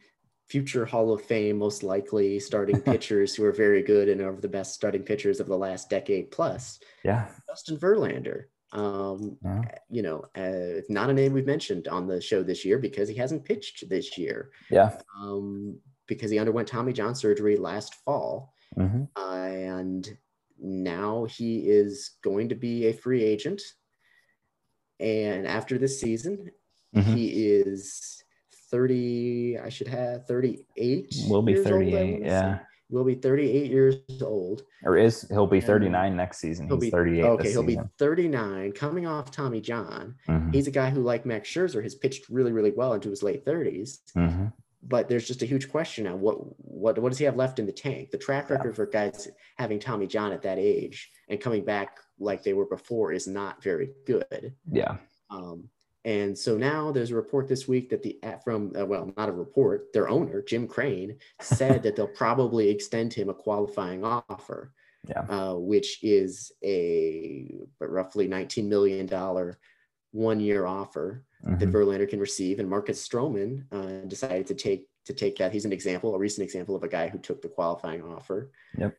future 0.48 0.86
Hall 0.86 1.12
of 1.12 1.22
Fame, 1.22 1.58
most 1.58 1.84
likely 1.84 2.40
starting 2.40 2.82
pitchers 2.92 3.36
who 3.36 3.44
are 3.46 3.52
very 3.52 3.82
good 3.82 4.10
and 4.10 4.22
are 4.22 4.36
the 4.36 4.48
best 4.48 4.74
starting 4.74 5.04
pitchers 5.04 5.40
of 5.40 5.48
the 5.48 5.58
last 5.58 5.90
decade 5.90 6.32
plus. 6.32 6.80
Yeah, 7.04 7.28
Justin 7.50 7.78
Verlander. 7.78 8.46
Um, 8.72 9.38
yeah. 9.44 9.62
You 9.90 10.02
know, 10.02 10.26
uh, 10.36 10.82
not 10.90 11.10
a 11.10 11.14
name 11.14 11.34
we've 11.34 11.46
mentioned 11.46 11.88
on 11.88 12.08
the 12.08 12.20
show 12.20 12.44
this 12.44 12.66
year 12.66 12.78
because 12.78 13.08
he 13.08 13.16
hasn't 13.16 13.46
pitched 13.46 13.90
this 13.90 14.18
year. 14.18 14.52
Yeah. 14.70 14.98
Um, 15.18 15.80
because 16.08 16.30
he 16.30 16.40
underwent 16.40 16.68
Tommy 16.68 16.94
John 16.94 17.16
surgery 17.16 17.58
last 17.58 17.96
fall. 18.06 18.54
Mm-hmm. 18.78 19.04
Uh, 19.16 19.46
and 19.46 20.18
now 20.60 21.26
he 21.26 21.60
is 21.60 22.12
going 22.22 22.50
to 22.50 22.56
be 22.56 22.88
a 22.88 22.94
free 22.94 23.24
agent. 23.24 23.62
And 25.00 25.48
after 25.48 25.78
this 25.78 26.00
season, 26.00 26.52
mm-hmm. 26.96 27.14
he 27.14 27.48
is 27.48 28.24
30, 28.72 29.60
I 29.64 29.70
should 29.70 29.88
have 29.88 30.26
38. 30.28 31.16
Will 31.28 31.42
be 31.42 31.56
38, 31.56 32.14
old, 32.14 32.26
yeah. 32.26 32.60
Will 32.90 33.04
be 33.04 33.16
38 33.16 33.72
years 33.72 33.96
old. 34.22 34.64
Or 34.84 34.98
is 34.98 35.28
he'll 35.30 35.48
be 35.48 35.62
39 35.62 36.08
and 36.08 36.18
next 36.18 36.38
season. 36.38 36.68
He'll 36.68 36.78
He's 36.78 36.86
be 36.86 36.92
38. 36.92 37.24
Okay, 37.24 37.52
he'll 37.52 37.66
season. 37.66 37.84
be 37.84 37.90
39 37.98 38.72
coming 38.74 39.08
off 39.08 39.32
Tommy 39.32 39.60
John. 39.60 40.16
Mm-hmm. 40.30 40.52
He's 40.52 40.68
a 40.68 40.72
guy 40.72 40.92
who, 40.92 41.02
like 41.02 41.26
Max 41.26 41.50
Scherzer, 41.50 41.82
has 41.82 41.96
pitched 41.96 42.30
really, 42.30 42.52
really 42.52 42.72
well 42.72 42.94
into 42.94 43.10
his 43.10 43.24
late 43.24 43.46
30s. 43.46 44.00
Mm-hmm 44.16 44.48
but 44.88 45.10
there's 45.10 45.28
just 45.28 45.42
a 45.42 45.46
huge 45.46 45.70
question 45.70 46.04
now. 46.04 46.16
What 46.16 46.38
what 46.58 47.00
what 47.00 47.10
does 47.10 47.18
he 47.18 47.26
have 47.26 47.36
left 47.36 47.60
in 47.60 47.66
the 47.66 47.72
tank? 47.72 48.12
The 48.12 48.18
track 48.18 48.50
record 48.50 48.70
yeah. 48.70 48.76
for 48.76 48.86
guys 48.86 49.28
having 49.58 49.80
Tommy 49.80 50.08
John 50.08 50.32
at 50.32 50.44
that 50.44 50.60
age 50.60 51.10
and 51.30 51.42
coming 51.42 51.66
back 51.66 51.98
like 52.20 52.44
they 52.44 52.54
were 52.54 52.68
before 52.68 53.12
is 53.12 53.28
not 53.28 53.64
very 53.64 53.90
good. 54.06 54.54
Yeah. 54.72 54.98
Um, 55.30 55.70
and 56.06 56.38
so 56.38 56.56
now 56.56 56.92
there's 56.92 57.12
a 57.12 57.16
report 57.16 57.48
this 57.48 57.68
week 57.68 57.90
that 57.90 58.02
the 58.02 58.18
from 58.44 58.72
uh, 58.80 58.86
well 58.86 59.12
not 59.18 59.28
a 59.28 59.34
report 59.34 59.92
their 59.92 60.08
owner 60.08 60.42
Jim 60.42 60.68
Crane 60.68 61.18
said 61.42 61.84
that 61.84 61.96
they'll 61.96 62.08
probably 62.08 62.70
extend 62.70 63.14
him 63.14 63.30
a 63.30 63.34
qualifying 63.34 64.04
offer. 64.04 64.72
Yeah. 65.08 65.22
Uh, 65.30 65.54
which 65.54 66.04
is 66.04 66.52
a 66.64 67.54
roughly 67.80 68.28
19 68.28 68.68
million 68.68 69.06
dollar 69.06 69.60
one 70.16 70.40
year 70.40 70.66
offer 70.66 71.24
mm-hmm. 71.46 71.60
that 71.60 71.72
Verlander 71.72 72.10
can 72.10 72.20
receive. 72.20 72.60
And 72.60 72.70
Marcus 72.70 73.08
Stroman 73.08 73.66
uh, 73.72 74.08
decided 74.08 74.48
to 74.48 74.56
take 74.56 74.88
to 75.06 75.14
take 75.14 75.38
that. 75.38 75.52
He's 75.52 75.66
an 75.66 75.74
example, 75.74 76.16
a 76.16 76.18
recent 76.18 76.44
example 76.44 76.76
of 76.76 76.84
a 76.84 76.88
guy 76.88 77.10
who 77.10 77.20
took 77.20 77.42
the 77.42 77.50
qualifying 77.50 78.02
offer. 78.02 78.52
Yep. 78.78 78.98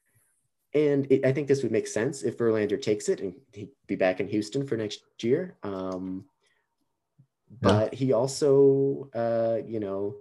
And 0.74 1.10
it, 1.10 1.24
I 1.24 1.32
think 1.32 1.48
this 1.48 1.62
would 1.62 1.72
make 1.72 1.86
sense 1.86 2.22
if 2.22 2.38
Verlander 2.38 2.80
takes 2.80 3.08
it 3.08 3.20
and 3.20 3.34
he'd 3.52 3.70
be 3.86 3.96
back 3.96 4.20
in 4.20 4.28
Houston 4.28 4.66
for 4.66 4.76
next 4.76 5.02
year. 5.22 5.56
Um, 5.62 6.26
but 7.60 7.93
yeah. 7.93 7.98
he 7.98 8.12
also, 8.12 9.09
uh, 9.14 9.59
you 9.66 9.81
know, 9.81 10.16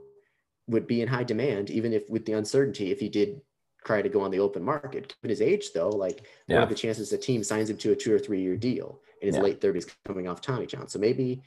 would 0.68 0.88
be 0.88 1.02
in 1.02 1.08
high 1.08 1.24
demand, 1.24 1.70
even 1.70 1.94
if 1.94 2.10
with 2.10 2.26
the 2.26 2.34
uncertainty, 2.34 2.92
if 2.92 3.00
he 3.00 3.10
did 3.10 3.42
try 3.86 4.02
to 4.02 4.10
go 4.10 4.22
on 4.22 4.32
the 4.32 4.40
open 4.40 4.64
market. 4.64 5.16
Given 5.22 5.30
his 5.30 5.42
age, 5.42 5.72
though, 5.74 5.90
like 5.90 6.26
yeah. 6.48 6.56
what 6.56 6.64
are 6.66 6.70
the 6.70 6.76
chances 6.76 7.14
a 7.14 7.18
team 7.18 7.44
signs 7.44 7.70
him 7.70 7.78
to 7.78 7.92
a 7.92 7.96
two 7.96 8.14
or 8.14 8.20
three 8.20 8.42
year 8.42 8.58
deal 8.58 9.00
in 9.22 9.28
his 9.28 9.36
yeah. 9.36 9.44
late 9.44 9.62
30s 9.62 9.90
coming 10.06 10.28
off 10.28 10.42
Tommy 10.42 10.66
John? 10.66 10.88
So 10.88 11.00
maybe 11.00 11.42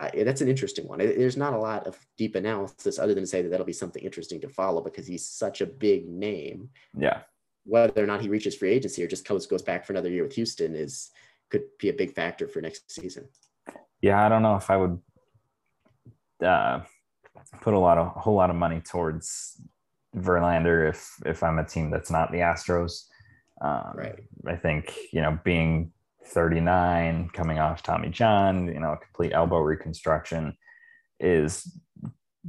I, 0.00 0.10
that's 0.24 0.40
an 0.40 0.48
interesting 0.48 0.86
one. 0.86 0.98
There's 0.98 1.36
not 1.36 1.54
a 1.54 1.58
lot 1.58 1.86
of 1.86 1.98
deep 2.16 2.34
analysis 2.34 2.98
other 2.98 3.14
than 3.14 3.22
to 3.22 3.28
say 3.28 3.42
that 3.42 3.48
that'll 3.48 3.66
be 3.66 3.72
something 3.72 4.02
interesting 4.02 4.40
to 4.42 4.48
follow 4.48 4.82
because 4.82 5.06
he's 5.06 5.26
such 5.26 5.60
a 5.60 5.66
big 5.66 6.08
name. 6.08 6.70
Yeah. 6.96 7.20
Whether 7.64 8.02
or 8.02 8.06
not 8.06 8.20
he 8.20 8.28
reaches 8.28 8.56
free 8.56 8.70
agency 8.70 9.02
or 9.02 9.08
just 9.08 9.26
goes 9.26 9.46
goes 9.46 9.62
back 9.62 9.84
for 9.84 9.92
another 9.92 10.10
year 10.10 10.22
with 10.22 10.34
Houston 10.34 10.74
is 10.74 11.10
could 11.50 11.62
be 11.78 11.88
a 11.88 11.94
big 11.94 12.12
factor 12.12 12.48
for 12.48 12.60
next 12.60 12.90
season. 12.90 13.28
Yeah, 14.00 14.24
I 14.24 14.28
don't 14.28 14.42
know 14.42 14.56
if 14.56 14.70
I 14.70 14.76
would 14.76 15.00
uh, 16.44 16.80
put 17.60 17.74
a 17.74 17.78
lot 17.78 17.98
of 17.98 18.06
a 18.16 18.20
whole 18.20 18.34
lot 18.34 18.50
of 18.50 18.56
money 18.56 18.80
towards 18.80 19.60
Verlander 20.16 20.88
if 20.88 21.14
if 21.26 21.42
I'm 21.42 21.58
a 21.58 21.64
team 21.64 21.90
that's 21.90 22.10
not 22.10 22.32
the 22.32 22.38
Astros. 22.38 23.04
Um, 23.60 23.92
right. 23.94 24.18
I 24.46 24.56
think 24.56 24.96
you 25.12 25.20
know 25.20 25.38
being 25.44 25.92
39, 26.28 27.30
coming 27.32 27.58
off 27.58 27.82
Tommy 27.82 28.08
John, 28.08 28.66
you 28.66 28.80
know, 28.80 28.92
a 28.92 28.96
complete 28.96 29.32
elbow 29.32 29.60
reconstruction 29.60 30.56
is 31.18 31.76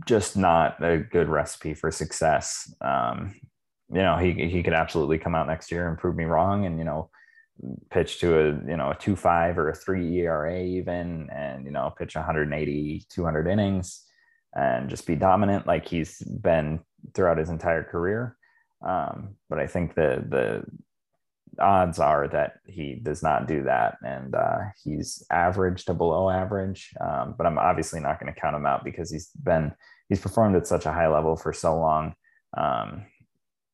just 0.05 0.37
not 0.37 0.83
a 0.83 0.97
good 0.97 1.27
recipe 1.27 1.73
for 1.73 1.91
success. 1.91 2.73
Um, 2.81 3.35
you 3.91 4.01
know, 4.01 4.17
he 4.17 4.33
he 4.47 4.61
could 4.61 4.73
absolutely 4.73 5.17
come 5.17 5.33
out 5.33 5.47
next 5.47 5.71
year 5.71 5.87
and 5.87 5.97
prove 5.97 6.15
me 6.15 6.25
wrong, 6.25 6.65
and 6.65 6.77
you 6.77 6.85
know, 6.85 7.09
pitch 7.89 8.19
to 8.19 8.39
a 8.39 8.45
you 8.69 8.77
know 8.77 8.91
a 8.91 8.95
two 8.95 9.15
five 9.15 9.57
or 9.57 9.69
a 9.69 9.75
three 9.75 10.19
ERA 10.19 10.61
even, 10.61 11.29
and 11.31 11.65
you 11.65 11.71
know, 11.71 11.93
pitch 11.97 12.15
180, 12.15 13.05
200 13.09 13.47
innings, 13.47 14.05
and 14.55 14.89
just 14.89 15.05
be 15.05 15.15
dominant 15.15 15.67
like 15.67 15.87
he's 15.87 16.19
been 16.19 16.79
throughout 17.13 17.37
his 17.37 17.49
entire 17.49 17.83
career. 17.83 18.35
Um, 18.85 19.35
but 19.49 19.59
I 19.59 19.67
think 19.67 19.95
the 19.95 20.23
the 20.27 20.63
odds 21.61 21.99
are 21.99 22.27
that 22.29 22.53
he 22.65 22.95
does 22.95 23.21
not 23.21 23.47
do 23.47 23.63
that, 23.63 23.97
and 24.01 24.35
uh, 24.35 24.59
he's 24.83 25.23
average 25.31 25.85
to 25.85 25.93
below 25.93 26.29
average. 26.29 26.93
Um, 27.01 27.35
but 27.37 27.45
I'm 27.45 27.57
obviously 27.57 27.99
not 27.99 28.19
going 28.19 28.33
to 28.33 28.39
count 28.39 28.55
him 28.55 28.65
out 28.65 28.83
because 28.83 29.11
he's 29.11 29.29
been 29.43 29.73
he's 30.07 30.21
performed 30.21 30.55
at 30.55 30.67
such 30.67 30.85
a 30.85 30.93
high 30.93 31.07
level 31.07 31.35
for 31.35 31.53
so 31.53 31.77
long. 31.77 32.13
Um, 32.57 33.05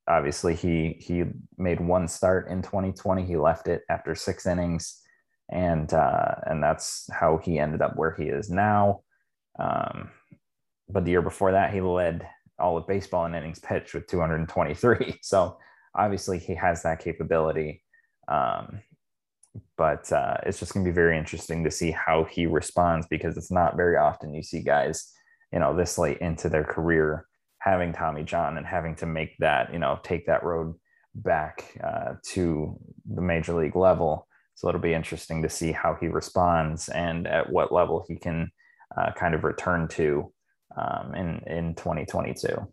obviously, 0.07 0.55
he 0.55 0.97
he 0.99 1.23
made 1.57 1.79
one 1.79 2.07
start 2.07 2.49
in 2.49 2.61
2020. 2.61 3.25
He 3.25 3.37
left 3.37 3.67
it 3.67 3.83
after 3.89 4.15
six 4.15 4.45
innings, 4.45 5.01
and 5.49 5.93
uh, 5.93 6.35
and 6.43 6.63
that's 6.63 7.09
how 7.11 7.37
he 7.37 7.59
ended 7.59 7.81
up 7.81 7.95
where 7.95 8.13
he 8.13 8.25
is 8.25 8.49
now. 8.49 9.01
Um, 9.59 10.09
but 10.89 11.05
the 11.05 11.11
year 11.11 11.21
before 11.21 11.51
that, 11.53 11.73
he 11.73 11.81
led 11.81 12.27
all 12.59 12.77
of 12.77 12.87
baseball 12.87 13.25
in 13.25 13.35
innings 13.35 13.59
pitched 13.59 13.93
with 13.93 14.07
223. 14.07 15.19
So 15.23 15.57
obviously 15.95 16.39
he 16.39 16.55
has 16.55 16.83
that 16.83 16.99
capability. 16.99 17.83
Um, 18.27 18.81
but 19.77 20.11
uh, 20.11 20.37
it's 20.45 20.59
just 20.59 20.73
going 20.73 20.85
to 20.85 20.91
be 20.91 20.95
very 20.95 21.17
interesting 21.17 21.63
to 21.63 21.71
see 21.71 21.91
how 21.91 22.25
he 22.25 22.45
responds 22.45 23.07
because 23.07 23.37
it's 23.37 23.51
not 23.51 23.77
very 23.77 23.97
often 23.97 24.33
you 24.33 24.43
see 24.43 24.61
guys, 24.61 25.11
you 25.53 25.59
know, 25.59 25.75
this 25.75 25.97
late 25.97 26.17
into 26.17 26.49
their 26.49 26.63
career 26.63 27.25
having 27.65 27.91
Tommy 27.91 28.23
John 28.23 28.57
and 28.57 28.65
having 28.65 28.95
to 28.97 29.07
make 29.07 29.35
that, 29.39 29.73
you 29.73 29.79
know, 29.79 29.99
take 30.03 30.27
that 30.27 30.43
road 30.43 30.75
back 31.15 31.75
uh, 31.83 32.13
to 32.33 32.79
the 33.11 33.21
major 33.21 33.53
league 33.53 33.75
level. 33.75 34.27
So 34.53 34.69
it'll 34.69 34.79
be 34.79 34.93
interesting 34.93 35.41
to 35.41 35.49
see 35.49 35.71
how 35.71 35.97
he 35.99 36.07
responds 36.07 36.89
and 36.89 37.27
at 37.27 37.49
what 37.49 37.73
level 37.73 38.05
he 38.07 38.17
can 38.17 38.51
uh, 38.95 39.11
kind 39.13 39.33
of 39.33 39.43
return 39.43 39.87
to 39.89 40.31
um, 40.77 41.15
in 41.15 41.39
in 41.47 41.75
2022. 41.75 42.67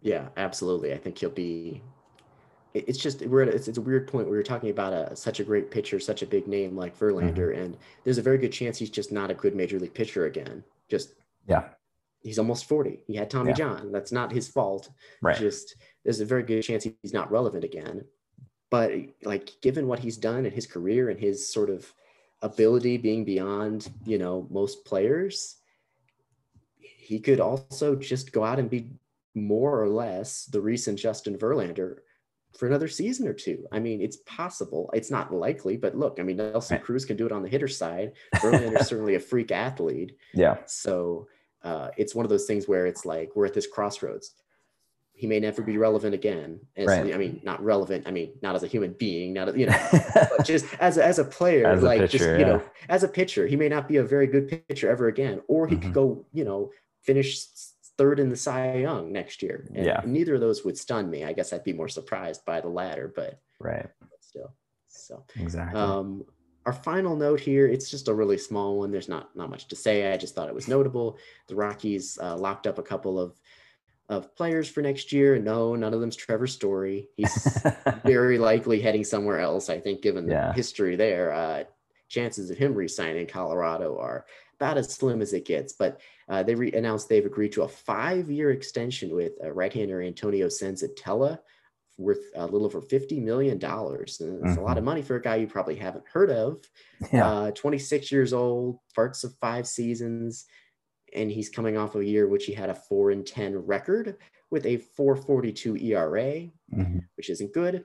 Yeah, 0.00 0.28
absolutely. 0.36 0.92
I 0.92 0.98
think 0.98 1.18
he'll 1.18 1.30
be. 1.30 1.82
It's 2.72 2.98
just 2.98 3.24
we're 3.26 3.42
at 3.42 3.48
a, 3.48 3.52
it's, 3.52 3.68
it's 3.68 3.78
a 3.78 3.82
weird 3.82 4.08
point. 4.08 4.26
Where 4.26 4.38
we're 4.38 4.42
talking 4.42 4.70
about 4.70 4.92
a 4.92 5.14
such 5.14 5.38
a 5.38 5.44
great 5.44 5.70
pitcher, 5.70 6.00
such 6.00 6.22
a 6.22 6.26
big 6.26 6.48
name 6.48 6.74
like 6.74 6.98
Verlander, 6.98 7.52
mm-hmm. 7.52 7.62
and 7.62 7.76
there's 8.04 8.18
a 8.18 8.22
very 8.22 8.38
good 8.38 8.52
chance 8.52 8.78
he's 8.78 8.90
just 8.90 9.12
not 9.12 9.30
a 9.30 9.34
good 9.34 9.54
major 9.54 9.78
league 9.78 9.94
pitcher 9.94 10.26
again. 10.26 10.64
Just 10.88 11.14
yeah, 11.46 11.68
he's 12.24 12.38
almost 12.38 12.68
40. 12.68 13.04
He 13.06 13.14
had 13.14 13.30
Tommy 13.30 13.50
yeah. 13.50 13.56
John. 13.56 13.92
That's 13.92 14.10
not 14.10 14.32
his 14.32 14.48
fault. 14.48 14.90
Right. 15.22 15.36
Just 15.36 15.76
there's 16.02 16.20
a 16.20 16.24
very 16.24 16.42
good 16.42 16.62
chance 16.62 16.84
he's 17.02 17.12
not 17.12 17.30
relevant 17.30 17.62
again. 17.62 18.04
But 18.70 18.92
like 19.22 19.52
given 19.62 19.86
what 19.86 20.00
he's 20.00 20.16
done 20.16 20.46
in 20.46 20.52
his 20.52 20.66
career 20.66 21.10
and 21.10 21.20
his 21.20 21.52
sort 21.52 21.70
of 21.70 21.92
ability 22.42 22.96
being 22.96 23.24
beyond, 23.24 23.88
you 24.04 24.18
know, 24.18 24.48
most 24.50 24.84
players, 24.84 25.56
he 26.78 27.20
could 27.20 27.38
also 27.38 27.94
just 27.94 28.32
go 28.32 28.42
out 28.42 28.58
and 28.58 28.70
be 28.70 28.90
more 29.34 29.80
or 29.80 29.88
less 29.88 30.46
the 30.46 30.60
recent 30.60 30.98
Justin 30.98 31.36
Verlander 31.36 31.98
for 32.56 32.66
another 32.66 32.88
season 32.88 33.28
or 33.28 33.34
two. 33.34 33.66
I 33.70 33.80
mean, 33.80 34.00
it's 34.00 34.18
possible. 34.26 34.88
It's 34.94 35.10
not 35.10 35.32
likely, 35.32 35.76
but 35.76 35.96
look, 35.96 36.18
I 36.18 36.22
mean, 36.22 36.36
Nelson 36.36 36.76
right. 36.76 36.84
Cruz 36.84 37.04
can 37.04 37.16
do 37.16 37.26
it 37.26 37.32
on 37.32 37.42
the 37.42 37.48
hitter 37.48 37.68
side. 37.68 38.12
Verlander's 38.36 38.86
certainly 38.88 39.16
a 39.16 39.20
freak 39.20 39.50
athlete. 39.50 40.16
Yeah. 40.32 40.58
So 40.66 41.26
uh, 41.64 41.88
it's 41.96 42.14
one 42.14 42.24
of 42.24 42.30
those 42.30 42.44
things 42.44 42.68
where 42.68 42.86
it's 42.86 43.04
like 43.04 43.32
we're 43.34 43.46
at 43.46 43.54
this 43.54 43.66
crossroads. 43.66 44.32
He 45.16 45.26
may 45.26 45.38
never 45.38 45.62
be 45.62 45.78
relevant 45.78 46.12
again. 46.14 46.60
As, 46.76 46.86
right. 46.88 47.14
I 47.14 47.16
mean, 47.16 47.40
not 47.44 47.62
relevant. 47.62 48.06
I 48.06 48.10
mean, 48.10 48.32
not 48.42 48.56
as 48.56 48.64
a 48.64 48.66
human 48.66 48.94
being, 48.98 49.32
not 49.32 49.48
a, 49.48 49.58
you 49.58 49.66
know, 49.66 49.88
but 50.14 50.44
just 50.44 50.66
as 50.80 50.98
a, 50.98 51.04
as 51.04 51.18
a 51.18 51.24
player, 51.24 51.66
as 51.66 51.82
like 51.82 52.00
pitcher, 52.00 52.18
just 52.18 52.24
you 52.30 52.38
yeah. 52.38 52.46
know, 52.46 52.62
as 52.88 53.04
a 53.04 53.08
pitcher, 53.08 53.46
he 53.46 53.56
may 53.56 53.68
not 53.68 53.88
be 53.88 53.96
a 53.96 54.02
very 54.02 54.26
good 54.26 54.66
pitcher 54.68 54.90
ever 54.90 55.06
again, 55.08 55.40
or 55.48 55.66
he 55.66 55.76
mm-hmm. 55.76 55.84
could 55.84 55.94
go, 55.94 56.26
you 56.32 56.44
know, 56.44 56.70
finish 57.02 57.46
third 57.96 58.18
in 58.18 58.28
the 58.28 58.36
Cy 58.36 58.78
Young 58.78 59.12
next 59.12 59.42
year. 59.42 59.68
And 59.74 59.86
yeah. 59.86 60.02
neither 60.04 60.34
of 60.34 60.40
those 60.40 60.64
would 60.64 60.76
stun 60.76 61.10
me. 61.10 61.24
I 61.24 61.32
guess 61.32 61.52
I'd 61.52 61.64
be 61.64 61.72
more 61.72 61.88
surprised 61.88 62.44
by 62.44 62.60
the 62.60 62.68
latter, 62.68 63.12
but 63.14 63.38
right. 63.60 63.86
still. 64.20 64.52
So 64.88 65.24
exactly. 65.36 65.80
Um, 65.80 66.24
our 66.66 66.72
final 66.72 67.14
note 67.16 67.40
here, 67.40 67.66
it's 67.66 67.90
just 67.90 68.08
a 68.08 68.14
really 68.14 68.38
small 68.38 68.78
one. 68.78 68.90
There's 68.90 69.08
not 69.08 69.34
not 69.36 69.50
much 69.50 69.68
to 69.68 69.76
say. 69.76 70.12
I 70.12 70.16
just 70.16 70.34
thought 70.34 70.48
it 70.48 70.54
was 70.54 70.68
notable. 70.68 71.18
The 71.46 71.54
Rockies 71.54 72.18
uh, 72.22 72.36
locked 72.36 72.66
up 72.66 72.78
a 72.78 72.82
couple 72.82 73.18
of 73.20 73.38
of 74.08 74.34
players 74.36 74.68
for 74.68 74.82
next 74.82 75.12
year. 75.12 75.38
No, 75.38 75.74
none 75.74 75.94
of 75.94 76.00
them's 76.00 76.16
Trevor 76.16 76.46
Story. 76.46 77.08
He's 77.16 77.62
very 78.04 78.38
likely 78.38 78.80
heading 78.80 79.04
somewhere 79.04 79.40
else. 79.40 79.68
I 79.68 79.78
think, 79.78 80.02
given 80.02 80.26
the 80.26 80.32
yeah. 80.32 80.52
history 80.52 80.96
there, 80.96 81.32
uh, 81.32 81.64
chances 82.08 82.50
of 82.50 82.58
him 82.58 82.74
re-signing 82.74 83.26
Colorado 83.26 83.98
are 83.98 84.26
about 84.56 84.78
as 84.78 84.92
slim 84.92 85.20
as 85.20 85.32
it 85.32 85.46
gets. 85.46 85.72
But 85.72 86.00
uh, 86.28 86.42
they 86.42 86.54
re- 86.54 86.72
announced 86.72 87.08
they've 87.08 87.24
agreed 87.24 87.52
to 87.52 87.62
a 87.62 87.68
five-year 87.68 88.50
extension 88.50 89.14
with 89.14 89.32
uh, 89.42 89.52
right-hander 89.52 90.02
Antonio 90.02 90.46
Senzatela, 90.46 91.40
worth 91.96 92.22
a 92.34 92.44
little 92.44 92.66
over 92.66 92.80
$50 92.80 93.22
million. 93.22 93.56
It's 93.56 94.18
mm-hmm. 94.18 94.46
a 94.46 94.60
lot 94.60 94.72
of 94.72 94.78
mm-hmm. 94.78 94.84
money 94.84 95.02
for 95.02 95.16
a 95.16 95.22
guy 95.22 95.36
you 95.36 95.46
probably 95.46 95.76
haven't 95.76 96.04
heard 96.12 96.30
of. 96.30 96.58
Yeah. 97.12 97.28
Uh, 97.28 97.50
26 97.52 98.10
years 98.10 98.32
old, 98.32 98.78
parts 98.94 99.24
of 99.24 99.34
five 99.40 99.66
seasons, 99.66 100.46
and 101.14 101.30
he's 101.30 101.48
coming 101.48 101.76
off 101.76 101.94
a 101.94 102.04
year 102.04 102.26
which 102.26 102.46
he 102.46 102.52
had 102.52 102.70
a 102.70 102.74
4 102.74 103.10
and 103.10 103.26
10 103.26 103.56
record 103.66 104.16
with 104.50 104.66
a 104.66 104.78
442 104.78 105.76
ERA, 105.76 106.22
mm-hmm. 106.72 106.98
which 107.16 107.30
isn't 107.30 107.52
good 107.52 107.84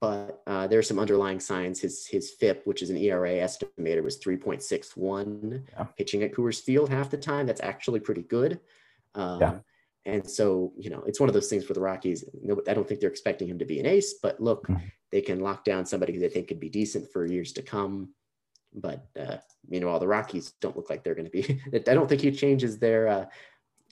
but 0.00 0.42
uh, 0.46 0.66
there 0.66 0.78
are 0.78 0.84
some 0.84 0.98
underlying 0.98 1.40
signs. 1.40 1.80
His 1.80 2.06
his 2.06 2.32
FIP, 2.32 2.62
which 2.64 2.82
is 2.82 2.90
an 2.90 2.96
ERA 2.96 3.30
estimator, 3.30 4.02
was 4.02 4.18
3.61. 4.18 5.62
Yeah. 5.72 5.84
Pitching 5.96 6.22
at 6.22 6.32
Coors 6.32 6.60
Field 6.60 6.90
half 6.90 7.10
the 7.10 7.16
time, 7.16 7.46
that's 7.46 7.60
actually 7.60 8.00
pretty 8.00 8.22
good. 8.22 8.60
Um, 9.14 9.40
yeah. 9.40 9.58
And 10.06 10.28
so, 10.28 10.72
you 10.78 10.88
know, 10.88 11.02
it's 11.04 11.18
one 11.18 11.28
of 11.28 11.34
those 11.34 11.48
things 11.48 11.64
for 11.64 11.74
the 11.74 11.80
Rockies. 11.80 12.24
I 12.68 12.74
don't 12.74 12.88
think 12.88 13.00
they're 13.00 13.10
expecting 13.10 13.48
him 13.48 13.58
to 13.58 13.64
be 13.64 13.80
an 13.80 13.86
ace, 13.86 14.14
but 14.22 14.40
look, 14.40 14.66
mm-hmm. 14.68 14.86
they 15.10 15.20
can 15.20 15.40
lock 15.40 15.64
down 15.64 15.84
somebody 15.84 16.14
who 16.14 16.20
they 16.20 16.28
think 16.28 16.46
could 16.46 16.60
be 16.60 16.70
decent 16.70 17.10
for 17.12 17.26
years 17.26 17.52
to 17.54 17.62
come. 17.62 18.10
But 18.72 19.04
uh, 19.18 19.38
meanwhile, 19.68 19.98
the 19.98 20.06
Rockies 20.06 20.52
don't 20.60 20.76
look 20.76 20.88
like 20.88 21.02
they're 21.02 21.16
going 21.16 21.28
to 21.28 21.30
be. 21.30 21.60
I 21.74 21.94
don't 21.94 22.08
think 22.08 22.20
he 22.20 22.30
changes 22.30 22.78
their 22.78 23.08
uh, 23.08 23.24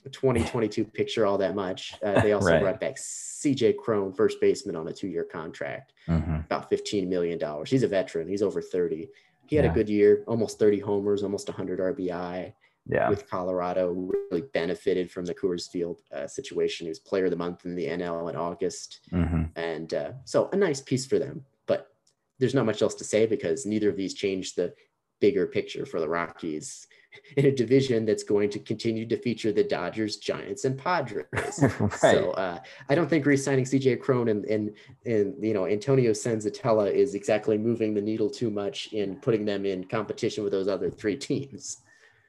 2022 0.05 0.85
picture 0.93 1.25
all 1.25 1.37
that 1.37 1.53
much. 1.53 1.95
Uh, 2.01 2.21
they 2.21 2.31
also 2.31 2.51
right. 2.51 2.61
brought 2.61 2.79
back 2.79 2.95
CJ 2.95 3.75
Cron, 3.75 4.13
first 4.13 4.39
baseman, 4.39 4.77
on 4.77 4.87
a 4.87 4.93
two 4.93 5.07
year 5.07 5.25
contract, 5.25 5.91
mm-hmm. 6.07 6.35
about 6.35 6.71
$15 6.71 7.07
million. 7.09 7.39
He's 7.65 7.83
a 7.83 7.89
veteran, 7.89 8.29
he's 8.29 8.41
over 8.41 8.61
30. 8.61 9.09
He 9.47 9.55
had 9.57 9.65
yeah. 9.65 9.71
a 9.71 9.73
good 9.73 9.89
year, 9.89 10.23
almost 10.27 10.59
30 10.59 10.79
homers, 10.79 11.23
almost 11.23 11.49
100 11.49 11.97
RBI. 11.97 12.53
Yeah. 12.87 13.09
With 13.09 13.27
Colorado, 13.27 13.91
really 14.29 14.43
benefited 14.53 15.09
from 15.09 15.25
the 15.25 15.33
Coors 15.33 15.69
Field 15.69 16.01
uh, 16.13 16.27
situation. 16.27 16.85
He 16.85 16.89
was 16.89 16.99
player 16.99 17.25
of 17.25 17.31
the 17.31 17.37
month 17.37 17.65
in 17.65 17.75
the 17.75 17.87
NL 17.87 18.29
in 18.29 18.35
August. 18.35 18.99
Mm-hmm. 19.11 19.43
And 19.55 19.93
uh, 19.93 20.11
so 20.23 20.49
a 20.51 20.55
nice 20.55 20.81
piece 20.81 21.05
for 21.05 21.17
them. 21.17 21.43
But 21.65 21.89
there's 22.37 22.53
not 22.53 22.67
much 22.67 22.83
else 22.83 22.93
to 22.95 23.03
say 23.03 23.25
because 23.25 23.65
neither 23.65 23.89
of 23.89 23.97
these 23.97 24.13
changed 24.13 24.55
the 24.55 24.73
bigger 25.19 25.47
picture 25.47 25.85
for 25.85 25.99
the 25.99 26.07
Rockies 26.07 26.87
in 27.37 27.45
a 27.45 27.51
division 27.51 28.05
that's 28.05 28.23
going 28.23 28.49
to 28.51 28.59
continue 28.59 29.07
to 29.07 29.17
feature 29.17 29.51
the 29.51 29.63
Dodgers, 29.63 30.17
Giants, 30.17 30.65
and 30.65 30.77
Padres. 30.77 31.25
right. 31.79 31.93
So 31.93 32.31
uh, 32.31 32.59
I 32.89 32.95
don't 32.95 33.09
think 33.09 33.25
re-signing 33.25 33.65
CJ 33.65 33.99
Cron 34.01 34.27
and, 34.27 34.45
and 34.45 34.75
and 35.05 35.33
you 35.43 35.53
know 35.53 35.65
Antonio 35.65 36.11
Senzatela 36.11 36.91
is 36.91 37.15
exactly 37.15 37.57
moving 37.57 37.93
the 37.93 38.01
needle 38.01 38.29
too 38.29 38.51
much 38.51 38.93
in 38.93 39.15
putting 39.17 39.45
them 39.45 39.65
in 39.65 39.85
competition 39.85 40.43
with 40.43 40.51
those 40.51 40.67
other 40.67 40.89
three 40.89 41.15
teams. 41.17 41.77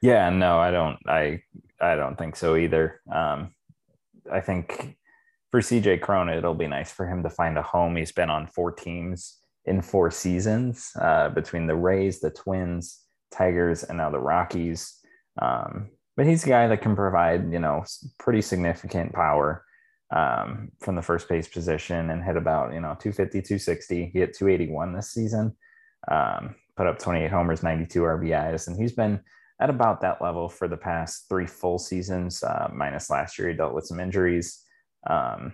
Yeah, 0.01 0.29
no, 0.29 0.59
I 0.59 0.71
don't. 0.71 0.97
I 1.07 1.41
I 1.81 1.95
don't 1.95 2.17
think 2.17 2.35
so 2.35 2.55
either. 2.55 3.01
Um, 3.11 3.53
I 4.31 4.41
think 4.41 4.97
for 5.51 5.61
CJ 5.61 6.01
Cron, 6.01 6.29
it'll 6.29 6.53
be 6.53 6.67
nice 6.67 6.91
for 6.91 7.07
him 7.07 7.23
to 7.23 7.29
find 7.29 7.57
a 7.57 7.61
home. 7.61 7.95
He's 7.95 8.11
been 8.11 8.29
on 8.29 8.47
four 8.47 8.71
teams 8.71 9.39
in 9.65 9.81
four 9.81 10.11
seasons 10.11 10.91
uh, 10.99 11.29
between 11.29 11.67
the 11.67 11.75
Rays, 11.75 12.19
the 12.19 12.29
Twins, 12.29 13.01
Tigers, 13.31 13.83
and 13.83 13.97
now 13.97 14.09
the 14.09 14.19
Rockies. 14.19 14.99
Um, 15.41 15.89
but 16.15 16.25
he's 16.25 16.43
a 16.43 16.49
guy 16.49 16.67
that 16.67 16.81
can 16.81 16.95
provide, 16.95 17.51
you 17.51 17.59
know, 17.59 17.83
pretty 18.17 18.41
significant 18.41 19.13
power 19.13 19.63
um, 20.15 20.71
from 20.79 20.95
the 20.95 21.01
first 21.01 21.29
base 21.29 21.47
position 21.47 22.09
and 22.09 22.23
hit 22.23 22.37
about, 22.37 22.73
you 22.73 22.79
know, 22.81 22.95
250, 22.99 23.41
260. 23.41 24.09
He 24.11 24.19
hit 24.19 24.33
281 24.35 24.93
this 24.93 25.11
season, 25.11 25.55
um, 26.09 26.55
put 26.75 26.87
up 26.87 26.97
28 26.97 27.29
homers, 27.29 27.61
92 27.61 28.01
RBIs, 28.01 28.67
and 28.67 28.75
he's 28.75 28.93
been 28.93 29.19
at 29.59 29.69
about 29.69 30.01
that 30.01 30.21
level 30.21 30.49
for 30.49 30.67
the 30.67 30.77
past 30.77 31.25
three 31.29 31.47
full 31.47 31.79
seasons, 31.79 32.43
uh, 32.43 32.69
minus 32.73 33.09
last 33.09 33.39
year. 33.39 33.49
He 33.49 33.55
dealt 33.55 33.73
with 33.73 33.85
some 33.85 33.99
injuries. 33.99 34.63
Um, 35.09 35.53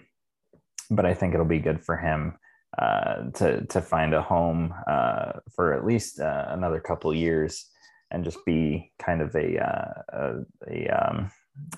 but 0.89 1.05
I 1.05 1.13
think 1.13 1.33
it'll 1.33 1.45
be 1.45 1.59
good 1.59 1.83
for 1.83 1.97
him 1.97 2.37
uh, 2.77 3.29
to 3.35 3.65
to 3.67 3.81
find 3.81 4.13
a 4.13 4.21
home 4.21 4.73
uh, 4.87 5.33
for 5.55 5.73
at 5.73 5.85
least 5.85 6.19
uh, 6.19 6.45
another 6.49 6.79
couple 6.79 7.13
years 7.13 7.69
and 8.11 8.23
just 8.23 8.43
be 8.45 8.91
kind 8.99 9.21
of 9.21 9.35
a 9.35 9.59
uh, 9.59 10.01
a, 10.09 10.33
a 10.67 10.87
um, 10.87 11.31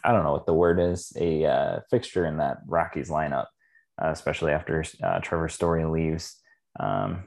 I 0.03 0.11
don't 0.11 0.23
know 0.23 0.31
what 0.31 0.45
the 0.45 0.53
word 0.53 0.79
is 0.79 1.11
a 1.19 1.45
uh, 1.45 1.79
fixture 1.89 2.25
in 2.25 2.37
that 2.37 2.59
Rockies 2.65 3.09
lineup, 3.09 3.47
especially 3.97 4.51
after 4.51 4.83
Trevor 5.21 5.49
Story 5.49 5.85
leaves. 5.85 6.37
Um, 6.79 7.25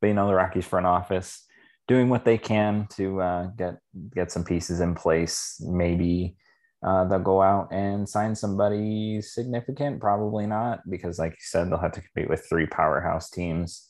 but 0.00 0.08
you 0.08 0.14
know 0.14 0.26
the 0.26 0.34
Rockies 0.34 0.66
front 0.66 0.86
office 0.86 1.45
doing 1.88 2.08
what 2.08 2.24
they 2.24 2.38
can 2.38 2.86
to 2.96 3.52
get 3.56 3.76
get 4.14 4.32
some 4.32 4.44
pieces 4.44 4.80
in 4.80 4.94
place, 4.94 5.60
maybe 5.60 6.36
uh, 6.84 7.04
they'll 7.04 7.18
go 7.18 7.42
out 7.42 7.68
and 7.72 8.08
sign 8.08 8.34
somebody 8.34 9.20
significant. 9.20 10.00
Probably 10.00 10.46
not, 10.46 10.80
because 10.88 11.18
like 11.18 11.32
you 11.32 11.36
said, 11.40 11.70
they'll 11.70 11.78
have 11.78 11.92
to 11.92 12.00
compete 12.00 12.28
with 12.28 12.46
three 12.48 12.66
powerhouse 12.66 13.30
teams 13.30 13.88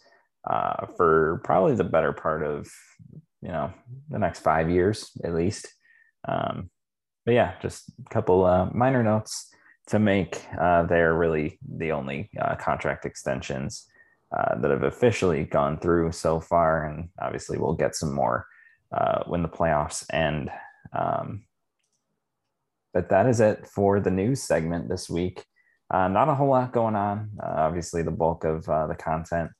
uh, 0.48 0.86
for 0.97 1.40
probably 1.44 1.74
the 1.74 1.85
better 1.85 2.12
part 2.12 2.43
of 2.43 2.68
you 3.43 3.48
know 3.48 3.73
the 4.09 4.18
next 4.18 4.40
five 4.40 4.70
years 4.70 5.10
at 5.24 5.35
least. 5.35 5.68
Um, 6.27 6.70
but 7.24 7.35
yeah, 7.35 7.55
just 7.60 7.90
a 8.05 8.09
couple 8.10 8.44
uh, 8.44 8.70
minor 8.73 9.02
notes 9.02 9.51
to 9.89 9.98
make. 9.98 10.43
Uh, 10.59 10.85
they're 10.85 11.14
really 11.14 11.59
the 11.77 11.93
only 11.93 12.31
uh, 12.40 12.55
contract 12.55 13.05
extensions 13.05 13.86
uh, 14.36 14.59
that 14.59 14.70
have 14.70 14.82
officially 14.82 15.44
gone 15.44 15.78
through 15.78 16.11
so 16.11 16.40
far, 16.40 16.85
and 16.85 17.09
obviously 17.20 17.59
we'll 17.59 17.74
get 17.74 17.94
some 17.94 18.12
more 18.12 18.47
uh, 18.93 19.23
when 19.27 19.43
the 19.43 19.48
playoffs 19.48 20.05
end. 20.12 20.51
Um, 20.93 21.44
but 22.93 23.09
that 23.11 23.27
is 23.27 23.40
it 23.40 23.66
for 23.66 24.01
the 24.01 24.11
news 24.11 24.43
segment 24.43 24.89
this 24.89 25.09
week. 25.09 25.44
Uh, 25.93 26.09
not 26.09 26.28
a 26.28 26.35
whole 26.35 26.48
lot 26.48 26.73
going 26.73 26.97
on. 26.97 27.31
Uh, 27.40 27.55
obviously, 27.59 28.03
the 28.03 28.11
bulk 28.11 28.43
of 28.43 28.69
uh, 28.69 28.89
the 28.89 28.97
content 28.97 29.51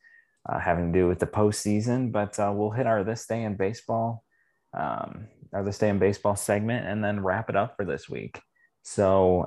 having 0.61 0.93
to 0.93 0.99
do 0.99 1.09
with 1.09 1.19
the 1.19 1.27
postseason, 1.27 2.11
but 2.11 2.37
we'll 2.57 2.71
hit 2.71 2.87
our 2.87 3.03
This 3.03 3.27
Day 3.27 3.43
in 3.43 3.57
Baseball, 3.57 4.23
um, 4.77 5.27
our 5.53 5.65
This 5.65 5.79
Day 5.79 5.89
in 5.89 5.99
Baseball 5.99 6.37
segment, 6.37 6.87
and 6.87 7.05
then 7.05 7.23
wrap 7.23 7.51
it 7.51 7.57
up 7.57 7.75
for 7.77 7.85
this 7.85 8.09
week. 8.09 8.41
So, 8.83 9.45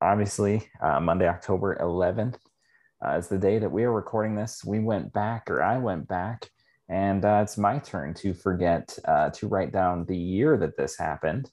obviously, 0.00 0.68
Monday, 0.82 1.28
October 1.28 1.78
11th 1.80 2.36
is 3.16 3.28
the 3.28 3.38
day 3.38 3.58
that 3.58 3.70
we 3.70 3.84
are 3.84 3.92
recording 3.92 4.34
this. 4.34 4.64
We 4.64 4.80
went 4.80 5.12
back, 5.12 5.50
or 5.50 5.62
I 5.62 5.78
went 5.78 6.08
back, 6.08 6.48
and 6.88 7.24
it's 7.24 7.58
my 7.58 7.78
turn 7.78 8.14
to 8.14 8.34
forget 8.34 8.98
to 9.06 9.48
write 9.48 9.72
down 9.72 10.04
the 10.06 10.16
year 10.16 10.56
that 10.58 10.76
this 10.76 10.96
happened. 10.96 11.50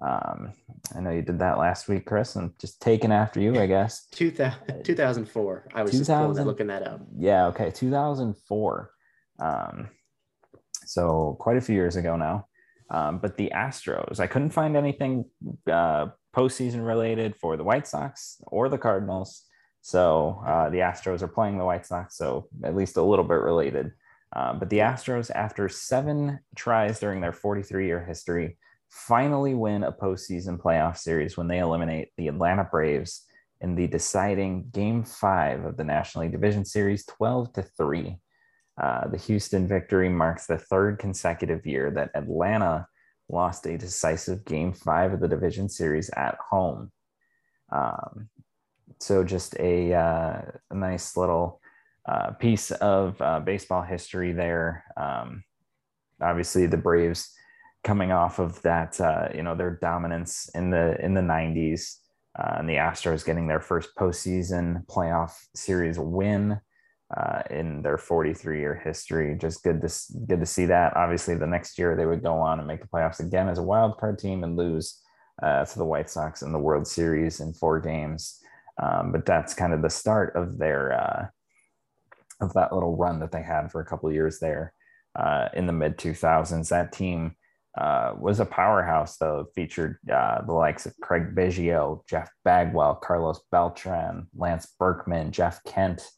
Um, 0.00 0.52
I 0.96 1.00
know 1.00 1.10
you 1.10 1.22
did 1.22 1.38
that 1.40 1.58
last 1.58 1.88
week, 1.88 2.06
Chris, 2.06 2.34
I'm 2.34 2.54
just 2.58 2.80
taking 2.80 3.12
after 3.12 3.40
you, 3.40 3.60
I 3.60 3.66
guess. 3.66 4.06
2000, 4.12 4.84
2004. 4.84 5.68
I 5.74 5.82
was 5.82 5.92
2000, 5.92 6.36
just 6.36 6.46
looking 6.46 6.68
that 6.68 6.86
up. 6.86 7.02
Yeah, 7.18 7.46
okay. 7.48 7.70
2004. 7.70 8.90
Um, 9.40 9.88
so 10.86 11.36
quite 11.38 11.56
a 11.56 11.60
few 11.60 11.74
years 11.74 11.96
ago 11.96 12.16
now. 12.16 12.46
Um, 12.90 13.18
but 13.18 13.36
the 13.36 13.52
Astros, 13.54 14.18
I 14.18 14.26
couldn't 14.26 14.50
find 14.50 14.76
anything 14.76 15.26
uh, 15.70 16.08
postseason 16.34 16.84
related 16.84 17.36
for 17.36 17.56
the 17.56 17.62
White 17.62 17.86
Sox 17.86 18.40
or 18.46 18.68
the 18.68 18.78
Cardinals. 18.78 19.44
So 19.82 20.42
uh, 20.46 20.70
the 20.70 20.78
Astros 20.78 21.22
are 21.22 21.28
playing 21.28 21.58
the 21.58 21.64
White 21.64 21.86
Sox, 21.86 22.16
so 22.16 22.48
at 22.64 22.76
least 22.76 22.96
a 22.96 23.02
little 23.02 23.24
bit 23.24 23.40
related. 23.40 23.92
Uh, 24.34 24.54
but 24.54 24.70
the 24.70 24.78
Astros, 24.78 25.30
after 25.30 25.68
seven 25.68 26.38
tries 26.54 27.00
during 27.00 27.20
their 27.20 27.32
43 27.32 27.86
year 27.86 28.04
history, 28.04 28.58
finally 28.88 29.54
win 29.54 29.84
a 29.84 29.92
postseason 29.92 30.58
playoff 30.58 30.98
series 30.98 31.36
when 31.36 31.48
they 31.48 31.58
eliminate 31.58 32.10
the 32.16 32.28
Atlanta 32.28 32.64
Braves 32.64 33.26
in 33.60 33.74
the 33.74 33.86
deciding 33.86 34.68
game 34.72 35.04
five 35.04 35.64
of 35.64 35.76
the 35.76 35.84
National 35.84 36.24
League 36.24 36.32
Division 36.32 36.64
Series 36.64 37.04
12 37.06 37.52
to 37.54 37.62
3. 37.62 38.18
Uh, 38.80 39.08
the 39.08 39.18
Houston 39.18 39.68
victory 39.68 40.08
marks 40.08 40.46
the 40.46 40.58
third 40.58 40.98
consecutive 40.98 41.66
year 41.66 41.90
that 41.90 42.10
Atlanta 42.14 42.86
lost 43.28 43.66
a 43.66 43.76
decisive 43.76 44.44
game 44.44 44.72
five 44.72 45.12
of 45.12 45.20
the 45.20 45.28
division 45.28 45.68
series 45.68 46.10
at 46.10 46.36
home. 46.50 46.90
Um, 47.70 48.28
so, 48.98 49.24
just 49.24 49.56
a, 49.58 49.94
uh, 49.94 50.42
a 50.70 50.74
nice 50.74 51.16
little 51.16 51.60
uh, 52.10 52.32
piece 52.32 52.70
of 52.72 53.20
uh, 53.20 53.40
baseball 53.40 53.82
history 53.82 54.32
there. 54.32 54.84
Um, 54.96 55.44
obviously, 56.20 56.66
the 56.66 56.76
Braves 56.76 57.32
coming 57.84 58.10
off 58.10 58.38
of 58.38 58.60
that, 58.62 59.00
uh, 59.00 59.28
you 59.34 59.42
know, 59.42 59.54
their 59.54 59.78
dominance 59.80 60.50
in 60.54 60.70
the 60.70 60.96
in 61.04 61.14
the 61.14 61.20
'90s, 61.20 61.96
uh, 62.38 62.56
and 62.58 62.68
the 62.68 62.74
Astros 62.74 63.24
getting 63.24 63.46
their 63.46 63.60
first 63.60 63.90
postseason 63.96 64.84
playoff 64.86 65.32
series 65.54 65.98
win 65.98 66.58
uh, 67.16 67.42
in 67.50 67.82
their 67.82 67.98
43 67.98 68.58
year 68.58 68.74
history. 68.82 69.36
Just 69.38 69.62
good 69.62 69.80
to 69.82 69.94
good 70.26 70.40
to 70.40 70.46
see 70.46 70.66
that. 70.66 70.96
Obviously, 70.96 71.34
the 71.34 71.46
next 71.46 71.78
year 71.78 71.96
they 71.96 72.06
would 72.06 72.22
go 72.22 72.34
on 72.34 72.58
and 72.58 72.66
make 72.66 72.80
the 72.80 72.88
playoffs 72.88 73.20
again 73.20 73.48
as 73.48 73.58
a 73.58 73.62
wild 73.62 73.98
card 73.98 74.18
team 74.18 74.42
and 74.42 74.56
lose 74.56 75.00
to 75.40 75.74
the 75.76 75.84
White 75.84 76.10
Sox 76.10 76.42
in 76.42 76.50
the 76.50 76.58
World 76.58 76.86
Series 76.86 77.40
in 77.40 77.52
four 77.52 77.78
games. 77.78 78.39
Um, 78.80 79.12
but 79.12 79.26
that's 79.26 79.54
kind 79.54 79.72
of 79.72 79.82
the 79.82 79.90
start 79.90 80.34
of 80.36 80.58
their 80.58 80.92
uh, 80.92 81.26
of 82.40 82.54
that 82.54 82.72
little 82.72 82.96
run 82.96 83.20
that 83.20 83.32
they 83.32 83.42
had 83.42 83.70
for 83.70 83.80
a 83.80 83.84
couple 83.84 84.08
of 84.08 84.14
years 84.14 84.38
there 84.38 84.72
uh, 85.18 85.48
in 85.54 85.66
the 85.66 85.72
mid 85.72 85.98
2000s. 85.98 86.68
That 86.68 86.92
team 86.92 87.36
uh, 87.78 88.14
was 88.18 88.40
a 88.40 88.46
powerhouse, 88.46 89.16
though. 89.16 89.46
featured 89.54 89.98
uh, 90.12 90.42
the 90.42 90.52
likes 90.52 90.86
of 90.86 90.94
Craig 91.00 91.34
Biggio, 91.34 92.00
Jeff 92.08 92.30
Bagwell, 92.44 92.96
Carlos 92.96 93.40
Beltran, 93.52 94.28
Lance 94.34 94.74
Berkman, 94.78 95.30
Jeff 95.30 95.62
Kent, 95.64 96.08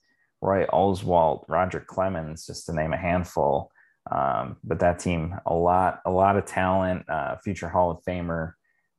Roy 0.40 0.66
Oswalt, 0.66 1.44
Roger 1.48 1.80
Clemens, 1.80 2.46
just 2.46 2.66
to 2.66 2.72
name 2.72 2.92
a 2.92 2.96
handful. 2.96 3.70
Um, 4.10 4.56
but 4.64 4.80
that 4.80 4.98
team, 4.98 5.36
a 5.46 5.54
lot, 5.54 6.00
a 6.04 6.10
lot 6.10 6.36
of 6.36 6.46
talent. 6.46 7.08
Uh, 7.08 7.36
future 7.44 7.68
Hall 7.68 7.90
of 7.90 8.02
Famer 8.04 8.54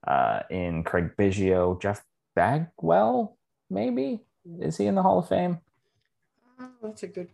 uh, 0.07 0.41
in 0.49 0.83
Craig 0.83 1.11
Biggio, 1.17 1.81
Jeff 1.81 2.03
Bagwell, 2.35 3.37
maybe 3.73 4.21
is 4.59 4.77
he 4.77 4.85
in 4.85 4.95
the 4.95 5.01
Hall 5.01 5.19
of 5.19 5.27
Fame? 5.27 5.59
Oh, 6.59 6.69
that's 6.81 7.03
a 7.03 7.07
good 7.07 7.29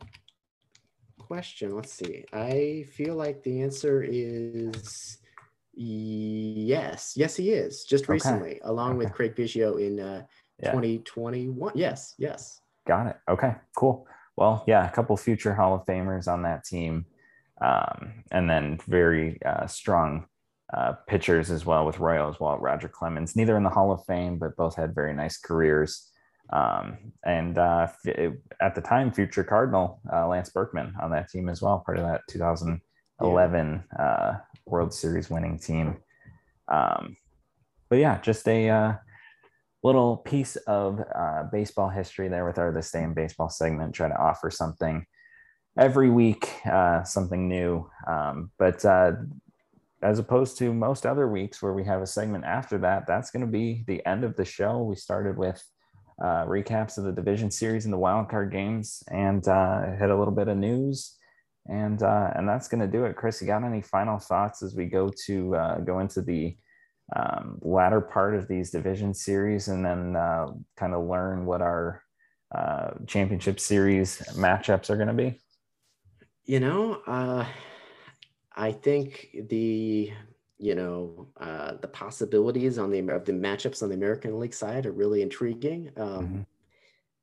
question. 1.17 1.75
Let's 1.75 1.93
see. 1.93 2.25
I 2.33 2.85
feel 2.91 3.15
like 3.15 3.43
the 3.43 3.61
answer 3.61 4.03
is 4.03 5.17
yes. 5.73 7.13
Yes, 7.15 7.35
he 7.35 7.51
is. 7.51 7.83
Just 7.83 8.09
recently, 8.09 8.59
along 8.63 8.91
okay. 8.91 8.97
with 8.97 9.13
Craig 9.13 9.35
Biggio 9.35 9.79
in 9.79 9.99
uh, 9.99 10.23
yeah. 10.61 10.71
2021. 10.71 11.73
Yes, 11.75 12.15
yes. 12.17 12.61
Got 12.87 13.07
it. 13.07 13.17
Okay, 13.29 13.55
cool. 13.75 14.07
Well, 14.35 14.63
yeah, 14.67 14.87
a 14.87 14.91
couple 14.91 15.15
future 15.17 15.53
Hall 15.53 15.75
of 15.75 15.85
Famers 15.85 16.27
on 16.27 16.43
that 16.43 16.63
team. 16.63 17.05
Um, 17.61 18.23
and 18.31 18.49
then 18.49 18.79
very 18.87 19.37
uh, 19.43 19.67
strong 19.67 20.27
uh, 20.73 20.93
pitchers 21.07 21.51
as 21.51 21.65
well 21.65 21.85
with 21.85 21.99
Roy 21.99 22.17
Oswalt, 22.17 22.61
Roger 22.61 22.87
Clemens. 22.87 23.35
Neither 23.35 23.57
in 23.57 23.63
the 23.63 23.69
Hall 23.69 23.91
of 23.91 24.05
Fame, 24.05 24.37
but 24.37 24.55
both 24.55 24.75
had 24.75 24.95
very 24.95 25.13
nice 25.13 25.37
careers. 25.37 26.09
Um, 26.51 26.97
and 27.23 27.57
uh, 27.57 27.87
at 28.61 28.75
the 28.75 28.81
time, 28.81 29.11
future 29.11 29.43
Cardinal 29.43 30.01
uh, 30.11 30.27
Lance 30.27 30.49
Berkman 30.49 30.93
on 31.01 31.11
that 31.11 31.29
team 31.29 31.49
as 31.49 31.61
well, 31.61 31.83
part 31.85 31.97
of 31.97 32.05
that 32.05 32.21
2011 32.29 33.83
yeah. 33.93 34.03
uh, 34.03 34.37
World 34.65 34.93
Series 34.93 35.29
winning 35.29 35.59
team. 35.59 35.97
Um, 36.67 37.15
but 37.89 37.99
yeah, 37.99 38.19
just 38.21 38.47
a 38.47 38.69
uh, 38.69 38.93
little 39.83 40.17
piece 40.17 40.55
of 40.67 41.01
uh, 41.15 41.43
baseball 41.51 41.89
history 41.89 42.27
there 42.29 42.45
with 42.45 42.57
our 42.57 42.71
This 42.71 42.91
Day 42.91 43.03
in 43.03 43.13
Baseball 43.13 43.49
segment, 43.49 43.93
try 43.93 44.07
to 44.07 44.19
offer 44.19 44.49
something 44.49 45.05
every 45.77 46.09
week, 46.09 46.49
uh, 46.65 47.03
something 47.03 47.47
new. 47.47 47.89
Um, 48.07 48.51
but 48.57 48.83
as 50.01 50.17
opposed 50.17 50.57
to 50.57 50.73
most 50.73 51.05
other 51.05 51.27
weeks 51.27 51.61
where 51.61 51.73
we 51.73 51.83
have 51.83 52.01
a 52.01 52.07
segment 52.07 52.45
after 52.45 52.77
that, 52.79 53.05
that's 53.05 53.31
going 53.31 53.45
to 53.45 53.51
be 53.51 53.83
the 53.85 54.05
end 54.05 54.23
of 54.23 54.35
the 54.35 54.45
show. 54.45 54.81
We 54.81 54.95
started 54.95 55.37
with 55.37 55.61
uh, 56.21 56.45
recaps 56.45 56.97
of 56.97 57.03
the 57.05 57.11
division 57.11 57.49
series 57.49 57.85
and 57.85 57.93
the 57.93 57.97
wild 57.97 58.29
card 58.29 58.51
games, 58.51 59.03
and 59.09 59.47
uh, 59.47 59.95
hit 59.97 60.09
a 60.09 60.17
little 60.17 60.33
bit 60.33 60.47
of 60.47 60.57
news, 60.57 61.17
and 61.67 62.03
uh, 62.03 62.31
and 62.35 62.47
that's 62.47 62.67
going 62.67 62.81
to 62.81 62.87
do 62.87 63.05
it. 63.05 63.15
Chris, 63.15 63.41
you 63.41 63.47
got 63.47 63.63
any 63.63 63.81
final 63.81 64.19
thoughts 64.19 64.61
as 64.61 64.75
we 64.75 64.85
go 64.85 65.11
to 65.25 65.55
uh, 65.55 65.79
go 65.79 65.99
into 65.99 66.21
the 66.21 66.57
um, 67.15 67.57
latter 67.61 68.01
part 68.01 68.35
of 68.35 68.47
these 68.47 68.71
division 68.71 69.13
series, 69.13 69.67
and 69.67 69.85
then 69.85 70.15
uh, 70.15 70.47
kind 70.75 70.93
of 70.93 71.07
learn 71.07 71.45
what 71.45 71.61
our 71.61 72.03
uh, 72.53 72.91
championship 73.07 73.59
series 73.59 74.17
matchups 74.35 74.89
are 74.89 74.95
going 74.95 75.07
to 75.07 75.13
be? 75.13 75.39
You 76.45 76.59
know, 76.59 77.01
I 78.55 78.71
think 78.71 79.35
the 79.49 80.11
you 80.59 80.75
know, 80.75 81.27
uh, 81.39 81.73
the 81.81 81.87
possibilities 81.87 82.77
on 82.77 82.91
the 82.91 82.99
of 83.09 83.23
the 83.23 83.31
matchups 83.31 83.81
on 83.81 83.89
the 83.89 83.95
American 83.95 84.37
League 84.39 84.53
side 84.53 84.85
are 84.85 84.91
really 84.91 85.21
intriguing. 85.21 85.89
Um, 85.95 86.07
mm-hmm. 86.07 86.41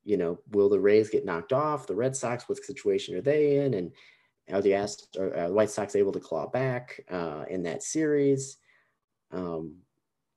You 0.04 0.16
know, 0.16 0.38
will 0.52 0.70
the 0.70 0.80
Rays 0.80 1.10
get 1.10 1.26
knocked 1.26 1.52
off? 1.52 1.86
The 1.86 1.94
Red 1.94 2.16
Sox, 2.16 2.48
what 2.48 2.64
situation 2.64 3.14
are 3.14 3.20
they 3.20 3.58
in? 3.58 3.74
And 3.74 3.92
are 4.52 4.62
the 4.62 4.74
Ast- 4.74 5.16
or, 5.18 5.36
uh, 5.36 5.48
White 5.50 5.70
Sox 5.70 5.96
able 5.96 6.12
to 6.12 6.20
claw 6.20 6.46
back 6.46 7.04
uh, 7.10 7.44
in 7.50 7.64
that 7.64 7.82
series? 7.82 8.56
Um, 9.32 9.76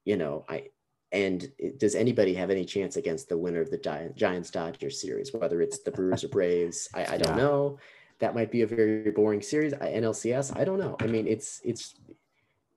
you 0.03 0.17
know, 0.17 0.43
I 0.49 0.65
and 1.11 1.49
does 1.77 1.95
anybody 1.95 2.33
have 2.33 2.49
any 2.49 2.65
chance 2.65 2.97
against 2.97 3.29
the 3.29 3.37
winner 3.37 3.61
of 3.61 3.71
the 3.71 4.13
Giants 4.15 4.51
Dodgers 4.51 5.01
series, 5.01 5.33
whether 5.33 5.61
it's 5.61 5.79
the 5.79 5.91
Brewers 5.91 6.23
or 6.23 6.27
Braves? 6.27 6.89
I, 6.93 7.15
I 7.15 7.17
don't 7.17 7.37
yeah. 7.37 7.43
know. 7.43 7.79
That 8.19 8.35
might 8.35 8.51
be 8.51 8.61
a 8.61 8.67
very 8.67 9.09
boring 9.11 9.41
series. 9.41 9.73
NLCS, 9.73 10.57
I 10.59 10.65
don't 10.65 10.79
know. 10.79 10.97
I 10.99 11.07
mean, 11.07 11.27
it's 11.27 11.61
it's 11.63 11.95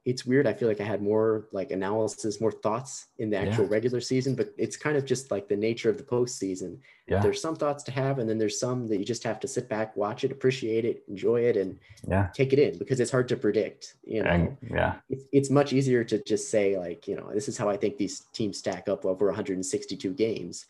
it's 0.05 0.27
weird. 0.27 0.49
I 0.49 0.53
feel 0.53 0.67
like 0.67 0.81
I 0.81 0.85
had 0.85 1.01
more 1.01 1.47
like 1.53 1.71
analysis, 1.71 2.41
more 2.41 2.51
thoughts 2.51 3.07
in 3.19 3.31
the 3.31 3.37
actual 3.37 3.65
yeah. 3.65 3.71
regular 3.71 4.01
season, 4.01 4.35
but 4.35 4.53
it's 4.59 4.77
kind 4.77 4.97
of 4.97 5.05
just 5.05 5.31
like 5.31 5.49
the 5.49 5.57
nature 5.57 5.89
of 5.89 5.97
the 5.97 6.03
postseason. 6.03 6.79
Yeah. 7.07 7.21
There's 7.21 7.41
some 7.41 7.55
thoughts 7.55 7.85
to 7.85 7.93
have, 7.93 8.19
and 8.19 8.29
then 8.29 8.37
there's 8.37 8.59
some 8.59 8.89
that 8.89 8.97
you 8.97 9.05
just 9.05 9.23
have 9.23 9.39
to 9.41 9.49
sit 9.49 9.69
back, 9.69 9.97
watch 9.97 10.25
it, 10.25 10.33
appreciate 10.33 10.85
it, 10.85 11.05
enjoy 11.09 11.43
it, 11.43 11.57
and 11.57 11.79
yeah. 12.09 12.29
take 12.35 12.53
it 12.53 12.59
in 12.59 12.79
because 12.79 12.99
it's 12.99 13.13
hard 13.13 13.29
to 13.29 13.37
predict. 13.37 13.95
You 14.05 14.25
know, 14.25 14.31
and, 14.31 14.57
yeah, 14.69 14.95
it's, 15.09 15.25
it's 15.31 15.51
much 15.51 15.73
easier 15.73 16.03
to 16.03 16.23
just 16.25 16.51
say 16.51 16.77
like, 16.77 17.07
you 17.07 17.15
know, 17.15 17.31
this 17.33 17.49
is 17.49 17.57
how 17.57 17.69
I 17.69 17.77
think 17.77 17.97
these 17.97 18.21
teams 18.33 18.59
stack 18.59 18.89
up 18.89 19.05
over 19.05 19.27
162 19.27 20.15
games. 20.15 20.67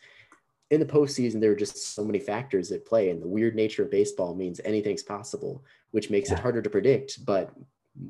In 0.69 0.79
the 0.79 0.85
postseason, 0.85 1.39
there 1.39 1.51
are 1.51 1.55
just 1.55 1.95
so 1.95 2.03
many 2.03 2.19
factors 2.19 2.71
at 2.71 2.85
play, 2.85 3.09
and 3.09 3.21
the 3.21 3.27
weird 3.27 3.55
nature 3.55 3.83
of 3.83 3.91
baseball 3.91 4.35
means 4.35 4.61
anything's 4.63 5.03
possible, 5.03 5.63
which 5.91 6.11
makes 6.11 6.29
yeah. 6.29 6.35
it 6.35 6.41
harder 6.41 6.61
to 6.61 6.69
predict. 6.69 7.25
But 7.25 7.51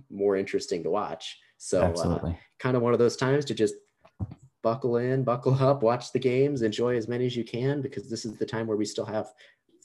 more 0.09 0.35
interesting 0.35 0.83
to 0.83 0.89
watch. 0.89 1.37
So 1.57 1.81
uh, 1.81 2.33
kind 2.59 2.75
of 2.75 2.83
one 2.83 2.93
of 2.93 2.99
those 2.99 3.15
times 3.15 3.45
to 3.45 3.53
just 3.53 3.75
buckle 4.61 4.97
in, 4.97 5.23
buckle 5.31 5.55
up, 5.55 5.83
watch 5.83 6.11
the 6.11 6.19
games, 6.19 6.61
enjoy 6.61 6.95
as 6.95 7.07
many 7.07 7.25
as 7.25 7.35
you 7.35 7.43
can 7.43 7.81
because 7.81 8.09
this 8.09 8.25
is 8.25 8.37
the 8.37 8.45
time 8.45 8.67
where 8.67 8.77
we 8.77 8.85
still 8.85 9.05
have 9.05 9.27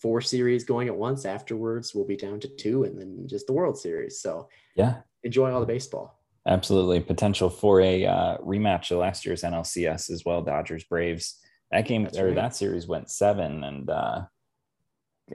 four 0.01 0.21
series 0.21 0.65
going 0.65 0.89
at 0.89 0.97
once. 0.97 1.25
Afterwards, 1.25 1.95
we'll 1.95 2.07
be 2.07 2.17
down 2.17 2.41
to 2.41 2.49
two 2.49 2.85
and 2.85 2.99
then 2.99 3.27
just 3.27 3.47
the 3.47 3.53
World 3.53 3.79
Series. 3.79 4.21
So 4.21 4.49
yeah, 4.75 5.01
enjoy 5.23 5.53
all 5.53 5.61
the 5.61 5.67
baseball. 5.67 6.19
Absolutely. 6.47 7.01
Potential 7.01 7.51
for 7.51 7.81
a 7.81 8.07
uh, 8.07 8.39
rematch 8.39 8.91
of 8.91 8.99
last 8.99 9.27
year's 9.27 9.43
NLCS 9.43 10.11
as 10.11 10.25
well. 10.25 10.43
Dodgers 10.43 10.85
Braves. 10.85 11.41
That 11.71 11.87
game 11.87 12.05
That's 12.05 12.17
or 12.17 12.27
right. 12.27 12.35
that 12.35 12.57
series 12.57 12.87
went 12.87 13.11
seven 13.11 13.63
and 13.63 13.91
uh, 13.91 14.23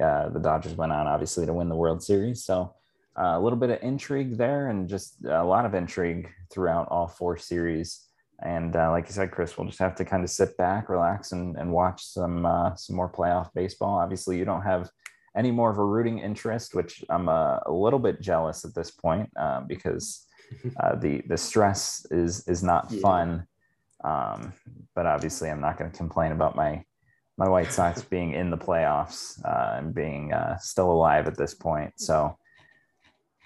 uh, 0.01 0.29
the 0.29 0.39
Dodgers 0.39 0.73
went 0.73 0.91
on 0.91 1.05
obviously 1.05 1.45
to 1.45 1.53
win 1.53 1.69
the 1.69 1.75
World 1.75 2.01
Series. 2.01 2.43
So 2.43 2.73
a 3.15 3.39
little 3.39 3.57
bit 3.57 3.69
of 3.69 3.79
intrigue 3.81 4.37
there 4.37 4.69
and 4.69 4.89
just 4.89 5.23
a 5.25 5.43
lot 5.43 5.65
of 5.65 5.73
intrigue 5.73 6.29
throughout 6.51 6.87
all 6.89 7.07
four 7.07 7.37
series. 7.37 8.07
And 8.41 8.75
uh, 8.75 8.91
like 8.91 9.07
you 9.07 9.13
said, 9.13 9.31
Chris, 9.31 9.57
we'll 9.57 9.67
just 9.67 9.79
have 9.79 9.95
to 9.95 10.05
kind 10.05 10.23
of 10.23 10.29
sit 10.29 10.57
back, 10.57 10.89
relax, 10.89 11.31
and, 11.31 11.55
and 11.55 11.71
watch 11.71 12.03
some 12.03 12.45
uh, 12.45 12.75
some 12.75 12.95
more 12.95 13.11
playoff 13.11 13.49
baseball. 13.53 13.99
Obviously, 13.99 14.37
you 14.37 14.45
don't 14.45 14.63
have 14.63 14.89
any 15.37 15.51
more 15.51 15.71
of 15.71 15.77
a 15.77 15.85
rooting 15.85 16.19
interest, 16.19 16.75
which 16.75 17.03
I'm 17.09 17.29
a, 17.29 17.61
a 17.65 17.71
little 17.71 17.99
bit 17.99 18.21
jealous 18.21 18.65
at 18.65 18.75
this 18.75 18.91
point 18.91 19.29
uh, 19.39 19.61
because 19.61 20.25
uh, 20.79 20.95
the 20.95 21.21
the 21.27 21.37
stress 21.37 22.05
is 22.11 22.47
is 22.47 22.63
not 22.63 22.87
yeah. 22.89 22.99
fun. 22.99 23.47
Um, 24.03 24.53
but 24.95 25.05
obviously, 25.05 25.49
I'm 25.49 25.61
not 25.61 25.77
going 25.77 25.91
to 25.91 25.97
complain 25.97 26.31
about 26.33 26.55
my 26.55 26.83
my 27.37 27.47
White 27.47 27.71
Sox 27.71 28.01
being 28.01 28.33
in 28.33 28.49
the 28.49 28.57
playoffs 28.57 29.39
uh, 29.45 29.77
and 29.77 29.93
being 29.93 30.33
still 30.59 30.91
alive 30.91 31.27
at 31.27 31.37
this 31.37 31.53
point. 31.53 31.93
So 31.95 32.37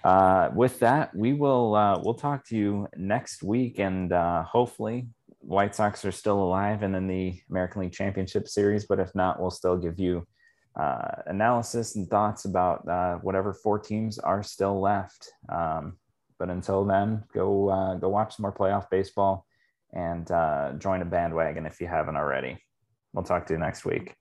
uh, 0.04 0.50
with 0.54 0.78
that, 0.80 1.14
we 1.14 1.32
will 1.32 1.74
uh, 1.74 2.00
we'll 2.02 2.14
talk 2.14 2.46
to 2.48 2.56
you 2.56 2.88
next 2.96 3.42
week, 3.42 3.78
and 3.78 4.12
uh, 4.12 4.44
hopefully, 4.44 5.08
White 5.40 5.74
Sox 5.74 6.04
are 6.04 6.12
still 6.12 6.40
alive 6.42 6.82
and 6.82 6.94
in 6.94 7.08
the 7.08 7.40
American 7.50 7.82
League 7.82 7.92
Championship 7.92 8.48
Series. 8.48 8.86
But 8.86 9.00
if 9.00 9.14
not, 9.14 9.40
we'll 9.40 9.50
still 9.50 9.76
give 9.76 9.98
you 9.98 10.26
uh, 10.78 11.22
analysis 11.26 11.96
and 11.96 12.08
thoughts 12.08 12.44
about 12.44 12.88
uh, 12.88 13.16
whatever 13.16 13.52
four 13.52 13.78
teams 13.78 14.18
are 14.18 14.42
still 14.42 14.80
left. 14.80 15.32
Um, 15.48 15.98
but 16.38 16.50
until 16.50 16.84
then, 16.84 17.24
go 17.34 17.68
uh, 17.68 17.94
go 17.96 18.08
watch 18.08 18.36
some 18.36 18.42
more 18.42 18.54
playoff 18.54 18.88
baseball 18.90 19.46
and 19.92 20.26
join 20.80 21.02
a 21.02 21.06
bandwagon 21.06 21.66
if 21.66 21.80
you 21.80 21.88
haven't 21.88 22.16
already. 22.16 22.62
We'll 23.12 23.24
talk 23.24 23.46
to 23.46 23.54
you 23.54 23.58
next 23.58 23.84
week. 23.84 24.14